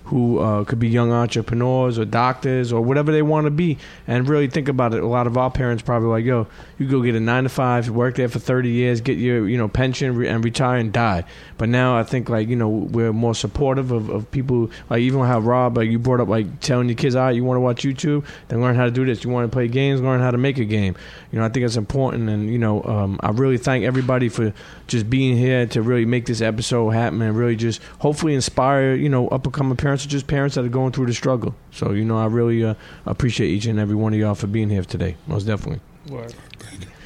who 0.07 0.39
uh, 0.39 0.65
could 0.65 0.79
be 0.79 0.89
young 0.89 1.11
entrepreneurs 1.11 1.99
or 1.99 2.05
doctors 2.05 2.73
or 2.73 2.81
whatever 2.81 3.11
they 3.11 3.23
want 3.23 3.45
to 3.45 3.51
be. 3.51 3.77
And 4.07 4.29
really 4.29 4.47
think 4.47 4.69
about 4.69 4.95
it. 4.95 5.03
A 5.03 5.07
lot 5.07 5.27
of 5.27 5.37
our 5.37 5.51
parents 5.51 5.83
probably 5.83 6.09
like, 6.09 6.25
"Yo, 6.25 6.47
you 6.79 6.87
go 6.87 7.03
get 7.03 7.15
a 7.17 7.21
nine 7.21 7.43
to 7.43 7.49
five, 7.49 7.91
work 7.91 8.15
there 8.15 8.29
for 8.29 8.39
thirty 8.39 8.71
years, 8.71 9.01
get 9.01 9.19
your 9.19 9.49
you 9.49 9.59
know 9.59 9.69
pension, 9.69 10.15
re- 10.15 10.29
and 10.29 10.45
retire 10.45 10.79
and 10.79 10.93
die." 10.93 11.25
But 11.59 11.69
now 11.69 11.99
I 11.99 12.05
think 12.05 12.29
like 12.29 12.49
you 12.49 12.57
know 12.57 12.69
we're 12.69 13.13
more 13.13 13.35
supportive 13.35 13.91
of, 13.91 14.09
of 14.09 14.31
people 14.31 14.71
like 14.89 15.01
even 15.01 15.21
how 15.21 15.41
Rob 15.41 15.77
like 15.77 15.91
you 15.91 15.99
brought 15.99 16.21
up 16.21 16.29
like 16.29 16.61
telling 16.61 16.89
your 16.89 16.97
kids, 16.97 17.17
"All 17.17 17.25
right, 17.25 17.35
you 17.35 17.45
want 17.45 17.57
to 17.57 17.63
watch 17.63 17.83
YouTube, 17.83 18.25
then 18.49 18.61
learn 18.61 18.77
how 18.77 18.85
to 18.85 18.93
do 18.93 19.05
this. 19.05 19.25
You 19.25 19.31
want 19.31 19.51
to 19.51 19.55
play 19.55 19.67
games, 19.67 20.01
learn 20.01 20.21
how 20.21 20.31
to 20.31 20.39
make 20.39 20.59
a 20.59 20.65
game." 20.65 20.95
You 21.33 21.41
know, 21.41 21.45
I 21.45 21.49
think 21.49 21.67
it's 21.67 21.77
important, 21.77 22.29
and 22.29 22.49
you 22.49 22.59
know, 22.59 22.83
um, 22.85 23.19
I 23.25 23.31
really 23.31 23.59
thank 23.59 23.85
everybody 23.85 24.29
for 24.29 24.53
just 24.87 25.11
being 25.11 25.37
here 25.37 25.67
to 25.67 25.83
really 25.83 26.05
make 26.05 26.27
this 26.27 26.41
episode 26.41 26.91
happen 26.91 27.21
and 27.23 27.37
really 27.37 27.57
just 27.57 27.83
hopefully 27.99 28.35
inspire 28.35 28.95
you 28.95 29.09
know 29.09 29.27
up 29.29 29.45
and 29.45 29.53
coming 29.53 29.77
parents 29.77 29.96
or 30.05 30.09
just 30.09 30.27
parents 30.27 30.57
that 30.57 30.65
are 30.65 30.69
going 30.69 30.93
through 30.93 31.07
the 31.07 31.15
struggle. 31.15 31.55
So 31.71 31.93
you 31.93 32.05
know, 32.05 32.19
I 32.19 32.27
really 32.27 32.65
uh, 32.65 32.75
appreciate 33.07 33.49
each 33.49 33.67
and 33.67 33.79
every 33.79 33.95
one 33.97 34.13
of 34.13 34.19
y'all 34.21 34.35
for 34.35 34.47
being 34.49 34.69
here 34.69 34.83
today. 34.85 35.17
Most 35.27 35.45
definitely. 35.45 35.81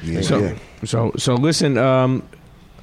Yeah, 0.03 0.21
So, 0.21 0.39
yeah. 0.39 0.55
so, 0.83 1.11
so 1.17 1.35
listen. 1.35 1.77
Um, 1.77 2.23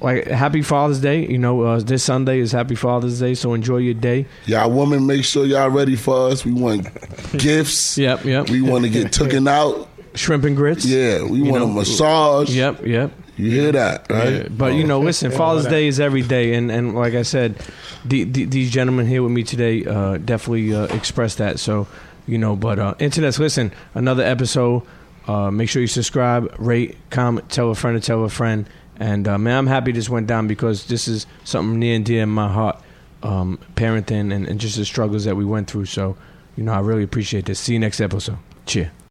like 0.01 0.27
Happy 0.27 0.61
Father's 0.61 1.01
Day. 1.01 1.27
You 1.27 1.37
know, 1.37 1.61
uh, 1.61 1.79
this 1.81 2.03
Sunday 2.05 2.39
is 2.39 2.53
Happy 2.53 2.75
Father's 2.75 3.19
Day. 3.19 3.33
So 3.33 3.53
enjoy 3.53 3.77
your 3.77 3.93
day. 3.95 4.27
Y'all 4.45 4.71
women, 4.71 5.05
make 5.05 5.25
sure 5.25 5.45
y'all 5.45 5.69
ready 5.69 5.97
for 5.97 6.29
us. 6.29 6.45
We 6.45 6.53
want 6.53 6.87
gifts. 7.37 7.97
Yep, 7.97 8.23
yep. 8.23 8.49
We 8.49 8.61
want 8.61 8.85
to 8.85 8.89
get 8.89 9.11
taken 9.11 9.45
out. 9.47 9.89
Shrimp 10.15 10.45
and 10.45 10.55
grits. 10.55 10.85
Yeah, 10.85 11.23
we 11.23 11.39
You 11.39 11.51
want 11.51 11.65
know, 11.65 11.69
a 11.71 11.73
massage. 11.73 12.49
Yep, 12.55 12.85
yep. 12.85 13.11
You 13.39 13.51
hear 13.51 13.71
that, 13.71 14.05
right? 14.09 14.33
Yeah, 14.33 14.47
but 14.49 14.73
you 14.73 14.83
know, 14.83 14.99
listen, 14.99 15.31
Father's 15.31 15.65
Day 15.65 15.87
is 15.87 15.97
every 16.01 16.23
day, 16.23 16.55
and, 16.55 16.69
and 16.69 16.93
like 16.93 17.13
I 17.13 17.21
said, 17.21 17.55
the, 18.03 18.25
the, 18.25 18.43
these 18.43 18.69
gentlemen 18.69 19.07
here 19.07 19.23
with 19.23 19.31
me 19.31 19.43
today 19.43 19.85
uh, 19.85 20.17
definitely 20.17 20.73
uh, 20.73 20.93
express 20.93 21.35
that. 21.35 21.57
So 21.57 21.87
you 22.27 22.37
know, 22.37 22.57
but 22.57 22.79
uh, 22.79 22.95
internets, 22.95 23.39
listen, 23.39 23.71
another 23.93 24.23
episode. 24.23 24.83
Uh, 25.25 25.51
make 25.51 25.69
sure 25.69 25.81
you 25.81 25.87
subscribe, 25.87 26.53
rate, 26.57 26.97
comment, 27.11 27.49
tell 27.49 27.69
a 27.69 27.75
friend 27.75 28.01
to 28.01 28.05
tell 28.05 28.25
a 28.25 28.29
friend, 28.29 28.67
and 28.97 29.25
uh, 29.25 29.37
man, 29.37 29.57
I'm 29.57 29.67
happy 29.67 29.93
this 29.93 30.09
went 30.09 30.27
down 30.27 30.47
because 30.47 30.87
this 30.87 31.07
is 31.07 31.25
something 31.45 31.79
near 31.79 31.95
and 31.95 32.03
dear 32.03 32.23
in 32.23 32.29
my 32.29 32.51
heart, 32.51 32.81
um, 33.23 33.57
parenting 33.75 34.33
and, 34.33 34.47
and 34.47 34.59
just 34.59 34.75
the 34.75 34.83
struggles 34.83 35.23
that 35.23 35.37
we 35.37 35.45
went 35.45 35.69
through. 35.69 35.85
So 35.85 36.17
you 36.57 36.63
know, 36.63 36.73
I 36.73 36.79
really 36.79 37.03
appreciate 37.03 37.45
this. 37.45 37.57
See 37.57 37.71
you 37.71 37.79
next 37.79 38.01
episode. 38.01 38.39
Chea. 38.65 38.89